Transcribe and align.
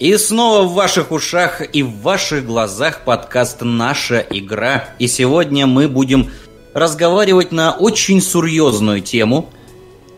И 0.00 0.16
снова 0.16 0.66
в 0.66 0.72
ваших 0.72 1.12
ушах 1.12 1.60
и 1.74 1.82
в 1.82 2.00
ваших 2.00 2.46
глазах 2.46 3.04
подкаст 3.04 3.58
«Наша 3.60 4.24
игра». 4.30 4.86
И 4.98 5.06
сегодня 5.06 5.66
мы 5.66 5.88
будем 5.88 6.30
разговаривать 6.72 7.52
на 7.52 7.72
очень 7.72 8.22
серьезную 8.22 9.02
тему, 9.02 9.50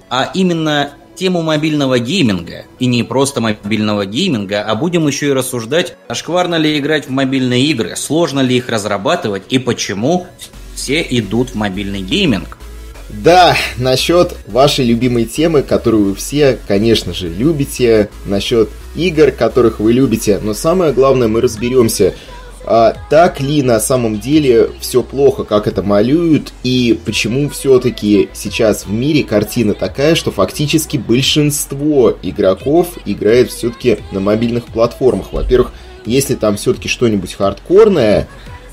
а 0.08 0.30
именно 0.34 0.92
тему 1.16 1.42
мобильного 1.42 1.98
гейминга. 1.98 2.66
И 2.78 2.86
не 2.86 3.02
просто 3.02 3.40
мобильного 3.40 4.06
гейминга, 4.06 4.62
а 4.62 4.76
будем 4.76 5.08
еще 5.08 5.30
и 5.30 5.32
рассуждать, 5.32 5.96
а 6.06 6.14
шкварно 6.14 6.54
ли 6.54 6.78
играть 6.78 7.08
в 7.08 7.10
мобильные 7.10 7.64
игры, 7.64 7.96
сложно 7.96 8.38
ли 8.38 8.58
их 8.58 8.68
разрабатывать 8.68 9.42
и 9.50 9.58
почему 9.58 10.28
все 10.76 11.04
идут 11.10 11.50
в 11.50 11.54
мобильный 11.56 12.02
гейминг. 12.02 12.56
Да, 13.12 13.56
насчет 13.76 14.34
вашей 14.46 14.86
любимой 14.86 15.26
темы, 15.26 15.62
которую 15.62 16.04
вы 16.04 16.14
все, 16.14 16.58
конечно 16.66 17.12
же, 17.12 17.28
любите, 17.28 18.08
насчет 18.24 18.70
игр, 18.96 19.30
которых 19.32 19.80
вы 19.80 19.92
любите, 19.92 20.40
но 20.42 20.54
самое 20.54 20.94
главное, 20.94 21.28
мы 21.28 21.42
разберемся, 21.42 22.14
а, 22.64 22.96
так 23.10 23.40
ли 23.40 23.62
на 23.62 23.80
самом 23.80 24.18
деле 24.18 24.70
все 24.80 25.02
плохо, 25.02 25.44
как 25.44 25.66
это 25.66 25.82
малюют, 25.82 26.54
и 26.62 26.98
почему 27.04 27.50
все-таки 27.50 28.30
сейчас 28.32 28.86
в 28.86 28.90
мире 28.90 29.24
картина 29.24 29.74
такая, 29.74 30.14
что 30.14 30.30
фактически 30.30 30.96
большинство 30.96 32.16
игроков 32.22 32.96
играет 33.04 33.50
все-таки 33.50 33.98
на 34.12 34.20
мобильных 34.20 34.64
платформах. 34.66 35.32
Во-первых, 35.32 35.72
если 36.06 36.34
там 36.34 36.56
все-таки 36.56 36.88
что-нибудь 36.88 37.34
хардкорное, 37.34 38.28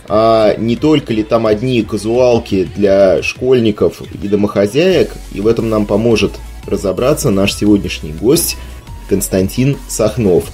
а 0.10 0.56
не 0.58 0.76
только 0.76 1.14
ли 1.14 1.24
там 1.24 1.46
одни 1.46 1.82
казуалки 1.84 2.68
для 2.76 3.22
школьников 3.22 4.02
и 4.02 4.28
домохозяек, 4.28 5.14
и 5.32 5.40
в 5.40 5.48
этом 5.48 5.70
нам 5.70 5.86
поможет 5.86 6.32
разобраться 6.66 7.30
наш 7.30 7.56
сегодняшний 7.56 8.12
гость 8.12 8.58
Константин 9.08 9.78
Сахнов. 9.88 10.52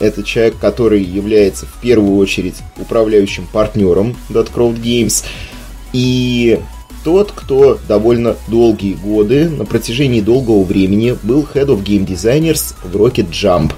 Это 0.00 0.22
человек, 0.22 0.58
который 0.58 1.02
является 1.02 1.66
в 1.66 1.80
первую 1.80 2.16
очередь 2.16 2.56
управляющим 2.76 3.46
партнером 3.52 4.16
Dotcroft 4.28 4.80
Games 4.82 5.24
и 5.92 6.60
тот, 7.04 7.32
кто 7.32 7.78
довольно 7.86 8.36
долгие 8.48 8.94
годы, 8.94 9.48
на 9.48 9.64
протяжении 9.64 10.20
долгого 10.20 10.64
времени, 10.64 11.16
был 11.22 11.46
Head 11.54 11.66
of 11.66 11.84
Game 11.84 12.06
Designers 12.06 12.74
в 12.84 12.96
Rocket 12.96 13.30
Jump. 13.30 13.72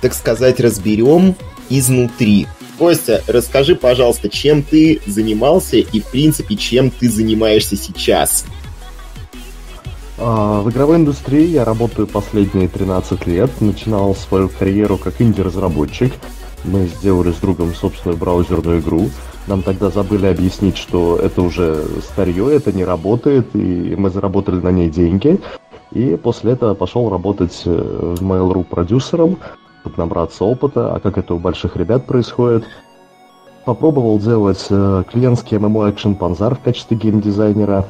Так 0.00 0.14
сказать, 0.14 0.60
разберем 0.60 1.34
изнутри. 1.68 2.46
Костя, 2.78 3.22
расскажи, 3.26 3.74
пожалуйста, 3.74 4.28
чем 4.28 4.62
ты 4.62 5.00
занимался 5.06 5.78
и, 5.78 6.00
в 6.00 6.06
принципе, 6.06 6.54
чем 6.56 6.90
ты 6.90 7.10
занимаешься 7.10 7.76
сейчас? 7.76 8.44
А, 10.16 10.60
в 10.62 10.70
игровой 10.70 10.96
индустрии 10.96 11.46
я 11.46 11.64
работаю 11.64 12.06
последние 12.06 12.68
13 12.68 13.26
лет. 13.26 13.50
Начинал 13.60 14.14
свою 14.14 14.48
карьеру 14.48 14.96
как 14.96 15.20
инди-разработчик. 15.20 16.12
Мы 16.64 16.86
сделали 16.86 17.32
с 17.32 17.36
другом 17.36 17.74
собственную 17.74 18.16
браузерную 18.16 18.80
игру. 18.80 19.10
Нам 19.48 19.62
тогда 19.62 19.90
забыли 19.90 20.26
объяснить, 20.26 20.76
что 20.76 21.16
это 21.16 21.42
уже 21.42 21.84
старье, 22.12 22.54
это 22.54 22.70
не 22.70 22.84
работает, 22.84 23.46
и 23.54 23.94
мы 23.96 24.10
заработали 24.10 24.56
на 24.56 24.70
ней 24.70 24.90
деньги. 24.90 25.40
И 25.92 26.16
после 26.22 26.52
этого 26.52 26.74
пошел 26.74 27.08
работать 27.08 27.62
э, 27.64 27.70
в 27.70 28.22
Mail.ru 28.22 28.62
продюсером, 28.64 29.38
набраться 29.96 30.44
опыта, 30.44 30.94
а 30.94 31.00
как 31.00 31.18
это 31.18 31.34
у 31.34 31.38
больших 31.38 31.76
ребят 31.76 32.06
происходит. 32.06 32.64
Попробовал 33.64 34.18
делать 34.18 34.66
э, 34.70 35.04
клиентский 35.10 35.58
MMO 35.58 35.94
Action 35.94 36.18
Panzer 36.18 36.54
в 36.54 36.60
качестве 36.60 36.96
геймдизайнера. 36.96 37.86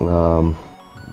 Э, 0.00 0.52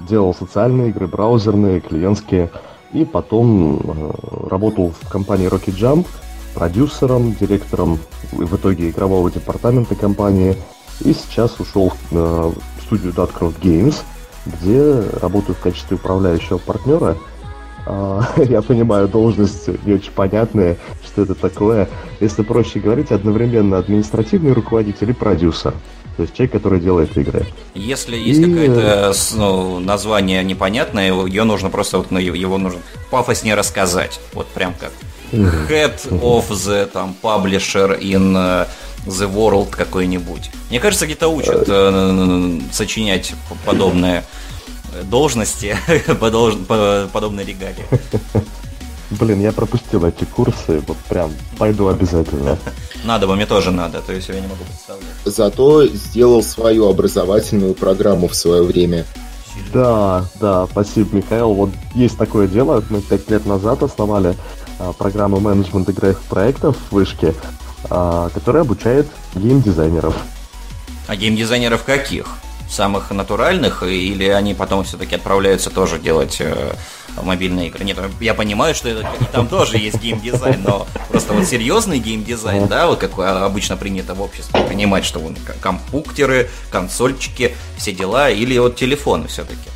делал 0.08 0.34
социальные 0.34 0.90
игры, 0.90 1.08
браузерные, 1.08 1.80
клиентские. 1.80 2.50
И 2.92 3.06
потом 3.06 3.80
э, 3.80 4.12
работал 4.50 4.92
в 5.00 5.09
компании 5.09 5.50
Rocket 5.50 5.76
Jump 5.76 6.08
продюсером, 6.56 7.34
директором 7.34 8.00
в 8.31 8.56
итоге 8.56 8.90
игрового 8.90 9.31
департамента 9.31 9.96
компании. 9.96 10.56
И 11.02 11.13
сейчас 11.13 11.59
ушел 11.59 11.94
э, 12.12 12.16
в 12.16 12.81
студию 12.84 13.13
Dotcroft 13.13 13.62
Games, 13.62 13.96
где 14.46 15.02
работаю 15.22 15.56
в 15.56 15.59
качестве 15.59 15.96
управляющего 15.96 16.58
партнера– 16.58 17.16
я 18.38 18.61
понимаю, 18.61 19.07
должность 19.07 19.67
не 19.85 19.94
очень 19.94 20.11
понятная, 20.11 20.77
что 21.03 21.23
это 21.23 21.35
такое. 21.35 21.89
Если 22.19 22.44
проще 22.44 22.79
говорить, 22.79 23.11
одновременно 23.11 23.77
административный 23.77 24.53
руководитель 24.53 25.09
и 25.09 25.13
продюсер. 25.13 25.73
То 26.17 26.23
есть 26.23 26.35
человек, 26.35 26.51
который 26.51 26.81
делает 26.81 27.17
игры. 27.17 27.45
Если 27.73 28.17
есть 28.17 28.41
и... 28.41 28.44
какое-то 28.44 29.13
ну, 29.35 29.79
название 29.79 30.44
непонятное, 30.44 31.13
ее 31.25 31.45
нужно 31.45 31.69
просто 31.69 31.97
вот, 31.97 32.11
ну, 32.11 32.19
его 32.19 32.57
нужно 32.57 32.79
пафоснее 33.09 33.55
рассказать. 33.55 34.19
Вот 34.33 34.47
прям 34.47 34.73
как 34.73 34.91
Head 35.31 36.09
of 36.21 36.50
the 36.50 36.88
там, 36.88 37.16
Publisher 37.21 38.00
in 38.00 38.35
э, 38.35 38.66
the 39.06 39.33
World 39.33 39.69
какой-нибудь. 39.69 40.51
Мне 40.69 40.79
кажется, 40.79 41.06
где-то 41.06 41.29
учат 41.29 41.66
э, 41.67 42.59
сочинять 42.71 43.33
подобное 43.66 44.25
должности 45.03 45.77
подобной 47.11 47.45
регалии. 47.45 47.85
Блин, 49.11 49.41
я 49.41 49.51
пропустил 49.51 50.05
эти 50.05 50.23
курсы, 50.25 50.81
вот 50.88 50.97
прям 51.09 51.31
пойду 51.57 51.88
обязательно. 51.88 52.57
Надо 53.03 53.25
бы, 53.25 53.35
мне 53.35 53.47
тоже 53.47 53.72
надо, 53.72 54.01
то 54.01 54.13
есть 54.13 54.27
я 54.27 54.35
не 54.35 54.47
могу 54.47 54.63
представлять. 54.66 55.07
Зато 55.25 55.88
сделал 55.88 56.44
свою 56.44 56.89
образовательную 56.89 57.73
программу 57.73 58.27
в 58.27 58.35
свое 58.35 58.61
время. 58.61 59.05
Да, 59.73 60.25
да, 60.39 60.67
спасибо, 60.67 61.17
Михаил. 61.17 61.53
Вот 61.53 61.69
есть 61.95 62.17
такое 62.17 62.47
дело, 62.47 62.83
мы 62.89 63.01
пять 63.01 63.29
лет 63.29 63.45
назад 63.45 63.83
основали 63.83 64.35
а, 64.79 64.94
программу 64.94 65.39
менеджмента 65.39 65.91
игровых 65.91 66.21
проектов 66.23 66.77
в 66.89 66.94
Вышке, 66.94 67.33
а, 67.89 68.29
которая 68.29 68.63
обучает 68.63 69.07
геймдизайнеров. 69.33 70.16
А 71.07 71.16
геймдизайнеров 71.16 71.83
каких? 71.83 72.27
Самых 72.69 73.12
натуральных, 73.12 73.84
или 73.84 74.28
они 74.28 74.53
потом 74.53 74.84
все-таки 74.84 75.16
отправляются 75.16 75.69
тоже 75.69 76.00
делать 76.00 76.38
э, 76.40 76.74
мобильные 77.22 77.68
игры? 77.68 77.84
Нет, 77.84 77.97
я 78.19 78.34
понимаю, 78.34 78.75
что 78.75 78.90
это, 78.90 79.09
там 79.31 79.47
тоже 79.47 79.78
есть 79.78 80.00
геймдизайн, 80.00 80.62
но 80.62 80.88
просто 81.09 81.34
вот 81.34 81.46
серьезный 81.46 82.00
геймдизайн, 82.00 82.68
да, 82.68 82.88
вот 82.88 83.00
как 83.00 83.18
обычно 83.18 83.78
принято 83.78 84.13
в 84.13 84.22
обществе 84.22 84.62
понимать, 84.62 85.06
что 85.06 85.19
вон 85.19 85.35
компьютеры, 85.62 86.50
консольчики, 86.72 87.56
все 87.78 87.91
дела, 87.91 88.30
или 88.30 88.57
вот 88.57 88.75
телефоны 88.75 89.28
все-таки. 89.28 89.69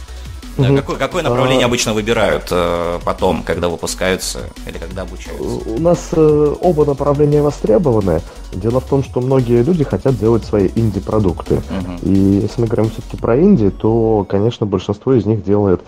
Угу. 0.57 0.75
Какое, 0.75 0.97
какое 0.97 1.23
направление 1.23 1.65
а... 1.65 1.67
обычно 1.67 1.93
выбирают 1.93 2.47
э, 2.51 2.99
потом, 3.03 3.43
когда 3.43 3.69
выпускаются 3.69 4.41
или 4.67 4.77
когда 4.77 5.01
обучаются? 5.01 5.69
У 5.69 5.79
нас 5.79 6.09
э, 6.11 6.55
оба 6.61 6.85
направления 6.85 7.41
востребованы. 7.41 8.21
Дело 8.51 8.79
в 8.79 8.85
том, 8.85 9.03
что 9.03 9.19
многие 9.19 9.63
люди 9.63 9.83
хотят 9.83 10.17
делать 10.17 10.43
свои 10.45 10.69
инди-продукты. 10.75 11.55
Угу. 11.55 12.09
И 12.09 12.13
если 12.13 12.61
мы 12.61 12.67
говорим 12.67 12.91
все-таки 12.91 13.17
про 13.17 13.39
инди, 13.39 13.71
то, 13.71 14.25
конечно, 14.29 14.65
большинство 14.65 15.13
из 15.13 15.25
них 15.25 15.43
делает 15.43 15.81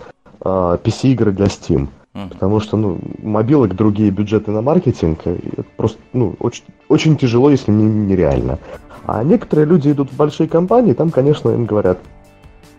э, 0.44 0.78
PC-игры 0.82 1.30
для 1.30 1.46
Steam. 1.46 1.88
Угу. 2.14 2.28
Потому 2.30 2.60
что, 2.60 2.76
ну, 2.76 2.98
мобилок 3.22 3.76
другие 3.76 4.10
бюджеты 4.10 4.50
на 4.50 4.62
маркетинг, 4.62 5.20
это 5.26 5.64
просто, 5.76 5.98
ну, 6.12 6.34
очень, 6.40 6.64
очень 6.88 7.16
тяжело, 7.16 7.50
если 7.50 7.70
не 7.70 7.84
нереально. 7.84 8.58
А 9.06 9.22
некоторые 9.22 9.66
люди 9.66 9.90
идут 9.90 10.10
в 10.10 10.16
большие 10.16 10.48
компании, 10.48 10.92
там, 10.92 11.10
конечно, 11.10 11.50
им 11.50 11.66
говорят, 11.66 11.98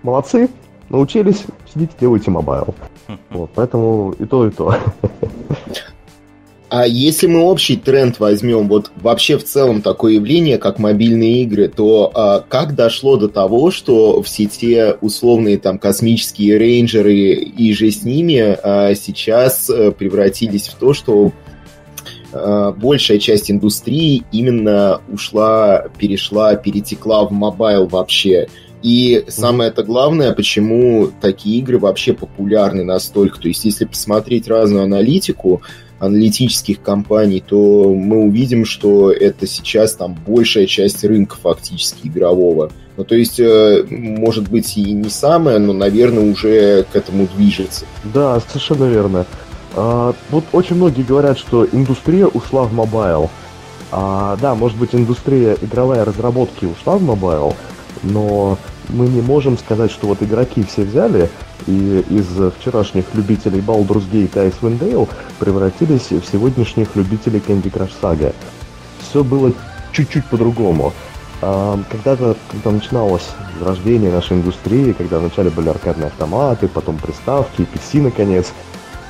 молодцы, 0.04 0.50
научились, 0.90 1.44
сидите, 1.74 1.94
делайте 2.00 2.32
мобайл. 2.32 2.74
Вот, 3.30 3.52
поэтому 3.56 4.14
и 4.20 4.26
то, 4.26 4.48
и 4.48 4.52
то. 4.52 4.76
А 6.70 6.86
если 6.86 7.28
мы 7.28 7.40
общий 7.40 7.78
тренд 7.78 8.20
возьмем, 8.20 8.68
вот 8.68 8.92
вообще 8.98 9.38
в 9.38 9.46
целом 9.46 9.82
такое 9.82 10.16
явление, 10.16 10.58
как 10.58 10.80
мобильные 10.80 11.44
игры, 11.44 11.70
то 11.70 12.12
а, 12.14 12.42
как 12.42 12.76
дошло 12.76 13.16
до 13.16 13.30
того, 13.30 13.72
что 13.72 14.22
все 14.22 14.48
те 14.48 14.98
условные 15.00 15.58
там 15.60 15.80
космические 15.80 16.58
рейнджеры 16.58 17.14
и 17.14 17.74
иже 17.74 17.90
с 17.90 18.04
ними 18.04 18.58
а, 18.62 18.94
сейчас 18.96 19.70
а, 19.70 19.92
превратились 19.92 20.68
в 20.68 20.74
то, 20.74 20.94
что 20.94 21.32
а, 22.34 22.74
большая 22.74 23.20
часть 23.20 23.50
индустрии 23.50 24.24
именно 24.34 25.00
ушла, 25.08 25.86
перешла, 25.98 26.56
перетекла 26.56 27.26
в 27.26 27.32
мобайл 27.32 27.88
вообще. 27.88 28.48
И 28.84 29.26
самое 29.28 29.70
это 29.70 29.84
главное, 29.84 30.34
почему 30.34 31.10
такие 31.22 31.60
игры 31.60 31.80
вообще 31.80 32.14
популярны 32.14 32.84
настолько. 32.84 33.40
То 33.40 33.48
есть, 33.48 33.66
если 33.66 33.86
посмотреть 33.86 34.48
разную 34.48 34.84
аналитику 34.84 35.62
аналитических 36.00 36.82
компаний, 36.82 37.44
то 37.46 37.92
мы 37.94 38.26
увидим, 38.26 38.66
что 38.66 39.12
это 39.12 39.48
сейчас 39.48 39.94
там 39.94 40.16
большая 40.28 40.68
часть 40.68 41.04
рынка 41.04 41.38
фактически 41.42 42.08
игрового. 42.08 42.72
Ну, 42.98 43.04
то 43.04 43.16
есть, 43.16 43.40
э, 43.40 43.84
может 43.90 44.50
быть, 44.50 44.78
и 44.78 44.92
не 44.92 45.10
самое, 45.10 45.60
но, 45.60 45.74
наверное, 45.74 46.32
уже 46.32 46.86
к 46.92 46.96
этому 46.96 47.28
движется. 47.36 47.86
Да, 48.14 48.40
совершенно 48.48 48.86
верно. 48.86 49.26
А, 49.76 50.14
вот 50.30 50.46
очень 50.52 50.76
многие 50.76 51.04
говорят, 51.04 51.38
что 51.38 51.66
индустрия 51.66 52.26
ушла 52.28 52.64
в 52.64 52.74
мобайл. 52.74 53.30
А, 53.92 54.38
да, 54.42 54.56
может 54.56 54.78
быть, 54.78 54.94
индустрия 54.94 55.56
игровая 55.62 56.06
разработки 56.06 56.66
ушла 56.66 56.98
в 56.98 57.04
мобайл, 57.04 57.56
но 58.04 58.58
мы 58.90 59.08
не 59.08 59.22
можем 59.22 59.58
сказать, 59.58 59.92
что 59.92 60.08
вот 60.08 60.22
игроки 60.22 60.64
все 60.64 60.84
взяли 60.84 61.30
и 61.66 62.06
из 62.10 62.28
вчерашних 62.60 63.06
любителей 63.14 63.60
Baldur's 63.60 64.10
Gate 64.10 64.36
и 64.36 64.50
Icewind 64.50 64.80
Dale 64.80 65.10
превратились 65.40 66.12
в 66.12 66.24
сегодняшних 66.32 66.96
любителей 66.96 67.42
Candy 67.46 67.72
Crush 67.72 67.92
Saga. 68.02 68.34
Все 69.02 69.24
было 69.24 69.52
чуть-чуть 69.92 70.26
по-другому. 70.26 70.94
А, 71.42 71.80
когда-то, 71.90 72.36
когда 72.52 72.72
начиналось 72.72 73.30
рождение 73.62 74.12
нашей 74.12 74.38
индустрии, 74.38 74.94
когда 74.94 75.20
вначале 75.20 75.50
были 75.50 75.70
аркадные 75.70 76.08
автоматы, 76.08 76.68
потом 76.68 76.98
приставки, 76.98 77.62
PC 77.62 78.02
наконец, 78.02 78.54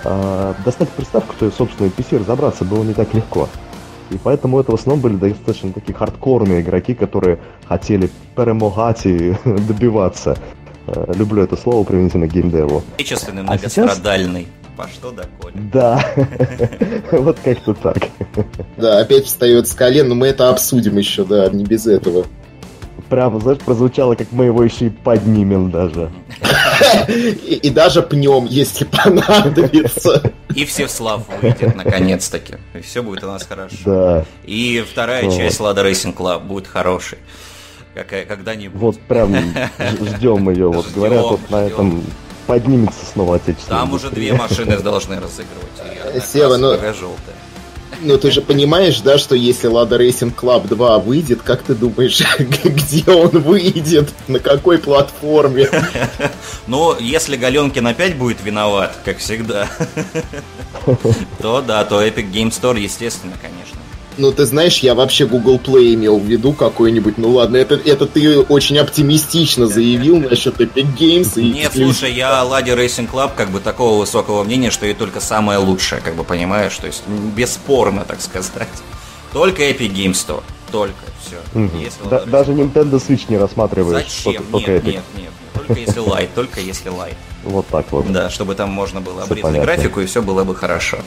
а, 0.03 0.55
достать 0.65 0.89
приставку, 0.89 1.35
то 1.37 1.45
есть 1.45 1.57
собственный 1.57 1.89
PC, 1.89 2.19
разобраться 2.19 2.65
было 2.65 2.83
не 2.83 2.93
так 2.93 3.13
легко. 3.13 3.47
И 4.09 4.17
поэтому 4.23 4.59
это 4.59 4.71
в 4.71 4.75
основном 4.75 5.01
были 5.01 5.15
достаточно 5.15 5.71
такие 5.73 5.93
хардкорные 5.93 6.61
игроки, 6.61 6.93
которые 6.93 7.39
хотели 7.65 8.09
перемогать 8.35 9.05
и 9.05 9.35
добиваться. 9.45 10.37
Э, 10.87 11.13
люблю 11.15 11.43
это 11.43 11.57
слово 11.57 11.83
применительно 11.83 12.27
к 12.27 12.31
геймдеву. 12.31 12.83
Отечественный, 12.95 13.41
а 13.41 13.45
многострадальный. 13.45 14.41
Сейчас... 14.41 14.51
По 14.77 14.87
что 14.87 15.09
доколе? 15.11 15.55
Да, 15.73 15.99
вот 17.11 17.39
как-то 17.43 17.73
так. 17.73 17.97
Да, 18.77 18.99
опять 18.99 19.25
встает 19.25 19.67
с 19.67 19.73
колен, 19.73 20.07
но 20.07 20.13
мы 20.13 20.27
это 20.27 20.49
обсудим 20.49 20.97
еще, 20.97 21.25
да, 21.25 21.49
не 21.49 21.63
без 21.63 21.87
этого. 21.87 22.25
Прямо, 23.09 23.39
знаешь, 23.39 23.57
прозвучало, 23.59 24.13
как 24.13 24.31
мы 24.31 24.45
его 24.45 24.63
еще 24.63 24.87
и 24.87 24.89
поднимем 24.89 25.71
даже. 25.71 26.11
И, 27.07 27.59
и 27.63 27.69
даже 27.69 28.01
пнем, 28.01 28.45
если 28.45 28.85
понадобится. 29.03 30.31
И 30.53 30.65
все 30.65 30.87
слав 30.87 31.23
выйдет 31.41 31.75
наконец-таки. 31.75 32.55
И 32.73 32.81
все 32.81 33.03
будет 33.03 33.23
у 33.23 33.27
нас 33.27 33.43
хорошо. 33.43 33.77
Да. 33.85 34.25
И 34.43 34.83
вторая 34.89 35.25
вот. 35.25 35.35
часть 35.35 35.59
Лада 35.59 35.87
Racing 35.87 36.15
Club 36.15 36.43
будет 36.45 36.67
хорошей. 36.67 37.19
Какая, 37.93 38.25
когда-нибудь. 38.25 38.79
Вот 38.79 38.99
прям 39.01 39.35
ждем 40.01 40.49
ее. 40.49 40.71
Вот 40.71 40.85
ждем, 40.85 40.95
говорят, 40.95 41.23
вот 41.23 41.49
на 41.49 41.65
этом 41.65 42.03
поднимется 42.45 43.05
снова 43.05 43.35
отечественный. 43.35 43.79
Там 43.79 43.93
уже 43.93 44.09
две 44.09 44.33
машины 44.33 44.77
должны 44.77 45.19
разыгрывать. 45.19 46.23
Сева, 46.25 46.57
ну... 46.57 46.71
желтая. 46.73 47.35
Ну 48.01 48.17
ты 48.17 48.31
же 48.31 48.41
понимаешь, 48.41 49.01
да, 49.01 49.17
что 49.17 49.35
если 49.35 49.69
Lada 49.69 49.97
Racing 49.97 50.33
Club 50.35 50.67
2 50.67 50.99
выйдет, 50.99 51.41
как 51.41 51.63
ты 51.63 51.73
думаешь, 51.73 52.21
где 52.39 53.11
он 53.11 53.29
выйдет, 53.29 54.09
на 54.27 54.39
какой 54.39 54.77
платформе? 54.77 55.69
Ну, 56.67 56.97
если 56.99 57.37
Галенкин 57.37 57.87
опять 57.87 58.17
будет 58.17 58.43
виноват, 58.43 58.97
как 59.05 59.19
всегда, 59.19 59.69
то 61.41 61.61
да, 61.61 61.85
то 61.85 62.03
Epic 62.03 62.29
Game 62.29 62.49
Store, 62.49 62.77
естественно, 62.77 63.33
конечно. 63.41 63.79
Ну, 64.17 64.31
ты 64.31 64.45
знаешь, 64.45 64.79
я 64.79 64.95
вообще 64.95 65.25
Google 65.27 65.59
Play 65.59 65.93
имел 65.93 66.17
в 66.17 66.25
виду 66.25 66.53
какой-нибудь. 66.53 67.17
Ну 67.17 67.29
ладно, 67.29 67.57
это, 67.57 67.75
это 67.75 68.07
ты 68.07 68.39
очень 68.39 68.77
оптимистично 68.79 69.67
заявил 69.67 70.19
насчет 70.19 70.59
Epic 70.59 70.97
Games. 70.97 71.39
И 71.39 71.51
Нет, 71.51 71.71
слушай, 71.73 72.11
я 72.11 72.41
о 72.41 72.43
Ладе 72.43 72.73
Racing 72.73 73.09
Club 73.09 73.31
как 73.35 73.51
бы 73.51 73.59
такого 73.59 73.99
высокого 73.99 74.43
мнения, 74.43 74.71
что 74.71 74.85
и 74.85 74.93
только 74.93 75.19
самое 75.19 75.59
лучшее, 75.59 76.01
как 76.01 76.15
бы 76.15 76.23
понимаешь, 76.23 76.75
то 76.77 76.87
есть 76.87 77.03
бесспорно, 77.07 78.05
так 78.05 78.21
сказать. 78.21 78.67
Только 79.33 79.63
Epic 79.69 79.93
Games 79.93 80.13
Store. 80.13 80.43
Только 80.71 80.95
все. 81.21 81.59
Угу. 81.59 82.09
Да, 82.09 82.25
даже 82.25 82.53
Nintendo 82.53 82.95
Switch 82.95 83.25
не 83.29 83.37
рассматриваешь. 83.37 84.07
Зачем? 84.23 84.43
Только, 84.51 84.71
нет, 84.71 84.83
Epic. 84.83 84.91
нет, 84.91 85.03
нет. 85.15 85.31
Только 85.53 85.73
если 85.73 85.99
лайт, 85.99 86.29
только 86.33 86.59
если 86.59 86.89
лайт. 86.89 87.15
Вот 87.43 87.67
так 87.67 87.85
вот. 87.91 88.11
Да, 88.11 88.29
чтобы 88.29 88.55
там 88.55 88.69
можно 88.69 89.01
было 89.01 89.23
обрезать 89.23 89.61
графику, 89.61 90.01
и 90.01 90.05
все 90.05 90.21
было 90.21 90.43
бы 90.43 90.55
хорошо. 90.55 90.99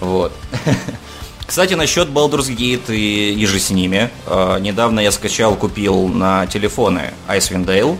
Вот. 0.00 0.32
Кстати, 1.52 1.74
насчет 1.74 2.08
Baldur's 2.08 2.48
Gate 2.48 2.96
и, 2.96 3.34
и 3.34 3.44
же 3.44 3.58
с 3.58 3.68
ними. 3.68 4.08
Э, 4.26 4.56
недавно 4.58 5.00
я 5.00 5.12
скачал, 5.12 5.54
купил 5.54 6.08
на 6.08 6.46
телефоны 6.46 7.12
Icewind 7.28 7.66
Dale, 7.66 7.98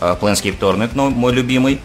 э, 0.00 0.16
Planescape 0.18 0.58
Torment, 0.58 0.92
ну, 0.94 1.10
мой 1.10 1.34
любимый. 1.34 1.82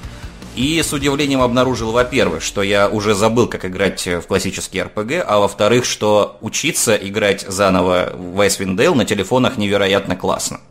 И 0.56 0.82
с 0.82 0.94
удивлением 0.94 1.42
обнаружил, 1.42 1.92
во-первых, 1.92 2.42
что 2.42 2.64
я 2.64 2.88
уже 2.88 3.16
забыл, 3.16 3.48
как 3.48 3.66
играть 3.66 4.08
в 4.08 4.22
классический 4.22 4.80
RPG, 4.80 5.20
а 5.20 5.40
во-вторых, 5.40 5.84
что 5.84 6.38
учиться 6.40 6.96
играть 6.96 7.42
заново 7.46 8.14
в 8.16 8.40
Icewind 8.40 8.78
Dale 8.78 8.96
на 8.96 9.04
телефонах 9.04 9.58
невероятно 9.58 10.16
классно. 10.16 10.62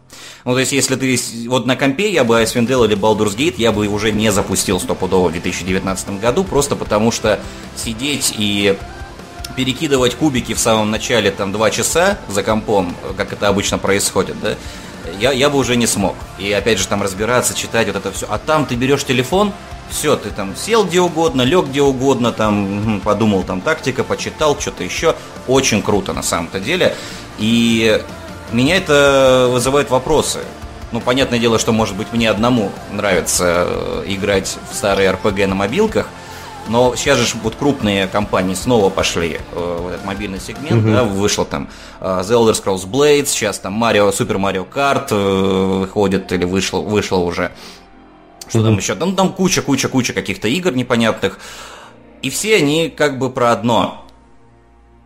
Ну, 0.47 0.55
то 0.55 0.61
есть, 0.61 0.73
если 0.73 0.97
ты... 0.97 1.21
Вот 1.47 1.67
на 1.67 1.77
компе 1.77 2.11
я 2.11 2.25
бы 2.25 2.41
Icewind 2.41 2.69
Dale 2.69 2.87
или 2.87 2.97
Baldur's 2.97 3.37
Gate 3.37 3.57
я 3.59 3.71
бы 3.71 3.87
уже 3.87 4.13
не 4.13 4.33
запустил 4.33 4.81
стопудово 4.81 5.29
в 5.29 5.33
2019 5.33 6.21
году, 6.23 6.43
просто 6.43 6.75
потому 6.75 7.11
что 7.13 7.39
сидеть 7.77 8.33
и 8.39 8.79
перекидывать 9.59 10.15
кубики 10.15 10.55
в 10.55 10.61
самом 10.61 10.93
начале 10.93 11.33
там 11.33 11.51
два 11.51 11.73
часа 11.73 12.17
за 12.29 12.45
компом, 12.45 12.95
как 13.17 13.33
это 13.33 13.49
обычно 13.49 13.77
происходит, 13.77 14.37
да, 14.41 14.55
я, 15.19 15.33
я 15.33 15.51
бы 15.51 15.59
уже 15.59 15.75
не 15.75 15.89
смог. 15.89 16.15
И 16.39 16.53
опять 16.53 16.79
же 16.79 16.87
там 16.87 17.03
разбираться, 17.03 17.55
читать 17.55 17.89
вот 17.89 17.97
это 17.97 18.13
все. 18.13 18.27
А 18.31 18.39
там 18.39 18.67
ты 18.67 18.77
берешь 18.77 19.05
телефон, 19.05 19.53
все, 19.91 20.15
ты 20.15 20.31
там 20.31 20.55
сел 20.55 20.85
где 20.85 21.01
угодно, 21.01 21.43
лег 21.43 21.67
где 21.67 21.83
угодно, 21.83 22.31
там 22.31 23.01
подумал, 23.05 23.43
там 23.43 23.61
тактика, 23.61 24.05
почитал, 24.05 24.57
что-то 24.61 24.85
еще. 24.85 25.17
Очень 25.49 25.83
круто 25.83 26.13
на 26.13 26.23
самом-то 26.23 26.61
деле. 26.61 26.95
И 27.39 28.01
меня 28.53 28.77
это 28.77 29.49
вызывает 29.51 29.91
вопросы. 29.91 30.39
Ну, 30.93 31.01
понятное 31.01 31.41
дело, 31.41 31.59
что, 31.59 31.73
может 31.73 31.97
быть, 31.97 32.13
мне 32.13 32.31
одному 32.31 32.71
нравится 32.93 33.67
э, 33.67 34.05
играть 34.07 34.57
в 34.71 34.77
старые 34.77 35.11
RPG 35.11 35.49
на 35.49 35.57
мобилках, 35.57 36.07
но 36.69 36.95
сейчас 36.97 37.19
же 37.19 37.37
вот 37.43 37.57
крупные 37.57 38.07
компании 38.07 38.55
снова 38.55 38.91
пошли 38.91 39.39
э, 39.53 39.79
в 39.81 39.89
этот 39.89 40.05
мобильный 40.05 40.41
сегмент, 40.41 40.85
mm-hmm. 40.85 40.93
да, 40.93 41.05
вышло 41.05 41.45
там 41.45 41.69
э, 42.01 42.05
The 42.05 42.31
Elder 42.31 42.53
Scrolls 42.53 42.87
Blades, 42.89 43.27
сейчас 43.27 43.59
там 43.59 43.83
Mario, 43.83 44.11
Super 44.11 44.37
Mario 44.37 44.67
Kart 44.69 45.09
э, 45.11 45.81
выходит 45.81 46.31
или 46.33 46.45
вышло, 46.45 46.81
вышло 46.81 47.19
уже. 47.19 47.53
Что 48.49 48.59
mm-hmm. 48.59 48.65
там 48.65 48.77
еще? 48.79 48.95
Там, 48.95 49.17
там 49.17 49.33
куча, 49.33 49.63
куча, 49.63 49.89
куча 49.89 50.13
каких-то 50.13 50.49
игр 50.49 50.73
непонятных. 50.73 51.39
И 52.23 52.31
все 52.31 52.57
они 52.57 52.91
как 52.91 53.19
бы 53.19 53.31
про 53.31 53.53
одно. 53.53 54.05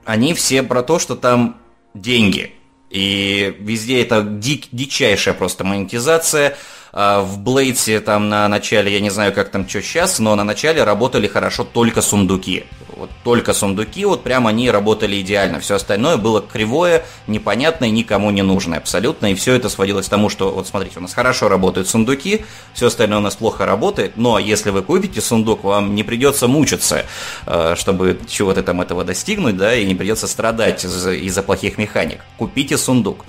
Они 0.05 0.35
все 0.35 0.63
про 0.63 0.83
то, 0.83 0.99
что 0.99 1.17
там 1.17 1.59
деньги. 1.95 2.53
И 2.91 3.57
везде 3.59 4.03
это 4.03 4.23
дик, 4.23 4.67
дичайшая 4.73 5.35
просто 5.35 5.65
монетизация. 5.65 6.57
А, 6.95 7.23
в 7.23 7.39
Блейдсе 7.39 8.01
там 8.01 8.29
на 8.29 8.47
начале, 8.49 8.93
я 8.93 9.01
не 9.01 9.09
знаю, 9.09 9.33
как 9.33 9.51
там 9.51 9.67
что 9.67 9.81
сейчас, 9.81 10.19
но 10.19 10.35
на 10.35 10.45
начале 10.45 10.85
работали 10.85 11.27
хорошо 11.27 11.65
только 11.65 12.03
сундуки. 12.03 12.65
Вот 12.95 13.09
только 13.25 13.55
сундуки, 13.55 14.05
вот 14.05 14.23
прям 14.23 14.47
они 14.47 14.71
работали 14.71 15.19
идеально. 15.23 15.59
Все 15.59 15.77
остальное 15.77 16.19
было 16.19 16.43
кривое, 16.43 17.05
непонятное, 17.27 17.89
никому 17.89 18.31
не 18.31 18.43
нужное 18.43 18.79
абсолютно. 18.79 19.33
И 19.33 19.35
все 19.35 19.55
это 19.55 19.71
сводилось 19.71 20.07
к 20.07 20.11
тому, 20.11 20.29
что, 20.29 20.51
вот 20.51 20.67
смотрите, 20.67 20.99
у 20.99 21.03
нас 21.03 21.15
хорошо 21.15 21.49
работают 21.49 21.89
сундуки, 21.89 22.45
все 22.75 22.89
остальное 22.89 23.19
у 23.19 23.23
нас 23.23 23.37
плохо 23.37 23.65
работает, 23.65 24.17
но 24.17 24.39
если 24.39 24.69
вы 24.69 24.83
купите 24.83 25.23
сундук, 25.23 25.65
вам 25.65 25.95
не 25.95 26.03
придется 26.03 26.47
мучиться, 26.47 27.07
а, 27.47 27.75
чтобы 27.75 28.21
чего-то 28.29 28.63
там 28.63 28.83
этого 28.83 29.03
достигнуть, 29.03 29.57
да, 29.57 29.75
и 29.75 29.87
не 29.87 29.95
придется 29.95 30.29
страдать 30.29 30.85
из-за 30.85 31.43
плохих 31.43 31.79
механик. 31.79 32.21
Купите 32.37 32.77
сундук. 32.77 33.25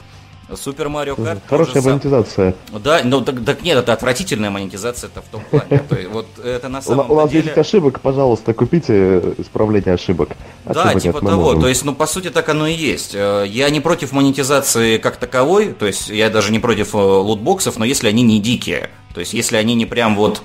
Супер 0.56 0.90
Марио 0.90 1.16
Карт. 1.16 1.42
Хорошая 1.48 1.82
монетизация. 1.82 2.56
Да, 2.72 3.02
но 3.04 3.22
так, 3.22 3.44
так 3.46 3.62
нет, 3.64 3.78
это 3.78 3.94
отвратительная 3.94 4.50
монетизация 4.50 5.10
это 5.10 5.22
в 5.22 5.26
том 5.26 5.42
плане. 5.50 5.84
То 5.90 5.98
вот 6.12 6.28
это 6.44 6.70
на 6.70 6.82
самом 6.82 7.10
У 7.10 7.16
нас 7.16 7.30
деле... 7.30 7.46
есть 7.46 7.58
ошибок, 7.58 8.02
пожалуйста, 8.02 8.54
купите 8.54 9.20
исправление 9.38 9.94
ошибок. 9.94 10.30
Да, 10.66 10.94
типа 11.00 11.22
того. 11.22 11.56
То 11.56 11.68
есть, 11.68 11.86
ну, 11.86 11.96
по 11.96 12.06
сути, 12.06 12.30
так 12.30 12.50
оно 12.50 12.68
и 12.68 12.74
есть. 12.74 13.16
Э, 13.16 13.46
я 13.48 13.70
не 13.70 13.80
против 13.80 14.12
монетизации 14.12 14.98
как 14.98 15.18
таковой, 15.18 15.74
то 15.74 15.86
есть 15.86 16.10
я 16.10 16.30
даже 16.30 16.52
не 16.52 16.60
против 16.60 16.94
э, 16.94 16.98
лутбоксов, 16.98 17.78
но 17.78 17.86
если 17.86 18.08
они 18.08 18.24
не 18.24 18.40
дикие. 18.40 18.90
То 19.14 19.20
есть, 19.20 19.34
если 19.34 19.58
они 19.58 19.76
не 19.76 19.86
прям 19.86 20.16
вот 20.16 20.42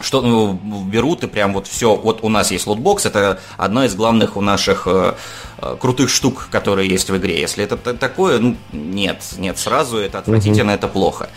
что 0.00 0.22
ну, 0.22 0.84
берут 0.84 1.22
и 1.24 1.26
прям 1.26 1.52
вот 1.52 1.66
все, 1.66 1.94
вот 1.94 2.20
у 2.22 2.28
нас 2.28 2.50
есть 2.50 2.66
лутбокс, 2.66 3.06
это 3.06 3.40
одна 3.56 3.86
из 3.86 3.94
главных 3.94 4.36
у 4.36 4.40
наших 4.40 4.86
э, 4.86 5.14
э, 5.58 5.76
крутых 5.78 6.08
штук, 6.08 6.48
которые 6.50 6.88
есть 6.88 7.10
в 7.10 7.16
игре. 7.16 7.40
Если 7.40 7.64
это 7.64 7.76
такое, 7.76 8.38
ну, 8.38 8.56
нет, 8.72 9.22
нет, 9.38 9.58
сразу 9.58 9.98
это 9.98 10.18
отвратительно, 10.18 10.70
mm-hmm. 10.70 10.74
это 10.74 10.88
плохо. 10.88 11.28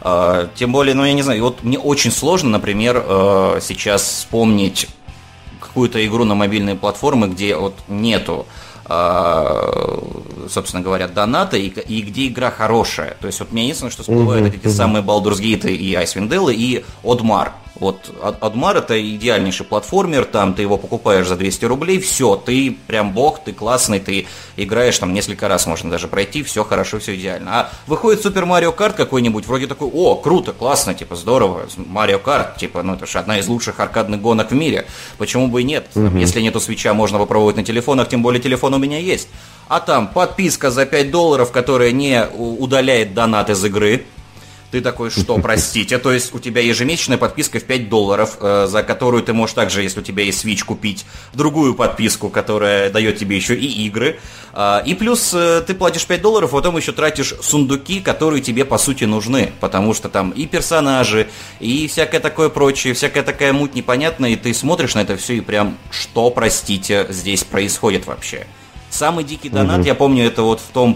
Э, 0.00 0.48
тем 0.54 0.72
более, 0.72 0.94
ну, 0.94 1.04
я 1.04 1.12
не 1.12 1.22
знаю, 1.22 1.42
вот 1.42 1.64
мне 1.64 1.78
очень 1.78 2.12
сложно, 2.12 2.50
например, 2.50 3.02
э, 3.04 3.58
сейчас 3.60 4.02
вспомнить 4.02 4.88
какую-то 5.60 6.04
игру 6.06 6.24
на 6.24 6.34
мобильной 6.34 6.76
платформе, 6.76 7.26
где 7.26 7.56
вот 7.56 7.74
нету 7.88 8.46
э, 8.86 9.98
собственно 10.48 10.82
говоря, 10.82 11.08
доната 11.08 11.56
и, 11.56 11.68
и 11.68 12.02
где 12.02 12.28
игра 12.28 12.50
хорошая. 12.50 13.16
То 13.20 13.26
есть 13.26 13.40
вот 13.40 13.52
мне 13.52 13.64
единственное, 13.64 13.90
что 13.90 14.02
всплывают 14.02 14.46
mm-hmm. 14.46 14.60
эти 14.62 14.68
самые 14.68 15.02
Baldur's 15.02 15.40
Gate 15.40 15.70
и 15.72 15.94
Icewind 15.94 16.28
Dale 16.28 16.54
и 16.54 16.84
Одмар. 17.02 17.52
Вот 17.76 18.12
Адмар 18.40 18.76
это 18.76 19.00
идеальнейший 19.00 19.66
платформер, 19.66 20.26
там 20.26 20.54
ты 20.54 20.62
его 20.62 20.76
покупаешь 20.78 21.26
за 21.26 21.36
200 21.36 21.64
рублей, 21.64 21.98
все, 21.98 22.36
ты 22.36 22.76
прям 22.86 23.12
бог, 23.12 23.42
ты 23.42 23.52
классный, 23.52 23.98
ты 23.98 24.26
играешь 24.56 24.98
там 24.98 25.12
несколько 25.12 25.48
раз, 25.48 25.66
можно 25.66 25.90
даже 25.90 26.06
пройти, 26.06 26.44
все 26.44 26.62
хорошо, 26.62 27.00
все 27.00 27.16
идеально. 27.16 27.50
А 27.52 27.72
выходит 27.88 28.22
Супер 28.22 28.46
Марио 28.46 28.70
Карт 28.70 28.94
какой-нибудь, 28.94 29.46
вроде 29.46 29.66
такой, 29.66 29.90
о, 29.92 30.14
круто, 30.14 30.52
классно, 30.52 30.94
типа, 30.94 31.16
здорово, 31.16 31.66
Марио 31.76 32.20
Карт, 32.20 32.56
типа, 32.58 32.82
ну 32.84 32.94
это 32.94 33.06
же 33.06 33.18
одна 33.18 33.38
из 33.38 33.48
лучших 33.48 33.80
аркадных 33.80 34.20
гонок 34.20 34.52
в 34.52 34.54
мире, 34.54 34.86
почему 35.18 35.48
бы 35.48 35.62
и 35.62 35.64
нет? 35.64 35.86
Угу. 35.96 36.18
Если 36.18 36.40
нету 36.40 36.60
свеча, 36.60 36.94
можно 36.94 37.18
попробовать 37.18 37.56
на 37.56 37.64
телефонах, 37.64 38.08
тем 38.08 38.22
более 38.22 38.40
телефон 38.40 38.74
у 38.74 38.78
меня 38.78 38.98
есть. 38.98 39.28
А 39.66 39.80
там 39.80 40.08
подписка 40.08 40.70
за 40.70 40.86
5 40.86 41.10
долларов, 41.10 41.50
которая 41.50 41.90
не 41.90 42.24
удаляет 42.36 43.14
донат 43.14 43.50
из 43.50 43.64
игры, 43.64 44.04
Ты 44.74 44.80
такой, 44.80 45.08
что, 45.08 45.38
простите, 45.38 45.98
то 45.98 46.10
есть 46.10 46.34
у 46.34 46.40
тебя 46.40 46.60
ежемесячная 46.60 47.16
подписка 47.16 47.60
в 47.60 47.62
5 47.62 47.88
долларов, 47.88 48.38
э, 48.40 48.66
за 48.68 48.82
которую 48.82 49.22
ты 49.22 49.32
можешь 49.32 49.54
также, 49.54 49.84
если 49.84 50.00
у 50.00 50.02
тебя 50.02 50.24
есть 50.24 50.44
Switch, 50.44 50.64
купить 50.64 51.06
другую 51.32 51.76
подписку, 51.76 52.28
которая 52.28 52.90
дает 52.90 53.16
тебе 53.16 53.36
еще 53.36 53.54
и 53.54 53.86
игры. 53.86 54.18
Э, 54.52 54.82
и 54.84 54.94
плюс 54.94 55.32
э, 55.32 55.62
ты 55.64 55.74
платишь 55.74 56.04
5 56.06 56.20
долларов, 56.20 56.52
а 56.52 56.56
потом 56.56 56.76
еще 56.76 56.90
тратишь 56.90 57.36
сундуки, 57.40 58.00
которые 58.00 58.42
тебе 58.42 58.64
по 58.64 58.76
сути 58.76 59.04
нужны, 59.04 59.52
потому 59.60 59.94
что 59.94 60.08
там 60.08 60.32
и 60.32 60.44
персонажи, 60.44 61.28
и 61.60 61.86
всякое 61.86 62.18
такое 62.18 62.48
прочее, 62.48 62.94
всякая 62.94 63.22
такая 63.22 63.52
муть 63.52 63.76
непонятная, 63.76 64.30
и 64.30 64.36
ты 64.36 64.52
смотришь 64.52 64.96
на 64.96 65.02
это 65.02 65.16
все 65.16 65.36
и 65.36 65.40
прям, 65.40 65.78
что, 65.92 66.30
простите, 66.30 67.06
здесь 67.10 67.44
происходит 67.44 68.08
вообще. 68.08 68.48
Самый 68.90 69.22
дикий 69.22 69.50
донат, 69.50 69.78
угу. 69.78 69.86
я 69.86 69.94
помню, 69.94 70.24
это 70.24 70.42
вот 70.42 70.58
в 70.58 70.72
том, 70.72 70.94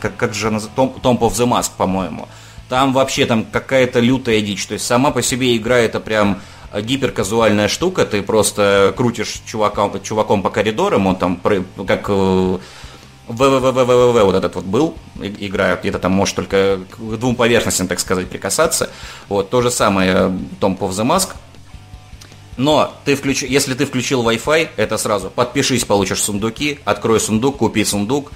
как, 0.00 0.16
как 0.16 0.34
же 0.34 0.48
Том 0.48 0.96
of 1.00 1.30
the 1.30 1.46
Mask, 1.46 1.70
по-моему. 1.76 2.26
Там 2.74 2.92
вообще 2.92 3.24
там 3.24 3.44
какая-то 3.44 4.00
лютая 4.00 4.40
дичь. 4.40 4.66
То 4.66 4.74
есть 4.74 4.84
сама 4.84 5.12
по 5.12 5.22
себе 5.22 5.56
игра 5.56 5.78
это 5.78 6.00
прям 6.00 6.40
гиперказуальная 6.76 7.68
штука. 7.68 8.04
Ты 8.04 8.20
просто 8.20 8.92
крутишь 8.96 9.42
чуваком, 9.46 10.02
чуваком 10.02 10.42
по 10.42 10.50
коридорам, 10.50 11.06
он 11.06 11.14
там 11.14 11.40
как 11.86 12.08
ВВВВВВ 13.28 14.24
вот 14.24 14.34
этот 14.34 14.56
вот 14.56 14.64
был, 14.64 14.96
игра, 15.22 15.76
где-то 15.76 16.00
там 16.00 16.10
может 16.10 16.34
только 16.34 16.80
к 16.90 16.98
двум 17.16 17.36
поверхностям, 17.36 17.86
так 17.86 18.00
сказать, 18.00 18.28
прикасаться. 18.28 18.90
Вот, 19.28 19.50
то 19.50 19.62
же 19.62 19.70
самое 19.70 20.36
Tom 20.58 20.76
of 20.76 20.90
the 20.90 21.06
Mask. 21.06 21.28
Но 22.56 22.92
ты 23.04 23.14
включ... 23.14 23.44
если 23.44 23.74
ты 23.74 23.86
включил 23.86 24.28
Wi-Fi, 24.28 24.70
это 24.76 24.98
сразу 24.98 25.30
подпишись, 25.30 25.84
получишь 25.84 26.24
сундуки, 26.24 26.80
открой 26.84 27.20
сундук, 27.20 27.58
купи 27.58 27.84
сундук, 27.84 28.32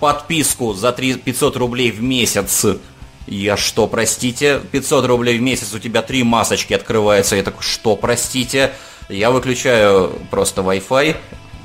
подписку 0.00 0.72
за 0.72 0.92
3... 0.92 1.16
500 1.16 1.58
рублей 1.58 1.90
в 1.90 2.02
месяц 2.02 2.64
я 3.26 3.56
что, 3.56 3.86
простите, 3.86 4.60
500 4.70 5.06
рублей 5.06 5.38
в 5.38 5.42
месяц, 5.42 5.72
у 5.74 5.78
тебя 5.78 6.02
три 6.02 6.22
масочки 6.22 6.72
открываются. 6.72 7.36
Я 7.36 7.42
такой, 7.42 7.62
что, 7.62 7.96
простите? 7.96 8.72
Я 9.08 9.30
выключаю 9.30 10.12
просто 10.30 10.62
Wi-Fi, 10.62 11.16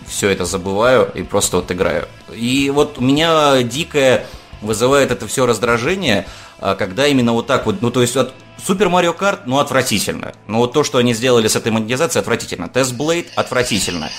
все 0.07 0.29
это 0.29 0.45
забываю 0.45 1.11
и 1.13 1.23
просто 1.23 1.57
вот 1.57 1.71
играю. 1.71 2.07
И 2.33 2.69
вот 2.69 2.97
у 2.97 3.01
меня 3.01 3.61
дикое 3.63 4.25
вызывает 4.61 5.11
это 5.11 5.27
все 5.27 5.45
раздражение, 5.45 6.27
а, 6.59 6.75
когда 6.75 7.07
именно 7.07 7.33
вот 7.33 7.47
так 7.47 7.65
вот, 7.65 7.81
ну 7.81 7.89
то 7.89 8.01
есть 8.01 8.15
вот 8.15 8.33
Супер 8.63 8.89
Марио 8.89 9.13
Карт, 9.13 9.47
ну 9.47 9.57
отвратительно. 9.57 10.33
Но 10.47 10.59
вот 10.59 10.73
то, 10.73 10.83
что 10.83 10.99
они 10.99 11.15
сделали 11.15 11.47
с 11.47 11.55
этой 11.55 11.71
монетизацией, 11.71 12.21
отвратительно. 12.21 12.69
Тест 12.69 12.93
Блейд, 12.93 13.29
отвратительно. 13.35 14.11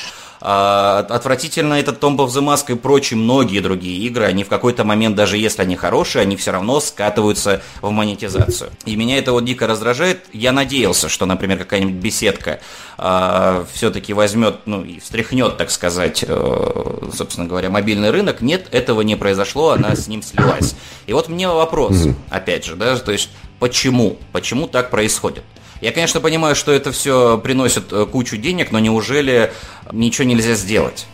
А, 0.44 1.06
отвратительно 1.08 1.74
этот 1.74 2.02
Tomb 2.02 2.16
of 2.16 2.26
the 2.26 2.42
Mask 2.42 2.72
и 2.72 2.74
прочие 2.74 3.16
многие 3.16 3.60
другие 3.60 3.96
игры, 4.08 4.24
они 4.24 4.42
в 4.42 4.48
какой-то 4.48 4.82
момент, 4.82 5.14
даже 5.14 5.38
если 5.38 5.62
они 5.62 5.76
хорошие, 5.76 6.22
они 6.22 6.36
все 6.36 6.50
равно 6.50 6.80
скатываются 6.80 7.62
в 7.80 7.90
монетизацию. 7.90 8.70
И 8.84 8.96
меня 8.96 9.18
это 9.18 9.30
вот 9.30 9.44
дико 9.44 9.68
раздражает. 9.68 10.24
Я 10.32 10.50
надеялся, 10.50 11.08
что, 11.08 11.26
например, 11.26 11.58
какая-нибудь 11.58 11.94
беседка 11.94 12.58
а, 12.98 13.64
все-таки 13.72 14.12
возьмет, 14.14 14.56
ну 14.66 14.82
и 14.82 14.98
встряхнет, 14.98 15.58
так 15.58 15.70
сказать, 15.70 16.24
э, 16.26 17.08
собственно 17.14 17.46
говоря, 17.46 17.70
мобильный 17.70 18.10
рынок. 18.10 18.40
Нет, 18.40 18.66
этого 18.72 19.02
не 19.02 19.14
произошло, 19.14 19.70
она 19.70 19.94
с 19.94 20.08
ним 20.08 20.22
слилась. 20.22 20.74
И 21.06 21.12
вот 21.12 21.28
мне 21.28 21.48
вопрос, 21.48 22.08
опять 22.30 22.64
же, 22.64 22.74
да, 22.74 22.96
то 22.96 23.12
есть 23.12 23.30
почему? 23.60 24.18
Почему 24.32 24.66
так 24.66 24.90
происходит? 24.90 25.44
Я, 25.82 25.90
конечно, 25.90 26.20
понимаю, 26.20 26.54
что 26.54 26.70
это 26.70 26.92
все 26.92 27.38
приносит 27.38 27.92
э, 27.92 28.06
кучу 28.06 28.36
денег, 28.36 28.70
но 28.70 28.78
неужели 28.78 29.52
ничего 29.90 30.28
нельзя 30.28 30.54
сделать? 30.54 31.06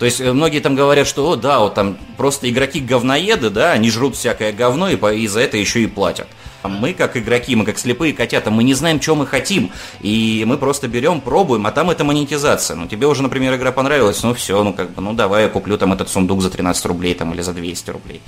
То 0.00 0.04
есть 0.04 0.20
э, 0.20 0.32
многие 0.32 0.58
там 0.58 0.74
говорят, 0.74 1.06
что, 1.06 1.30
о, 1.30 1.36
да, 1.36 1.60
вот 1.60 1.74
там 1.74 1.96
просто 2.16 2.50
игроки 2.50 2.80
говноеды, 2.80 3.50
да, 3.50 3.70
они 3.70 3.92
жрут 3.92 4.16
всякое 4.16 4.52
говно 4.52 4.90
и, 4.90 4.96
и 5.16 5.28
за 5.28 5.42
это 5.42 5.58
еще 5.58 5.80
и 5.80 5.86
платят. 5.86 6.26
Мы, 6.68 6.94
как 6.94 7.16
игроки, 7.16 7.56
мы 7.56 7.64
как 7.64 7.78
слепые 7.78 8.12
котята, 8.12 8.50
мы 8.50 8.64
не 8.64 8.74
знаем, 8.74 9.00
что 9.00 9.14
мы 9.14 9.26
хотим. 9.26 9.70
И 10.00 10.44
мы 10.46 10.58
просто 10.58 10.88
берем, 10.88 11.20
пробуем, 11.20 11.66
а 11.66 11.72
там 11.72 11.90
это 11.90 12.04
монетизация. 12.04 12.76
Ну, 12.76 12.86
тебе 12.86 13.06
уже, 13.06 13.22
например, 13.22 13.54
игра 13.54 13.72
понравилась, 13.72 14.22
ну 14.22 14.34
все, 14.34 14.62
ну 14.62 14.72
как 14.72 14.92
бы, 14.92 15.02
ну 15.02 15.12
давай 15.12 15.44
я 15.44 15.48
куплю 15.48 15.76
там 15.78 15.92
этот 15.92 16.08
сундук 16.08 16.42
за 16.42 16.50
13 16.50 16.86
рублей 16.86 17.14
там 17.14 17.32
или 17.34 17.42
за 17.42 17.52
200 17.52 17.90
рублей. 17.90 18.20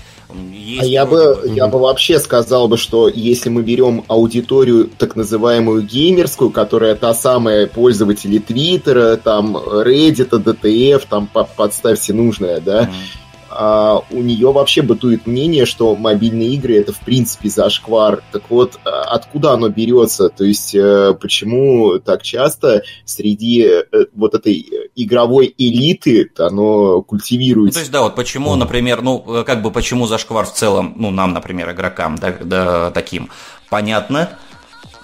Есть 0.53 0.83
а 0.83 0.87
я 0.87 1.07
бы, 1.07 1.41
я 1.45 1.67
бы 1.67 1.79
вообще 1.79 2.19
сказал 2.19 2.69
бы, 2.69 2.77
что 2.77 3.09
если 3.09 3.49
мы 3.49 3.63
берем 3.63 4.05
аудиторию 4.09 4.91
так 4.99 5.17
называемую 5.17 5.83
геймерскую, 5.83 6.51
которая 6.51 6.95
та 6.95 7.15
самая 7.15 7.67
пользователи 7.67 8.39
Твиттера, 8.39 9.17
там 9.17 9.57
Reddit, 9.57 10.31
DTF, 10.31 11.05
там 11.09 11.29
подставьте 11.29 12.13
нужное, 12.13 12.61
да, 12.61 12.83
mm-hmm 12.83 13.26
а, 13.59 14.03
у 14.11 14.23
нее 14.23 14.53
вообще 14.53 14.83
бытует 14.83 15.27
мнение, 15.27 15.65
что 15.65 15.97
мобильные 15.97 16.51
игры 16.51 16.77
это 16.77 16.93
в 16.93 17.01
принципе 17.01 17.49
зашквар. 17.49 18.23
Так 18.31 18.51
вот, 18.51 18.79
а, 18.85 19.03
откуда 19.05 19.53
оно 19.53 19.69
берется? 19.71 20.29
То 20.29 20.45
есть, 20.45 20.75
э, 20.75 21.15
почему 21.19 21.99
так 21.99 22.23
часто 22.23 22.83
среди 23.07 23.63
э, 23.63 23.85
вот 24.15 24.35
этой 24.35 24.67
игровой 24.95 25.55
элиты 25.57 26.31
оно 26.39 27.01
культивируется? 27.01 27.79
Ну, 27.79 27.81
то 27.81 27.81
есть, 27.81 27.93
да, 27.93 28.03
вот 28.03 28.15
почему, 28.15 28.55
например, 28.57 29.01
ну, 29.01 29.25
э, 29.27 29.45
как 29.45 29.63
бы 29.63 29.71
почему 29.71 30.07
зашквар 30.07 30.45
в 30.45 30.53
целом, 30.53 30.95
ну, 30.97 31.11
нам, 31.11 31.33
например, 31.33 31.71
игрокам, 31.71 32.17
да, 32.19 32.35
да 32.43 32.91
таким, 32.91 33.31
понятно, 33.71 34.37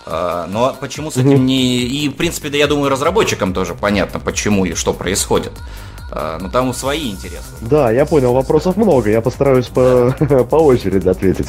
а, 0.05 0.47
но 0.47 0.77
почему 0.79 1.11
с 1.11 1.17
этим 1.17 1.47
не... 1.47 1.85
И, 1.85 2.09
в 2.09 2.17
принципе, 2.17 2.51
да, 2.51 2.59
я 2.59 2.67
думаю, 2.67 2.91
разработчикам 2.91 3.55
тоже 3.55 3.75
понятно, 3.75 4.21
почему 4.21 4.65
и 4.65 4.75
что 4.75 4.93
происходит. 4.93 5.53
А, 6.15 6.39
но 6.39 6.51
там 6.51 6.75
свои 6.75 7.11
интересы. 7.11 7.47
Да, 7.63 7.91
я 7.91 8.05
понял, 8.05 8.35
вопросов 8.35 8.77
много, 8.77 9.09
я 9.11 9.23
постараюсь 9.23 9.67
по, 9.69 10.15
по 10.51 10.57
очереди 10.57 11.09
ответить. 11.09 11.49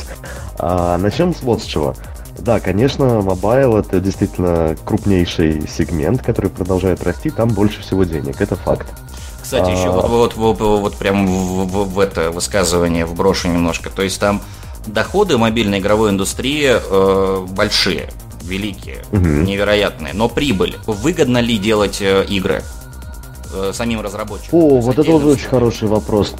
А, 0.58 0.98
начнем 0.98 1.36
с 1.36 1.42
вот 1.42 1.62
с 1.62 1.66
чего. 1.66 1.96
Да, 2.40 2.60
конечно, 2.60 3.22
мобайл 3.22 3.78
это 3.78 4.00
действительно 4.00 4.76
крупнейший 4.86 5.68
сегмент, 5.68 6.22
который 6.22 6.50
продолжает 6.50 7.04
расти, 7.04 7.30
там 7.30 7.50
больше 7.50 7.82
всего 7.82 8.06
денег, 8.06 8.40
это 8.42 8.56
факт. 8.56 8.88
Кстати, 9.42 9.70
а... 9.70 9.74
еще 9.74 9.92
вот, 9.92 10.08
вот, 10.08 10.36
вот, 10.36 10.60
вот 10.60 10.96
прям 10.96 11.28
в, 11.28 11.66
в, 11.66 11.94
в 11.94 12.00
это 12.00 12.32
высказывание 12.32 13.06
вброшу 13.06 13.50
немножко. 13.50 13.90
То 13.90 14.02
есть 14.02 14.20
там 14.20 14.42
доходы 14.88 15.38
мобильной 15.38 15.80
игровой 15.80 16.12
индустрии 16.12 16.72
э, 16.74 17.46
большие, 17.50 18.10
великие, 18.42 19.04
угу. 19.12 19.26
невероятные. 19.26 20.14
Но 20.14 20.30
прибыль. 20.30 20.78
Выгодно 20.88 21.40
ли 21.40 21.58
делать 21.58 22.02
э, 22.02 22.26
игры? 22.30 22.64
Э, 23.54 23.72
самим 23.74 24.02
разработчикам? 24.02 24.60
О, 24.60 24.80
вот 24.80 24.98
это 24.98 25.12
вот 25.12 25.24
очень 25.24 25.48
хороший 25.48 25.88
вопрос. 25.88 26.34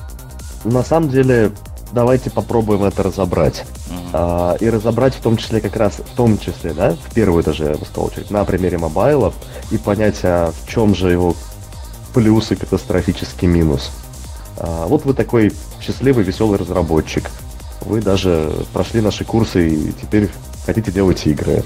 На 0.64 0.84
самом 0.84 1.10
деле, 1.10 1.52
давайте 1.92 2.30
попробуем 2.30 2.84
это 2.84 3.04
разобрать. 3.04 3.66
Uh-huh. 3.90 4.10
А, 4.14 4.56
и 4.60 4.70
разобрать 4.70 5.16
в 5.16 5.22
том 5.22 5.38
числе 5.38 5.62
как 5.62 5.76
раз, 5.76 5.96
в 6.00 6.16
том 6.16 6.38
числе, 6.38 6.74
да, 6.74 6.96
в 6.96 7.14
первую 7.14 7.44
даже, 7.44 7.66
я 7.66 7.76
бы 7.76 7.86
сказал, 7.86 8.08
очередь, 8.08 8.32
на 8.32 8.44
примере 8.46 8.78
мобайлов, 8.78 9.34
и 9.72 9.78
понять, 9.78 10.20
а 10.24 10.52
в 10.52 10.70
чем 10.70 10.96
же 10.96 11.12
его 11.12 11.36
плюс 12.14 12.52
и 12.52 12.56
катастрофический 12.56 13.48
минус. 13.48 13.92
А, 14.58 14.86
вот 14.88 15.06
вы 15.06 15.14
такой 15.14 15.54
счастливый, 15.82 16.24
веселый 16.24 16.60
разработчик. 16.60 17.30
Вы 17.82 18.02
даже 18.02 18.52
прошли 18.72 19.02
наши 19.02 19.26
курсы 19.26 19.70
и 19.70 19.92
теперь 19.94 20.30
хотите 20.66 20.92
делать 20.92 21.26
игры. 21.26 21.64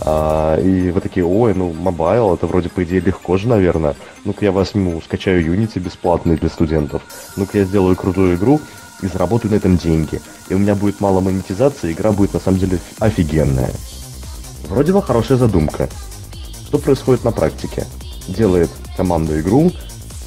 А, 0.00 0.56
и 0.60 0.90
вы 0.90 1.00
такие, 1.00 1.24
ой, 1.24 1.54
ну, 1.54 1.72
мобайл, 1.72 2.34
это 2.34 2.46
вроде 2.46 2.68
по 2.68 2.84
идее 2.84 3.00
легко 3.00 3.36
же, 3.36 3.48
наверное. 3.48 3.96
Ну-ка 4.24 4.44
я 4.44 4.52
возьму, 4.52 5.00
скачаю 5.00 5.44
Unity 5.44 5.80
бесплатный 5.80 6.36
для 6.36 6.48
студентов. 6.48 7.02
Ну-ка 7.36 7.58
я 7.58 7.64
сделаю 7.64 7.96
крутую 7.96 8.36
игру 8.36 8.60
и 9.02 9.06
заработаю 9.06 9.52
на 9.52 9.56
этом 9.56 9.76
деньги. 9.76 10.20
И 10.48 10.54
у 10.54 10.58
меня 10.58 10.74
будет 10.74 11.00
мало 11.00 11.20
монетизации, 11.20 11.92
игра 11.92 12.12
будет 12.12 12.34
на 12.34 12.40
самом 12.40 12.58
деле 12.58 12.78
офигенная. 13.00 13.70
Вроде 14.68 14.92
бы 14.92 15.02
хорошая 15.02 15.38
задумка. 15.38 15.88
Что 16.66 16.78
происходит 16.78 17.24
на 17.24 17.32
практике? 17.32 17.86
Делает 18.28 18.70
команду 18.96 19.38
игру, 19.40 19.72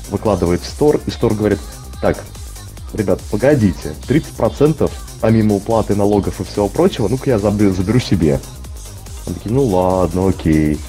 выкладывает 0.10 0.62
в 0.62 0.66
стор, 0.66 1.00
и 1.06 1.12
стор 1.12 1.34
говорит, 1.36 1.60
так, 2.02 2.18
ребят, 2.94 3.22
погодите, 3.30 3.94
30% 4.08 4.90
помимо 5.22 5.56
уплаты 5.56 5.96
налогов 5.96 6.42
и 6.42 6.44
всего 6.44 6.68
прочего, 6.68 7.08
ну-ка 7.08 7.30
я 7.30 7.40
заберу, 7.40 7.74
заберу 7.74 8.00
себе. 8.00 8.40
Они 9.26 9.36
такие, 9.36 9.54
ну 9.54 9.64
ладно, 9.64 10.30
окей. 10.30 10.80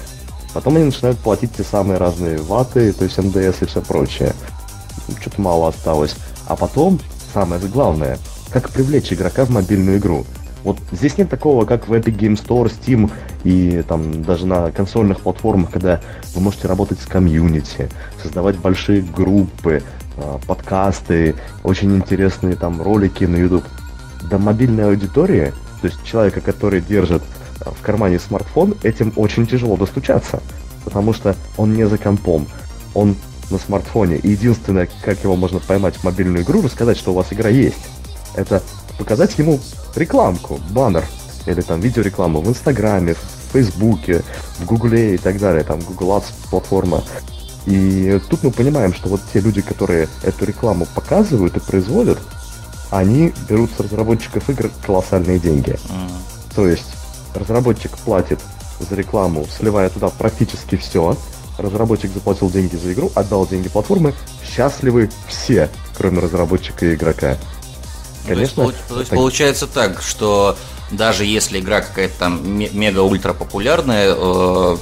Потом 0.53 0.75
они 0.75 0.85
начинают 0.85 1.17
платить 1.19 1.55
те 1.55 1.63
самые 1.63 1.97
разные 1.97 2.37
ваты, 2.37 2.93
то 2.93 3.03
есть 3.03 3.17
НДС 3.17 3.61
и 3.61 3.65
все 3.65 3.81
прочее. 3.81 4.33
Что-то 5.19 5.41
мало 5.41 5.69
осталось. 5.69 6.15
А 6.47 6.55
потом, 6.55 6.99
самое 7.33 7.61
главное, 7.67 8.19
как 8.51 8.69
привлечь 8.69 9.11
игрока 9.11 9.45
в 9.45 9.49
мобильную 9.49 9.97
игру. 9.97 10.25
Вот 10.63 10.77
здесь 10.91 11.17
нет 11.17 11.29
такого, 11.29 11.65
как 11.65 11.87
в 11.87 11.93
Epic 11.93 12.17
Game 12.17 12.41
Store, 12.41 12.71
Steam 12.71 13.11
и 13.43 13.83
там 13.87 14.23
даже 14.23 14.45
на 14.45 14.71
консольных 14.71 15.19
платформах, 15.19 15.71
когда 15.71 15.99
вы 16.33 16.41
можете 16.41 16.67
работать 16.67 17.01
с 17.01 17.05
комьюнити, 17.05 17.89
создавать 18.21 18.57
большие 18.57 19.01
группы, 19.01 19.83
а, 20.17 20.39
подкасты, 20.47 21.35
очень 21.63 21.93
интересные 21.95 22.55
там 22.55 22.81
ролики 22.81 23.25
на 23.25 23.35
YouTube. 23.35 23.65
До 24.29 24.37
мобильной 24.37 24.85
аудитории, 24.85 25.51
то 25.81 25.87
есть 25.87 26.01
человека, 26.05 26.39
который 26.39 26.79
держит 26.79 27.23
в 27.59 27.81
кармане 27.81 28.19
смартфон, 28.19 28.75
этим 28.83 29.13
очень 29.15 29.47
тяжело 29.47 29.77
достучаться, 29.77 30.41
потому 30.83 31.13
что 31.13 31.35
он 31.57 31.73
не 31.73 31.87
за 31.87 31.97
компом, 31.97 32.47
он 32.93 33.15
на 33.49 33.57
смартфоне. 33.57 34.17
И 34.17 34.29
единственное, 34.29 34.89
как 35.03 35.23
его 35.23 35.35
можно 35.35 35.59
поймать 35.59 35.95
в 35.95 36.03
мобильную 36.03 36.43
игру, 36.43 36.61
рассказать, 36.61 36.97
что 36.97 37.11
у 37.11 37.15
вас 37.15 37.27
игра 37.31 37.49
есть, 37.49 37.77
это 38.35 38.61
показать 38.97 39.37
ему 39.37 39.59
рекламку, 39.95 40.59
баннер. 40.71 41.05
или 41.45 41.61
там 41.61 41.81
видеорекламу 41.81 42.41
в 42.41 42.47
Инстаграме, 42.47 43.15
в 43.15 43.53
Фейсбуке, 43.53 44.23
в 44.59 44.65
Гугле 44.65 45.15
и 45.15 45.17
так 45.17 45.39
далее, 45.39 45.63
там 45.63 45.79
Google 45.81 46.17
Ads 46.17 46.31
платформа. 46.49 47.03
И 47.65 48.19
тут 48.29 48.43
мы 48.43 48.51
понимаем, 48.51 48.93
что 48.93 49.09
вот 49.09 49.21
те 49.33 49.39
люди, 49.39 49.61
которые 49.61 50.07
эту 50.23 50.45
рекламу 50.45 50.85
показывают 50.93 51.55
и 51.57 51.59
производят, 51.59 52.19
они 52.91 53.33
берут 53.49 53.71
с 53.75 53.79
разработчиков 53.79 54.49
игр 54.49 54.69
колоссальные 54.85 55.39
деньги. 55.39 55.71
Mm. 55.71 56.11
То 56.55 56.67
есть 56.67 56.95
разработчик 57.33 57.97
платит 57.99 58.39
за 58.79 58.95
рекламу, 58.95 59.45
сливая 59.57 59.89
туда 59.89 60.09
практически 60.09 60.75
все. 60.75 61.17
Разработчик 61.57 62.11
заплатил 62.11 62.49
деньги 62.49 62.75
за 62.75 62.93
игру, 62.93 63.11
отдал 63.15 63.47
деньги 63.47 63.69
платформы. 63.69 64.13
Счастливы 64.43 65.09
все, 65.27 65.69
кроме 65.95 66.19
разработчика 66.19 66.85
и 66.85 66.95
игрока. 66.95 67.37
Конечно. 68.25 68.63
То 68.63 68.69
есть, 68.69 68.87
то 68.87 68.99
есть 68.99 69.09
так... 69.09 69.17
получается 69.17 69.67
так, 69.67 70.01
что 70.01 70.57
даже 70.91 71.25
если 71.25 71.59
игра 71.59 71.81
какая-то 71.81 72.17
там 72.17 72.41
мега-ультра 72.57 73.33
популярная, 73.33 74.15
э, 74.17 74.77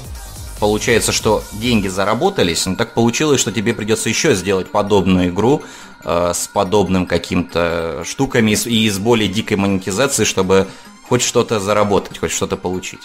получается, 0.60 1.12
что 1.12 1.44
деньги 1.54 1.88
заработались, 1.88 2.66
но 2.66 2.76
так 2.76 2.94
получилось, 2.94 3.42
что 3.42 3.52
тебе 3.52 3.74
придется 3.74 4.10
еще 4.10 4.36
сделать 4.36 4.72
подобную 4.72 5.30
игру 5.30 5.64
э, 6.04 6.32
с 6.34 6.48
подобным 6.48 7.06
каким-то 7.06 8.04
штуками 8.06 8.52
и 8.52 8.90
с 8.90 8.98
более 8.98 9.28
дикой 9.28 9.58
монетизацией, 9.58 10.26
чтобы 10.26 10.68
хоть 11.12 11.22
что-то 11.22 11.60
заработать, 11.60 12.20
хоть 12.20 12.32
что-то 12.32 12.56
получить. 12.56 13.02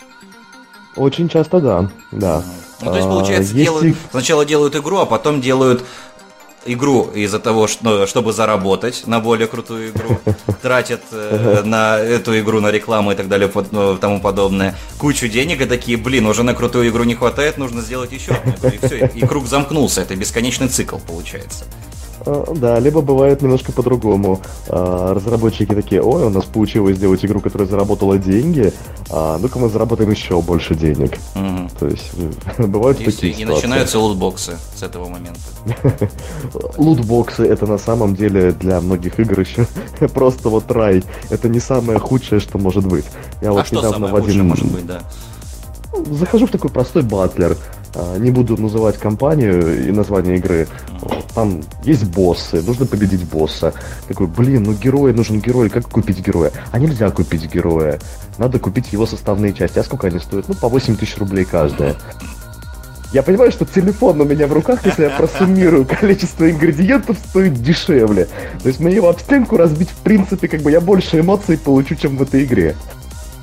Очень 0.94 1.28
часто 1.28 1.58
да, 1.58 1.90
да. 2.12 2.44
Ну, 2.80 2.90
то 2.92 2.96
есть, 2.96 3.08
получается, 3.08 3.52
а, 3.52 3.56
делают, 3.56 3.96
сначала 4.12 4.44
делают 4.44 4.76
игру, 4.76 4.98
а 4.98 5.06
потом 5.06 5.40
делают 5.40 5.82
игру 6.66 7.10
из-за 7.12 7.40
того, 7.40 7.66
что, 7.66 7.84
ну, 7.84 8.06
чтобы 8.06 8.32
заработать 8.32 9.08
на 9.08 9.18
более 9.18 9.48
крутую 9.48 9.90
игру, 9.90 10.20
тратят 10.62 11.02
э, 11.10 11.62
на 11.64 11.98
эту 11.98 12.38
игру 12.38 12.60
на 12.60 12.70
рекламу 12.70 13.10
и 13.10 13.16
так 13.16 13.26
далее, 13.26 13.48
под, 13.48 13.72
ну, 13.72 13.96
тому 13.96 14.20
подобное, 14.20 14.76
кучу 14.98 15.26
денег 15.26 15.60
и 15.62 15.64
такие, 15.64 15.98
блин, 15.98 16.26
уже 16.26 16.44
на 16.44 16.54
крутую 16.54 16.88
игру 16.90 17.02
не 17.02 17.16
хватает, 17.16 17.58
нужно 17.58 17.80
сделать 17.80 18.12
еще 18.12 18.34
одну 18.34 18.68
и 18.68 18.86
все, 18.86 19.06
и 19.12 19.26
круг 19.26 19.48
замкнулся, 19.48 20.02
это 20.02 20.14
бесконечный 20.14 20.68
цикл 20.68 20.98
получается. 20.98 21.64
А, 22.26 22.54
да, 22.54 22.78
либо 22.80 23.00
бывает 23.02 23.40
немножко 23.40 23.72
по-другому. 23.72 24.40
А, 24.68 25.14
разработчики 25.14 25.72
такие, 25.74 26.02
ой, 26.02 26.24
у 26.24 26.30
нас 26.30 26.44
получилось 26.44 26.96
сделать 26.96 27.24
игру, 27.24 27.40
которая 27.40 27.68
заработала 27.68 28.18
деньги, 28.18 28.72
а 29.10 29.38
ну-ка 29.38 29.58
мы 29.58 29.68
заработаем 29.68 30.10
еще 30.10 30.42
больше 30.42 30.74
денег. 30.74 31.12
Угу. 31.34 31.70
То 31.78 31.86
есть 31.86 32.10
бывают 32.58 33.00
и 33.00 33.04
такие 33.04 33.32
И 33.32 33.44
начинаются 33.44 34.00
лутбоксы 34.00 34.58
с 34.74 34.82
этого 34.82 35.08
момента. 35.08 35.40
лутбоксы 36.76 37.44
это 37.44 37.66
на 37.66 37.78
самом 37.78 38.16
деле 38.16 38.52
для 38.52 38.80
многих 38.80 39.20
игр 39.20 39.40
еще 39.40 39.66
просто 40.12 40.48
вот 40.48 40.70
рай. 40.72 41.04
Это 41.30 41.48
не 41.48 41.60
самое 41.60 41.98
худшее, 42.00 42.40
что 42.40 42.58
может 42.58 42.86
быть. 42.86 43.04
Я 43.40 43.50
а 43.50 43.52
вот 43.52 43.66
что 43.66 43.76
недавно 43.76 44.08
самое 44.08 44.12
в 44.12 44.16
один... 44.16 44.48
может 44.48 44.66
быть, 44.66 44.86
да? 44.86 45.00
Захожу 46.10 46.46
в 46.46 46.50
такой 46.50 46.70
простой 46.70 47.02
батлер. 47.02 47.56
Не 48.18 48.30
буду 48.30 48.60
называть 48.60 48.98
компанию 48.98 49.88
и 49.88 49.90
название 49.90 50.36
игры. 50.36 50.68
Там 51.36 51.62
есть 51.82 52.04
боссы, 52.04 52.62
нужно 52.62 52.86
победить 52.86 53.22
босса. 53.24 53.74
Такой, 54.08 54.26
блин, 54.26 54.62
ну 54.62 54.72
герой, 54.72 55.12
нужен 55.12 55.38
герой, 55.38 55.68
как 55.68 55.86
купить 55.86 56.26
героя? 56.26 56.50
А 56.70 56.78
нельзя 56.78 57.10
купить 57.10 57.52
героя. 57.52 58.00
Надо 58.38 58.58
купить 58.58 58.90
его 58.90 59.04
составные 59.04 59.52
части. 59.52 59.78
А 59.78 59.84
сколько 59.84 60.06
они 60.06 60.18
стоят? 60.18 60.48
Ну, 60.48 60.54
по 60.54 60.70
8 60.70 60.96
тысяч 60.96 61.18
рублей 61.18 61.44
каждая. 61.44 61.94
Я 63.12 63.22
понимаю, 63.22 63.52
что 63.52 63.66
телефон 63.66 64.18
у 64.22 64.24
меня 64.24 64.46
в 64.46 64.52
руках, 64.54 64.86
если 64.86 65.02
я 65.02 65.10
просуммирую 65.10 65.84
количество 66.00 66.50
ингредиентов, 66.50 67.18
стоит 67.28 67.62
дешевле. 67.62 68.28
То 68.62 68.68
есть 68.68 68.80
мне 68.80 68.94
его 68.94 69.10
об 69.10 69.20
стенку 69.20 69.58
разбить, 69.58 69.90
в 69.90 69.98
принципе, 69.98 70.48
как 70.48 70.62
бы 70.62 70.70
я 70.70 70.80
больше 70.80 71.20
эмоций 71.20 71.58
получу, 71.58 71.96
чем 71.96 72.16
в 72.16 72.22
этой 72.22 72.44
игре. 72.44 72.74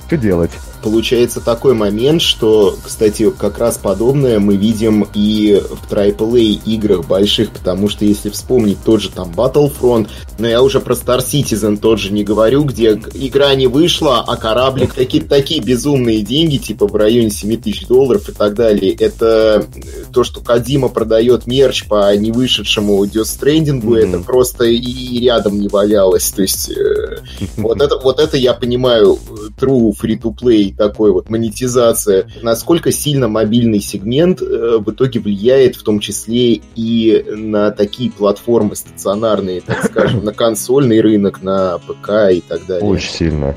Что 0.07 0.17
делать? 0.17 0.51
Получается 0.83 1.39
такой 1.39 1.73
момент, 1.73 2.21
что, 2.21 2.77
кстати, 2.83 3.31
как 3.31 3.57
раз 3.57 3.77
подобное 3.77 4.39
мы 4.39 4.57
видим 4.57 5.07
и 5.13 5.59
в 5.59 5.91
AAA 5.91 6.61
играх 6.65 7.07
больших, 7.07 7.51
потому 7.51 7.87
что 7.87 8.05
если 8.05 8.29
вспомнить 8.29 8.77
тот 8.83 9.01
же 9.01 9.09
там 9.09 9.31
Battlefront, 9.31 10.09
но 10.37 10.47
я 10.47 10.61
уже 10.61 10.81
про 10.81 10.93
Star 10.93 11.19
Citizen 11.19 11.77
тот 11.77 11.99
же 11.99 12.11
не 12.11 12.23
говорю, 12.23 12.63
где 12.63 12.91
игра 13.13 13.55
не 13.55 13.67
вышла, 13.67 14.21
а 14.21 14.35
кораблик 14.35 14.93
такие, 14.93 15.23
такие 15.23 15.61
безумные 15.61 16.21
деньги, 16.21 16.57
типа 16.57 16.87
в 16.87 16.95
районе 16.95 17.29
7 17.29 17.61
тысяч 17.61 17.87
долларов 17.87 18.27
и 18.27 18.33
так 18.33 18.53
далее. 18.53 18.93
Это 18.93 19.65
то, 20.13 20.23
что 20.23 20.41
Кадима 20.41 20.89
продает 20.89 21.47
мерч 21.47 21.87
по 21.87 22.15
невышедшему 22.15 23.05
Death 23.05 23.39
Stranding, 23.39 23.81
mm-hmm. 23.81 24.09
это 24.09 24.19
просто 24.19 24.65
и 24.65 25.19
рядом 25.19 25.59
не 25.59 25.69
валялось. 25.69 26.31
То 26.31 26.41
есть 26.41 26.69
э, 26.71 27.19
вот, 27.57 27.81
это, 27.81 27.97
вот 27.99 28.19
это 28.19 28.35
я 28.35 28.53
понимаю 28.53 29.17
true 29.57 29.93
free-to-play 29.93 30.72
такой 30.77 31.11
вот 31.11 31.29
монетизация, 31.29 32.27
насколько 32.41 32.91
сильно 32.91 33.27
мобильный 33.27 33.79
сегмент 33.79 34.41
э, 34.41 34.77
в 34.79 34.91
итоге 34.91 35.19
влияет 35.19 35.75
в 35.75 35.83
том 35.83 35.99
числе 35.99 36.61
и 36.75 37.25
на 37.35 37.71
такие 37.71 38.11
платформы 38.11 38.75
стационарные, 38.75 39.61
так 39.61 39.83
скажем, 39.85 40.23
на 40.23 40.33
консольный 40.33 41.01
рынок, 41.01 41.41
на 41.41 41.79
ПК 41.79 42.31
и 42.31 42.41
так 42.41 42.65
далее. 42.65 42.87
Очень 42.87 43.11
сильно. 43.11 43.55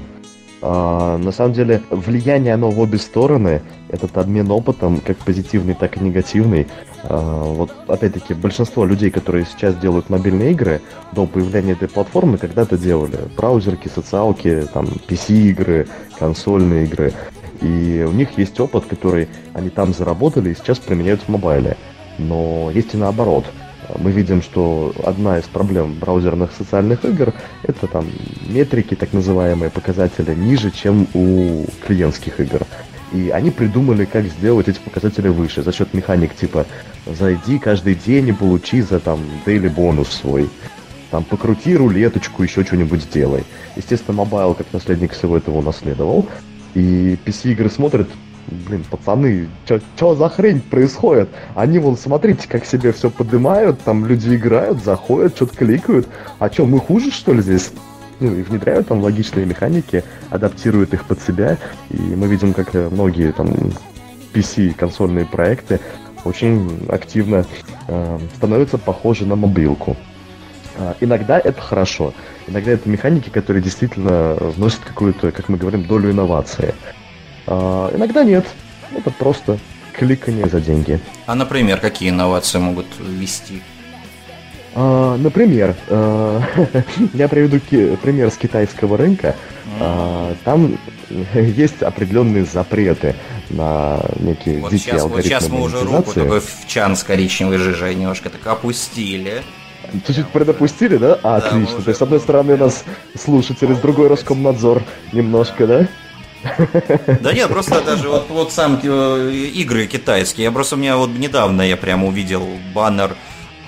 А, 0.63 1.19
на 1.19 1.33
самом 1.33 1.53
деле, 1.53 1.83
влияние 1.91 2.55
оно 2.55 2.71
в 2.71 2.81
обе 2.81 2.99
стороны. 2.99 3.63
Этот 3.89 4.17
обмен 4.17 4.51
опытом, 4.51 5.01
как 5.01 5.17
позитивный, 5.19 5.75
так 5.75 5.97
и 5.97 6.01
негативный. 6.01 6.67
А, 7.05 7.45
вот, 7.45 7.71
опять-таки, 7.87 8.35
большинство 8.35 8.85
людей, 8.85 9.11
которые 9.11 9.45
сейчас 9.47 9.77
делают 9.77 10.11
мобильные 10.11 10.53
игры, 10.53 10.81
до 11.13 11.27
появления 11.27 11.73
этой 11.73 11.89
платформы 11.89 12.39
когда-то 12.39 12.79
делали 12.79 13.19
браузерки, 13.37 13.89
социалки, 13.89 14.67
там, 14.73 14.87
PC-игры, 15.07 15.87
консольные 16.19 16.85
игры. 16.85 17.13
И 17.63 18.05
у 18.07 18.13
них 18.13 18.39
есть 18.39 18.59
опыт, 18.61 18.85
который 18.87 19.29
они 19.55 19.71
там 19.71 19.95
заработали 19.95 20.51
и 20.51 20.55
сейчас 20.55 20.79
применяют 20.79 21.23
в 21.23 21.29
мобайле. 21.29 21.77
Но 22.19 22.71
есть 22.73 22.95
и 22.95 22.97
наоборот– 22.97 23.45
мы 23.99 24.11
видим, 24.11 24.43
что 24.43 24.93
одна 25.05 25.39
из 25.39 25.45
проблем 25.45 25.95
браузерных 25.95 26.53
социальных 26.53 27.05
игр 27.05 27.33
это 27.63 27.87
там 27.87 28.07
метрики, 28.49 28.95
так 28.95 29.13
называемые 29.13 29.71
показатели, 29.71 30.35
ниже, 30.35 30.71
чем 30.71 31.07
у 31.15 31.65
клиентских 31.87 32.41
игр. 32.41 32.63
И 33.13 33.31
они 33.31 33.51
придумали, 33.51 34.05
как 34.05 34.25
сделать 34.27 34.69
эти 34.69 34.79
показатели 34.79 35.29
выше 35.29 35.63
за 35.63 35.73
счет 35.73 35.95
механик 35.95 36.35
типа 36.35 36.67
зайди 37.07 37.59
каждый 37.59 37.95
день 37.95 38.29
и 38.29 38.33
получи 38.33 38.81
за 38.81 38.99
там 38.99 39.21
daily 39.47 39.71
бонус 39.71 40.09
свой. 40.09 40.51
Там 41.17 41.25
покрути 41.25 41.75
рулеточку, 41.75 42.43
еще 42.43 42.63
что-нибудь 42.63 43.01
сделай. 43.01 43.43
Естественно, 43.75 44.19
мобайл 44.19 44.53
как 44.53 44.67
наследник 44.75 45.13
всего 45.13 45.39
этого 45.39 45.57
унаследовал. 45.57 46.27
И 46.75 47.19
PC-игры 47.25 47.71
смотрят, 47.71 48.07
блин, 48.47 48.85
пацаны, 48.91 49.49
что 49.97 50.15
за 50.15 50.29
хрень 50.29 50.61
происходит? 50.61 51.31
Они 51.55 51.79
вон, 51.79 51.97
смотрите, 51.97 52.47
как 52.47 52.67
себе 52.67 52.93
все 52.93 53.09
поднимают, 53.09 53.81
там 53.81 54.05
люди 54.05 54.37
играют, 54.37 54.85
заходят, 54.85 55.35
что-то 55.37 55.57
кликают. 55.57 56.07
А 56.39 56.51
что, 56.51 56.67
мы 56.67 56.81
хуже, 56.81 57.11
что 57.11 57.33
ли, 57.33 57.41
здесь? 57.41 57.71
Ну, 58.21 58.35
и 58.35 58.43
внедряют 58.43 58.89
там 58.89 59.01
логичные 59.01 59.47
механики, 59.47 60.05
адаптируют 60.29 60.93
их 60.93 61.07
под 61.07 61.23
себя. 61.23 61.57
И 61.89 61.97
мы 61.97 62.27
видим, 62.27 62.53
как 62.53 62.75
э, 62.75 62.91
многие 62.91 63.33
там 63.33 63.49
PC 64.35 64.75
консольные 64.75 65.25
проекты 65.25 65.81
очень 66.25 66.87
активно 66.91 67.47
э, 67.89 68.19
становятся 68.37 68.77
похожи 68.77 69.25
на 69.25 69.35
мобилку. 69.35 69.97
Э, 70.77 70.95
иногда 71.01 71.39
это 71.39 71.61
хорошо. 71.61 72.13
Иногда 72.47 72.73
это 72.73 72.89
механики, 72.89 73.31
которые 73.31 73.63
действительно 73.63 74.35
вносят 74.35 74.81
какую-то, 74.81 75.33
как 75.33 75.49
мы 75.49 75.59
говорим, 75.59 75.85
долю 75.85 76.11
инновации. 76.11 76.75
А, 77.47 77.91
иногда 77.95 78.25
нет. 78.25 78.47
Это 78.95 79.11
просто 79.11 79.59
кликание 79.93 80.49
за 80.49 80.61
деньги. 80.61 81.01
А, 81.27 81.35
например, 81.35 81.81
какие 81.81 82.11
инновации 82.11 82.59
могут 82.59 82.87
ввести? 82.99 83.63
А, 84.75 85.17
например, 85.17 85.75
а, 85.89 86.43
я 87.15 87.29
приведу 87.29 87.59
пример 87.97 88.31
с 88.31 88.37
китайского 88.37 88.97
рынка. 88.97 89.35
А, 89.81 90.35
там 90.45 90.79
есть 91.35 91.83
определенные 91.83 92.45
запреты 92.45 93.15
на 93.49 94.01
некие 94.19 94.59
вот 94.59 94.73
дикие 94.73 94.93
сейчас, 94.93 95.03
алгоритмы 95.03 95.17
Вот 95.17 95.25
сейчас 95.25 95.49
мы 95.49 95.63
уже 95.63 95.81
руку 95.81 96.13
такой 96.13 96.41
в 96.41 96.67
чан 96.67 96.97
с 96.97 97.03
коричневой 97.03 97.59
жижей 97.59 97.95
немножко 97.95 98.29
так 98.29 98.47
опустили. 98.47 99.43
Чуть-чуть 100.07 100.29
предопустили, 100.29 100.97
да? 100.97 101.19
А, 101.23 101.41
да 101.41 101.49
отлично. 101.49 101.83
То 101.83 101.89
есть, 101.89 101.99
с 101.99 102.03
одной 102.03 102.21
стороны, 102.21 102.55
у 102.55 102.59
нас 102.59 102.85
слушатели, 103.19 103.75
с 103.75 103.79
другой 103.79 104.09
Роскомнадзор 104.09 104.83
немножко, 105.13 105.67
да? 105.67 105.89
Да 107.21 107.33
нет, 107.33 107.49
просто 107.49 107.81
даже 107.81 108.09
вот, 108.09 108.29
вот 108.29 108.53
сам 108.53 108.79
э, 108.83 109.31
игры 109.55 109.87
китайские. 109.87 110.45
Я 110.45 110.53
просто 110.53 110.77
у 110.77 110.79
меня 110.79 110.97
вот 110.97 111.11
недавно 111.11 111.63
я 111.63 111.77
прямо 111.77 112.07
увидел 112.07 112.47
баннер. 112.75 113.17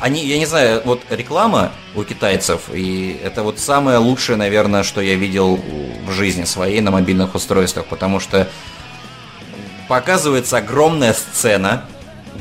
Они, 0.01 0.25
я 0.25 0.39
не 0.39 0.47
знаю, 0.47 0.83
вот 0.85 1.03
реклама 1.11 1.73
у 1.97 2.05
китайцев, 2.05 2.71
и 2.73 3.21
это 3.25 3.43
вот 3.43 3.59
самое 3.59 3.99
лучшее, 3.99 4.37
наверное, 4.37 4.85
что 4.85 5.01
я 5.01 5.17
видел 5.17 5.59
в 6.07 6.13
жизни 6.13 6.45
своей 6.45 6.81
на 6.81 6.93
мобильных 6.93 7.35
устройствах, 7.35 7.87
потому 7.87 8.21
что 8.21 8.49
показывается 9.89 10.59
огромная 10.59 11.15
сцена, 11.15 11.85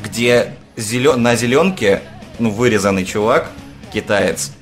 где 0.00 0.54
зелен... 0.76 1.20
на 1.20 1.34
зеленке 1.34 2.02
ну, 2.38 2.50
вырезанный 2.50 3.04
чувак, 3.04 3.50
китаец, 3.92 4.52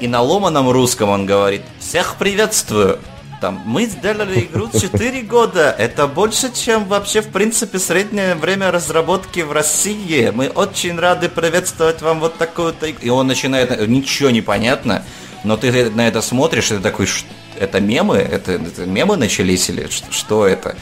и 0.00 0.08
на 0.08 0.20
ломаном 0.20 0.70
русском 0.70 1.08
он 1.08 1.26
говорит 1.26 1.62
«Всех 1.78 2.16
приветствую!» 2.16 2.98
там, 3.40 3.62
мы 3.64 3.86
сделали 3.86 4.40
игру 4.40 4.68
4 4.72 5.22
года, 5.22 5.74
это 5.78 6.06
больше, 6.06 6.52
чем 6.52 6.86
вообще, 6.86 7.20
в 7.20 7.28
принципе, 7.28 7.78
среднее 7.78 8.34
время 8.34 8.70
разработки 8.70 9.40
в 9.40 9.52
России. 9.52 10.32
Мы 10.34 10.48
очень 10.48 10.98
рады 10.98 11.28
приветствовать 11.28 12.02
вам 12.02 12.20
вот 12.20 12.38
такую-то. 12.38 12.86
И 12.86 13.08
он 13.08 13.26
начинает, 13.26 13.86
ничего 13.88 14.30
не 14.30 14.42
понятно, 14.42 15.04
но 15.44 15.56
ты 15.56 15.90
на 15.90 16.08
это 16.08 16.22
смотришь, 16.22 16.70
и 16.70 16.76
ты 16.76 16.80
такой, 16.80 17.08
это 17.58 17.80
мемы? 17.80 18.16
Это, 18.16 18.52
это 18.52 18.86
мемы 18.86 19.16
начались 19.16 19.68
или 19.68 19.88
что, 19.90 20.12
что 20.12 20.46
это? 20.46 20.76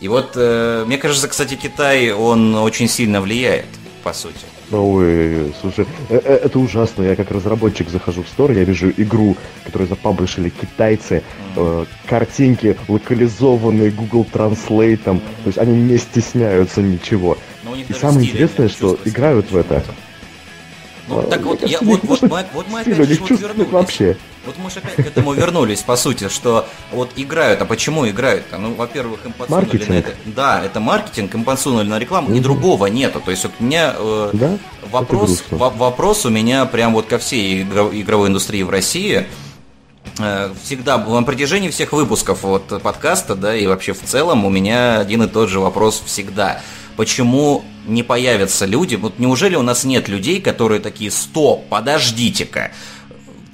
И 0.00 0.06
вот, 0.06 0.32
э, 0.36 0.84
мне 0.86 0.96
кажется, 0.96 1.26
кстати, 1.26 1.56
Китай, 1.56 2.12
он 2.12 2.54
очень 2.54 2.88
сильно 2.88 3.20
влияет, 3.20 3.66
по 4.04 4.12
сути. 4.12 4.46
Ой, 4.70 5.52
слушай, 5.60 5.86
э, 6.10 6.20
э, 6.22 6.34
это 6.44 6.58
ужасно. 6.58 7.02
Я 7.02 7.16
как 7.16 7.30
разработчик 7.30 7.88
захожу 7.88 8.22
в 8.22 8.28
стор, 8.28 8.52
я 8.52 8.64
вижу 8.64 8.90
игру, 8.90 9.36
которую 9.64 9.88
запаблишили 9.88 10.50
китайцы, 10.50 11.22
э, 11.56 11.84
картинки 12.06 12.76
локализованные 12.86 13.90
Google 13.90 14.26
Translate, 14.30 15.04
то 15.04 15.20
есть 15.46 15.58
они 15.58 15.80
не 15.80 15.96
стесняются 15.96 16.82
ничего. 16.82 17.38
И 17.88 17.92
самое 17.94 18.28
интересное, 18.28 18.68
что 18.68 18.98
играют 19.04 19.50
в 19.50 19.56
это. 19.56 19.82
Ну, 21.08 21.22
так 21.22 21.42
вот, 21.42 21.66
я, 21.66 21.80
вот, 21.80 22.00
вот, 22.04 22.20
вот 22.52 22.66
мы 22.70 22.80
опять 22.80 22.94
же 22.94 23.20
вот 23.20 23.30
вернулись. 23.30 23.70
Вообще. 23.70 24.16
Вот 24.48 24.56
мы 24.56 24.70
же 24.70 24.78
опять 24.78 24.96
к 24.96 25.00
этому 25.00 25.34
вернулись, 25.34 25.82
по 25.82 25.94
сути, 25.94 26.30
что 26.30 26.66
вот 26.90 27.10
играют, 27.16 27.60
а 27.60 27.66
почему 27.66 28.08
играют-то? 28.08 28.56
Ну, 28.56 28.72
во-первых, 28.72 29.26
им 29.26 29.32
подсунули 29.32 29.66
маркетинг. 29.66 29.88
на 29.90 29.92
это. 29.92 30.14
Да, 30.24 30.64
это 30.64 30.80
маркетинг, 30.80 31.34
им 31.34 31.44
подсунули 31.44 31.86
на 31.86 31.98
рекламу, 31.98 32.34
и 32.34 32.40
другого 32.40 32.86
нету. 32.86 33.20
То 33.20 33.30
есть 33.30 33.42
вот 33.44 33.52
у 33.60 33.64
меня 33.64 33.94
э, 33.94 34.30
да? 34.32 34.58
вопрос, 34.90 35.44
вопрос 35.50 36.24
у 36.24 36.30
меня 36.30 36.64
прям 36.64 36.94
вот 36.94 37.04
ко 37.04 37.18
всей 37.18 37.62
игровой 37.62 38.28
индустрии 38.28 38.62
в 38.62 38.70
России 38.70 39.26
э, 40.18 40.50
всегда 40.62 40.96
на 40.96 41.22
протяжении 41.24 41.68
всех 41.68 41.92
выпусков 41.92 42.42
вот 42.42 42.80
подкаста, 42.82 43.34
да, 43.34 43.54
и 43.54 43.66
вообще 43.66 43.92
в 43.92 44.02
целом 44.02 44.46
у 44.46 44.48
меня 44.48 44.98
один 44.98 45.24
и 45.24 45.28
тот 45.28 45.50
же 45.50 45.60
вопрос 45.60 46.02
всегда. 46.06 46.62
Почему 46.96 47.64
не 47.86 48.02
появятся 48.02 48.64
люди? 48.64 48.96
Вот 48.96 49.18
неужели 49.18 49.56
у 49.56 49.62
нас 49.62 49.84
нет 49.84 50.08
людей, 50.08 50.40
которые 50.40 50.80
такие, 50.80 51.10
стоп, 51.10 51.68
подождите-ка, 51.68 52.72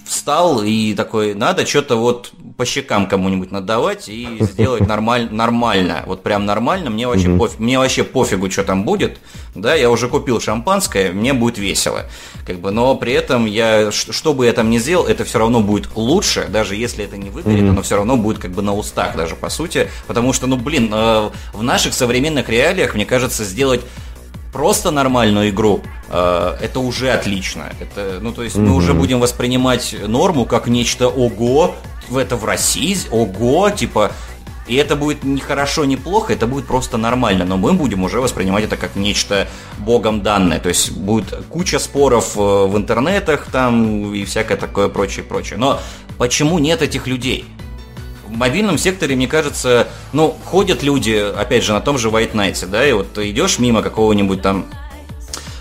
встал 0.04 0.62
и 0.62 0.94
такой, 0.94 1.34
надо 1.34 1.66
что-то 1.66 1.96
вот 1.96 2.32
по 2.56 2.64
щекам 2.64 3.06
кому-нибудь 3.06 3.50
надавать 3.50 4.08
и 4.08 4.38
сделать 4.40 4.86
нормаль, 4.86 5.28
нормально, 5.30 6.04
вот 6.06 6.22
прям 6.22 6.46
нормально, 6.46 6.90
мне 6.90 7.08
вообще, 7.08 7.28
mm 7.28 7.38
пофиг, 7.38 7.58
мне 7.58 7.78
вообще 7.78 8.04
пофигу, 8.04 8.50
что 8.50 8.64
там 8.64 8.84
будет, 8.84 9.18
да, 9.54 9.74
я 9.74 9.90
уже 9.90 10.08
купил 10.08 10.40
шампанское, 10.40 11.10
мне 11.10 11.32
будет 11.32 11.58
весело, 11.58 12.04
как 12.46 12.60
бы, 12.60 12.70
но 12.70 12.94
при 12.96 13.12
этом 13.12 13.46
я, 13.46 13.90
что 13.90 14.34
бы 14.34 14.46
я 14.46 14.52
там 14.52 14.70
ни 14.70 14.78
сделал, 14.78 15.06
это 15.06 15.24
все 15.24 15.38
равно 15.38 15.60
будет 15.60 15.88
лучше, 15.96 16.46
даже 16.48 16.76
если 16.76 17.04
это 17.04 17.16
не 17.16 17.30
выгорит, 17.30 17.60
mm-hmm. 17.62 17.70
оно 17.70 17.82
все 17.82 17.96
равно 17.96 18.16
будет 18.16 18.38
как 18.38 18.52
бы 18.52 18.62
на 18.62 18.74
устах 18.74 19.16
даже, 19.16 19.34
по 19.34 19.48
сути, 19.48 19.88
потому 20.06 20.32
что, 20.32 20.46
ну, 20.46 20.56
блин, 20.56 20.90
э, 20.92 21.30
в 21.52 21.62
наших 21.62 21.94
современных 21.94 22.48
реалиях, 22.48 22.94
мне 22.94 23.06
кажется, 23.06 23.44
сделать 23.44 23.80
просто 24.54 24.92
нормальную 24.92 25.50
игру, 25.50 25.82
э, 26.08 26.56
это 26.62 26.78
уже 26.78 27.10
отлично. 27.10 27.72
Это, 27.80 28.20
ну, 28.20 28.32
то 28.32 28.44
есть 28.44 28.54
mm-hmm. 28.56 28.68
мы 28.68 28.76
уже 28.76 28.94
будем 28.94 29.18
воспринимать 29.18 29.96
норму 30.06 30.44
как 30.46 30.68
нечто 30.68 31.08
ого, 31.08 31.74
в 32.08 32.16
это 32.16 32.36
в 32.36 32.44
России, 32.44 32.96
ого, 33.10 33.70
типа, 33.70 34.12
и 34.68 34.76
это 34.76 34.94
будет 34.94 35.24
не 35.24 35.40
хорошо, 35.40 35.84
не 35.84 35.96
плохо, 35.96 36.32
это 36.32 36.46
будет 36.46 36.66
просто 36.66 36.98
нормально, 36.98 37.44
но 37.44 37.56
мы 37.56 37.72
будем 37.72 38.04
уже 38.04 38.20
воспринимать 38.20 38.64
это 38.64 38.76
как 38.76 38.94
нечто 38.94 39.48
богом 39.78 40.22
данное. 40.22 40.60
То 40.60 40.68
есть 40.68 40.92
будет 40.92 41.34
куча 41.50 41.80
споров 41.80 42.36
э, 42.36 42.40
в 42.40 42.76
интернетах 42.76 43.48
там 43.50 44.14
и 44.14 44.24
всякое 44.24 44.56
такое 44.56 44.88
прочее, 44.88 45.24
прочее. 45.24 45.58
Но 45.58 45.80
почему 46.16 46.60
нет 46.60 46.80
этих 46.80 47.08
людей? 47.08 47.44
В 48.34 48.36
мобильном 48.36 48.78
секторе, 48.78 49.14
мне 49.14 49.28
кажется, 49.28 49.86
ну, 50.12 50.36
ходят 50.44 50.82
люди, 50.82 51.32
опять 51.36 51.62
же, 51.62 51.72
на 51.72 51.80
том 51.80 51.98
же 51.98 52.08
White 52.08 52.32
Knight, 52.32 52.66
да, 52.66 52.86
и 52.86 52.92
вот 52.92 53.16
идешь 53.18 53.60
мимо 53.60 53.80
какого-нибудь 53.80 54.42
там 54.42 54.66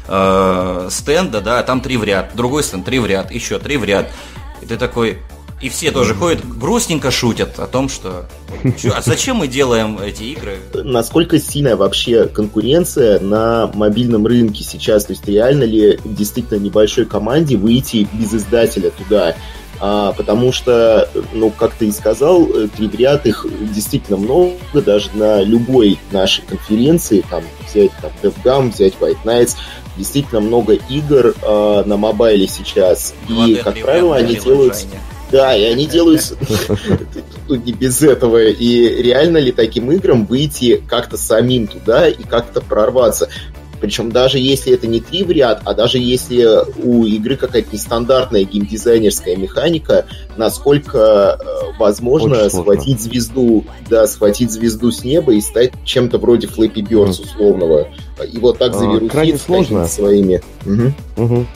э, 0.07 0.87
стенда, 0.89 1.41
да, 1.41 1.61
там 1.61 1.81
три 1.81 1.97
в 1.97 2.03
ряд, 2.03 2.31
другой 2.35 2.63
стенд 2.63 2.83
три 2.83 2.97
в 2.97 3.05
ряд, 3.05 3.31
еще 3.31 3.59
три 3.59 3.77
в 3.77 3.83
ряд. 3.83 4.09
И 4.63 4.65
ты 4.65 4.77
такой, 4.77 5.19
и 5.61 5.69
все 5.69 5.91
тоже 5.91 6.15
ходят, 6.15 6.43
грустненько 6.57 7.11
шутят 7.11 7.59
о 7.59 7.67
том, 7.67 7.89
что 7.89 8.25
а 8.91 9.01
зачем 9.01 9.37
мы 9.37 9.47
делаем 9.47 9.99
эти 9.99 10.23
игры? 10.23 10.57
Насколько 10.73 11.39
сильная 11.39 11.75
вообще 11.75 12.25
конкуренция 12.25 13.19
на 13.19 13.69
мобильном 13.75 14.25
рынке 14.25 14.63
сейчас? 14.63 15.05
То 15.05 15.13
есть 15.13 15.27
реально 15.27 15.63
ли 15.63 15.99
действительно 16.03 16.57
небольшой 16.57 17.05
команде 17.05 17.55
выйти 17.55 18.07
без 18.13 18.33
издателя 18.33 18.89
туда? 18.89 19.35
А, 19.79 20.13
потому 20.13 20.51
что, 20.51 21.09
ну, 21.33 21.49
как 21.49 21.73
ты 21.73 21.87
и 21.87 21.91
сказал, 21.91 22.45
тривиат 22.45 23.25
их 23.25 23.45
действительно 23.73 24.17
много, 24.17 24.55
даже 24.73 25.09
на 25.13 25.41
любой 25.41 25.99
нашей 26.11 26.43
конференции, 26.45 27.23
там, 27.29 27.43
взять 27.67 27.91
там 28.01 28.11
DevGam, 28.21 28.71
взять 28.71 28.93
White 28.99 29.23
Nights, 29.25 29.55
действительно 29.97 30.41
много 30.41 30.73
игр 30.73 31.35
а, 31.41 31.83
на 31.83 31.97
мобайле 31.97 32.47
сейчас, 32.47 33.13
и, 33.27 33.55
как 33.55 33.79
правило, 33.81 34.15
они 34.15 34.35
делают... 34.35 34.85
Да, 35.31 35.55
и 35.55 35.63
они 35.63 35.87
делают 35.87 36.37
тут 37.47 37.65
не 37.65 37.73
без 37.73 38.03
этого. 38.03 38.37
И 38.37 39.01
реально 39.01 39.37
ли 39.37 39.51
таким 39.51 39.91
играм 39.91 40.27
выйти 40.27 40.83
как-то 40.87 41.17
самим 41.17 41.65
туда 41.65 42.07
и 42.07 42.21
как-то 42.21 42.61
прорваться? 42.61 43.29
Причем 43.83 44.13
даже 44.13 44.39
если 44.39 44.73
это 44.73 44.87
не 44.87 45.01
три 45.01 45.25
в 45.25 45.31
ряд, 45.31 45.61
а 45.65 45.73
даже 45.73 45.97
если 45.97 46.47
у 46.81 47.03
игры 47.03 47.35
какая-то 47.35 47.67
нестандартная 47.73 48.45
геймдизайнерская 48.45 49.35
механика, 49.35 50.05
насколько 50.37 51.37
э, 51.37 51.77
возможно 51.77 52.49
схватить 52.49 53.01
звезду, 53.01 53.65
да, 53.89 54.07
схватить 54.07 54.51
звезду 54.51 54.89
с 54.89 55.03
неба 55.03 55.33
и 55.33 55.41
стать 55.41 55.73
чем-то 55.83 56.17
вроде 56.17 56.47
Flappy 56.47 56.75
Birds 56.75 57.23
условного. 57.23 57.89
И 58.31 58.37
вот 58.37 58.57
так 58.57 58.73
завирусить 58.73 59.41
сложно. 59.41 59.85
своими. 59.85 60.41
Угу. 60.65 60.93
Угу 61.17 61.47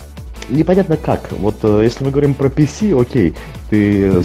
непонятно 0.50 0.98
как. 0.98 1.32
Вот 1.32 1.58
э, 1.64 1.82
если 1.84 2.04
мы 2.04 2.12
говорим 2.12 2.34
про 2.34 2.48
PC, 2.48 3.00
окей, 3.00 3.36
ты 3.70 4.08
э, 4.08 4.24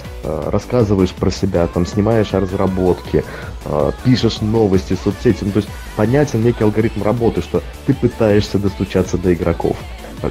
рассказываешь 0.50 1.11
про 1.11 1.30
себя, 1.30 1.66
там 1.66 1.87
снимаешь 1.87 2.32
разработки, 2.32 3.24
э, 3.64 3.92
пишешь 4.04 4.40
новости, 4.40 4.96
соцсети, 5.02 5.44
ну, 5.44 5.52
то 5.52 5.58
есть 5.58 5.68
понятен 5.96 6.42
некий 6.42 6.64
алгоритм 6.64 7.02
работы, 7.02 7.42
что 7.42 7.62
ты 7.87 7.94
пытаешься 7.94 8.58
достучаться 8.58 9.18
до 9.18 9.35
игроков 9.35 9.76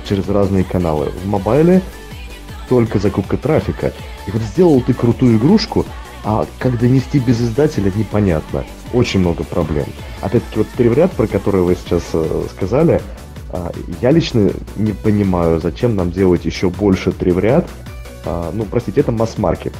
через 0.07 0.27
разные 0.29 0.63
каналы. 0.63 1.11
В 1.23 1.27
мобайле 1.27 1.81
только 2.69 2.99
закупка 2.99 3.37
трафика. 3.37 3.93
И 4.27 4.31
вот 4.31 4.41
сделал 4.41 4.81
ты 4.81 4.93
крутую 4.93 5.37
игрушку, 5.37 5.85
а 6.23 6.45
как 6.59 6.79
донести 6.79 7.19
без 7.19 7.41
издателя, 7.41 7.91
непонятно. 7.95 8.63
Очень 8.93 9.21
много 9.21 9.43
проблем. 9.43 9.87
Опять-таки, 10.21 10.59
вот 10.59 10.67
перевряд, 10.77 11.11
про 11.11 11.27
который 11.27 11.61
вы 11.61 11.75
сейчас 11.75 12.03
э, 12.13 12.43
сказали, 12.55 13.01
я 14.01 14.11
лично 14.11 14.51
не 14.75 14.93
понимаю, 14.93 15.59
зачем 15.59 15.95
нам 15.95 16.11
делать 16.11 16.45
еще 16.45 16.69
больше 16.69 17.11
тревряд, 17.11 17.67
а, 18.25 18.51
ну, 18.53 18.65
простите, 18.65 19.01
это 19.01 19.11
масс-маркет. 19.11 19.73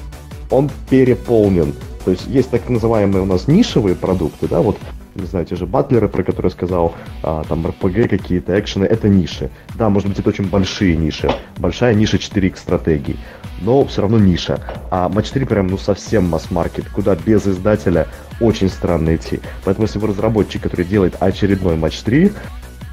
Он 0.50 0.70
переполнен. 0.90 1.74
То 2.04 2.12
есть 2.12 2.28
есть 2.28 2.50
так 2.50 2.68
называемые 2.68 3.22
у 3.22 3.26
нас 3.26 3.48
нишевые 3.48 3.96
продукты, 3.96 4.48
да, 4.48 4.62
вот 4.62 4.78
не 5.16 5.26
знаю, 5.26 5.46
те 5.46 5.56
же 5.56 5.66
батлеры, 5.66 6.08
про 6.08 6.24
которые 6.24 6.50
я 6.50 6.56
сказал, 6.56 6.96
а, 7.22 7.44
там 7.48 7.66
RPG 7.66 8.08
какие-то, 8.08 8.58
экшены, 8.60 8.86
это 8.86 9.10
ниши. 9.10 9.50
Да, 9.76 9.90
может 9.90 10.08
быть, 10.08 10.20
это 10.20 10.30
очень 10.30 10.48
большие 10.50 10.96
ниши. 10.96 11.30
Большая 11.58 11.94
ниша 11.94 12.18
4X 12.18 12.58
стратегий, 12.58 13.18
но 13.62 13.86
все 13.86 14.02
равно 14.02 14.18
ниша. 14.18 14.62
А 14.90 15.10
матч 15.10 15.28
4 15.28 15.46
прям, 15.46 15.68
ну, 15.68 15.78
совсем 15.78 16.30
масс-маркет, 16.30 16.90
куда 16.90 17.16
без 17.16 17.46
издателя 17.46 18.08
очень 18.40 18.70
странно 18.70 19.16
идти. 19.16 19.42
Поэтому, 19.66 19.86
если 19.86 20.00
вы 20.00 20.08
разработчик, 20.08 20.64
который 20.64 20.86
делает 20.86 21.16
очередной 21.20 21.76
матч 21.76 22.00
3, 22.00 22.32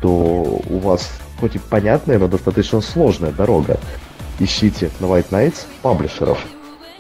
то 0.01 0.11
у 0.11 0.79
вас 0.79 1.11
хоть 1.41 1.57
и 1.57 1.59
понятная, 1.59 2.19
но 2.19 2.29
достаточно 2.29 2.81
сложная 2.81 3.31
дорога 3.31 3.79
ищите 4.39 4.91
на 5.01 5.07
White 5.07 5.31
Nights 5.31 5.67
паблишеров. 5.83 6.39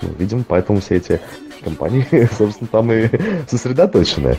Ну, 0.03 0.11
видимо, 0.19 0.45
поэтому 0.47 0.81
все 0.81 0.97
эти 0.97 1.21
компании, 1.63 2.07
собственно, 2.39 2.69
там 2.71 2.93
и 2.93 3.09
сосредоточены. 3.49 4.37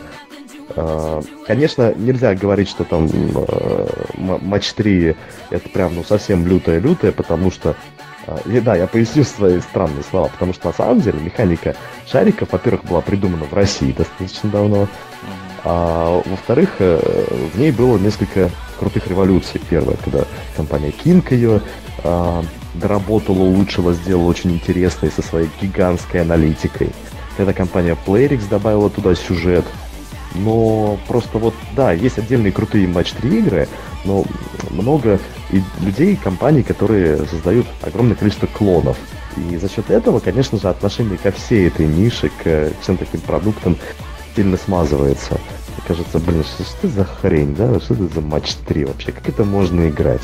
А, 0.75 1.21
конечно, 1.47 1.93
нельзя 1.95 2.35
говорить, 2.35 2.69
что 2.69 2.83
там 2.83 3.09
а, 3.35 3.87
матч 4.17 4.73
3 4.73 5.15
это 5.49 5.69
прям 5.69 5.95
ну 5.95 6.03
совсем 6.03 6.45
лютое-лютое, 6.45 7.11
потому 7.11 7.51
что 7.51 7.75
а, 8.27 8.39
и, 8.45 8.59
да, 8.59 8.75
я 8.75 8.87
поясню 8.87 9.23
свои 9.23 9.59
странные 9.59 10.03
слова, 10.03 10.27
потому 10.27 10.53
что 10.53 10.67
на 10.67 10.73
самом 10.73 11.01
деле 11.01 11.19
механика 11.19 11.75
шариков, 12.05 12.51
во-первых, 12.51 12.83
была 12.85 13.01
придумана 13.01 13.45
в 13.45 13.53
России 13.53 13.91
достаточно 13.91 14.49
давно, 14.49 14.87
а 15.63 16.21
во-вторых, 16.25 16.75
э, 16.79 16.99
в 17.53 17.59
ней 17.59 17.71
было 17.71 17.97
несколько 17.97 18.49
крутых 18.79 19.07
революций. 19.07 19.61
Первая, 19.69 19.97
когда 19.97 20.25
компания 20.55 20.91
King 20.91 21.23
ее 21.31 21.61
доработала, 22.75 23.39
улучшила, 23.39 23.93
сделала 23.93 24.29
очень 24.29 24.51
интересной 24.51 25.11
со 25.11 25.21
своей 25.21 25.49
гигантской 25.61 26.21
аналитикой. 26.21 26.91
Эта 27.37 27.53
компания 27.53 27.97
Playrix 28.05 28.47
добавила 28.49 28.89
туда 28.89 29.15
сюжет. 29.15 29.65
Но 30.35 30.99
просто 31.07 31.39
вот, 31.39 31.55
да, 31.75 31.91
есть 31.91 32.19
отдельные 32.19 32.51
крутые 32.51 32.87
матч 32.87 33.11
3 33.13 33.39
игры, 33.39 33.67
но 34.05 34.23
много 34.69 35.19
и 35.51 35.61
людей, 35.81 36.15
компаний, 36.15 36.61
которые 36.61 37.25
создают 37.25 37.65
огромное 37.81 38.15
количество 38.15 38.45
клонов. 38.45 38.97
И 39.37 39.57
за 39.57 39.69
счет 39.69 39.89
этого, 39.89 40.19
конечно 40.19 40.59
же, 40.59 40.69
отношение 40.69 41.17
ко 41.17 41.31
всей 41.31 41.67
этой 41.67 41.87
нише, 41.87 42.29
к 42.43 42.71
всем 42.81 42.97
таким 42.97 43.21
продуктам 43.21 43.77
сильно 44.35 44.57
смазывается. 44.57 45.33
Мне 45.33 45.83
кажется, 45.87 46.19
блин, 46.19 46.43
что, 46.43 46.63
что 46.63 46.87
за 46.87 47.05
хрень, 47.05 47.55
да? 47.55 47.79
Что 47.79 47.93
это 47.93 48.07
за 48.07 48.21
матч 48.21 48.53
3 48.67 48.85
вообще? 48.85 49.11
Как 49.11 49.27
это 49.29 49.43
можно 49.43 49.89
играть? 49.89 50.21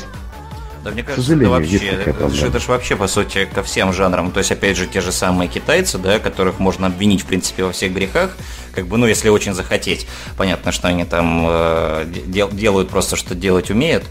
Да, 0.86 0.92
мне 0.92 1.02
кажется, 1.02 1.34
это 1.34 1.48
вообще, 1.48 1.78
это, 1.78 2.10
это 2.10 2.60
же 2.60 2.68
вообще, 2.68 2.94
по 2.94 3.08
сути, 3.08 3.48
ко 3.52 3.64
всем 3.64 3.92
жанрам. 3.92 4.30
То 4.30 4.38
есть, 4.38 4.52
опять 4.52 4.76
же, 4.76 4.86
те 4.86 5.00
же 5.00 5.10
самые 5.10 5.48
китайцы, 5.48 5.98
да, 5.98 6.20
которых 6.20 6.60
можно 6.60 6.86
обвинить, 6.86 7.22
в 7.22 7.26
принципе, 7.26 7.64
во 7.64 7.72
всех 7.72 7.92
грехах, 7.92 8.36
как 8.72 8.86
бы, 8.86 8.96
ну, 8.96 9.06
если 9.06 9.28
очень 9.28 9.52
захотеть. 9.52 10.06
Понятно, 10.36 10.70
что 10.70 10.86
они 10.86 11.04
там 11.04 11.44
э, 11.48 12.04
дел, 12.26 12.48
делают 12.50 12.88
просто, 12.88 13.16
что 13.16 13.34
делать 13.34 13.68
умеют. 13.68 14.04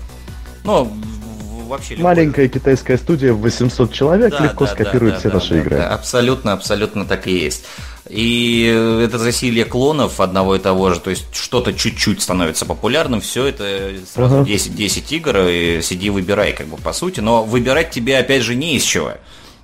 Но 0.66 0.92
вообще 1.66 1.96
Маленькая 1.98 2.48
китайская 2.48 2.98
студия 2.98 3.34
в 3.34 3.40
800 3.42 3.92
человек 3.92 4.32
да, 4.32 4.44
легко 4.44 4.66
да, 4.66 4.72
скопирует 4.72 5.14
да, 5.14 5.20
все 5.20 5.30
да, 5.30 5.36
наши 5.36 5.50
да, 5.50 5.60
игры. 5.60 5.78
Да, 5.78 5.90
абсолютно, 5.90 6.54
абсолютно 6.54 7.06
так 7.06 7.28
и 7.28 7.38
есть. 7.38 7.66
И 8.10 9.02
это 9.04 9.18
засилье 9.18 9.66
клонов 9.66 10.20
одного 10.20 10.56
и 10.56 10.60
того 10.60 10.94
же, 10.94 11.00
то 11.00 11.10
есть 11.10 11.26
что-то 11.34 11.74
чуть-чуть 11.74 12.22
становится 12.22 12.66
популярным, 12.66 13.20
все 13.20 13.48
это 13.48 13.92
сразу 14.06 14.42
uh-huh. 14.42 14.46
10, 14.46 14.76
10 14.76 15.12
игр, 15.12 15.38
и 15.48 15.82
сиди 15.82 16.12
выбирай, 16.12 16.54
как 16.54 16.68
бы 16.68 16.78
по 16.78 16.94
сути. 16.94 17.20
Но 17.20 17.44
выбирать 17.44 17.90
тебе 17.90 18.18
опять 18.18 18.44
же 18.44 18.54
не 18.54 18.76
из 18.76 18.84
чего. 18.84 19.14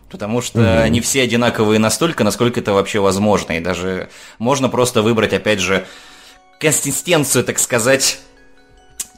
Потому 0.10 0.42
что 0.42 0.60
mm 0.60 0.82
они 0.82 1.00
все 1.00 1.22
одинаковые 1.22 1.80
настолько, 1.80 2.24
насколько 2.24 2.60
это 2.60 2.74
вообще 2.74 3.00
возможно. 3.00 3.54
И 3.54 3.60
даже 3.60 4.10
можно 4.40 4.68
просто 4.68 5.02
выбрать, 5.02 5.34
опять 5.34 5.60
же, 5.60 5.86
консистенцию, 6.60 7.44
так 7.44 7.60
сказать, 7.60 8.20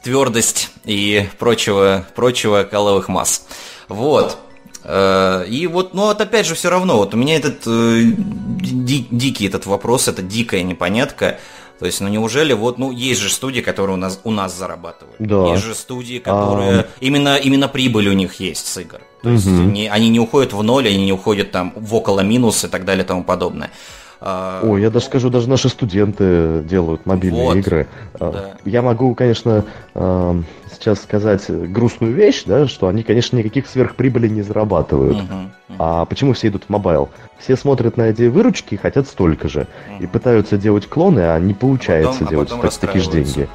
твердость 0.04 0.70
и 0.84 1.28
прочего, 1.38 2.06
прочего 2.14 2.62
каловых 2.62 3.08
масс. 3.08 3.46
Вот. 3.88 4.38
Э, 4.84 5.44
и 5.48 5.66
вот, 5.66 5.94
ну 5.94 6.02
вот 6.02 6.20
опять 6.20 6.46
же 6.46 6.54
все 6.54 6.70
равно, 6.70 6.98
вот 6.98 7.14
у 7.14 7.16
меня 7.16 7.36
этот 7.36 7.66
э, 7.66 8.02
ди, 8.04 9.06
дикий 9.10 9.46
этот 9.46 9.66
вопрос, 9.66 10.06
это 10.08 10.22
дикая 10.22 10.62
непонятка. 10.62 11.40
То 11.78 11.86
есть, 11.86 12.00
ну 12.00 12.08
неужели 12.08 12.52
вот, 12.52 12.78
ну 12.78 12.92
есть 12.92 13.20
же 13.20 13.28
студии, 13.28 13.60
которые 13.60 13.94
у 13.94 13.98
нас 13.98 14.20
у 14.22 14.30
нас 14.30 14.56
зарабатывают, 14.56 15.16
да. 15.18 15.46
есть 15.52 15.64
же 15.64 15.74
студии, 15.74 16.18
которые 16.18 16.80
а... 16.80 16.86
именно 17.00 17.36
именно 17.36 17.66
прибыль 17.66 18.08
у 18.08 18.12
них 18.12 18.38
есть 18.38 18.66
с 18.66 18.78
игр. 18.78 19.00
То 19.22 19.30
угу. 19.30 19.34
есть 19.34 19.46
не, 19.46 19.88
они 19.88 20.08
не 20.10 20.20
уходят 20.20 20.52
в 20.52 20.62
ноль, 20.62 20.86
они 20.86 21.04
не 21.04 21.12
уходят 21.12 21.50
там 21.50 21.72
в 21.74 21.94
около 21.94 22.20
минус 22.20 22.62
и 22.64 22.68
так 22.68 22.84
далее 22.84 23.04
и 23.04 23.06
тому 23.06 23.24
подобное. 23.24 23.70
А, 24.20 24.62
Ой, 24.64 24.80
я 24.80 24.90
даже 24.90 25.06
скажу, 25.06 25.28
даже 25.28 25.48
наши 25.48 25.68
студенты 25.68 26.62
делают 26.62 27.04
мобильные 27.04 27.44
вот, 27.44 27.56
игры. 27.56 27.86
А, 28.14 28.32
да. 28.32 28.50
Я 28.64 28.80
могу, 28.82 29.14
конечно, 29.14 29.64
сейчас 29.94 31.02
сказать 31.02 31.44
грустную 31.48 32.14
вещь, 32.14 32.44
да, 32.46 32.66
что 32.66 32.88
они, 32.88 33.02
конечно, 33.02 33.36
никаких 33.36 33.66
сверхприбыли 33.66 34.28
не 34.28 34.42
зарабатывают. 34.42 35.16
Угу, 35.18 35.24
угу. 35.24 35.76
А 35.78 36.04
почему 36.06 36.32
все 36.32 36.48
идут 36.48 36.64
в 36.64 36.68
мобайл? 36.70 37.10
Все 37.38 37.56
смотрят 37.56 37.96
на 37.96 38.02
эти 38.02 38.22
выручки 38.28 38.74
и 38.74 38.78
хотят 38.78 39.06
столько 39.08 39.48
же. 39.48 39.66
Угу. 39.96 40.04
И 40.04 40.06
пытаются 40.06 40.56
делать 40.56 40.88
клоны, 40.88 41.20
а 41.20 41.38
не 41.38 41.52
получается 41.52 42.24
потом, 42.24 42.28
а 42.28 42.30
делать 42.30 42.52
а 42.52 42.58
так, 42.58 42.74
такие 42.74 43.04
же 43.04 43.10
деньги. 43.10 43.48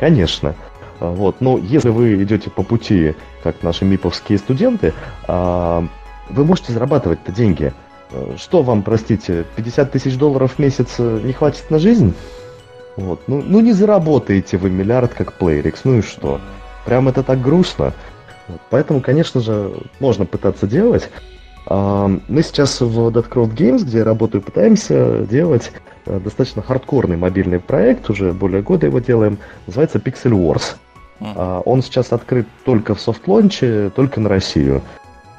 Конечно. 0.00 0.54
Вот. 1.00 1.40
Но 1.40 1.58
если 1.58 1.90
вы 1.90 2.22
идете 2.22 2.50
по 2.50 2.62
пути, 2.62 3.14
как 3.42 3.62
наши 3.62 3.84
миповские 3.84 4.38
студенты, 4.38 4.94
вы 5.26 6.44
можете 6.44 6.72
зарабатывать-то 6.72 7.30
деньги. 7.32 7.72
Что 8.36 8.62
вам, 8.62 8.82
простите, 8.82 9.44
50 9.56 9.92
тысяч 9.92 10.16
долларов 10.16 10.54
в 10.54 10.58
месяц 10.58 10.94
э, 10.98 11.20
не 11.22 11.32
хватит 11.32 11.70
на 11.70 11.78
жизнь? 11.78 12.14
Вот. 12.96 13.20
Ну, 13.26 13.42
ну 13.42 13.60
не 13.60 13.72
заработаете 13.72 14.56
вы 14.56 14.70
миллиард 14.70 15.14
как 15.14 15.34
Playrix, 15.38 15.80
ну 15.84 15.98
и 15.98 16.02
что? 16.02 16.40
Прям 16.84 17.08
это 17.08 17.22
так 17.22 17.40
грустно. 17.40 17.92
Вот. 18.48 18.60
Поэтому, 18.70 19.00
конечно 19.00 19.40
же, 19.40 19.72
можно 20.00 20.24
пытаться 20.24 20.66
делать. 20.66 21.10
А, 21.66 22.10
мы 22.28 22.42
сейчас 22.42 22.80
в 22.80 23.08
Deadcroft 23.08 23.54
Games, 23.54 23.84
где 23.84 23.98
я 23.98 24.04
работаю, 24.04 24.42
пытаемся 24.42 25.26
делать 25.30 25.70
э, 26.06 26.18
достаточно 26.18 26.62
хардкорный 26.62 27.16
мобильный 27.16 27.60
проект, 27.60 28.08
уже 28.08 28.32
более 28.32 28.62
года 28.62 28.86
его 28.86 29.00
делаем, 29.00 29.38
называется 29.66 29.98
Pixel 29.98 30.32
Wars. 30.32 30.76
А, 31.20 31.60
он 31.60 31.82
сейчас 31.82 32.12
открыт 32.12 32.46
только 32.64 32.94
в 32.94 33.00
soft 33.00 33.30
launch 33.30 33.75
е, 33.75 33.90
только 33.94 34.18
на 34.20 34.28
Россию. 34.28 34.82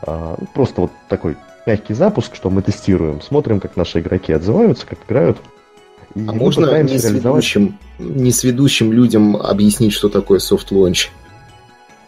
А, 0.04 0.38
просто 0.54 0.82
вот 0.82 0.92
такой 1.08 1.36
мягкий 1.70 1.94
запуск, 1.94 2.36
что 2.36 2.50
мы 2.50 2.64
тестируем, 2.64 3.22
смотрим, 3.22 3.60
как 3.60 3.78
наши 3.78 4.00
игроки 4.00 4.34
отзываются, 4.34 4.88
как 4.88 5.00
играют. 5.06 5.38
И 6.16 6.26
а 6.28 6.34
можно 6.34 6.82
не 6.82 6.98
с, 6.98 7.06
ведущим, 7.06 7.78
не 8.00 8.32
с 8.32 8.44
ведущим 8.44 8.92
людям 8.92 9.36
объяснить, 9.36 9.94
что 9.94 10.10
такое 10.10 10.40
soft 10.40 10.66
launch? 10.66 11.12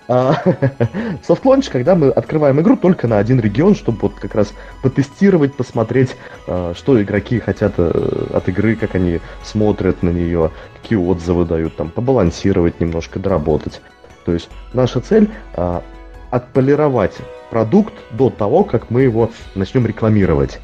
Soft 0.07 0.66
launch, 0.66 1.69
когда 1.71 1.93
мы 1.93 2.09
открываем 2.09 2.59
игру 2.61 2.75
только 2.75 3.07
на 3.07 3.19
один 3.19 3.39
регион, 3.39 3.75
чтобы 3.75 3.99
вот 4.01 4.15
как 4.15 4.33
раз 4.33 4.53
потестировать, 4.81 5.53
посмотреть, 5.53 6.15
а, 6.47 6.73
что 6.75 7.01
игроки 7.01 7.39
хотят 7.39 7.73
э, 7.77 8.27
от 8.33 8.49
игры, 8.49 8.75
как 8.75 8.95
они 8.95 9.19
смотрят 9.43 10.01
на 10.01 10.09
нее, 10.09 10.49
какие 10.81 10.97
отзывы 10.97 11.45
дают, 11.45 11.75
там, 11.75 11.89
побалансировать 11.89 12.79
немножко, 12.79 13.19
доработать. 13.19 13.81
То 14.25 14.33
есть 14.33 14.49
наша 14.73 14.99
цель 14.99 15.29
а, 15.53 15.83
отполировать 16.31 17.17
продукт 17.51 17.93
до 18.11 18.29
того, 18.29 18.63
как 18.63 18.89
мы 18.89 19.01
его 19.03 19.29
начнем 19.53 19.85
рекламировать. 19.85 20.59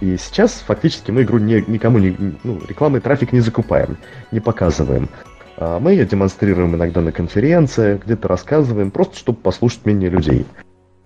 И 0.00 0.16
сейчас 0.16 0.64
фактически 0.66 1.12
мы 1.12 1.22
игру 1.22 1.38
не, 1.38 1.64
никому 1.68 1.98
не, 1.98 2.16
ну, 2.42 2.60
рекламный 2.68 3.00
трафик 3.00 3.32
не 3.32 3.40
закупаем, 3.40 3.96
не 4.32 4.40
показываем. 4.40 5.08
А 5.56 5.78
мы 5.78 5.92
ее 5.92 6.04
демонстрируем 6.04 6.74
иногда 6.74 7.00
на 7.00 7.12
конференциях, 7.12 8.02
где-то 8.04 8.26
рассказываем, 8.26 8.90
просто 8.90 9.16
чтобы 9.16 9.38
послушать 9.38 9.86
мнение 9.86 10.10
людей. 10.10 10.44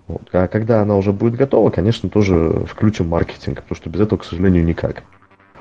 Вот. 0.09 0.23
А 0.33 0.49
когда 0.49 0.81
она 0.81 0.97
уже 0.97 1.13
будет 1.13 1.35
готова, 1.35 1.69
конечно, 1.71 2.09
тоже 2.09 2.65
включим 2.67 3.09
маркетинг, 3.09 3.63
потому 3.63 3.77
что 3.77 3.91
без 3.91 4.01
этого, 4.01 4.19
к 4.19 4.25
сожалению, 4.25 4.65
никак. 4.65 5.03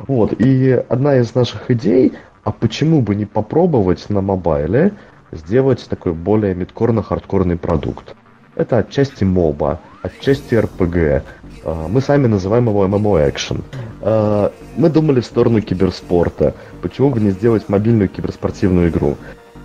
Вот. 0.07 0.33
И 0.39 0.71
одна 0.87 1.17
из 1.17 1.35
наших 1.35 1.69
идей, 1.71 2.13
а 2.43 2.51
почему 2.51 3.01
бы 3.01 3.15
не 3.15 3.25
попробовать 3.25 4.09
на 4.09 4.21
мобайле 4.21 4.93
сделать 5.33 5.85
такой 5.89 6.13
более 6.13 6.55
мидкорно-хардкорный 6.55 7.57
продукт? 7.57 8.15
Это 8.55 8.77
отчасти 8.77 9.23
моба, 9.23 9.81
отчасти 10.01 10.55
РПГ. 10.55 11.23
А, 11.65 11.87
мы 11.87 12.01
сами 12.01 12.27
называем 12.27 12.69
его 12.69 12.85
MMO 12.85 13.31
Action. 13.31 13.63
А, 14.01 14.51
мы 14.77 14.89
думали 14.89 15.19
в 15.19 15.25
сторону 15.25 15.61
киберспорта. 15.61 16.53
Почему 16.81 17.09
бы 17.09 17.19
не 17.19 17.31
сделать 17.31 17.67
мобильную 17.67 18.07
киберспортивную 18.07 18.89
игру? 18.89 19.17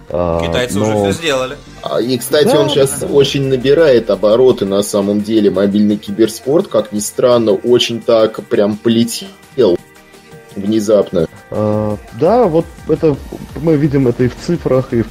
А, 0.09 0.41
Китайцы 0.45 0.79
но... 0.79 0.85
уже 0.87 1.13
все 1.13 1.23
сделали. 1.23 1.57
И, 2.03 2.19
кстати, 2.19 2.49
да, 2.49 2.61
он 2.61 2.69
сейчас 2.69 3.01
да. 3.01 3.07
очень 3.07 3.49
набирает 3.49 4.11
обороты 4.11 4.67
на 4.67 4.83
самом 4.83 5.23
деле. 5.23 5.51
Мобильный 5.51 5.97
киберспорт, 5.97 6.67
как 6.67 6.93
ни 6.93 6.99
странно, 6.99 7.53
очень 7.53 8.01
так 8.01 8.43
прям 8.45 8.77
полетел 8.77 9.79
внезапно. 10.57 11.29
А, 11.51 11.97
да, 12.19 12.45
вот 12.45 12.67
это 12.89 13.17
мы 13.61 13.77
видим 13.77 14.09
это 14.09 14.25
и 14.25 14.29
в 14.29 14.37
цифрах, 14.37 14.93
и 14.93 15.03
в... 15.03 15.09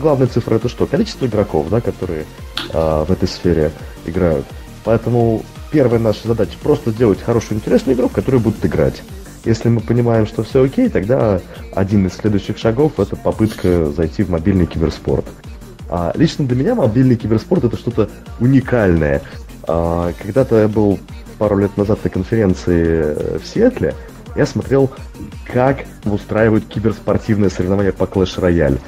главная 0.00 0.26
цифра 0.26 0.56
это 0.56 0.68
что? 0.68 0.86
Количество 0.86 1.26
игроков, 1.26 1.68
да, 1.70 1.80
которые 1.80 2.26
а, 2.72 3.04
в 3.04 3.10
этой 3.10 3.28
сфере 3.28 3.70
играют. 4.04 4.46
Поэтому 4.84 5.42
первая 5.70 6.00
наша 6.00 6.28
задача 6.28 6.52
просто 6.62 6.90
сделать 6.90 7.22
хорошую 7.22 7.58
интересную 7.58 7.96
игру, 7.96 8.08
в 8.08 8.12
которую 8.12 8.40
будут 8.40 8.64
играть. 8.64 9.02
Если 9.44 9.70
мы 9.70 9.80
понимаем, 9.80 10.26
что 10.26 10.42
все 10.42 10.62
окей, 10.62 10.90
тогда 10.90 11.40
один 11.74 12.06
из 12.06 12.14
следующих 12.14 12.58
шагов 12.58 13.00
это 13.00 13.16
попытка 13.16 13.90
зайти 13.90 14.22
в 14.22 14.30
мобильный 14.30 14.66
киберспорт. 14.66 15.24
А 15.88 16.12
лично 16.14 16.46
для 16.46 16.56
меня 16.56 16.74
мобильный 16.74 17.16
киберспорт 17.16 17.64
это 17.64 17.76
что-то 17.76 18.10
уникальное. 18.38 19.22
А, 19.66 20.12
когда-то 20.20 20.60
я 20.60 20.68
был 20.68 20.98
пару 21.38 21.56
лет 21.56 21.74
назад 21.78 22.04
на 22.04 22.10
конференции 22.10 23.38
в 23.38 23.46
Сиэтле, 23.46 23.94
я 24.36 24.46
смотрел, 24.46 24.90
как 25.46 25.84
устраивают 26.04 26.66
киберспортивные 26.66 27.50
соревнования 27.50 27.92
по 27.92 28.04
Clash 28.04 28.38
Royale. 28.38 28.80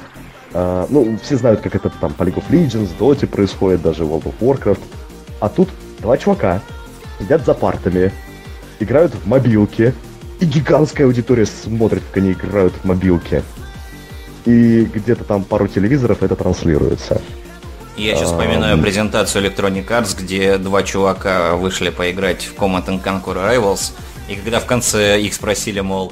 Uh, 0.53 0.85
ну, 0.89 1.17
все 1.23 1.35
знают, 1.35 1.61
как 1.61 1.75
это 1.75 1.89
там 1.89 2.13
по 2.13 2.23
League 2.23 2.35
of 2.35 2.43
Legends, 2.49 2.89
Dota 2.99 3.25
происходит, 3.25 3.81
даже 3.81 4.03
World 4.03 4.25
of 4.25 4.33
Warcraft. 4.39 4.81
А 5.39 5.49
тут 5.49 5.69
два 5.99 6.17
чувака 6.17 6.61
сидят 7.19 7.45
за 7.45 7.53
партами, 7.53 8.11
играют 8.79 9.13
в 9.15 9.27
мобилки, 9.27 9.93
и 10.39 10.45
гигантская 10.45 11.07
аудитория 11.07 11.45
смотрит, 11.45 12.03
как 12.07 12.17
они 12.17 12.33
играют 12.33 12.73
в 12.73 12.85
мобилки. 12.85 13.43
И 14.45 14.83
где-то 14.83 15.23
там 15.23 15.43
пару 15.43 15.67
телевизоров 15.67 16.21
это 16.21 16.35
транслируется. 16.35 17.21
Я 17.95 18.15
сейчас 18.15 18.31
вспоминаю 18.31 18.79
презентацию 18.79 19.45
Electronic 19.45 19.87
Arts, 19.87 20.17
где 20.19 20.57
два 20.57 20.83
чувака 20.83 21.55
вышли 21.55 21.89
поиграть 21.89 22.43
в 22.43 22.55
Command 22.55 22.85
Conquer 23.03 23.35
Rivals, 23.35 23.93
и 24.27 24.35
когда 24.35 24.59
в 24.59 24.65
конце 24.65 25.19
их 25.19 25.33
спросили, 25.33 25.79
мол, 25.81 26.11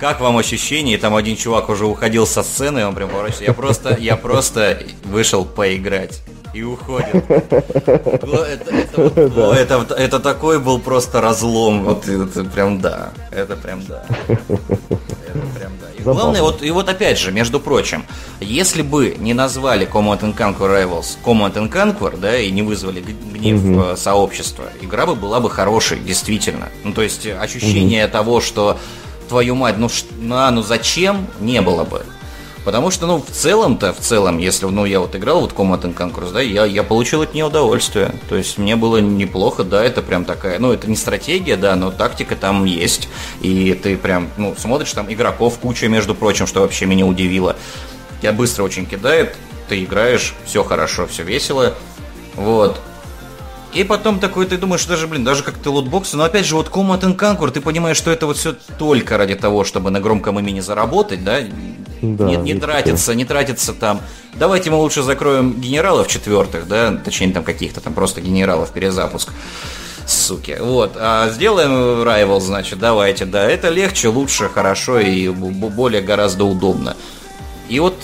как 0.00 0.20
вам 0.20 0.36
ощущение? 0.36 0.96
И 0.96 0.98
там 0.98 1.14
один 1.14 1.36
чувак 1.36 1.68
уже 1.68 1.86
уходил 1.86 2.26
со 2.26 2.42
сцены, 2.42 2.80
и 2.80 2.82
он 2.82 2.94
прям 2.94 3.08
поворачивается. 3.08 3.44
Я 3.44 3.54
просто, 3.54 3.96
я 4.00 4.16
просто 4.16 4.82
вышел 5.04 5.44
поиграть. 5.44 6.22
И 6.52 6.62
уходит. 6.62 7.14
Это, 7.30 8.70
это, 8.70 9.30
да. 9.36 9.56
это, 9.56 9.94
это 9.94 10.20
такой 10.20 10.58
был 10.58 10.80
просто 10.80 11.20
разлом. 11.20 11.84
Вот 11.84 12.08
это 12.08 12.44
прям 12.44 12.80
да. 12.80 13.12
Это 13.30 13.56
прям 13.56 13.82
да. 13.86 14.04
Это 15.34 15.58
прям, 15.58 15.72
да. 15.80 15.86
И 15.96 16.02
главное, 16.02 16.42
вот, 16.42 16.62
и 16.62 16.70
вот 16.70 16.88
опять 16.88 17.18
же, 17.18 17.32
между 17.32 17.60
прочим, 17.60 18.04
если 18.40 18.82
бы 18.82 19.16
не 19.18 19.34
назвали 19.34 19.86
Command 19.86 20.36
Conquer 20.36 20.58
Rivals 20.58 21.16
Command 21.24 21.70
Conquer, 21.70 22.18
да, 22.18 22.38
и 22.38 22.50
не 22.50 22.62
вызвали 22.62 23.00
гнев 23.00 23.64
угу. 23.64 23.96
сообщества, 23.96 24.64
игра 24.80 25.06
бы 25.06 25.14
была 25.14 25.40
бы 25.40 25.50
хорошей, 25.50 25.98
действительно. 25.98 26.68
Ну, 26.84 26.92
то 26.92 27.02
есть 27.02 27.26
ощущение 27.26 28.04
угу. 28.04 28.12
того, 28.12 28.40
что 28.40 28.78
твою 29.28 29.54
мать, 29.54 29.78
ну, 29.78 29.88
ну, 30.20 30.36
а, 30.36 30.50
ну 30.50 30.62
зачем, 30.62 31.26
не 31.40 31.60
было 31.62 31.84
бы. 31.84 32.04
Потому 32.64 32.92
что, 32.92 33.06
ну, 33.06 33.18
в 33.18 33.28
целом-то, 33.28 33.92
в 33.92 33.98
целом, 33.98 34.38
если, 34.38 34.66
ну, 34.66 34.84
я 34.84 35.00
вот 35.00 35.16
играл 35.16 35.40
вот 35.40 35.52
Command 35.52 35.82
and 35.82 35.96
Conquer, 35.96 36.32
да, 36.32 36.40
я, 36.40 36.64
я 36.64 36.84
получил 36.84 37.22
от 37.22 37.34
нее 37.34 37.46
удовольствие. 37.46 38.14
То 38.28 38.36
есть 38.36 38.56
мне 38.56 38.76
было 38.76 38.98
неплохо, 38.98 39.64
да, 39.64 39.84
это 39.84 40.00
прям 40.00 40.24
такая, 40.24 40.60
ну, 40.60 40.72
это 40.72 40.88
не 40.88 40.94
стратегия, 40.94 41.56
да, 41.56 41.74
но 41.74 41.90
тактика 41.90 42.36
там 42.36 42.64
есть. 42.64 43.08
И 43.40 43.74
ты 43.74 43.96
прям, 43.96 44.30
ну, 44.36 44.54
смотришь, 44.56 44.92
там 44.92 45.12
игроков 45.12 45.58
куча, 45.58 45.88
между 45.88 46.14
прочим, 46.14 46.46
что 46.46 46.60
вообще 46.60 46.86
меня 46.86 47.04
удивило. 47.04 47.56
Тебя 48.20 48.32
быстро 48.32 48.62
очень 48.62 48.86
кидает, 48.86 49.36
ты 49.68 49.82
играешь, 49.82 50.34
все 50.44 50.62
хорошо, 50.62 51.08
все 51.08 51.24
весело. 51.24 51.74
Вот. 52.36 52.80
И 53.72 53.84
потом 53.84 54.20
такой 54.20 54.46
ты 54.46 54.58
думаешь, 54.58 54.84
даже, 54.84 55.08
блин, 55.08 55.24
даже 55.24 55.42
как-то 55.42 55.70
лутбоксы, 55.70 56.16
но 56.16 56.24
опять 56.24 56.44
же, 56.44 56.54
вот 56.54 56.68
Command 56.68 57.00
and 57.00 57.16
Conquer, 57.16 57.50
ты 57.50 57.60
понимаешь, 57.60 57.96
что 57.96 58.10
это 58.10 58.26
вот 58.26 58.36
все 58.36 58.54
только 58.78 59.16
ради 59.16 59.34
того, 59.34 59.64
чтобы 59.64 59.90
на 59.90 59.98
громком 59.98 60.38
имени 60.38 60.60
заработать, 60.60 61.24
да? 61.24 61.40
Да, 62.02 62.24
не, 62.24 62.36
не 62.36 62.54
тратится, 62.54 63.14
не 63.14 63.24
тратится 63.24 63.72
там. 63.72 64.00
Давайте 64.34 64.70
мы 64.70 64.76
лучше 64.76 65.02
закроем 65.02 65.60
генералов 65.60 66.08
четвертых, 66.08 66.66
да, 66.66 66.94
точнее 67.02 67.32
там 67.32 67.44
каких-то 67.44 67.80
там 67.80 67.94
просто 67.94 68.20
генералов 68.20 68.70
перезапуск. 68.70 69.30
Суки. 70.04 70.56
Вот. 70.60 70.96
А 70.96 71.30
сделаем 71.30 71.70
Rival, 72.02 72.40
значит, 72.40 72.80
давайте, 72.80 73.24
да. 73.24 73.48
Это 73.48 73.68
легче, 73.68 74.08
лучше, 74.08 74.48
хорошо 74.48 74.98
и 74.98 75.28
более 75.28 76.02
гораздо 76.02 76.44
удобно. 76.44 76.96
И 77.68 77.78
вот 77.78 77.94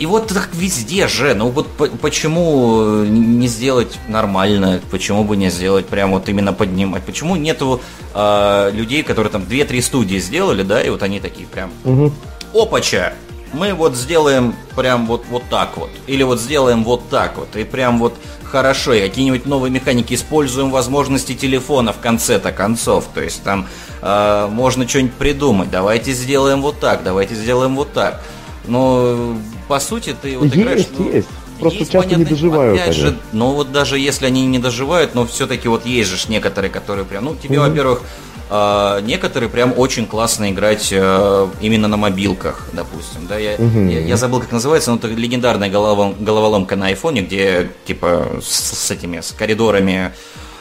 и 0.00 0.06
вот 0.06 0.28
так 0.28 0.48
везде 0.54 1.08
же, 1.08 1.34
ну 1.34 1.50
вот 1.50 1.66
почему 2.00 3.04
не 3.04 3.46
сделать 3.48 3.98
нормально, 4.08 4.80
почему 4.90 5.24
бы 5.24 5.36
не 5.36 5.50
сделать 5.50 5.86
прям 5.86 6.12
вот 6.12 6.26
именно 6.30 6.54
поднимать, 6.54 7.02
почему 7.02 7.36
нету 7.36 7.82
э, 8.14 8.70
людей, 8.72 9.02
которые 9.02 9.30
там 9.30 9.42
2-3 9.42 9.82
студии 9.82 10.16
сделали, 10.16 10.62
да, 10.62 10.80
и 10.80 10.88
вот 10.88 11.02
они 11.02 11.20
такие 11.20 11.46
прям, 11.46 11.70
угу. 11.84 12.12
Опача, 12.54 13.14
мы 13.52 13.74
вот 13.74 13.96
сделаем 13.96 14.54
прям 14.76 15.06
вот, 15.06 15.24
вот 15.28 15.42
так 15.50 15.76
вот, 15.76 15.90
или 16.06 16.22
вот 16.22 16.40
сделаем 16.40 16.84
вот 16.84 17.08
так 17.08 17.36
вот, 17.36 17.56
и 17.56 17.64
прям 17.64 17.98
вот 17.98 18.14
хорошо, 18.44 18.92
и 18.92 19.00
какие-нибудь 19.00 19.46
новые 19.46 19.70
механики, 19.70 20.14
используем 20.14 20.70
возможности 20.70 21.34
телефона 21.34 21.92
в 21.92 21.98
конце-то 21.98 22.52
концов, 22.52 23.06
то 23.14 23.22
есть 23.22 23.42
там 23.42 23.66
э, 24.02 24.48
можно 24.50 24.88
что-нибудь 24.88 25.14
придумать, 25.14 25.70
давайте 25.70 26.12
сделаем 26.12 26.62
вот 26.62 26.80
так, 26.80 27.02
давайте 27.02 27.34
сделаем 27.34 27.76
вот 27.76 27.92
так, 27.92 28.20
но 28.66 29.36
по 29.68 29.80
сути, 29.80 30.16
ты 30.20 30.36
вот 30.36 30.44
есть, 30.46 30.56
играешь... 30.56 30.86
Ну, 30.98 31.12
есть. 31.12 31.28
Просто 31.60 31.80
есть, 31.80 31.92
часто 31.92 32.08
понятно, 32.08 32.24
не 32.24 32.36
доживают. 32.36 32.80
Опять 32.80 32.96
же, 32.96 33.18
но 33.32 33.52
вот 33.52 33.70
даже 33.70 33.98
если 33.98 34.24
они 34.24 34.46
не 34.46 34.58
доживают, 34.58 35.14
но 35.14 35.26
все-таки 35.26 35.68
вот 35.68 35.84
есть 35.84 36.08
же 36.08 36.16
некоторые, 36.30 36.70
которые 36.70 37.04
прям... 37.04 37.26
Ну, 37.26 37.36
тебе, 37.36 37.56
mm-hmm. 37.56 37.68
во-первых, 37.68 38.02
Uh, 38.50 39.00
некоторые 39.02 39.48
прям 39.48 39.72
очень 39.76 40.06
классно 40.06 40.50
играть 40.50 40.92
uh, 40.92 41.48
именно 41.60 41.86
на 41.86 41.96
мобилках, 41.96 42.66
допустим. 42.72 43.28
Да, 43.28 43.38
я, 43.38 43.54
uh-huh. 43.54 43.88
я, 43.88 44.00
я 44.00 44.16
забыл, 44.16 44.40
как 44.40 44.50
называется, 44.50 44.90
но 44.90 44.96
это 44.96 45.06
легендарная 45.06 45.70
головолом, 45.70 46.16
головоломка 46.18 46.74
на 46.74 46.88
айфоне, 46.88 47.22
где 47.22 47.70
типа 47.84 48.40
с, 48.42 48.86
с 48.86 48.90
этими 48.90 49.20
с 49.20 49.30
коридорами, 49.30 50.12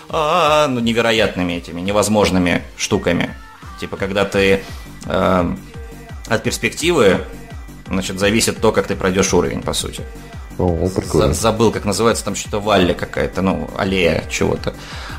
uh, 0.09 0.67
ну, 0.67 0.79
невероятными 0.79 1.53
этими, 1.53 1.81
невозможными 1.81 2.61
штуками. 2.77 3.35
Типа, 3.79 3.97
когда 3.97 4.25
ты 4.25 4.61
э, 5.05 5.55
от 6.27 6.43
перспективы 6.43 7.21
значит, 7.87 8.19
зависит 8.19 8.59
то, 8.61 8.71
как 8.71 8.87
ты 8.87 8.95
пройдешь 8.95 9.33
уровень, 9.33 9.61
по 9.61 9.73
сути. 9.73 10.03
О, 10.59 10.89
прикольно. 10.89 11.33
Забыл, 11.33 11.71
как 11.71 11.85
называется, 11.85 12.25
там 12.25 12.35
что-то 12.35 12.59
валля 12.59 12.93
какая-то, 12.93 13.41
ну, 13.41 13.69
аллея 13.77 14.23
чего-то. 14.29 14.73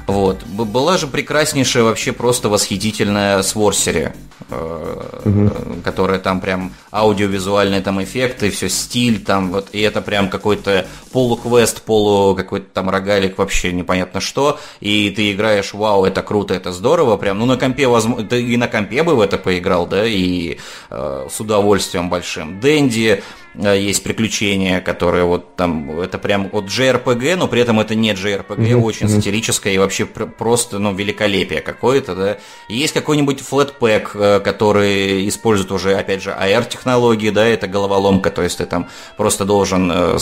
Вот. 0.06 0.44
Была 0.44 0.98
же 0.98 1.06
прекраснейшая, 1.06 1.84
вообще 1.84 2.12
просто 2.12 2.48
восхитительная 2.48 3.42
Сворсери, 3.42 4.12
угу. 4.50 5.50
которая 5.84 6.18
там 6.18 6.40
прям 6.40 6.72
аудиовизуальные 6.92 7.80
там 7.80 8.02
эффекты, 8.02 8.50
все 8.50 8.68
стиль 8.68 9.22
там, 9.22 9.52
вот, 9.52 9.68
и 9.72 9.80
это 9.80 10.02
прям 10.02 10.28
какой-то 10.28 10.86
полуквест, 11.12 11.82
полу 11.82 12.34
какой-то 12.34 12.66
там 12.72 12.90
рогалик, 12.90 13.38
вообще 13.38 13.72
непонятно 13.72 14.20
что, 14.20 14.58
и 14.80 15.10
ты 15.10 15.32
играешь, 15.32 15.72
вау, 15.74 16.04
это 16.04 16.22
круто, 16.22 16.54
это 16.54 16.72
здорово, 16.72 17.16
прям, 17.16 17.38
ну, 17.38 17.46
на 17.46 17.56
компе, 17.56 17.86
возможно, 17.86 18.26
ты 18.26 18.42
и 18.42 18.56
на 18.56 18.68
компе 18.68 19.02
бы 19.02 19.14
в 19.14 19.20
это 19.20 19.38
поиграл, 19.38 19.86
да, 19.86 20.04
и 20.04 20.58
э, 20.90 21.28
с 21.30 21.40
удовольствием 21.40 22.10
большим. 22.10 22.60
Дэнди, 22.60 23.22
есть 23.54 24.02
приключения, 24.02 24.80
которые 24.80 25.24
вот 25.24 25.56
там, 25.56 26.00
это 26.00 26.18
прям 26.18 26.48
вот 26.50 26.66
JRPG, 26.66 27.36
но 27.36 27.48
при 27.48 27.60
этом 27.60 27.80
это 27.80 27.94
не 27.94 28.12
JRPG, 28.12 28.56
mm-hmm. 28.56 28.80
очень 28.80 29.06
mm-hmm. 29.06 29.16
сатирическое 29.16 29.72
и 29.72 29.78
вообще 29.78 30.06
просто, 30.06 30.78
ну, 30.78 30.94
великолепие 30.94 31.60
какое-то, 31.60 32.14
да. 32.14 32.38
Есть 32.68 32.94
какой-нибудь 32.94 33.40
флетпэк, 33.40 34.10
э, 34.14 34.40
который 34.40 35.28
использует 35.28 35.72
уже, 35.72 35.94
опять 35.94 36.22
же, 36.22 36.30
AR-технологии, 36.30 37.30
да, 37.30 37.44
это 37.44 37.66
головоломка, 37.66 38.30
то 38.30 38.42
есть 38.42 38.58
ты 38.58 38.66
там 38.66 38.88
просто 39.16 39.44
должен, 39.44 39.90
э, 39.90 40.18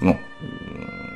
ну, 0.00 0.18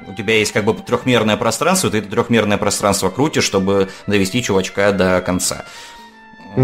у 0.07 0.15
тебя 0.15 0.39
есть 0.39 0.53
как 0.53 0.65
бы 0.65 0.75
трехмерное 0.75 1.37
пространство, 1.37 1.91
ты 1.91 1.99
это 1.99 2.09
трехмерное 2.09 2.57
пространство 2.57 3.11
крутишь, 3.11 3.45
чтобы 3.45 3.89
довести 4.07 4.43
чувачка 4.43 4.93
до 4.93 5.21
конца. 5.21 5.65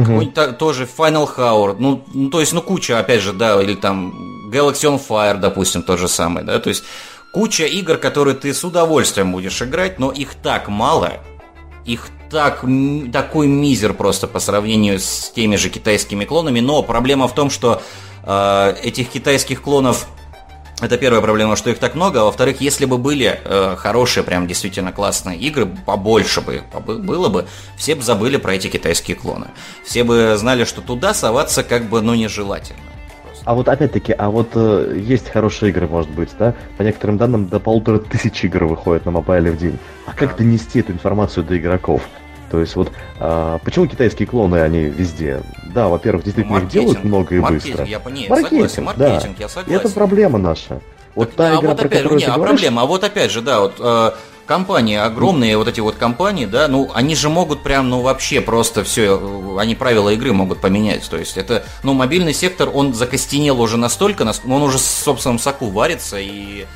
Угу. 0.01 0.55
тоже 0.59 0.89
Final 0.99 1.29
Hour, 1.37 1.77
ну, 1.79 2.05
ну, 2.13 2.31
то 2.31 2.41
есть, 2.41 2.53
ну, 2.53 2.63
куча, 2.63 2.99
опять 2.99 3.21
же, 3.21 3.33
да, 3.33 3.61
или 3.63 3.75
там 3.75 4.51
Galaxy 4.51 4.85
on 4.85 5.01
Fire, 5.09 5.39
допустим, 5.39 5.83
тот 5.83 5.99
же 5.99 6.09
самый, 6.09 6.45
да, 6.45 6.59
то 6.59 6.69
есть 6.69 6.85
куча 7.33 7.65
игр, 7.65 7.97
которые 7.97 8.35
ты 8.35 8.53
с 8.53 8.65
удовольствием 8.65 9.33
будешь 9.33 9.61
играть, 9.63 9.99
но 9.99 10.11
их 10.11 10.35
так 10.35 10.69
мало, 10.69 11.15
их 11.85 12.09
так, 12.31 12.65
такой 13.13 13.47
мизер 13.47 13.95
просто 13.95 14.27
по 14.27 14.41
сравнению 14.41 14.99
с 14.99 15.31
теми 15.35 15.57
же 15.57 15.69
китайскими 15.69 16.25
клонами, 16.25 16.61
но 16.61 16.83
проблема 16.83 17.29
в 17.29 17.35
том, 17.35 17.51
что 17.51 17.83
э, 18.25 18.75
этих 18.83 19.11
китайских 19.11 19.63
клонов 19.63 20.07
это 20.81 20.99
первая 20.99 21.21
проблема, 21.23 21.57
что 21.57 21.71
их 21.71 21.79
так 21.79 21.95
много. 21.95 22.21
А 22.21 22.25
во-вторых, 22.25 22.61
если 22.61 22.85
бы 22.85 22.99
были 22.99 23.41
э, 23.45 23.77
хорошие, 23.77 24.25
прям 24.25 24.47
действительно 24.47 24.93
классные 24.93 25.39
игры, 25.39 25.67
побольше 25.67 26.41
бы 26.41 26.63
было 26.87 27.29
бы, 27.29 27.47
все 27.77 27.95
бы 27.95 28.03
забыли 28.03 28.37
про 28.37 28.55
эти 28.55 28.69
китайские 28.69 29.17
клоны. 29.17 29.47
Все 29.85 30.05
бы 30.05 30.35
знали, 30.37 30.65
что 30.65 30.81
туда 30.81 31.15
соваться 31.15 31.63
как 31.63 31.85
бы, 31.85 32.01
ну, 32.03 32.15
нежелательно. 32.15 32.81
А 33.45 33.55
вот 33.55 33.69
опять-таки, 33.69 34.13
а 34.13 34.31
вот 34.31 34.51
э, 34.55 34.97
есть 34.97 35.29
хорошие 35.29 35.71
игры, 35.71 35.87
может 35.87 36.11
быть, 36.11 36.31
да? 36.39 36.55
По 36.79 36.83
некоторым 36.83 37.19
данным, 37.19 37.47
до 37.47 37.61
полутора 37.61 37.99
тысяч 37.99 38.43
игр 38.45 38.65
выходит 38.65 39.05
на 39.05 39.11
мобайле 39.11 39.51
в 39.51 39.59
день. 39.59 39.79
А 40.07 40.15
как 40.15 40.37
донести 40.37 40.81
эту 40.81 40.93
информацию 40.93 41.45
до 41.45 41.57
игроков? 41.59 42.03
То 42.51 42.61
есть 42.61 42.77
вот 42.77 42.93
а, 43.19 43.59
почему 43.65 43.87
китайские 43.87 44.29
клоны, 44.29 44.57
они 44.57 44.81
везде? 44.85 45.41
Да, 45.75 45.89
во-первых, 45.89 46.25
действительно 46.25 46.59
их 46.59 46.69
делают 46.69 47.05
много 47.05 47.35
и 47.35 47.39
маркетинг, 47.39 47.79
быстро. 47.79 47.85
Я, 47.85 47.99
не, 48.11 48.29
маркетинг, 48.29 48.71
согласен, 48.71 48.85
маркетинг, 48.85 49.37
да. 49.37 49.43
я 49.43 49.49
согласен. 49.49 49.73
И 49.73 49.75
это 49.75 49.89
проблема 49.91 50.39
наша. 50.39 50.81
Вот 51.15 51.35
так, 51.35 51.37
та 51.37 51.59
а 51.59 51.61
игра, 51.61 51.69
вот 51.71 51.79
про 51.79 51.87
опять, 51.87 51.99
которую 51.99 52.19
не, 52.19 52.25
ты 52.25 52.31
а 52.31 52.35
говоришь... 52.35 52.61
проблема, 52.61 52.83
а 52.83 52.87
вот 52.87 53.05
опять 53.05 53.31
же, 53.31 53.41
да, 53.41 53.61
вот 53.61 53.75
э, 53.79 54.11
компании 54.47 54.97
огромные, 54.97 55.57
вот 55.57 55.69
эти 55.69 55.81
вот 55.81 55.95
компании, 55.95 56.47
да, 56.47 56.67
ну, 56.69 56.91
они 56.93 57.15
же 57.15 57.29
могут 57.29 57.63
прям, 57.63 57.89
ну, 57.89 58.01
вообще 58.01 58.41
просто 58.41 58.83
все, 58.85 59.19
э, 59.21 59.61
они 59.61 59.75
правила 59.75 60.11
игры 60.11 60.33
могут 60.33 60.61
поменять, 60.61 61.09
то 61.09 61.17
есть 61.17 61.37
это, 61.37 61.65
ну, 61.83 61.95
мобильный 61.95 62.35
сектор, 62.35 62.69
он 62.73 62.95
закостенел 62.95 63.61
уже 63.61 63.77
настолько, 63.77 64.27
он 64.45 64.63
уже 64.63 64.79
в 64.79 64.83
собственном 64.83 65.39
соку 65.39 65.67
варится, 65.67 66.19
и 66.19 66.67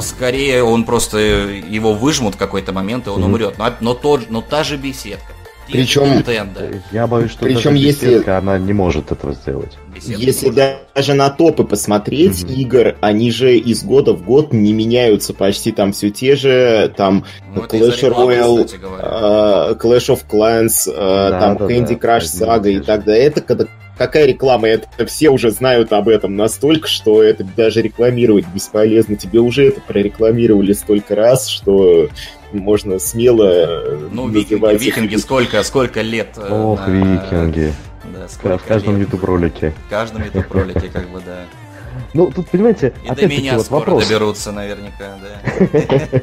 скорее 0.00 0.62
он 0.62 0.84
просто, 0.84 1.18
его 1.18 1.94
выжмут 1.94 2.34
в 2.34 2.38
какой-то 2.38 2.72
момент, 2.72 3.06
и 3.06 3.10
он 3.10 3.22
mm-hmm. 3.22 3.24
умрет, 3.24 3.58
но, 3.58 3.72
но, 3.80 3.94
тот, 3.94 4.30
но 4.30 4.40
та 4.42 4.64
же 4.64 4.76
беседка, 4.76 5.32
причем, 5.70 6.02
Nintendo. 6.02 6.80
Я 6.90 7.06
боюсь, 7.06 7.30
что 7.30 7.44
Причем 7.44 7.74
если 7.74 8.28
она 8.28 8.58
не 8.58 8.72
может 8.72 9.12
этого 9.12 9.32
сделать. 9.32 9.78
Беседка 9.94 10.20
если 10.20 10.50
даже 10.50 11.14
на 11.14 11.30
топы 11.30 11.64
посмотреть 11.64 12.42
mm-hmm. 12.42 12.54
игр, 12.54 12.96
они 13.00 13.30
же 13.30 13.56
из 13.56 13.82
года 13.82 14.12
в 14.12 14.22
год 14.22 14.52
не 14.52 14.72
меняются 14.72 15.32
почти 15.34 15.72
там 15.72 15.92
все 15.92 16.10
те 16.10 16.36
же, 16.36 16.92
там 16.96 17.24
ну, 17.54 17.62
Clash 17.62 18.00
Royale, 18.00 18.68
uh, 18.82 19.78
Clash 19.78 20.14
of 20.14 20.24
Clans, 20.30 20.88
uh, 20.88 21.30
да, 21.30 21.40
там 21.40 21.56
да, 21.56 21.66
Candy 21.66 21.98
да, 21.98 22.18
Crush 22.18 22.24
Saga 22.24 22.70
и 22.70 22.80
так 22.80 23.04
далее. 23.04 23.24
Это 23.24 23.40
когда 23.40 23.66
какая 23.96 24.26
реклама? 24.26 24.68
Это 24.68 25.06
все 25.06 25.30
уже 25.30 25.50
знают 25.50 25.92
об 25.92 26.08
этом 26.08 26.36
настолько, 26.36 26.88
что 26.88 27.22
это 27.22 27.44
даже 27.44 27.82
рекламировать 27.82 28.46
бесполезно. 28.48 29.16
Тебе 29.16 29.40
уже 29.40 29.68
это 29.68 29.80
прорекламировали 29.80 30.72
столько 30.72 31.14
раз, 31.14 31.48
что 31.48 32.08
можно 32.52 32.98
смело 32.98 33.48
э, 33.50 34.08
Ну, 34.12 34.28
викинги, 34.28 34.76
викинги 34.84 35.16
сколько, 35.16 35.62
сколько 35.62 36.00
лет? 36.02 36.36
Э, 36.36 36.48
Ох, 36.50 36.86
на... 36.86 36.90
викинги. 36.90 37.72
Да, 38.14 38.28
сколько 38.28 38.58
в 38.58 38.64
каждом 38.64 39.00
YouTube-ролике. 39.00 39.72
В 39.86 39.90
каждом 39.90 40.24
YouTube-ролике, 40.24 40.88
как 40.92 41.08
бы, 41.10 41.20
да. 41.24 41.44
Ну, 42.14 42.30
тут, 42.30 42.48
понимаете, 42.48 42.92
И 43.04 43.10
до 43.10 43.26
меня 43.26 43.56
вот 43.56 43.66
скоро 43.66 43.80
вопрос. 43.80 44.06
доберутся 44.06 44.52
наверняка, 44.52 45.18
да. 45.22 46.20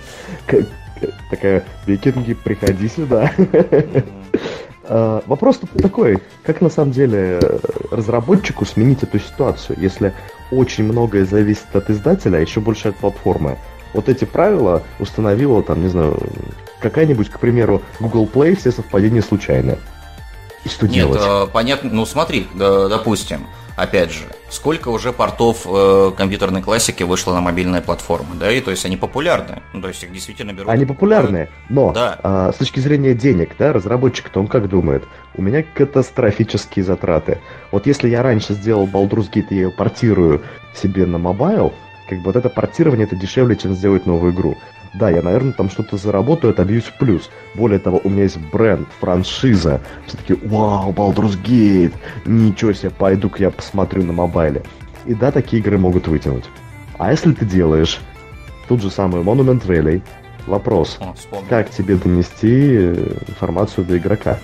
Такая, 1.30 1.64
викинги, 1.86 2.34
приходи 2.34 2.90
сюда. 2.90 3.32
Э, 4.90 5.22
вопрос 5.28 5.58
тут 5.58 5.70
такой, 5.82 6.20
как 6.44 6.62
на 6.62 6.70
самом 6.70 6.92
деле 6.92 7.40
разработчику 7.92 8.66
сменить 8.66 9.04
эту 9.04 9.20
ситуацию, 9.20 9.78
если 9.80 10.14
очень 10.52 10.84
многое 10.84 11.26
зависит 11.26 11.68
от 11.74 11.92
издателя, 11.92 12.38
а 12.38 12.40
еще 12.40 12.60
больше 12.60 12.90
от 12.90 12.96
платформы. 12.96 13.58
Вот 13.94 14.10
эти 14.10 14.26
правила 14.26 14.82
установила, 15.00 15.62
там, 15.62 15.84
не 15.84 15.90
знаю, 15.90 16.20
какая-нибудь, 16.80 17.30
к 17.30 17.40
примеру, 17.40 17.84
Google 18.00 18.26
Play, 18.26 18.56
все 18.56 18.72
совпадения 18.72 19.22
случайные. 19.22 19.78
И 20.66 20.70
что 20.70 20.88
Нет, 20.88 20.96
делать? 20.96 21.22
Э, 21.24 21.48
понятно, 21.52 21.92
ну 21.94 22.06
смотри, 22.08 22.48
допустим, 22.56 23.46
опять 23.82 24.12
же, 24.12 24.26
сколько 24.50 24.90
уже 24.90 25.14
портов 25.14 25.66
э, 25.66 26.12
компьютерной 26.18 26.62
классики 26.62 27.04
вышло 27.04 27.34
на 27.34 27.42
мобильные 27.42 27.82
платформы, 27.82 28.36
да, 28.36 28.52
и 28.52 28.62
то 28.62 28.72
есть 28.72 28.86
они 28.86 28.98
популярны, 28.98 29.62
ну, 29.74 29.82
то 29.82 29.88
есть 29.88 30.04
их 30.04 30.12
действительно 30.12 30.54
берут. 30.54 30.70
Они 30.70 30.86
популярные, 30.86 31.50
но 31.70 31.92
да. 31.92 32.20
а, 32.22 32.52
с 32.52 32.56
точки 32.58 32.80
зрения 32.80 33.14
денег, 33.14 33.52
да, 33.58 33.74
разработчик-то 33.74 34.40
он 34.40 34.48
как 34.48 34.68
думает? 34.70 35.04
У 35.36 35.42
меня 35.42 35.64
катастрофические 35.64 36.84
затраты. 36.84 37.40
Вот 37.72 37.86
если 37.86 38.10
я 38.10 38.24
раньше 38.24 38.54
сделал 38.54 38.88
Baldur's 38.88 39.32
Gate 39.32 39.48
и 39.50 39.56
я 39.56 39.62
ее 39.62 39.72
портирую 39.72 40.42
себе 40.74 41.06
на 41.06 41.18
mobile, 41.18 41.74
как 42.10 42.20
бы 42.20 42.26
вот 42.26 42.36
это 42.36 42.50
портирование 42.50 43.06
это 43.06 43.16
дешевле, 43.16 43.56
чем 43.56 43.74
сделать 43.74 44.06
новую 44.06 44.34
игру. 44.34 44.58
Да, 44.96 45.10
я, 45.10 45.22
наверное, 45.22 45.54
там 45.54 45.70
что-то 45.70 45.98
заработаю, 45.98 46.52
отобьюсь 46.52 46.86
в 46.86 46.98
плюс. 46.98 47.30
Более 47.56 47.80
того, 47.80 48.02
у 48.04 48.10
меня 48.10 48.24
есть 48.24 48.38
бренд, 48.52 48.88
франшиза. 49.00 49.82
Все 50.08 50.18
такие: 50.18 50.34
вау, 50.48 50.92
Baldur's 50.92 51.42
Gate, 51.44 51.94
ничего 52.26 52.74
себе, 52.74 52.90
пойду-ка 52.90 53.44
я 53.44 53.52
посмотрю 53.52 54.04
на 54.04 54.14
mobile 54.14 54.51
е. 54.51 54.64
И 55.06 55.14
да, 55.14 55.32
такие 55.32 55.62
игры 55.62 55.78
могут 55.78 56.08
вытянуть. 56.08 56.46
А 56.98 57.12
если 57.12 57.34
ты 57.34 57.46
делаешь 57.46 58.00
тут 58.68 58.82
же 58.82 58.90
самую 58.90 59.24
Monument 59.24 59.66
Valley, 59.66 60.02
вопрос, 60.48 60.98
О, 61.00 61.14
как 61.48 61.70
тебе 61.70 61.96
донести 61.96 62.76
э, 62.78 63.18
информацию 63.28 63.86
до 63.86 63.98
игрока? 63.98 64.40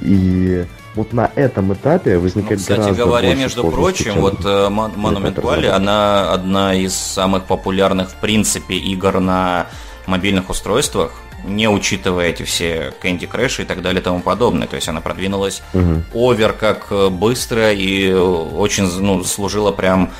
И 0.00 0.64
вот 0.96 1.12
на 1.12 1.30
этом 1.34 1.72
этапе 1.72 2.18
возникает 2.18 2.58
ну, 2.58 2.62
кстати 2.62 2.80
гораздо 2.80 3.04
говоря, 3.04 3.34
между 3.34 3.70
прочим, 3.70 4.04
чем 4.04 4.20
вот 4.20 4.40
uh, 4.40 4.68
Monument 4.68 5.34
Valley, 5.34 5.68
она 5.68 6.32
одна 6.32 6.74
из 6.74 6.94
самых 6.94 7.44
популярных, 7.44 8.10
в 8.10 8.14
принципе, 8.14 8.76
игр 8.76 9.20
на 9.20 9.66
мобильных 10.06 10.48
устройствах, 10.50 11.12
не 11.44 11.68
учитывая 11.68 12.28
эти 12.28 12.42
все 12.42 12.92
Candy 13.02 13.30
Crush 13.30 13.62
и 13.62 13.64
так 13.64 13.82
далее 13.82 14.00
и 14.00 14.04
тому 14.04 14.20
подобное. 14.20 14.66
То 14.66 14.76
есть 14.76 14.88
она 14.88 15.00
продвинулась 15.00 15.62
угу. 15.74 16.02
овер 16.14 16.52
как 16.52 16.86
э, 16.90 17.08
быстро 17.08 17.72
и 17.72 18.12
очень 18.12 18.90
ну, 19.00 19.22
служила 19.22 19.72
прям 19.72 20.10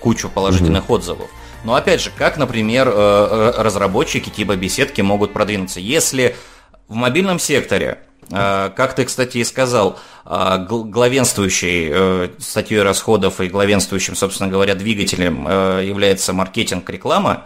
кучу 0.00 0.28
положительных 0.28 0.84
угу. 0.84 0.94
отзывов. 0.94 1.30
Но 1.64 1.74
опять 1.74 2.00
же, 2.00 2.10
как, 2.16 2.38
например, 2.38 2.90
э, 2.92 3.52
разработчики 3.58 4.30
типа 4.30 4.56
беседки 4.56 5.00
могут 5.00 5.32
продвинуться? 5.32 5.78
Если 5.78 6.34
в 6.88 6.94
мобильном 6.94 7.38
секторе 7.38 7.98
как 8.30 8.94
ты, 8.94 9.04
кстати, 9.04 9.38
и 9.38 9.44
сказал, 9.44 9.98
а, 10.24 10.58
главенствующей 10.58 11.88
э, 11.92 12.28
статьей 12.38 12.82
расходов 12.82 13.40
и 13.40 13.48
главенствующим, 13.48 14.14
собственно 14.14 14.48
говоря, 14.48 14.74
двигателем 14.74 15.46
э, 15.48 15.84
является 15.84 16.32
маркетинг-реклама, 16.32 17.44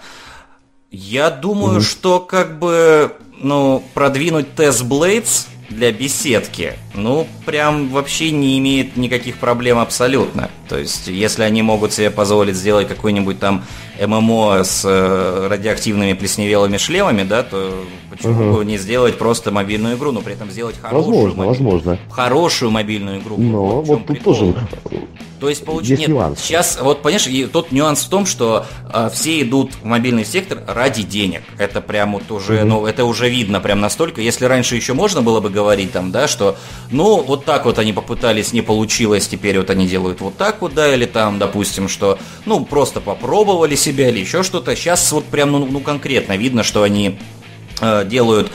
я 0.91 1.31
думаю, 1.31 1.79
mm-hmm. 1.79 1.85
что 1.91 2.20
как 2.20 2.59
бы 2.59 3.12
ну, 3.39 3.83
продвинуть 3.95 4.49
Blades 4.57 5.47
для 5.68 5.91
беседки, 5.91 6.74
ну, 6.95 7.27
прям 7.45 7.89
вообще 7.89 8.31
не 8.31 8.59
имеет 8.59 8.97
никаких 8.97 9.39
проблем 9.39 9.79
абсолютно. 9.79 10.51
То 10.68 10.79
есть, 10.79 11.09
если 11.09 11.43
они 11.43 11.62
могут 11.62 11.93
себе 11.93 12.11
позволить 12.11 12.57
сделать 12.57 12.89
какой-нибудь 12.89 13.41
там 13.41 13.64
ММО 14.05 14.65
с 14.65 14.83
э, 14.85 15.47
радиоактивными 15.49 16.13
плесневелыми 16.15 16.77
шлемами, 16.77 17.23
да, 17.23 17.43
то 17.43 17.85
почему 18.11 18.51
угу. 18.51 18.59
бы 18.59 18.65
не 18.65 18.79
сделать 18.79 19.19
просто 19.19 19.51
мобильную 19.51 19.97
игру, 19.97 20.13
но 20.13 20.21
при 20.21 20.35
этом 20.35 20.51
сделать 20.51 20.77
хорошую, 20.81 21.05
возможно, 21.05 21.37
мобиль... 21.37 21.49
возможно. 21.49 21.99
хорошую 22.11 22.71
мобильную 22.71 23.21
игру. 23.21 23.37
Но 23.39 23.83
вот, 23.83 23.87
вот 23.87 24.07
тут 24.07 24.23
тоже 24.23 24.55
то 25.41 25.49
есть 25.49 25.65
получить 25.65 25.99
нет. 25.99 26.09
Нюанс. 26.09 26.41
Сейчас 26.41 26.79
вот 26.81 27.03
понимаешь, 27.03 27.27
и 27.27 27.45
тот 27.45 27.73
нюанс 27.73 28.05
в 28.05 28.09
том, 28.09 28.27
что 28.27 28.67
э, 28.93 29.11
все 29.13 29.43
идут 29.43 29.73
в 29.75 29.85
мобильный 29.85 30.25
сектор 30.25 30.63
ради 30.67 31.03
денег. 31.03 31.43
Это 31.59 31.81
прям 31.81 32.15
вот 32.15 32.31
уже, 32.31 32.55
mm-hmm. 32.55 32.65
ну 32.65 32.87
это 32.87 33.05
уже 33.05 33.29
видно 33.29 33.61
прям 33.61 33.81
настолько. 33.81 34.21
Если 34.21 34.47
раньше 34.47 34.77
еще 34.77 34.95
можно 34.95 35.23
было 35.23 35.41
бы 35.41 35.51
говорить 35.51 35.93
там, 35.93 36.11
да, 36.11 36.27
что, 36.29 36.57
ну 36.91 37.23
вот 37.23 37.45
так 37.45 37.67
вот 37.67 37.79
они 37.79 37.93
попытались, 37.93 38.53
не 38.53 38.63
получилось, 38.63 39.29
теперь 39.29 39.59
вот 39.59 39.71
они 39.71 39.87
делают 39.87 40.21
вот 40.21 40.37
так 40.37 40.63
вот, 40.63 40.75
да, 40.75 40.93
или 40.93 41.05
там, 41.05 41.39
допустим, 41.39 41.89
что, 41.89 42.19
ну 42.47 42.65
просто 42.65 43.01
попробовали 43.01 43.75
себя 43.87 44.09
или 44.09 44.20
еще 44.20 44.43
что-то. 44.43 44.74
Сейчас 44.74 45.12
вот 45.12 45.24
прям, 45.26 45.53
ну, 45.53 45.64
ну 45.64 45.80
конкретно 45.80 46.37
видно, 46.37 46.62
что 46.62 46.82
они 46.82 47.18
э, 47.80 48.05
делают 48.05 48.51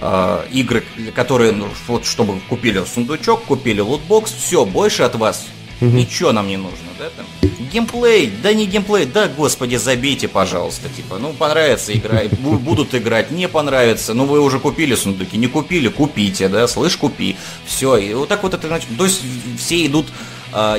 э, 0.00 0.44
игры, 0.52 0.84
которые, 1.14 1.52
ну, 1.52 1.66
вот 1.88 2.06
чтобы 2.06 2.40
купили 2.48 2.82
сундучок, 2.84 3.44
купили 3.44 3.80
лутбокс, 3.80 4.32
все, 4.32 4.64
больше 4.64 5.02
от 5.02 5.16
вас 5.16 5.46
угу. 5.80 5.90
ничего 5.90 6.32
нам 6.32 6.48
не 6.48 6.56
нужно, 6.56 6.88
да, 6.98 7.10
там. 7.10 7.26
Геймплей, 7.72 8.32
да 8.42 8.52
не 8.52 8.66
геймплей, 8.66 9.06
да, 9.06 9.28
господи, 9.28 9.76
забейте, 9.76 10.28
пожалуйста, 10.28 10.88
типа, 10.88 11.18
ну, 11.18 11.32
понравится 11.32 11.92
игра, 11.92 12.22
будут 12.38 12.94
играть, 12.94 13.30
не 13.30 13.48
понравится, 13.48 14.14
ну, 14.14 14.24
вы 14.24 14.40
уже 14.40 14.60
купили 14.60 14.94
сундуки, 14.94 15.36
не 15.36 15.48
купили, 15.48 15.88
купите, 15.88 16.48
да, 16.48 16.68
слышь, 16.68 16.96
купи, 16.96 17.36
все, 17.66 17.96
и 17.96 18.14
вот 18.14 18.28
так 18.28 18.42
вот 18.42 18.54
это, 18.54 18.68
значит, 18.68 18.88
то 18.96 19.04
есть 19.04 19.20
все 19.58 19.84
идут 19.86 20.06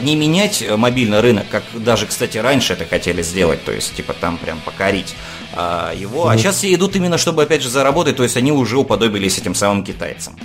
не 0.02 0.16
менять 0.16 0.64
мобильный 0.76 1.20
рынок, 1.20 1.46
как 1.50 1.64
даже, 1.74 2.08
кстати, 2.08 2.38
раньше 2.38 2.74
это 2.74 2.86
хотели 2.86 3.22
сделать, 3.22 3.64
то 3.64 3.72
есть, 3.72 3.96
типа, 3.96 4.14
там 4.14 4.38
прям 4.38 4.60
покорить 4.62 5.16
а, 5.54 5.94
его, 5.94 6.28
а 6.28 6.38
сейчас 6.38 6.58
все 6.58 6.74
идут 6.74 6.96
именно, 6.96 7.18
чтобы, 7.18 7.44
опять 7.44 7.62
же, 7.62 7.70
заработать, 7.70 8.16
то 8.16 8.24
есть 8.24 8.38
они 8.38 8.52
уже 8.52 8.78
уподобились 8.78 9.38
этим 9.38 9.54
самым 9.54 9.84
китайцам. 9.84 10.36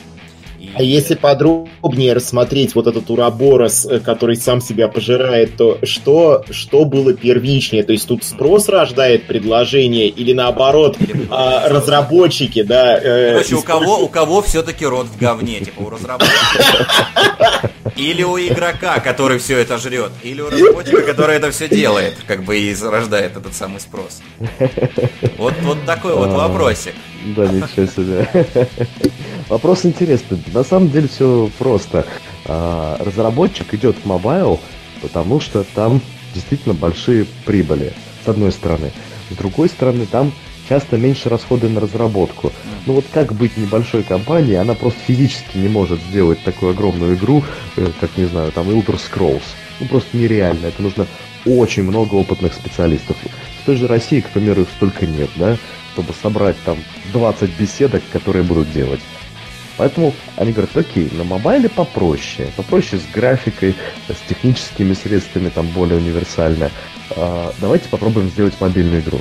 А 0.74 0.82
если 0.82 1.14
подробнее 1.14 2.14
рассмотреть 2.14 2.74
вот 2.74 2.86
этот 2.86 3.10
уроборос, 3.10 3.86
э, 3.86 4.00
который 4.00 4.36
сам 4.36 4.60
себя 4.60 4.88
пожирает, 4.88 5.56
то 5.56 5.78
что, 5.82 6.44
что 6.50 6.84
было 6.84 7.12
первичнее? 7.12 7.82
То 7.82 7.92
есть 7.92 8.08
тут 8.08 8.24
спрос 8.24 8.68
рождает 8.68 9.26
предложение 9.26 10.08
или 10.08 10.32
наоборот 10.32 10.96
а, 11.30 11.68
разработчики, 11.68 12.62
да? 12.62 12.98
Э, 12.98 13.32
Короче, 13.32 13.54
у 13.56 13.62
кого, 13.62 13.98
у 13.98 14.08
кого 14.08 14.42
все-таки 14.42 14.86
рот 14.86 15.06
в 15.06 15.18
говне, 15.18 15.60
типа 15.60 15.82
у 15.82 15.90
разработчика? 15.90 17.70
Или 17.96 18.22
у 18.22 18.38
игрока, 18.38 19.00
который 19.00 19.38
все 19.38 19.58
это 19.58 19.76
жрет, 19.76 20.12
или 20.22 20.40
у 20.40 20.48
разработчика, 20.48 21.02
который 21.02 21.36
это 21.36 21.50
все 21.50 21.68
делает, 21.68 22.14
как 22.26 22.44
бы 22.44 22.58
и 22.58 22.74
рождает 22.74 23.36
этот 23.36 23.54
самый 23.54 23.80
спрос. 23.80 24.22
Вот, 25.36 25.54
вот 25.62 25.84
такой 25.84 26.14
вот 26.14 26.30
а, 26.30 26.48
вопросик. 26.48 26.94
Да, 27.24 27.46
ничего 27.46 27.86
себе. 27.86 28.28
Вопрос 29.48 29.84
интересный. 29.84 30.38
На 30.52 30.64
самом 30.64 30.90
деле 30.90 31.08
все 31.08 31.50
просто. 31.58 32.06
А, 32.46 32.96
разработчик 33.00 33.72
идет 33.74 33.96
в 33.96 34.06
mobile, 34.06 34.60
потому 35.00 35.40
что 35.40 35.64
там 35.74 36.00
действительно 36.34 36.74
большие 36.74 37.26
прибыли, 37.44 37.92
с 38.24 38.28
одной 38.28 38.52
стороны. 38.52 38.90
С 39.30 39.36
другой 39.36 39.68
стороны, 39.68 40.06
там 40.06 40.32
часто 40.68 40.96
меньше 40.96 41.28
расходы 41.28 41.68
на 41.68 41.80
разработку. 41.80 42.52
Ну 42.86 42.94
вот 42.94 43.04
как 43.12 43.32
быть 43.34 43.56
небольшой 43.56 44.02
компанией, 44.02 44.56
она 44.56 44.74
просто 44.74 44.98
физически 45.06 45.58
не 45.58 45.68
может 45.68 46.00
сделать 46.10 46.42
такую 46.42 46.72
огромную 46.72 47.14
игру, 47.14 47.44
э, 47.76 47.88
как, 48.00 48.16
не 48.16 48.24
знаю, 48.24 48.52
там 48.52 48.68
Elder 48.68 48.98
Scrolls. 48.98 49.42
Ну 49.80 49.86
просто 49.86 50.16
нереально. 50.16 50.66
Это 50.66 50.82
нужно 50.82 51.06
очень 51.44 51.84
много 51.84 52.14
опытных 52.14 52.54
специалистов. 52.54 53.16
В 53.62 53.66
той 53.66 53.76
же 53.76 53.86
России, 53.86 54.20
к 54.20 54.28
примеру, 54.30 54.62
их 54.62 54.68
столько 54.76 55.06
нет, 55.06 55.30
да, 55.36 55.56
чтобы 55.92 56.12
собрать 56.12 56.56
там 56.64 56.78
20 57.12 57.50
беседок, 57.58 58.02
которые 58.12 58.42
будут 58.42 58.72
делать. 58.72 59.00
Поэтому 59.76 60.12
они 60.36 60.52
говорят, 60.52 60.76
окей, 60.76 61.08
на 61.12 61.24
мобайле 61.24 61.68
попроще, 61.68 62.48
попроще 62.56 63.00
с 63.00 63.14
графикой, 63.14 63.74
с 64.08 64.28
техническими 64.28 64.92
средствами, 64.92 65.48
там 65.48 65.66
более 65.68 65.98
универсально. 65.98 66.70
А, 67.16 67.52
давайте 67.60 67.88
попробуем 67.88 68.28
сделать 68.28 68.54
мобильную 68.60 69.00
игру. 69.00 69.18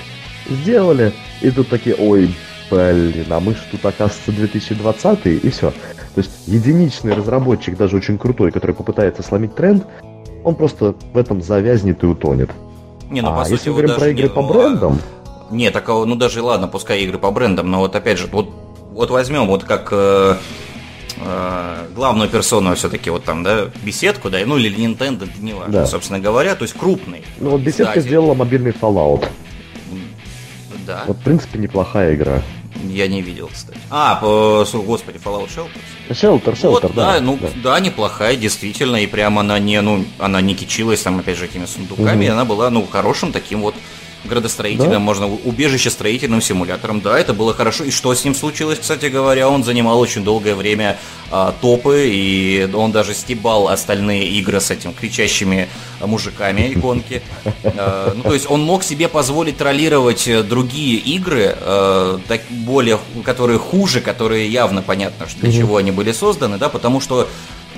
Сделали, 0.50 1.14
и 1.42 1.52
тут 1.52 1.70
такие, 1.70 1.96
ой, 1.96 2.36
блин, 2.70 3.26
а 3.30 3.40
мы 3.40 3.54
же 3.54 3.62
тут, 3.72 3.86
оказывается, 3.86 4.32
2020 4.32 5.26
и 5.26 5.50
все. 5.50 5.72
То 5.72 6.18
есть 6.18 6.32
единичный 6.48 7.14
разработчик, 7.14 7.78
даже 7.78 7.96
очень 7.96 8.18
крутой, 8.18 8.52
который 8.52 8.76
попытается 8.76 9.24
сломить 9.24 9.56
тренд, 9.56 9.86
он 10.44 10.56
просто 10.56 10.96
в 11.14 11.18
этом 11.18 11.42
завязнет 11.42 12.04
и 12.04 12.08
утонет. 12.08 12.50
Не, 13.10 13.22
ну, 13.22 13.30
а 13.30 13.38
по 13.40 13.46
сути, 13.46 13.54
если 13.54 13.70
мы 13.70 13.76
говорим 13.78 13.96
про 13.96 14.08
игры 14.10 14.24
не, 14.24 14.30
по 14.30 14.42
брендам... 14.42 15.00
Не, 15.52 15.70
такого, 15.70 16.06
ну 16.06 16.16
даже 16.16 16.42
ладно, 16.42 16.68
пускай 16.68 17.02
игры 17.02 17.18
по 17.18 17.32
брендам, 17.32 17.70
но 17.70 17.80
вот 17.80 17.96
опять 17.96 18.18
же, 18.18 18.28
вот 18.28 18.50
вот 18.92 19.10
возьмем 19.10 19.48
вот 19.48 19.64
как 19.64 19.90
э, 19.92 20.36
э, 21.18 21.88
главную 21.96 22.30
персону 22.30 22.76
все-таки 22.76 23.10
вот 23.10 23.24
там, 23.24 23.44
да, 23.44 23.70
беседку, 23.84 24.30
да, 24.30 24.40
ну 24.46 24.58
или 24.58 24.76
Nintendo, 24.76 25.30
не 25.40 25.54
важно, 25.54 25.74
да. 25.74 25.86
собственно 25.88 26.20
говоря, 26.20 26.56
то 26.56 26.64
есть 26.64 26.76
крупный. 26.78 27.24
Ну 27.40 27.52
вот 27.52 27.62
беседка 27.62 27.84
издатель. 27.84 28.02
сделала 28.02 28.34
мобильный 28.34 28.72
Fallout. 28.72 29.28
Да. 30.86 31.04
Вот, 31.08 31.18
в 31.18 31.22
принципе, 31.22 31.60
неплохая 31.60 32.16
игра. 32.16 32.42
Я 32.88 33.08
не 33.08 33.22
видел, 33.22 33.50
кстати. 33.54 33.78
А, 33.90 34.16
по, 34.16 34.66
господи, 34.74 35.20
Fallout 35.24 35.50
Shelter? 35.50 35.70
Shelter, 36.10 36.54
Shelter, 36.54 36.70
вот, 36.70 36.96
да, 36.96 37.14
да, 37.14 37.22
ну, 37.22 37.38
да. 37.40 37.48
да, 37.64 37.80
неплохая, 37.80 38.36
действительно, 38.36 38.98
и 38.98 39.08
прямо 39.08 39.42
она 39.42 39.60
не, 39.60 39.80
ну, 39.82 40.04
она 40.18 40.42
не 40.42 40.56
кичилась 40.56 41.02
там, 41.02 41.20
опять 41.20 41.38
же, 41.38 41.46
этими 41.46 41.66
сундуками, 41.66 42.26
угу. 42.26 42.34
она 42.34 42.46
была, 42.46 42.70
ну, 42.70 42.86
хорошим 42.88 43.32
таким 43.32 43.62
вот 43.62 43.76
градостроительным, 44.24 44.92
да? 44.92 45.00
можно 45.00 45.28
убежище 45.28 45.90
строительным 45.90 46.42
симулятором. 46.42 47.02
Да, 47.02 47.20
это 47.20 47.34
было 47.34 47.54
хорошо. 47.54 47.84
И 47.84 47.92
что 47.92 48.14
с 48.14 48.24
ним 48.24 48.36
случилось, 48.36 48.80
кстати 48.80 49.06
говоря? 49.06 49.50
Он 49.50 49.64
занимал 49.64 50.00
очень 50.00 50.24
долгое 50.24 50.56
время 50.56 50.98
а, 51.32 51.54
топы, 51.62 52.08
и 52.08 52.70
он 52.74 52.92
даже 52.92 53.14
стебал 53.14 53.68
остальные 53.68 54.28
игры 54.30 54.60
с 54.60 54.72
этим 54.72 54.94
кричащими 54.94 55.68
мужиками 56.00 56.74
иконки. 56.74 57.22
А, 57.64 58.14
ну, 58.16 58.24
то 58.24 58.34
есть 58.34 58.50
он 58.50 58.62
мог 58.64 58.84
себе 58.84 59.08
позволить 59.08 59.58
троллировать 59.58 60.28
другие 60.48 60.98
игры, 60.98 61.56
а, 61.60 62.20
так, 62.28 62.42
более, 62.50 63.00
которые 63.24 63.60
хуже, 63.60 64.02
которые 64.02 64.48
явно 64.48 64.82
понятно, 64.82 65.28
что 65.28 65.40
для 65.42 65.52
чего 65.52 65.78
они 65.78 65.92
были 65.92 66.12
созданы, 66.12 66.58
да, 66.58 66.70
потому 66.70 67.00
что 67.00 67.28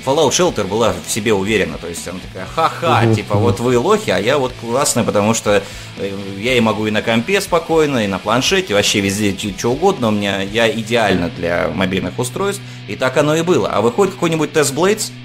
Fallout 0.05 0.31
Shelter 0.31 0.65
была 0.65 0.93
в 1.05 1.09
себе 1.09 1.33
уверена, 1.33 1.77
то 1.77 1.87
есть 1.87 2.07
она 2.07 2.19
такая, 2.19 2.45
ха-ха, 2.45 3.03
uh-huh, 3.03 3.15
типа, 3.15 3.33
uh-huh. 3.33 3.39
вот 3.39 3.59
вы 3.59 3.77
лохи, 3.77 4.09
а 4.09 4.19
я 4.19 4.37
вот 4.37 4.51
классный, 4.59 5.03
потому 5.03 5.33
что 5.33 5.63
э, 5.97 6.11
я 6.37 6.57
и 6.57 6.59
могу 6.59 6.87
и 6.87 6.91
на 6.91 7.01
компе 7.01 7.39
спокойно, 7.39 8.03
и 8.03 8.07
на 8.07 8.19
планшете, 8.19 8.73
вообще 8.73 8.99
везде 8.99 9.35
что 9.57 9.71
угодно, 9.71 10.09
у 10.09 10.11
меня, 10.11 10.41
я 10.41 10.69
идеально 10.69 11.29
для 11.29 11.69
мобильных 11.73 12.19
устройств, 12.19 12.61
и 12.87 12.95
так 12.95 13.15
оно 13.17 13.35
и 13.35 13.41
было. 13.41 13.69
А 13.69 13.81
выходит 13.81 14.13
какой-нибудь 14.13 14.51
Test 14.51 14.73
Blades, 14.73 15.11
а, 15.11 15.23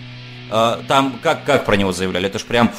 там 0.49 1.19
как, 1.23 1.45
как 1.45 1.65
про 1.65 1.77
него 1.77 1.93
заявляли? 1.93 2.27
Это 2.27 2.39
ж 2.39 2.45
прям 2.45 2.71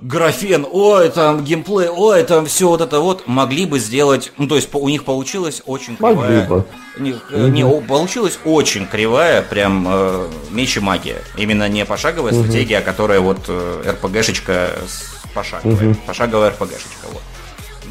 графен, 0.00 0.66
ой, 0.70 1.08
там 1.10 1.44
геймплей, 1.44 1.88
ой, 1.88 2.22
там 2.24 2.46
все 2.46 2.68
вот 2.68 2.80
это 2.80 3.00
вот. 3.00 3.26
Могли 3.26 3.66
бы 3.66 3.78
сделать, 3.78 4.32
ну 4.38 4.46
то 4.46 4.56
есть 4.56 4.68
у 4.72 4.88
них 4.88 5.04
получилось 5.04 5.62
очень 5.66 5.96
кривая. 5.96 6.14
Могли 6.14 6.40
бы. 6.42 6.64
Не, 6.98 7.12
угу. 7.12 7.48
не, 7.48 7.80
получилось 7.86 8.38
очень 8.44 8.86
кривая, 8.86 9.42
прям 9.42 9.86
э, 9.88 10.28
меч 10.50 10.76
и 10.76 10.80
магия. 10.80 11.22
Именно 11.36 11.68
не 11.68 11.84
пошаговая 11.84 12.32
угу. 12.32 12.42
стратегия, 12.42 12.78
а 12.78 12.82
которая 12.82 13.20
вот 13.20 13.38
э, 13.48 13.92
РПГшечка 13.92 14.70
пошаговая. 15.34 15.90
Угу. 15.90 15.98
Пошаговая 16.06 16.50
РПГшечка, 16.50 17.06
вот. 17.12 17.22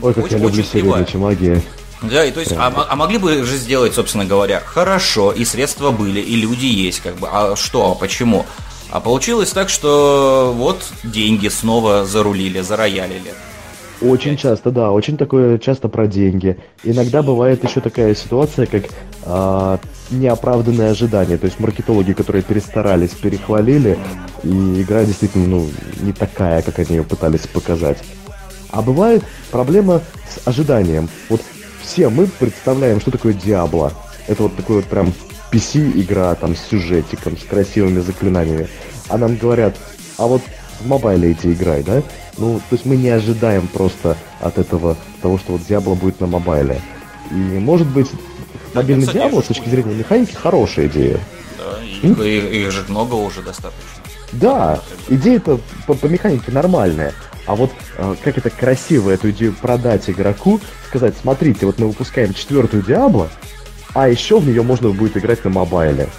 Ой, 0.01 0.13
как 0.13 0.25
очень, 0.25 0.37
я 0.37 0.43
люблю 0.43 0.63
серию 0.63 0.95
меч 0.95 1.13
и 1.13 1.17
магия. 1.17 1.61
Да, 2.01 2.23
и 2.23 2.31
то 2.31 2.39
есть, 2.39 2.53
а, 2.53 2.87
а 2.89 2.95
могли 2.95 3.17
бы 3.17 3.43
же 3.43 3.57
сделать, 3.57 3.93
собственно 3.93 4.23
говоря, 4.23 4.61
хорошо, 4.65 5.33
и 5.33 5.43
средства 5.43 5.91
были, 5.91 6.21
и 6.21 6.37
люди 6.37 6.65
есть, 6.65 7.01
как 7.01 7.15
бы, 7.17 7.27
а 7.29 7.57
что, 7.57 7.91
а 7.91 7.95
почему? 7.95 8.45
А 8.91 8.99
получилось 8.99 9.51
так, 9.51 9.69
что 9.69 10.53
вот 10.55 10.83
деньги 11.03 11.47
снова 11.47 12.05
зарулили, 12.05 12.61
зароялили. 12.61 13.33
Очень 14.01 14.37
часто, 14.37 14.71
да, 14.71 14.91
очень 14.91 15.17
такое 15.17 15.59
часто 15.59 15.89
про 15.89 16.07
деньги. 16.07 16.57
Иногда 16.83 17.21
бывает 17.21 17.63
еще 17.63 17.81
такая 17.81 18.15
ситуация, 18.15 18.65
как 18.65 18.85
а, 19.25 19.79
неоправданное 20.09 20.91
ожидание. 20.91 21.37
То 21.37 21.45
есть 21.45 21.59
маркетологи, 21.59 22.13
которые 22.13 22.41
перестарались, 22.41 23.09
перехвалили, 23.09 23.99
и 24.43 24.81
игра 24.81 25.03
действительно 25.03 25.47
ну, 25.47 25.69
не 25.99 26.13
такая, 26.13 26.61
как 26.61 26.79
они 26.79 26.95
ее 26.97 27.03
пытались 27.03 27.45
показать. 27.45 27.97
А 28.71 28.81
бывает 28.81 29.23
проблема 29.51 30.01
с 30.29 30.47
ожиданием. 30.47 31.09
Вот 31.27 31.41
все 31.81 32.09
мы 32.09 32.27
представляем, 32.27 33.01
что 33.01 33.11
такое 33.11 33.33
Диабло. 33.33 33.91
Это 34.27 34.43
вот 34.43 34.55
такой 34.55 34.77
вот 34.77 34.85
прям 34.85 35.13
PC-игра 35.51 36.33
там 36.35 36.55
с 36.55 36.61
сюжетиком, 36.69 37.37
с 37.37 37.43
красивыми 37.43 37.99
заклинаниями. 37.99 38.67
А 39.07 39.17
нам 39.17 39.35
говорят, 39.35 39.75
а 40.17 40.27
вот 40.27 40.41
в 40.79 40.87
мобайле 40.87 41.31
эти 41.31 41.47
играй, 41.47 41.83
да? 41.83 42.03
Ну, 42.37 42.59
то 42.59 42.75
есть 42.75 42.85
мы 42.85 42.95
не 42.95 43.09
ожидаем 43.09 43.67
просто 43.67 44.17
от 44.39 44.57
этого 44.57 44.97
того, 45.21 45.37
что 45.37 45.53
вот 45.53 45.61
Diablo 45.61 45.95
будет 45.95 46.19
на 46.19 46.27
мобайле. 46.27 46.81
И 47.31 47.35
может 47.35 47.87
быть, 47.87 48.09
мобильный 48.73 49.05
да, 49.05 49.13
Diablo 49.13 49.43
с 49.43 49.47
точки 49.47 49.67
зрения 49.69 49.93
механики 49.93 50.35
хорошая 50.35 50.87
идея. 50.87 51.19
Да, 51.57 51.83
и, 51.83 52.07
mm? 52.07 52.27
и, 52.27 52.61
их 52.63 52.71
же 52.71 52.85
много 52.87 53.15
уже 53.15 53.41
достаточно. 53.41 53.83
Да, 54.31 54.79
идея-то 55.09 55.59
по, 55.87 55.95
по 55.95 56.05
механике 56.05 56.51
нормальная. 56.51 57.13
А 57.45 57.55
вот 57.55 57.71
э, 57.97 58.15
как 58.23 58.37
это 58.37 58.49
красиво 58.51 59.09
эту 59.09 59.31
идею 59.31 59.53
продать 59.53 60.09
игроку, 60.09 60.59
сказать, 60.87 61.15
смотрите, 61.19 61.65
вот 61.65 61.79
мы 61.79 61.87
выпускаем 61.87 62.33
четвертую 62.33 62.83
Диабло, 62.83 63.29
а 63.93 64.09
еще 64.09 64.39
в 64.39 64.47
нее 64.47 64.63
можно 64.63 64.89
будет 64.89 65.17
играть 65.17 65.43
на 65.43 65.49
мобайле. 65.49 66.09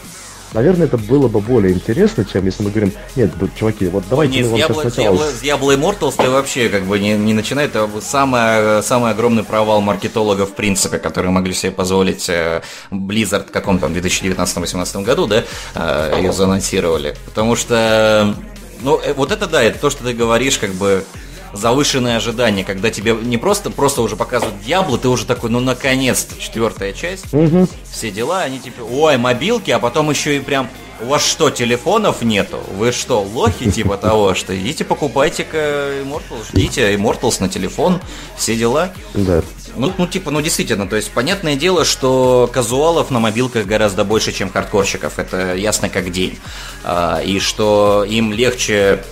Наверное, 0.52 0.86
это 0.86 0.98
было 0.98 1.28
бы 1.28 1.40
более 1.40 1.72
интересно, 1.72 2.24
чем 2.24 2.44
если 2.44 2.64
мы 2.64 2.70
говорим, 2.70 2.92
нет, 3.14 3.30
чуваки, 3.56 3.86
вот 3.86 4.02
давайте 4.10 4.40
ну, 4.40 4.46
мы 4.46 4.50
вам 4.50 4.60
сейчас 4.60 4.80
сначала... 4.80 5.16
С 5.18 5.42
Diablo 5.42 5.76
Immortals 5.76 6.14
ты 6.16 6.28
вообще 6.28 6.68
как 6.68 6.84
бы 6.84 6.98
не, 6.98 7.12
не 7.12 7.34
начинай, 7.34 7.66
это 7.66 7.88
самый, 8.00 8.82
самый 8.82 9.12
огромный 9.12 9.44
провал 9.44 9.80
маркетологов 9.80 10.50
в 10.50 10.54
принципе, 10.54 10.98
которые 10.98 11.30
могли 11.30 11.54
себе 11.54 11.70
позволить 11.70 12.28
э, 12.28 12.62
Blizzard 12.90 13.46
в 13.46 13.52
каком-то 13.52 13.86
2019-2018 13.86 15.04
году, 15.04 15.28
да, 15.28 15.44
э, 15.76 16.18
ее 16.20 16.32
заанонсировали. 16.32 17.14
Потому 17.26 17.54
что, 17.54 18.34
ну, 18.80 19.00
э, 19.04 19.12
вот 19.14 19.30
это 19.30 19.46
да, 19.46 19.62
это 19.62 19.78
то, 19.78 19.88
что 19.88 20.02
ты 20.02 20.14
говоришь, 20.14 20.58
как 20.58 20.70
бы 20.70 21.04
завышенные 21.52 22.16
ожидания, 22.16 22.64
когда 22.64 22.90
тебе 22.90 23.14
не 23.14 23.36
просто, 23.36 23.70
просто 23.70 24.02
уже 24.02 24.16
показывают 24.16 24.60
Диабло, 24.62 24.98
ты 24.98 25.08
уже 25.08 25.26
такой, 25.26 25.50
ну 25.50 25.60
наконец-то, 25.60 26.40
четвертая 26.40 26.92
часть, 26.92 27.32
угу. 27.32 27.66
все 27.90 28.10
дела, 28.10 28.42
они 28.42 28.58
типа, 28.58 28.82
ой, 28.82 29.16
мобилки, 29.16 29.70
а 29.70 29.78
потом 29.78 30.10
еще 30.10 30.36
и 30.36 30.40
прям, 30.40 30.68
у 31.02 31.06
вас 31.06 31.26
что, 31.26 31.50
телефонов 31.50 32.22
нету? 32.22 32.60
Вы 32.76 32.92
что, 32.92 33.22
лохи 33.22 33.70
типа 33.70 33.96
того, 33.96 34.34
что 34.34 34.58
идите 34.58 34.84
покупайте-ка 34.84 36.02
Immortals, 36.02 36.48
ждите 36.50 36.94
Immortals 36.94 37.36
на 37.40 37.48
телефон, 37.48 38.00
все 38.36 38.56
дела. 38.56 38.92
Да. 39.14 39.42
Ну, 39.76 39.92
ну, 39.96 40.06
типа, 40.06 40.30
ну, 40.30 40.40
действительно, 40.40 40.88
то 40.88 40.96
есть, 40.96 41.10
понятное 41.12 41.54
дело, 41.54 41.84
что 41.84 42.50
казуалов 42.52 43.10
на 43.10 43.20
мобилках 43.20 43.66
гораздо 43.66 44.04
больше, 44.04 44.32
чем 44.32 44.50
хардкорщиков, 44.50 45.18
это 45.18 45.54
ясно 45.54 45.88
как 45.88 46.10
день. 46.10 46.38
А, 46.82 47.20
и 47.20 47.38
что 47.38 48.04
им 48.06 48.32
легче 48.32 49.04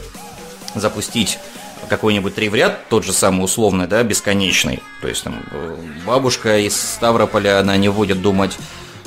запустить 0.74 1.38
какой-нибудь 1.88 2.34
три 2.34 2.48
в 2.48 2.54
ряд, 2.54 2.88
тот 2.88 3.04
же 3.04 3.12
самый 3.12 3.44
условный, 3.44 3.86
да, 3.86 4.02
бесконечный. 4.02 4.82
То 5.00 5.08
есть 5.08 5.24
там 5.24 5.42
э, 5.50 5.76
бабушка 6.06 6.58
из 6.58 6.76
Ставрополя, 6.76 7.60
она 7.60 7.76
не 7.76 7.88
будет 7.88 8.20
думать, 8.20 8.56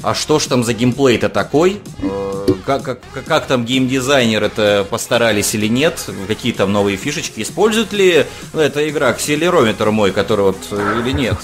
а 0.04 0.14
что 0.14 0.40
ж 0.40 0.48
там 0.48 0.64
за 0.64 0.74
геймплей-то 0.74 1.30
такой, 1.30 1.82
э, 2.02 2.48
как, 2.66 2.84
как, 2.84 3.00
как 3.26 3.46
там 3.48 3.66
геймдизайнер 3.66 4.44
это 4.44 4.86
постарались 4.90 5.54
или 5.56 5.68
нет, 5.68 6.10
какие 6.28 6.54
там 6.54 6.72
новые 6.72 6.98
фишечки, 6.98 7.42
использует 7.42 7.94
ли 7.94 8.26
эта 8.54 8.90
игра 8.90 9.10
акселерометр 9.10 9.92
мой, 9.92 10.12
который 10.12 10.46
вот 10.46 10.58
э, 10.72 11.02
или 11.02 11.12
нет. 11.12 11.38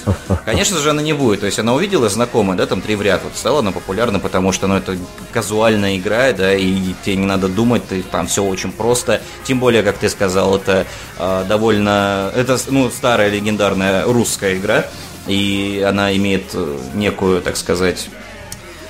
Конечно 0.46 0.80
же 0.80 0.90
она 0.90 1.02
не 1.02 1.14
будет, 1.14 1.42
то 1.42 1.46
есть 1.46 1.60
она 1.60 1.74
увидела 1.74 2.10
знакомая, 2.10 2.58
да, 2.58 2.66
там 2.66 2.82
три 2.82 2.96
в 2.96 3.02
ряд, 3.02 3.22
вот 3.24 3.36
стала 3.36 3.60
она 3.60 3.72
популярна, 3.72 4.20
потому 4.20 4.52
что, 4.52 4.68
ну, 4.68 4.76
это 4.76 4.98
казуальная 5.32 5.98
игра, 5.98 6.32
да, 6.32 6.56
и 6.56 6.94
тебе 7.04 7.18
не 7.18 7.26
надо 7.26 7.48
думать, 7.48 7.88
ты, 7.88 8.04
там 8.04 8.28
все 8.28 8.44
очень 8.44 8.72
просто, 8.72 9.22
тем 9.44 9.60
более, 9.60 9.84
как 9.84 9.98
ты 9.98 10.10
сказал, 10.10 10.56
это 10.56 10.86
э, 11.18 11.46
довольно, 11.48 12.32
это, 12.36 12.58
ну, 12.70 12.90
старая 12.90 13.30
легендарная 13.30 14.06
русская 14.06 14.58
игра, 14.58 14.86
и 15.28 15.86
она 15.88 16.16
имеет 16.16 16.52
э, 16.54 16.78
некую, 16.94 17.42
так 17.42 17.58
сказать, 17.58 18.08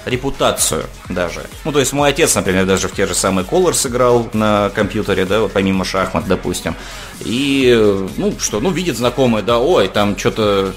репутацию 0.09 0.85
даже. 1.09 1.45
Ну, 1.65 1.71
то 1.71 1.79
есть 1.79 1.93
мой 1.93 2.09
отец, 2.09 2.35
например, 2.35 2.65
даже 2.65 2.87
в 2.87 2.93
те 2.93 3.05
же 3.05 3.15
самые 3.15 3.45
Colors 3.45 3.73
сыграл 3.73 4.29
на 4.33 4.69
компьютере, 4.73 5.25
да, 5.25 5.41
вот 5.41 5.51
помимо 5.51 5.85
шахмат, 5.85 6.27
допустим. 6.27 6.75
И, 7.21 8.05
ну, 8.17 8.33
что, 8.39 8.59
ну, 8.59 8.71
видит 8.71 8.97
знакомые, 8.97 9.43
да, 9.43 9.59
ой, 9.59 9.87
там 9.87 10.17
что-то 10.17 10.73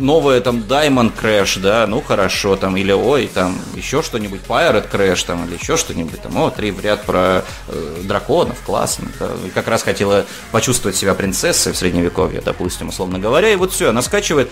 новое 0.00 0.40
там 0.40 0.58
Diamond 0.58 1.12
Crash, 1.20 1.60
да, 1.60 1.86
ну 1.86 2.00
хорошо, 2.00 2.56
там, 2.56 2.76
или 2.76 2.92
ой, 2.92 3.30
там 3.32 3.58
еще 3.74 4.02
что-нибудь, 4.02 4.40
Pirate 4.48 4.90
Crash, 4.90 5.26
там, 5.26 5.46
или 5.46 5.56
еще 5.56 5.76
что-нибудь, 5.76 6.20
там, 6.22 6.36
о, 6.38 6.50
три 6.50 6.70
в 6.70 6.80
ряд 6.80 7.04
про 7.04 7.44
э, 7.68 7.96
драконов, 8.04 8.58
классно, 8.64 9.08
да. 9.18 9.28
Как 9.54 9.68
раз 9.68 9.82
хотела 9.82 10.24
почувствовать 10.52 10.96
себя 10.96 11.14
принцессой 11.14 11.72
в 11.72 11.76
средневековье, 11.76 12.40
допустим, 12.40 12.88
условно 12.88 13.18
говоря, 13.18 13.50
и 13.50 13.56
вот 13.56 13.72
все, 13.72 13.90
она 13.90 14.02
скачивает. 14.02 14.50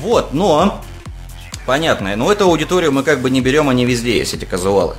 Вот, 0.00 0.34
но 0.34 0.82
Понятно. 1.66 2.14
Но 2.16 2.30
эту 2.30 2.44
аудиторию 2.44 2.92
мы 2.92 3.02
как 3.02 3.20
бы 3.20 3.28
не 3.28 3.40
берем, 3.40 3.68
они 3.68 3.84
везде 3.84 4.16
есть, 4.18 4.34
эти 4.34 4.44
казуалы. 4.44 4.94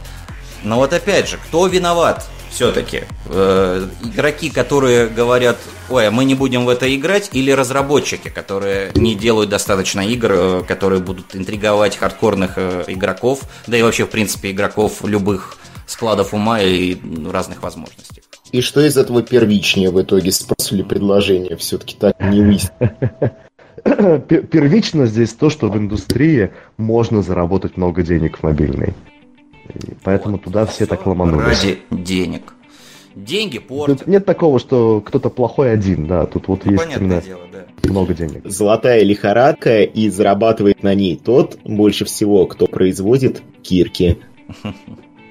Но 0.64 0.76
вот 0.76 0.92
опять 0.94 1.30
же, 1.30 1.38
кто 1.38 1.66
виноват 1.68 2.28
все-таки? 2.50 3.04
Э, 3.28 3.88
игроки, 4.04 4.50
которые 4.50 5.08
говорят, 5.08 5.58
ой, 5.90 6.08
а 6.08 6.12
мы 6.12 6.26
не 6.26 6.36
будем 6.36 6.66
в 6.66 6.70
это 6.70 6.94
играть, 6.94 7.30
или 7.34 7.52
разработчики, 7.52 8.30
которые 8.30 8.92
не 8.96 9.16
делают 9.16 9.50
достаточно 9.50 10.02
игр, 10.02 10.32
э, 10.32 10.64
которые 10.68 11.02
будут 11.02 11.36
интриговать 11.36 11.96
хардкорных 11.98 12.54
э, 12.58 12.84
игроков, 12.88 13.42
да 13.68 13.78
и 13.78 13.82
вообще, 13.82 14.06
в 14.06 14.10
принципе, 14.10 14.52
игроков 14.52 15.04
любых 15.04 15.58
складов 15.86 16.34
ума 16.34 16.62
и 16.62 16.98
разных 17.32 17.62
возможностей. 17.62 18.24
И 18.52 18.62
что 18.62 18.82
из 18.82 18.98
этого 18.98 19.22
первичнее 19.22 19.92
в 19.92 20.02
итоге? 20.02 20.32
Спрос 20.32 20.72
или 20.72 20.82
предложение? 20.82 21.58
Все-таки 21.58 21.96
так 21.96 22.20
не 22.20 22.42
выяснить. 22.42 22.72
первично 24.52 25.06
здесь 25.06 25.34
то, 25.34 25.50
что 25.50 25.70
в 25.70 25.78
индустрии 25.78 26.52
можно 26.78 27.22
заработать 27.22 27.78
много 27.78 28.04
денег 28.04 28.38
в 28.38 28.44
мобильной. 28.44 28.94
И 29.74 29.94
поэтому 30.04 30.36
вот, 30.36 30.44
туда 30.44 30.66
все 30.66 30.86
так 30.86 31.06
ломанулись. 31.06 31.64
Ради 31.64 31.80
денег. 31.92 32.54
Деньги 33.16 33.58
портят. 33.58 34.00
Тут 34.00 34.08
нет 34.08 34.26
такого, 34.26 34.60
что 34.60 35.02
кто-то 35.02 35.30
плохой 35.30 35.72
один, 35.72 36.06
да. 36.06 36.26
Тут 36.28 36.48
вот 36.48 36.66
ну, 36.66 36.74
есть 36.74 36.86
именно 36.96 37.22
дело, 37.22 37.42
да. 37.52 37.90
много 37.90 38.14
денег. 38.14 38.42
Золотая 38.46 39.04
лихорадка, 39.04 39.82
и 39.82 40.10
зарабатывает 40.10 40.84
на 40.84 40.94
ней 40.94 41.18
тот, 41.18 41.58
больше 41.64 42.06
всего, 42.06 42.46
кто 42.46 42.68
производит 42.68 43.42
кирки. 43.64 44.20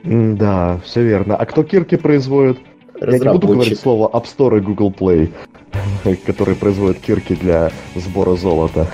Да, 0.02 0.80
все 0.84 1.02
верно. 1.02 1.36
А 1.36 1.46
кто 1.46 1.62
кирки 1.62 1.96
производит? 1.96 2.58
Я 3.00 3.18
не 3.18 3.28
буду 3.28 3.48
говорить 3.48 3.78
слово 3.78 4.08
App 4.08 4.24
Store 4.24 4.58
и 4.58 4.60
Google 4.60 4.90
Play. 4.90 5.32
Который 6.24 6.54
производит 6.54 7.00
кирки 7.00 7.34
для 7.34 7.72
сбора 7.94 8.36
золота. 8.36 8.88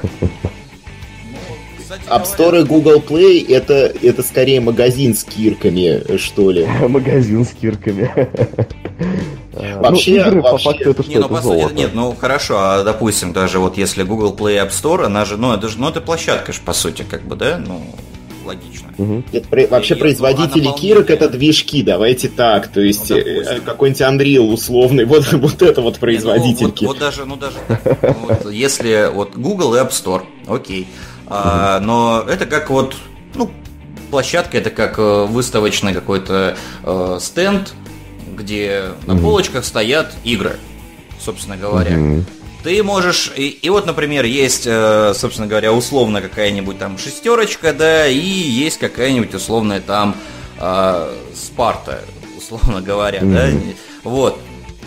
App 2.08 2.24
Store 2.24 2.60
и 2.60 2.64
Google 2.64 3.00
Play 3.00 3.54
это, 3.54 3.92
это 4.02 4.22
скорее 4.22 4.60
магазин 4.60 5.14
с 5.14 5.24
кирками, 5.24 6.16
что 6.16 6.50
ли. 6.50 6.66
Магазин 6.88 7.44
с 7.44 7.50
кирками. 7.50 8.10
Вообще, 9.52 10.12
ну, 10.12 10.28
игры, 10.28 10.42
вообще... 10.42 10.64
по 10.64 10.72
факту, 10.72 10.90
это 10.90 11.02
что, 11.02 11.12
не, 11.12 11.18
ну, 11.18 11.26
это 11.26 11.42
золото. 11.42 11.74
Нет, 11.74 11.90
ну 11.92 12.16
хорошо, 12.18 12.56
а 12.58 12.84
допустим, 12.84 13.32
даже 13.32 13.58
вот 13.58 13.76
если 13.76 14.02
Google 14.02 14.34
Play 14.34 14.56
App 14.56 14.70
Store, 14.70 15.04
она 15.04 15.24
же, 15.24 15.36
ну 15.36 15.52
это 15.52 15.68
же, 15.68 15.78
ну 15.78 15.88
это 15.88 16.00
площадка 16.00 16.52
же, 16.52 16.60
по 16.64 16.72
сути, 16.72 17.04
как 17.08 17.22
бы, 17.22 17.36
да, 17.36 17.58
ну, 17.58 17.82
логично. 18.44 18.88
Угу. 18.98 19.24
Это, 19.32 19.48
при, 19.48 19.66
вообще 19.66 19.94
и, 19.94 19.98
производители 19.98 20.64
ну, 20.64 20.74
кирок 20.74 21.10
это 21.10 21.28
движки, 21.28 21.82
давайте 21.82 22.28
так, 22.28 22.68
то 22.68 22.80
есть 22.80 23.10
ну, 23.10 23.16
э, 23.16 23.60
какой-нибудь 23.60 24.00
Unreal 24.00 24.52
условный, 24.52 25.04
вот, 25.06 25.32
вот 25.32 25.62
это 25.62 25.80
вот 25.80 25.98
производительки. 25.98 26.84
Ну, 26.84 26.88
вот, 26.88 26.98
вот 26.98 26.98
даже, 26.98 27.24
ну 27.24 27.36
даже, 27.36 27.56
вот, 28.00 28.52
если 28.52 29.10
вот 29.12 29.36
Google 29.36 29.74
App 29.74 29.90
Store, 29.90 30.22
окей, 30.46 30.86
а, 31.26 31.80
но 31.80 32.24
это 32.28 32.46
как 32.46 32.70
вот, 32.70 32.96
ну, 33.34 33.50
площадка, 34.10 34.58
это 34.58 34.70
как 34.70 34.98
э, 34.98 35.24
выставочный 35.24 35.94
какой-то 35.94 36.56
э, 36.82 37.18
стенд, 37.20 37.72
где 38.36 38.90
на 39.06 39.16
полочках 39.16 39.64
стоят 39.64 40.12
игры, 40.24 40.58
собственно 41.18 41.56
говоря. 41.56 42.22
Ты 42.62 42.82
можешь, 42.82 43.32
и, 43.36 43.48
и 43.48 43.68
вот, 43.70 43.86
например, 43.86 44.24
есть, 44.24 44.66
э, 44.66 45.14
собственно 45.16 45.48
говоря, 45.48 45.72
условно 45.72 46.20
какая-нибудь 46.20 46.78
там 46.78 46.96
шестерочка, 46.96 47.72
да, 47.72 48.06
и 48.06 48.16
есть 48.18 48.78
какая-нибудь 48.78 49.34
условная 49.34 49.80
там 49.80 50.14
э, 50.60 51.14
Спарта, 51.34 52.04
условно 52.38 52.80
говоря, 52.80 53.20
mm-hmm. 53.20 53.34
да, 53.34 53.74
вот. 54.04 54.38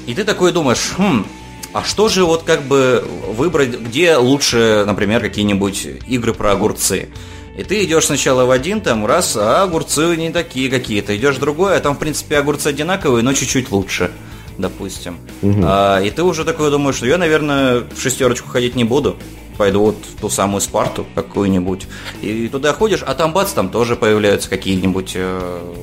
И 0.07 0.13
ты 0.13 0.23
такой 0.23 0.53
думаешь, 0.53 0.93
хм, 0.97 1.25
а 1.73 1.83
что 1.83 2.07
же 2.07 2.23
вот 2.23 2.43
как 2.43 2.63
бы 2.63 3.05
выбрать, 3.27 3.77
где 3.77 4.15
лучше, 4.15 4.85
например, 4.87 5.19
какие-нибудь 5.19 5.85
игры 6.07 6.33
про 6.33 6.53
огурцы? 6.53 7.09
И 7.57 7.63
ты 7.63 7.83
идешь 7.83 8.05
сначала 8.05 8.45
в 8.45 8.51
один, 8.51 8.79
там, 8.79 9.05
раз, 9.05 9.35
а 9.35 9.63
огурцы 9.63 10.15
не 10.15 10.29
такие 10.29 10.69
какие-то. 10.69 11.15
Идешь 11.15 11.35
в 11.35 11.39
другой, 11.39 11.75
а 11.75 11.79
там, 11.81 11.95
в 11.95 11.99
принципе, 11.99 12.37
огурцы 12.37 12.67
одинаковые, 12.67 13.23
но 13.23 13.33
чуть-чуть 13.33 13.71
лучше, 13.71 14.11
допустим. 14.57 15.19
Угу. 15.41 15.61
А, 15.63 15.99
и 15.99 16.09
ты 16.09 16.23
уже 16.23 16.45
такой 16.45 16.71
думаешь, 16.71 16.95
что 16.95 17.05
я, 17.05 17.17
наверное, 17.17 17.83
в 17.93 17.99
шестерочку 17.99 18.49
ходить 18.49 18.75
не 18.75 18.83
буду. 18.83 19.15
Пойду 19.57 19.81
вот 19.81 19.95
в 19.95 20.19
ту 20.19 20.29
самую 20.29 20.61
Спарту 20.61 21.05
какую-нибудь. 21.15 21.87
И 22.21 22.49
туда 22.49 22.73
ходишь, 22.73 23.03
а 23.03 23.13
там 23.13 23.31
бац, 23.31 23.53
там 23.53 23.69
тоже 23.69 23.95
появляются 23.95 24.49
какие-нибудь 24.49 25.13
э, 25.15 25.73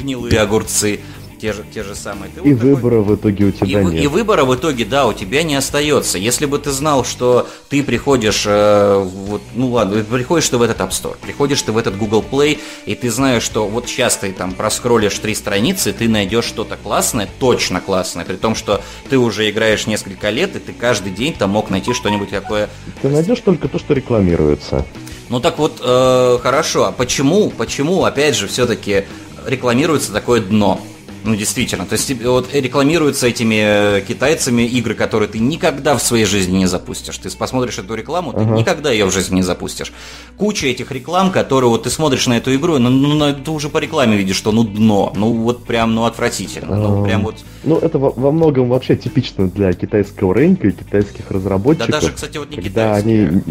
гнилые 0.00 0.38
огурцы 0.40 1.00
те 1.40 1.52
же, 1.52 1.64
те 1.72 1.82
же 1.82 1.94
самые. 1.94 2.30
Ты 2.30 2.40
и 2.48 2.52
вот 2.52 2.62
выбора 2.62 3.00
такой... 3.00 3.16
в 3.16 3.18
итоге 3.18 3.44
у 3.46 3.50
тебя 3.50 3.80
и, 3.80 3.84
нет. 3.84 4.04
И 4.04 4.06
выбора 4.06 4.44
в 4.44 4.54
итоге, 4.54 4.84
да, 4.84 5.06
у 5.06 5.12
тебя 5.12 5.42
не 5.42 5.54
остается. 5.54 6.18
Если 6.18 6.46
бы 6.46 6.58
ты 6.58 6.70
знал, 6.70 7.04
что 7.04 7.48
ты 7.68 7.82
приходишь, 7.82 8.44
э, 8.46 9.02
вот, 9.02 9.42
ну 9.54 9.70
ладно, 9.70 10.04
приходишь 10.04 10.48
ты 10.48 10.58
в 10.58 10.62
этот 10.62 10.78
App 10.80 10.90
Store, 10.90 11.16
приходишь 11.20 11.62
ты 11.62 11.72
в 11.72 11.78
этот 11.78 11.96
Google 11.96 12.24
Play, 12.28 12.58
и 12.86 12.94
ты 12.94 13.10
знаешь, 13.10 13.42
что 13.42 13.66
вот 13.66 13.88
сейчас 13.88 14.16
ты 14.16 14.32
там 14.32 14.52
проскроллишь 14.52 15.18
три 15.18 15.34
страницы, 15.34 15.92
ты 15.92 16.08
найдешь 16.08 16.44
что-то 16.44 16.76
классное, 16.76 17.28
точно 17.38 17.80
классное, 17.80 18.24
при 18.24 18.36
том, 18.36 18.54
что 18.54 18.82
ты 19.08 19.18
уже 19.18 19.48
играешь 19.50 19.86
несколько 19.86 20.30
лет, 20.30 20.56
и 20.56 20.58
ты 20.58 20.72
каждый 20.72 21.12
день 21.12 21.32
там 21.32 21.50
мог 21.50 21.70
найти 21.70 21.94
что-нибудь 21.94 22.30
такое. 22.30 22.68
Ты 23.00 23.08
найдешь 23.08 23.40
только 23.40 23.68
то, 23.68 23.78
что 23.78 23.94
рекламируется. 23.94 24.84
Ну 25.30 25.40
так 25.40 25.58
вот, 25.58 25.80
э, 25.82 26.38
хорошо, 26.42 26.86
а 26.86 26.92
почему, 26.92 27.50
почему, 27.50 28.04
опять 28.04 28.36
же, 28.36 28.48
все-таки 28.48 29.04
рекламируется 29.46 30.12
такое 30.12 30.40
дно? 30.40 30.80
Ну, 31.24 31.36
действительно. 31.36 31.86
То 31.86 31.94
есть 31.94 32.22
вот 32.24 32.52
рекламируются 32.54 33.26
этими 33.26 33.98
э, 33.98 34.00
китайцами 34.06 34.62
игры, 34.62 34.94
которые 34.94 35.28
ты 35.28 35.38
никогда 35.38 35.96
в 35.96 36.02
своей 36.02 36.24
жизни 36.24 36.58
не 36.58 36.66
запустишь. 36.66 37.18
Ты 37.18 37.30
посмотришь 37.30 37.78
эту 37.78 37.94
рекламу, 37.94 38.32
ты 38.32 38.40
uh-huh. 38.40 38.56
никогда 38.56 38.90
ее 38.90 39.04
в 39.04 39.12
жизни 39.12 39.36
не 39.36 39.42
запустишь. 39.42 39.92
Куча 40.36 40.66
этих 40.66 40.90
реклам, 40.92 41.30
которые 41.30 41.70
вот 41.70 41.84
ты 41.84 41.90
смотришь 41.90 42.26
на 42.26 42.36
эту 42.38 42.54
игру, 42.54 42.78
ну, 42.78 42.90
ну, 42.90 43.34
ты 43.34 43.50
уже 43.50 43.68
по 43.68 43.78
рекламе 43.78 44.16
видишь, 44.16 44.36
что 44.36 44.52
ну 44.52 44.64
дно. 44.64 45.12
Ну 45.14 45.32
вот 45.32 45.64
прям, 45.64 45.94
ну 45.94 46.04
отвратительно. 46.04 46.76
Ну 46.76 47.04
прям 47.04 47.22
вот. 47.22 47.36
Ну 47.64 47.76
это 47.76 47.98
во, 47.98 48.10
во 48.10 48.32
многом 48.32 48.68
вообще 48.68 48.96
типично 48.96 49.48
для 49.48 49.72
китайского 49.72 50.34
рынка 50.34 50.68
и 50.68 50.72
китайских 50.72 51.30
разработчиков. 51.30 51.90
Да 51.90 52.00
даже, 52.00 52.12
кстати, 52.12 52.38
вот 52.38 52.50
не 52.50 52.56
когда 52.56 52.94
они 52.94 53.42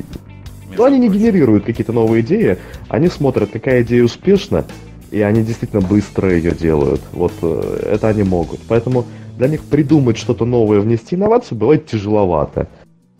ну, 0.76 0.84
они 0.84 1.00
не 1.00 1.10
генерируют 1.10 1.66
какие-то 1.66 1.94
новые 1.94 2.22
идеи, 2.22 2.58
они 2.88 3.10
смотрят, 3.10 3.50
какая 3.52 3.82
идея 3.84 4.04
успешна, 4.04 4.66
и 5.12 5.22
они 5.22 5.44
действительно 5.44 5.82
быстро 5.82 6.32
ее 6.32 6.52
делают. 6.52 7.02
Вот 7.12 7.34
э, 7.42 7.92
это 7.94 8.08
они 8.08 8.24
могут. 8.24 8.60
Поэтому 8.68 9.06
для 9.38 9.48
них 9.48 9.64
придумать 9.64 10.18
что-то 10.18 10.46
новое, 10.46 10.80
внести 10.80 11.16
инновацию 11.16 11.58
бывает 11.58 11.86
тяжеловато. 11.86 12.68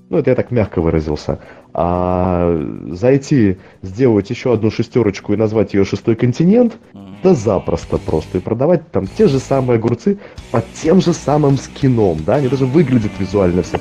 Ну, 0.10 0.18
это 0.18 0.32
я 0.32 0.36
так 0.36 0.52
мягко 0.52 0.82
выразился. 0.82 1.40
А 1.74 2.60
зайти, 2.92 3.58
сделать 3.84 4.30
еще 4.30 4.54
одну 4.54 4.72
шестерочку 4.72 5.34
и 5.34 5.38
назвать 5.38 5.74
ее 5.76 5.86
шестой 5.86 6.16
континент, 6.16 6.78
да 7.24 7.36
запросто 7.36 7.98
просто. 7.98 8.40
И 8.40 8.42
продавать 8.42 8.92
там 8.92 9.06
те 9.06 9.28
же 9.28 9.40
самые 9.40 9.78
огурцы 9.78 10.18
под 10.52 10.66
тем 10.74 11.00
же 11.00 11.14
самым 11.14 11.58
скином, 11.58 12.18
да, 12.26 12.36
они 12.36 12.48
даже 12.48 12.66
выглядят 12.66 13.12
визуально 13.20 13.62
все 13.62 13.78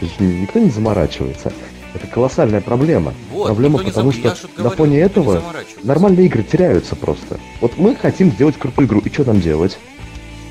есть 0.00 0.20
никто 0.20 0.60
не 0.60 0.70
заморачивается. 0.70 1.52
Это 1.94 2.06
колоссальная 2.08 2.60
проблема. 2.60 3.14
Вот, 3.30 3.46
проблема, 3.46 3.78
потому 3.78 4.12
заб... 4.12 4.34
что 4.36 4.48
на 4.56 4.64
говорю, 4.64 4.76
фоне 4.76 5.00
этого 5.00 5.42
нормальные 5.84 6.26
игры 6.26 6.42
теряются 6.42 6.96
просто. 6.96 7.38
Вот 7.60 7.78
мы 7.78 7.94
хотим 7.94 8.32
сделать 8.32 8.56
крутую 8.58 8.88
игру, 8.88 9.00
и 9.00 9.08
что 9.12 9.24
нам 9.24 9.40
делать? 9.40 9.78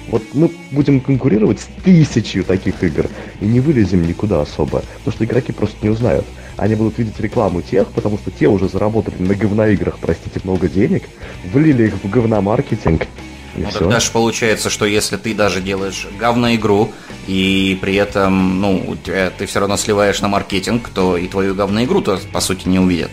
Вот 0.08 0.24
мы 0.34 0.50
будем 0.72 1.02
конкурировать 1.02 1.60
с 1.60 1.68
тысячью 1.84 2.44
таких 2.44 2.84
игр 2.84 3.08
и 3.42 3.46
не 3.46 3.60
вылезем 3.60 4.06
никуда 4.06 4.42
особо, 4.42 4.84
потому 5.00 5.14
что 5.14 5.26
игроки 5.26 5.52
просто 5.52 5.78
не 5.82 5.90
узнают. 5.90 6.26
Они 6.56 6.76
будут 6.76 6.98
видеть 6.98 7.20
рекламу 7.20 7.62
тех, 7.62 7.88
потому 7.88 8.18
что 8.18 8.32
те 8.32 8.48
уже 8.48 8.68
заработали 8.68 9.16
на 9.20 9.34
говноиграх, 9.34 9.98
простите, 10.00 10.40
много 10.44 10.68
денег, 10.68 11.04
влили 11.52 11.88
их 11.88 11.94
в 12.04 12.10
говномаркетинг, 12.10 13.08
и 13.56 13.62
ну, 13.62 13.70
все. 13.70 13.80
тогда 13.80 14.00
же 14.00 14.12
получается, 14.12 14.70
что 14.70 14.86
если 14.86 15.18
ты 15.18 15.34
даже 15.34 15.62
делаешь 15.62 16.08
говноигру, 16.20 16.92
и 17.28 17.78
при 17.82 17.96
этом, 17.96 18.60
ну, 18.60 18.98
ты 19.04 19.46
все 19.46 19.60
равно 19.60 19.78
сливаешь 19.78 20.22
на 20.22 20.28
маркетинг, 20.28 20.90
то 20.94 21.18
и 21.18 21.28
твою 21.28 21.56
говноигру-то, 21.56 22.20
по 22.32 22.42
сути, 22.42 22.68
не 22.68 22.80
увидят. 22.80 23.12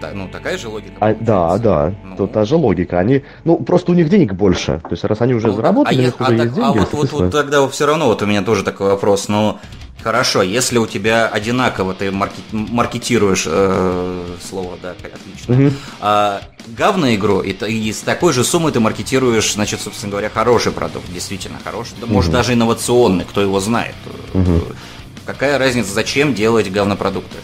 Так, 0.00 0.14
ну, 0.14 0.28
такая 0.28 0.58
же 0.58 0.68
логика. 0.68 0.94
А, 1.00 1.14
да, 1.14 1.58
да, 1.58 1.94
ну. 2.04 2.16
то 2.16 2.26
та 2.26 2.44
же 2.44 2.56
логика. 2.56 2.98
Они, 2.98 3.22
ну, 3.44 3.56
просто 3.58 3.92
у 3.92 3.94
них 3.94 4.08
денег 4.08 4.34
больше. 4.34 4.80
То 4.82 4.90
есть, 4.90 5.04
раз 5.04 5.20
они 5.20 5.34
уже 5.34 5.48
ну, 5.48 5.54
заработали, 5.54 5.96
а 5.96 5.98
у 5.98 6.02
них 6.02 6.14
а, 6.18 6.22
уже 6.24 6.36
так, 6.36 6.44
есть 6.44 6.54
деньги. 6.54 6.68
А 6.68 6.72
вот, 6.72 6.92
вот, 6.92 7.12
вот 7.12 7.30
тогда 7.32 7.66
все 7.68 7.86
равно 7.86 8.06
вот 8.06 8.22
у 8.22 8.26
меня 8.26 8.42
тоже 8.42 8.62
такой 8.62 8.88
вопрос. 8.88 9.28
Ну, 9.28 9.58
Хорошо, 10.06 10.42
если 10.42 10.78
у 10.78 10.86
тебя 10.86 11.26
одинаково 11.26 11.92
ты 11.92 12.12
маркет, 12.12 12.44
маркетируешь 12.52 13.42
э, 13.48 14.24
слово, 14.48 14.78
да, 14.80 14.92
отлично. 14.92 15.52
Mm-hmm. 15.52 15.72
А, 16.00 16.42
говно 16.68 17.12
игру, 17.16 17.40
и, 17.40 17.50
и 17.50 17.92
с 17.92 18.02
такой 18.02 18.32
же 18.32 18.44
суммой 18.44 18.70
ты 18.70 18.78
маркетируешь, 18.78 19.54
значит, 19.54 19.80
собственно 19.80 20.12
говоря, 20.12 20.30
хороший 20.30 20.70
продукт, 20.70 21.12
действительно 21.12 21.58
хороший, 21.64 21.94
mm-hmm. 21.94 22.12
может 22.12 22.30
даже 22.30 22.52
инновационный, 22.52 23.24
кто 23.24 23.40
его 23.40 23.58
знает. 23.58 23.96
Mm-hmm. 24.32 24.76
Какая 25.24 25.58
разница, 25.58 25.92
зачем 25.92 26.34
делать 26.34 26.70
говнопродукты, 26.70 27.38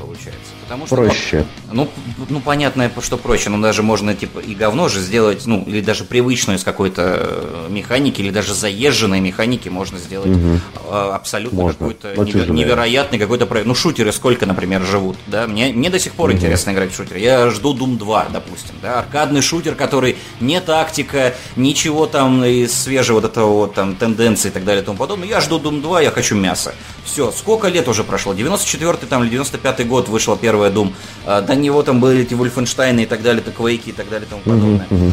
получается? 0.00 0.50
Потому 0.64 0.86
что, 0.86 0.96
проще. 0.96 1.46
Ну, 1.70 1.88
ну, 2.28 2.40
понятно, 2.40 2.90
что 3.00 3.16
проще, 3.16 3.50
но 3.50 3.60
даже 3.60 3.82
можно 3.82 4.14
типа 4.14 4.38
и 4.38 4.54
говно 4.54 4.88
же 4.88 5.00
сделать, 5.00 5.46
ну, 5.46 5.62
или 5.66 5.80
даже 5.80 6.04
привычную 6.04 6.58
из 6.58 6.64
какой-то 6.64 7.02
э, 7.20 7.66
механики, 7.68 8.20
или 8.20 8.30
даже 8.30 8.54
заезженной 8.54 9.20
механики 9.20 9.68
можно 9.68 9.98
сделать 9.98 10.30
угу. 10.30 10.60
абсолютно 10.90 11.68
какой-то 11.68 12.14
невер- 12.14 12.50
невероятный 12.50 13.18
какой-то 13.18 13.46
проект. 13.46 13.66
Ну, 13.66 13.74
шутеры 13.74 14.12
сколько, 14.12 14.46
например, 14.46 14.82
живут, 14.82 15.16
да? 15.26 15.46
Мне, 15.46 15.72
мне 15.72 15.90
до 15.90 15.98
сих 15.98 16.14
пор 16.14 16.30
угу. 16.30 16.36
интересно 16.36 16.70
играть 16.70 16.92
в 16.92 16.96
шутеры. 16.96 17.20
Я 17.20 17.50
жду 17.50 17.74
Doom 17.74 17.98
2, 17.98 18.28
допустим, 18.32 18.74
да? 18.82 18.98
Аркадный 19.00 19.42
шутер, 19.42 19.74
который 19.74 20.16
не 20.40 20.60
тактика, 20.60 21.34
ничего 21.56 22.06
там 22.06 22.44
из 22.44 22.72
свежего 22.72 23.20
вот 23.20 23.24
этого 23.24 23.52
вот 23.52 23.74
там 23.74 23.94
тенденции 23.94 24.48
и 24.48 24.52
так 24.52 24.64
далее 24.64 24.82
и 24.82 24.84
тому 24.84 24.96
подобное. 24.96 25.28
Я 25.28 25.40
жду 25.40 25.58
Doom 25.58 25.82
2, 25.82 26.02
я 26.02 26.10
хочу 26.10 26.34
мясо. 26.34 26.74
Все, 27.04 27.30
сколько 27.30 27.68
лет 27.68 27.88
уже 27.88 28.04
прошло? 28.04 28.32
94-й 28.32 29.06
там 29.06 29.24
или 29.24 29.38
95-й 29.38 29.84
год 29.84 30.08
вышла 30.08 30.36
первая 30.36 30.70
Doom. 30.70 30.92
А, 31.26 31.40
до 31.40 31.57
него 31.58 31.82
там 31.82 32.00
были 32.00 32.22
эти 32.22 32.34
Вольфенштейны 32.34 33.02
и 33.02 33.06
так 33.06 33.22
далее, 33.22 33.42
то 33.42 33.50
Квейки 33.50 33.90
и 33.90 33.92
так 33.92 34.08
далее 34.08 34.26
и 34.26 34.30
тому 34.30 34.42
подобное. 34.42 34.86
Uh-huh, 34.90 35.08
uh-huh. 35.08 35.12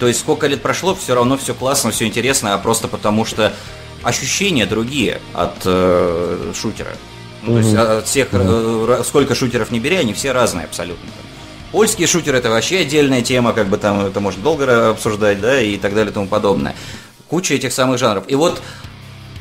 То 0.00 0.08
есть 0.08 0.20
сколько 0.20 0.46
лет 0.46 0.62
прошло, 0.62 0.94
все 0.94 1.14
равно 1.14 1.36
все 1.36 1.54
классно, 1.54 1.90
все 1.90 2.06
интересно, 2.06 2.54
а 2.54 2.58
просто 2.58 2.88
потому 2.88 3.24
что 3.24 3.52
ощущения 4.02 4.66
другие 4.66 5.20
от 5.32 5.56
э, 5.64 6.52
шутера. 6.54 6.90
Ну, 7.42 7.52
uh-huh. 7.52 7.60
То 7.60 7.66
есть 7.66 7.76
от 7.76 8.06
всех, 8.06 8.32
uh-huh. 8.32 9.04
сколько 9.04 9.34
шутеров 9.34 9.70
не 9.70 9.80
бери, 9.80 9.96
они 9.96 10.12
все 10.12 10.32
разные 10.32 10.66
абсолютно. 10.66 11.08
Польские 11.72 12.06
шутеры 12.06 12.38
это 12.38 12.50
вообще 12.50 12.80
отдельная 12.80 13.22
тема, 13.22 13.52
как 13.52 13.68
бы 13.68 13.76
там 13.76 14.06
это 14.06 14.20
можно 14.20 14.42
долго 14.42 14.90
обсуждать, 14.90 15.40
да, 15.40 15.60
и 15.60 15.76
так 15.76 15.94
далее 15.94 16.10
и 16.10 16.14
тому 16.14 16.26
подобное. 16.26 16.74
Куча 17.28 17.54
этих 17.54 17.72
самых 17.72 17.98
жанров. 17.98 18.24
И 18.28 18.34
вот 18.34 18.62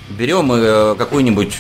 берем 0.09 0.51
э, 0.51 0.95
какую-нибудь 0.95 1.53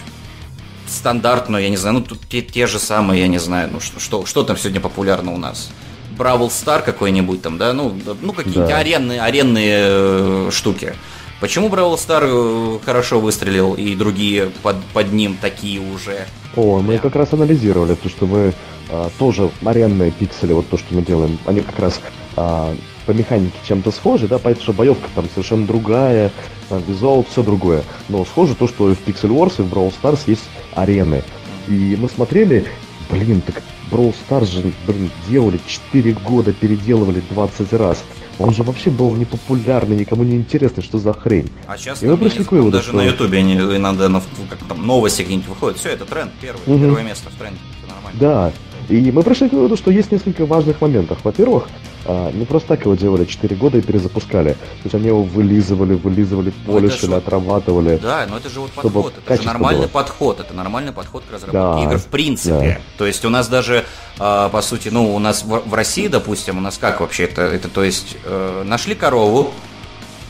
стандартную, 0.87 1.63
я 1.63 1.69
не 1.69 1.77
знаю, 1.77 1.95
ну 1.95 2.01
тут 2.01 2.19
те, 2.29 2.41
те 2.41 2.67
же 2.67 2.79
самые, 2.79 3.21
я 3.21 3.27
не 3.27 3.37
знаю, 3.37 3.69
ну 3.71 3.79
что, 3.79 3.99
что, 3.99 4.25
что 4.25 4.43
там 4.43 4.57
сегодня 4.57 4.81
популярно 4.81 5.33
у 5.33 5.37
нас? 5.37 5.69
Бравл 6.17 6.49
Стар 6.49 6.81
какой-нибудь 6.81 7.41
там, 7.41 7.57
да, 7.57 7.73
ну, 7.73 7.93
ну 8.21 8.33
какие-то 8.33 8.67
да. 8.67 8.77
аренные, 8.77 9.21
аренные 9.21 9.77
э, 9.79 10.49
штуки. 10.51 10.93
Почему 11.41 11.67
Бравл 11.67 11.97
Стар 11.97 12.23
э, 12.25 12.79
хорошо 12.85 13.19
выстрелил 13.19 13.73
и 13.73 13.95
другие 13.95 14.51
под, 14.63 14.77
под 14.93 15.11
ним 15.11 15.37
такие 15.39 15.81
уже? 15.81 16.25
О, 16.55 16.79
мы 16.79 16.97
как 16.97 17.15
раз 17.15 17.33
анализировали, 17.33 17.95
то 17.95 18.07
что 18.07 18.25
мы 18.25 18.53
а, 18.89 19.09
тоже 19.17 19.49
аренные 19.63 20.11
пиксели, 20.11 20.53
вот 20.53 20.69
то, 20.69 20.77
что 20.77 20.93
мы 20.93 21.01
делаем, 21.01 21.37
они 21.45 21.61
как 21.61 21.79
раз 21.79 21.99
а, 22.35 22.75
по 23.05 23.11
механике 23.11 23.55
чем-то 23.67 23.91
схожи, 23.91 24.27
да, 24.27 24.39
понятно, 24.39 24.63
что 24.63 24.73
боевка 24.73 25.09
там 25.15 25.27
совершенно 25.33 25.65
другая, 25.65 26.31
там, 26.69 26.83
визуал, 26.87 27.25
все 27.29 27.43
другое. 27.43 27.83
Но 28.09 28.25
схоже 28.25 28.55
то, 28.55 28.67
что 28.67 28.93
в 28.93 29.07
Pixel 29.07 29.29
Wars 29.29 29.55
и 29.59 29.61
в 29.61 29.73
Brawl 29.73 29.93
Stars 30.01 30.21
есть 30.27 30.43
арены. 30.73 31.23
И 31.67 31.97
мы 31.99 32.09
смотрели, 32.09 32.65
блин, 33.09 33.41
так 33.41 33.61
Brawl 33.91 34.13
Stars 34.27 34.45
же, 34.45 34.73
блин, 34.87 35.11
делали 35.27 35.59
4 35.65 36.13
года, 36.13 36.53
переделывали 36.53 37.21
20 37.31 37.73
раз. 37.73 38.03
Он 38.37 38.53
же 38.53 38.63
вообще 38.63 38.89
был 38.89 39.15
непопулярный, 39.15 39.95
никому 39.95 40.23
не 40.23 40.35
интересный, 40.35 40.83
что 40.83 40.97
за 40.97 41.13
хрень. 41.13 41.49
А 41.67 41.77
сейчас 41.77 42.03
и 42.03 42.07
мы 42.07 42.17
пришли 42.17 42.43
к 42.43 42.51
выводу, 42.51 42.71
даже 42.71 42.89
что... 42.89 42.97
на 42.97 43.03
ютубе 43.03 43.39
они 43.39 43.55
иногда 43.55 44.09
ну, 44.09 44.21
как 44.49 44.59
там 44.67 44.85
новости 44.85 45.21
какие-нибудь 45.21 45.49
выходят. 45.49 45.77
Все, 45.77 45.89
это 45.89 46.05
тренд, 46.05 46.31
первый, 46.41 46.59
угу. 46.65 46.79
первое 46.79 47.03
место 47.03 47.29
в 47.29 47.39
тренде. 47.39 47.59
Все 47.77 47.93
нормально. 47.93 48.19
Да. 48.19 48.51
И 48.89 49.11
мы 49.11 49.23
пришли 49.23 49.49
к 49.49 49.53
выводу, 49.53 49.77
что 49.77 49.89
есть 49.89 50.11
несколько 50.11 50.45
важных 50.45 50.81
моментов. 50.81 51.19
Во-первых, 51.23 51.67
а, 52.07 52.31
не 52.31 52.45
просто 52.45 52.69
так 52.69 52.81
его 52.81 52.95
делали 52.95 53.25
4 53.25 53.55
года 53.55 53.77
и 53.77 53.81
перезапускали. 53.81 54.53
То 54.53 54.57
есть 54.83 54.95
они 54.95 55.07
его 55.07 55.23
вылизывали, 55.23 55.95
вылизывали, 55.95 56.53
ну, 56.65 56.73
полишили, 56.73 57.11
ну, 57.11 57.17
отрабатывали. 57.17 57.97
Да, 57.97 58.25
но 58.29 58.37
это 58.37 58.49
же 58.49 58.59
вот 58.59 58.71
подход. 58.71 59.13
Это 59.25 59.41
же 59.41 59.47
нормальный 59.47 59.81
было. 59.81 59.89
подход. 59.89 60.39
Это 60.39 60.53
нормальный 60.53 60.91
подход 60.91 61.23
к 61.27 61.33
разработке 61.33 61.83
да, 61.83 61.83
игр 61.83 61.97
в 61.97 62.05
принципе. 62.05 62.79
Да. 62.79 62.97
То 62.97 63.05
есть 63.07 63.25
у 63.25 63.29
нас 63.29 63.47
даже, 63.47 63.85
э, 64.19 64.49
по 64.51 64.61
сути, 64.61 64.89
ну, 64.89 65.15
у 65.15 65.19
нас 65.19 65.43
в, 65.43 65.63
в 65.67 65.73
России, 65.73 66.07
допустим, 66.07 66.57
у 66.59 66.61
нас 66.61 66.77
как 66.77 67.01
вообще 67.01 67.23
это? 67.23 67.41
Это 67.41 67.69
то 67.69 67.83
есть 67.83 68.17
э, 68.23 68.63
нашли 68.63 68.93
корову, 68.93 69.51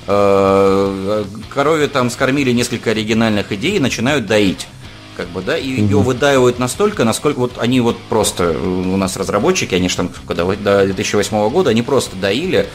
э, 0.07 1.23
корове 1.53 1.87
там 1.87 2.09
скормили 2.09 2.51
несколько 2.51 2.91
оригинальных 2.91 3.51
идей 3.51 3.75
и 3.75 3.79
начинают 3.79 4.27
доить 4.27 4.67
как 5.15 5.27
бы, 5.29 5.41
да, 5.41 5.57
и 5.57 5.73
угу. 5.73 5.81
ее 5.81 5.97
выдаивают 5.97 6.59
настолько, 6.59 7.03
насколько 7.03 7.39
вот 7.39 7.53
они 7.57 7.81
вот 7.81 7.97
просто, 8.09 8.51
у 8.51 8.97
нас 8.97 9.17
разработчики, 9.17 9.75
они 9.75 9.89
же 9.89 9.97
там, 9.97 10.11
когда 10.27 10.45
до 10.45 10.85
2008 10.85 11.49
года, 11.49 11.69
они 11.69 11.81
просто 11.81 12.15
доили, 12.15 12.67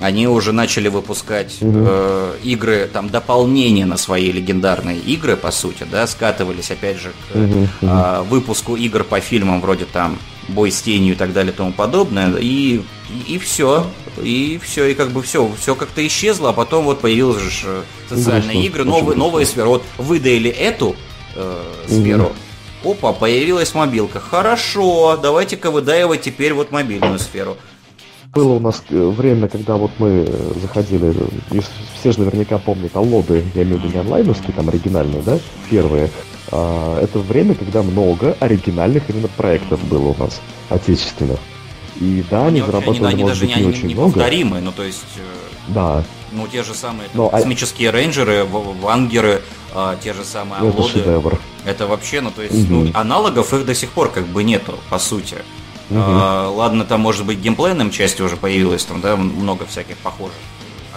они 0.00 0.26
уже 0.26 0.52
начали 0.52 0.88
выпускать 0.88 1.56
угу. 1.60 1.84
э, 1.86 2.34
игры, 2.42 2.90
там, 2.92 3.08
дополнения 3.08 3.86
на 3.86 3.96
свои 3.96 4.32
легендарные 4.32 4.98
игры, 4.98 5.36
по 5.36 5.50
сути, 5.50 5.86
да, 5.90 6.06
скатывались, 6.06 6.70
опять 6.70 6.98
же, 6.98 7.12
к 7.30 7.36
угу. 7.36 7.68
э, 7.82 8.22
выпуску 8.28 8.76
игр 8.76 9.04
по 9.04 9.20
фильмам, 9.20 9.60
вроде 9.60 9.84
там 9.84 10.18
Бой 10.48 10.70
с 10.70 10.82
тенью 10.82 11.14
и 11.14 11.16
так 11.16 11.32
далее 11.32 11.52
и 11.52 11.56
тому 11.56 11.72
подобное, 11.72 12.34
и, 12.36 12.82
и, 13.26 13.38
все, 13.38 13.86
и 14.22 14.60
все, 14.62 14.86
и 14.86 14.94
как 14.94 15.10
бы 15.10 15.22
все, 15.22 15.50
все 15.58 15.74
как-то 15.74 16.06
исчезло, 16.06 16.50
а 16.50 16.52
потом 16.52 16.84
вот 16.84 17.00
появилась 17.00 17.42
же 17.42 17.66
э, 17.66 17.82
социальные 18.10 18.42
Грустно, 18.42 18.66
игры, 18.66 18.84
новые, 18.84 19.16
новые 19.16 19.46
сферы. 19.46 19.68
Вот 19.68 19.84
выдаили 19.96 20.50
эту, 20.50 20.96
э, 21.34 21.62
сферу. 21.86 22.32
Угу. 22.82 22.92
Опа, 22.92 23.12
появилась 23.12 23.74
мобилка. 23.74 24.20
Хорошо, 24.20 25.16
давайте-ка 25.16 25.70
выдаивать 25.70 26.22
теперь 26.22 26.52
вот 26.52 26.70
мобильную 26.70 27.18
сферу. 27.18 27.56
Было 28.34 28.54
у 28.54 28.60
нас 28.60 28.82
э, 28.90 29.08
время, 29.08 29.48
когда 29.48 29.76
вот 29.76 29.92
мы 29.98 30.26
э, 30.26 30.52
заходили, 30.60 31.14
все 31.98 32.12
же 32.12 32.20
наверняка 32.20 32.58
помнят 32.58 32.94
аллоды, 32.96 33.44
я 33.54 33.62
имею 33.62 33.78
в 33.78 33.84
виду 33.84 33.94
не 33.94 34.00
онлайновские, 34.00 34.52
там 34.52 34.68
оригинальные, 34.68 35.22
да, 35.22 35.38
первые. 35.70 36.10
А, 36.50 37.00
это 37.00 37.20
время, 37.20 37.54
когда 37.54 37.82
много 37.82 38.36
оригинальных 38.40 39.08
именно 39.08 39.28
проектов 39.28 39.82
было 39.84 40.08
у 40.08 40.16
нас, 40.16 40.40
отечественных. 40.68 41.38
И 42.00 42.24
да, 42.28 42.46
они, 42.46 42.60
они 42.60 42.60
зарабатывали, 42.60 43.12
они, 43.12 43.22
может 43.22 43.40
быть, 43.40 43.56
не, 43.56 43.62
не 43.62 43.68
очень 43.68 43.86
не 43.86 43.94
много. 43.94 44.30
ну 44.60 44.72
то 44.72 44.82
есть... 44.82 45.04
Э, 45.16 45.72
да. 45.72 46.04
Ну, 46.34 46.48
те 46.48 46.62
же 46.64 46.74
самые 46.74 47.08
Но, 47.14 47.28
а 47.28 47.30
космические 47.30 47.90
а... 47.90 47.92
рейнджеры, 47.92 48.44
вангеры, 48.44 49.42
а, 49.72 49.96
те 49.96 50.12
же 50.12 50.24
самые 50.24 50.62
ну. 50.62 50.70
Это 50.70 50.82
шедевр. 50.88 51.40
Это 51.64 51.86
вообще, 51.86 52.20
ну 52.20 52.30
то 52.30 52.42
есть, 52.42 52.70
угу. 52.70 52.74
ну, 52.74 52.90
аналогов 52.94 53.54
их 53.54 53.64
до 53.64 53.74
сих 53.74 53.90
пор 53.90 54.10
как 54.10 54.26
бы 54.26 54.42
нету, 54.44 54.78
по 54.90 54.98
сути. 54.98 55.36
Угу. 55.90 56.00
А, 56.00 56.48
ладно, 56.48 56.84
там 56.84 57.00
может 57.00 57.24
быть 57.24 57.38
геймплейным 57.38 57.90
части 57.90 58.22
уже 58.22 58.36
появилось, 58.36 58.84
там, 58.84 59.00
да, 59.00 59.16
много 59.16 59.64
всяких 59.66 59.96
похожих. 59.98 60.34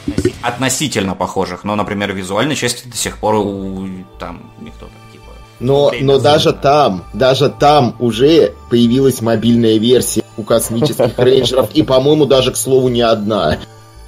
Относи- 0.06 0.34
относительно 0.42 1.16
похожих, 1.16 1.64
но, 1.64 1.76
например, 1.76 2.14
визуальной 2.14 2.56
части 2.56 2.88
до 2.88 2.98
сих 2.98 3.18
пор 3.18 3.36
у, 3.36 3.88
там 4.20 4.52
никто 4.60 4.86
так 4.86 5.12
типа. 5.12 5.26
Но, 5.60 5.92
но 6.02 6.20
даже 6.20 6.54
там, 6.54 7.04
даже 7.14 7.50
там 7.50 7.96
уже 8.00 8.54
появилась 8.70 9.22
мобильная 9.22 9.78
версия 9.78 10.24
у 10.38 10.44
космических 10.44 11.14
рейнджеров, 11.18 11.72
и, 11.72 11.84
по-моему, 11.84 12.26
даже, 12.26 12.52
к 12.52 12.58
слову, 12.58 12.90
не 12.90 13.02
одна. 13.02 13.60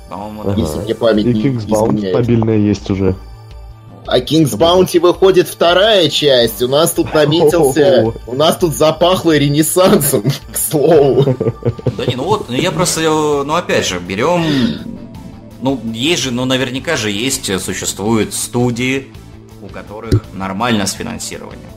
По-моему, 0.10 0.53
Если 0.57 0.80
мне 0.80 0.95
память 0.95 1.26
и 1.26 1.34
не 1.34 1.57
изменяет. 1.57 2.16
мобильная 2.16 2.57
есть 2.57 2.89
уже. 2.89 3.16
А 4.07 4.20
King's 4.20 4.57
Bounty 4.57 4.99
выходит 4.99 5.47
вторая 5.47 6.10
часть. 6.10 6.64
У 6.64 6.68
нас 6.68 6.91
тут 6.91 7.14
наметился... 7.14 8.12
У 8.26 8.34
нас 8.34 8.57
тут 8.57 8.76
запахло 8.76 9.38
ренессансом, 9.38 10.24
к 10.51 10.57
слову. 10.57 11.36
Да 11.95 12.05
не, 12.07 12.16
ну 12.16 12.24
вот, 12.24 12.49
я 12.49 12.72
просто... 12.72 13.01
Ну 13.45 13.53
опять 13.53 13.86
же, 13.86 13.99
берем... 13.99 14.43
Ну, 15.62 15.80
есть 15.93 16.24
же, 16.24 16.32
ну 16.32 16.45
наверняка 16.45 16.95
же 16.95 17.12
есть, 17.12 17.51
существуют 17.62 18.34
студии, 18.34 19.10
у 19.62 19.68
которых 19.68 20.24
нормально 20.34 20.88
с 20.88 20.93
финансированием. 20.93 21.70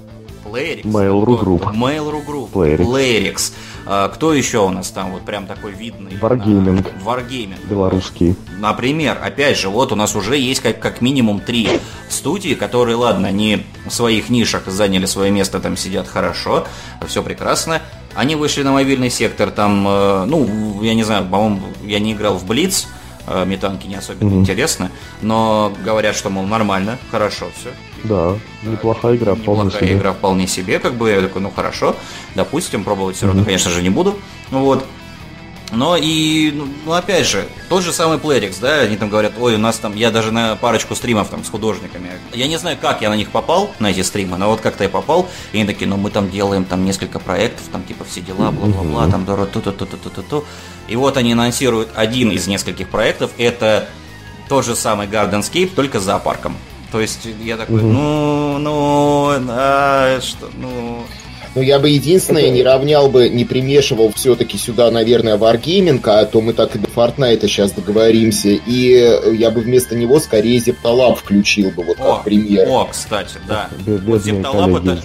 Playrix. 0.45 0.85
Mail.ru 0.85 1.39
Group. 1.39 1.75
Mail.ru 1.75 2.25
Group. 2.27 2.51
Playrix. 2.53 2.85
Playrix. 2.87 3.53
А, 3.85 4.09
кто 4.09 4.33
еще 4.33 4.59
у 4.59 4.71
нас 4.71 4.91
там 4.91 5.13
вот 5.13 5.23
прям 5.23 5.47
такой 5.47 5.73
видный? 5.73 6.13
Wargaming. 6.13 6.87
А, 7.05 7.09
Wargaming. 7.09 7.69
Белорусский. 7.69 8.37
Например, 8.59 9.19
опять 9.23 9.59
же, 9.59 9.69
вот 9.69 9.93
у 9.93 9.97
нас 9.97 10.15
уже 10.15 10.37
есть 10.37 10.61
как, 10.61 10.79
как 10.79 11.01
минимум 11.01 11.41
три 11.41 11.69
студии, 12.09 12.55
которые, 12.55 12.97
ладно, 12.97 13.29
они 13.29 13.67
в 13.87 13.91
своих 13.91 14.29
нишах 14.31 14.67
заняли 14.67 15.07
свое 15.07 15.31
место, 15.31 15.61
там 15.61 15.77
сидят 15.77 16.07
хорошо, 16.07 16.67
все 17.07 17.23
прекрасно. 17.23 17.83
Они 18.15 18.37
вышли 18.37 18.63
на 18.63 18.73
мобильный 18.73 19.11
сектор, 19.11 19.51
там, 19.51 19.87
э, 19.89 20.25
ну, 20.27 20.83
я 20.83 20.95
не 20.95 21.03
знаю, 21.03 21.25
по-моему, 21.25 21.63
я 21.85 21.99
не 21.99 22.13
играл 22.13 22.35
в 22.35 22.45
Блиц, 22.47 22.87
э, 23.27 23.45
метанки 23.45 23.87
не 23.87 23.97
особенно 23.97 24.31
mm-hmm. 24.31 24.41
интересно, 24.41 24.91
но 25.21 25.73
говорят, 25.85 26.17
что, 26.17 26.31
мол, 26.31 26.45
нормально, 26.45 26.99
хорошо 27.11 27.47
все. 27.57 27.71
Да, 28.05 28.37
неплохая 28.65 29.17
игра, 29.17 29.35
вполне 29.35 29.65
неплохая 29.65 29.89
себе. 29.89 29.99
игра 29.99 30.13
вполне 30.13 30.47
себе, 30.47 30.79
как 30.79 30.95
бы 30.95 31.11
я 31.11 31.21
такой, 31.21 31.43
ну 31.43 31.51
хорошо, 31.55 31.97
допустим, 32.35 32.85
пробовать 32.85 33.17
все 33.17 33.27
равно, 33.27 33.43
mm-hmm. 33.43 33.47
конечно 33.47 33.71
же, 33.71 33.83
не 33.83 33.91
буду, 33.91 34.17
вот. 34.51 34.85
Но 35.73 35.97
и, 35.97 36.53
ну, 36.55 36.69
ну, 36.85 36.93
опять 36.93 37.27
же, 37.27 37.49
тот 37.71 37.83
же 37.83 37.95
самый 37.95 38.19
Playrix, 38.19 38.57
да, 38.61 38.81
они 38.81 38.99
там 38.99 39.09
говорят, 39.09 39.33
ой, 39.41 39.55
у 39.55 39.59
нас 39.59 39.79
там, 39.79 39.97
я 39.97 40.11
даже 40.11 40.31
на 40.31 40.55
парочку 40.55 40.95
стримов 40.95 41.31
там 41.31 41.43
с 41.45 41.49
художниками, 41.49 42.11
я 42.35 42.47
не 42.47 42.59
знаю, 42.59 42.77
как 42.79 43.01
я 43.01 43.09
на 43.09 43.17
них 43.17 43.31
попал, 43.31 43.71
на 43.79 43.91
эти 43.91 44.03
стримы, 44.03 44.37
но 44.37 44.51
вот 44.51 44.61
как-то 44.61 44.85
я 44.85 44.91
попал, 44.91 45.31
и 45.53 45.57
они 45.57 45.67
такие, 45.67 45.89
ну, 45.89 45.97
мы 45.97 46.11
там 46.11 46.31
делаем 46.31 46.67
там 46.67 46.85
несколько 46.85 47.19
проектов, 47.19 47.63
там 47.73 47.85
типа 47.85 48.05
все 48.05 48.21
дела, 48.21 48.51
бла-бла-бла, 48.51 49.09
там, 49.09 49.25
ту 49.25 49.61
ту 49.63 50.45
И 50.89 50.97
вот 50.97 51.17
они 51.17 51.33
анонсируют 51.33 51.89
один 51.95 52.31
из 52.31 52.47
нескольких 52.47 52.89
проектов, 52.91 53.31
это 53.39 53.89
тот 54.51 54.67
же 54.67 54.77
самый 54.77 55.07
Gardenscape, 55.07 55.71
только 55.75 56.01
с 56.01 56.03
зоопарком. 56.03 56.55
То 56.91 57.01
есть 57.01 57.27
я 57.43 57.57
такой, 57.57 57.81
ну, 57.81 58.59
ну, 58.59 59.33
а, 59.49 60.21
что, 60.21 60.51
ну... 60.55 61.07
Ну, 61.55 61.63
я 61.63 61.79
бы 61.79 61.91
единственное 61.91 62.49
не 62.51 62.63
равнял 62.63 63.09
бы, 63.09 63.29
не 63.29 63.45
примешивал 63.45 64.13
все-таки 64.15 64.57
сюда, 64.57 64.91
наверное, 64.91 65.37
Wargaming, 65.37 66.01
а 66.05 66.25
то 66.25 66.41
мы 66.41 66.53
так 66.53 66.75
и 66.77 66.79
до 66.79 66.89
Fortnite 66.89 67.41
сейчас 67.43 67.73
договоримся. 67.73 68.49
И 68.49 69.37
я 69.37 69.51
бы 69.51 69.61
вместо 69.61 69.95
него 69.95 70.19
скорее 70.21 70.59
Зепталаб 70.59 71.19
включил 71.19 71.71
бы, 71.71 71.85
вот 71.85 72.01
о, 72.01 72.17
как 72.17 72.25
пример. 72.25 72.69
О, 72.69 72.87
кстати, 72.91 73.37
да. 73.47 73.69
Вот 73.87 74.23
Зепталаб 74.23 74.77
это... 74.77 75.03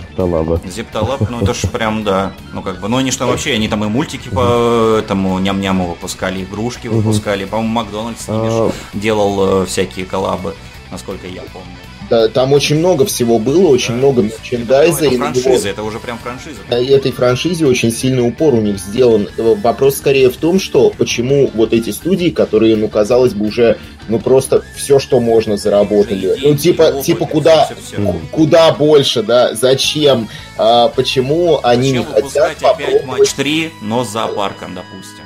Зепталаб, 0.69 1.29
ну 1.29 1.41
это 1.41 1.53
ж 1.53 1.61
прям, 1.71 2.03
да. 2.03 2.33
Ну 2.53 2.61
как 2.61 2.79
бы, 2.79 2.87
ну 2.87 2.97
они 2.97 3.11
что 3.11 3.25
вообще, 3.27 3.53
они 3.53 3.67
там 3.67 3.83
и 3.83 3.87
мультики 3.87 4.29
по 4.29 4.97
этому 4.99 5.39
ням-няму 5.39 5.89
выпускали, 5.89 6.43
игрушки 6.43 6.87
выпускали. 6.87 7.45
По-моему, 7.45 7.73
Макдональдс 7.73 8.25
с 8.25 8.27
ними 8.27 8.47
а. 8.49 8.71
делал 8.93 9.63
э, 9.63 9.65
всякие 9.65 10.05
коллабы 10.05 10.53
насколько 10.91 11.27
я 11.27 11.41
помню. 11.53 11.86
Да, 12.09 12.29
там 12.29 12.53
очень 12.53 12.77
много 12.79 13.05
всего 13.05 13.37
было, 13.37 13.67
очень 13.67 13.95
да, 13.95 13.97
много 13.97 14.21
мерчендайза. 14.21 15.07
Это, 15.07 15.17
франшиза, 15.17 15.49
него... 15.49 15.69
это 15.69 15.83
уже 15.83 15.99
прям 15.99 16.17
франшиза. 16.17 16.59
Да, 16.69 16.79
и 16.79 16.87
этой 16.87 17.11
франшизе 17.11 17.65
очень 17.65 17.91
сильный 17.91 18.25
упор 18.25 18.53
у 18.53 18.61
них 18.61 18.79
сделан. 18.79 19.27
Вопрос 19.37 19.97
скорее 19.97 20.29
в 20.29 20.37
том, 20.37 20.59
что 20.59 20.89
почему 20.97 21.51
вот 21.53 21.73
эти 21.73 21.89
студии, 21.89 22.29
которые, 22.29 22.77
ну, 22.77 22.87
казалось 22.87 23.33
бы, 23.33 23.47
уже, 23.47 23.77
ну, 24.07 24.19
просто 24.19 24.63
все, 24.75 24.99
что 24.99 25.19
можно, 25.19 25.57
заработали. 25.57 26.37
Ну, 26.41 26.55
типа, 26.55 26.83
опыт, 26.83 27.03
типа 27.03 27.25
куда, 27.25 27.65
все, 27.65 27.75
все, 27.75 28.01
все. 28.01 28.15
куда 28.31 28.71
больше, 28.71 29.23
да, 29.23 29.53
зачем, 29.53 30.29
а, 30.57 30.87
почему 30.89 31.59
они 31.63 31.89
зачем 31.89 32.05
не 32.05 32.21
хотят 32.21 32.57
попробовать... 32.57 32.95
опять 32.95 33.05
матч 33.05 33.29
3, 33.33 33.71
но 33.81 34.05
с 34.05 34.11
зоопарком, 34.11 34.75
допустим. 34.75 35.23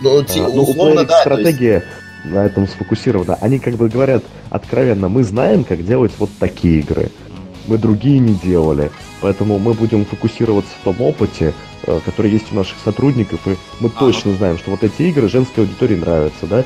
Ну, 0.00 0.22
ну, 0.22 0.54
ну 0.54 0.62
условно, 0.62 1.04
да. 1.04 1.20
Стратегия... 1.22 1.74
Есть 1.74 2.03
на 2.24 2.44
этом 2.44 2.66
сфокусировано. 2.66 3.36
Они 3.40 3.58
как 3.58 3.74
бы 3.74 3.88
говорят 3.88 4.24
откровенно, 4.50 5.08
мы 5.08 5.24
знаем, 5.24 5.64
как 5.64 5.84
делать 5.84 6.12
вот 6.18 6.30
такие 6.38 6.80
игры. 6.80 7.10
Мы 7.66 7.78
другие 7.78 8.18
не 8.18 8.34
делали. 8.34 8.90
Поэтому 9.20 9.58
мы 9.58 9.72
будем 9.72 10.04
фокусироваться 10.04 10.72
в 10.80 10.84
том 10.84 11.00
опыте, 11.00 11.54
э, 11.84 12.00
который 12.04 12.30
есть 12.30 12.52
у 12.52 12.56
наших 12.56 12.76
сотрудников, 12.84 13.40
и 13.46 13.56
мы 13.80 13.88
а, 13.88 13.98
точно 13.98 14.34
знаем, 14.34 14.58
что 14.58 14.70
вот 14.70 14.84
эти 14.84 15.02
игры 15.02 15.28
женской 15.28 15.64
аудитории 15.64 15.96
нравятся, 15.96 16.46
да? 16.46 16.64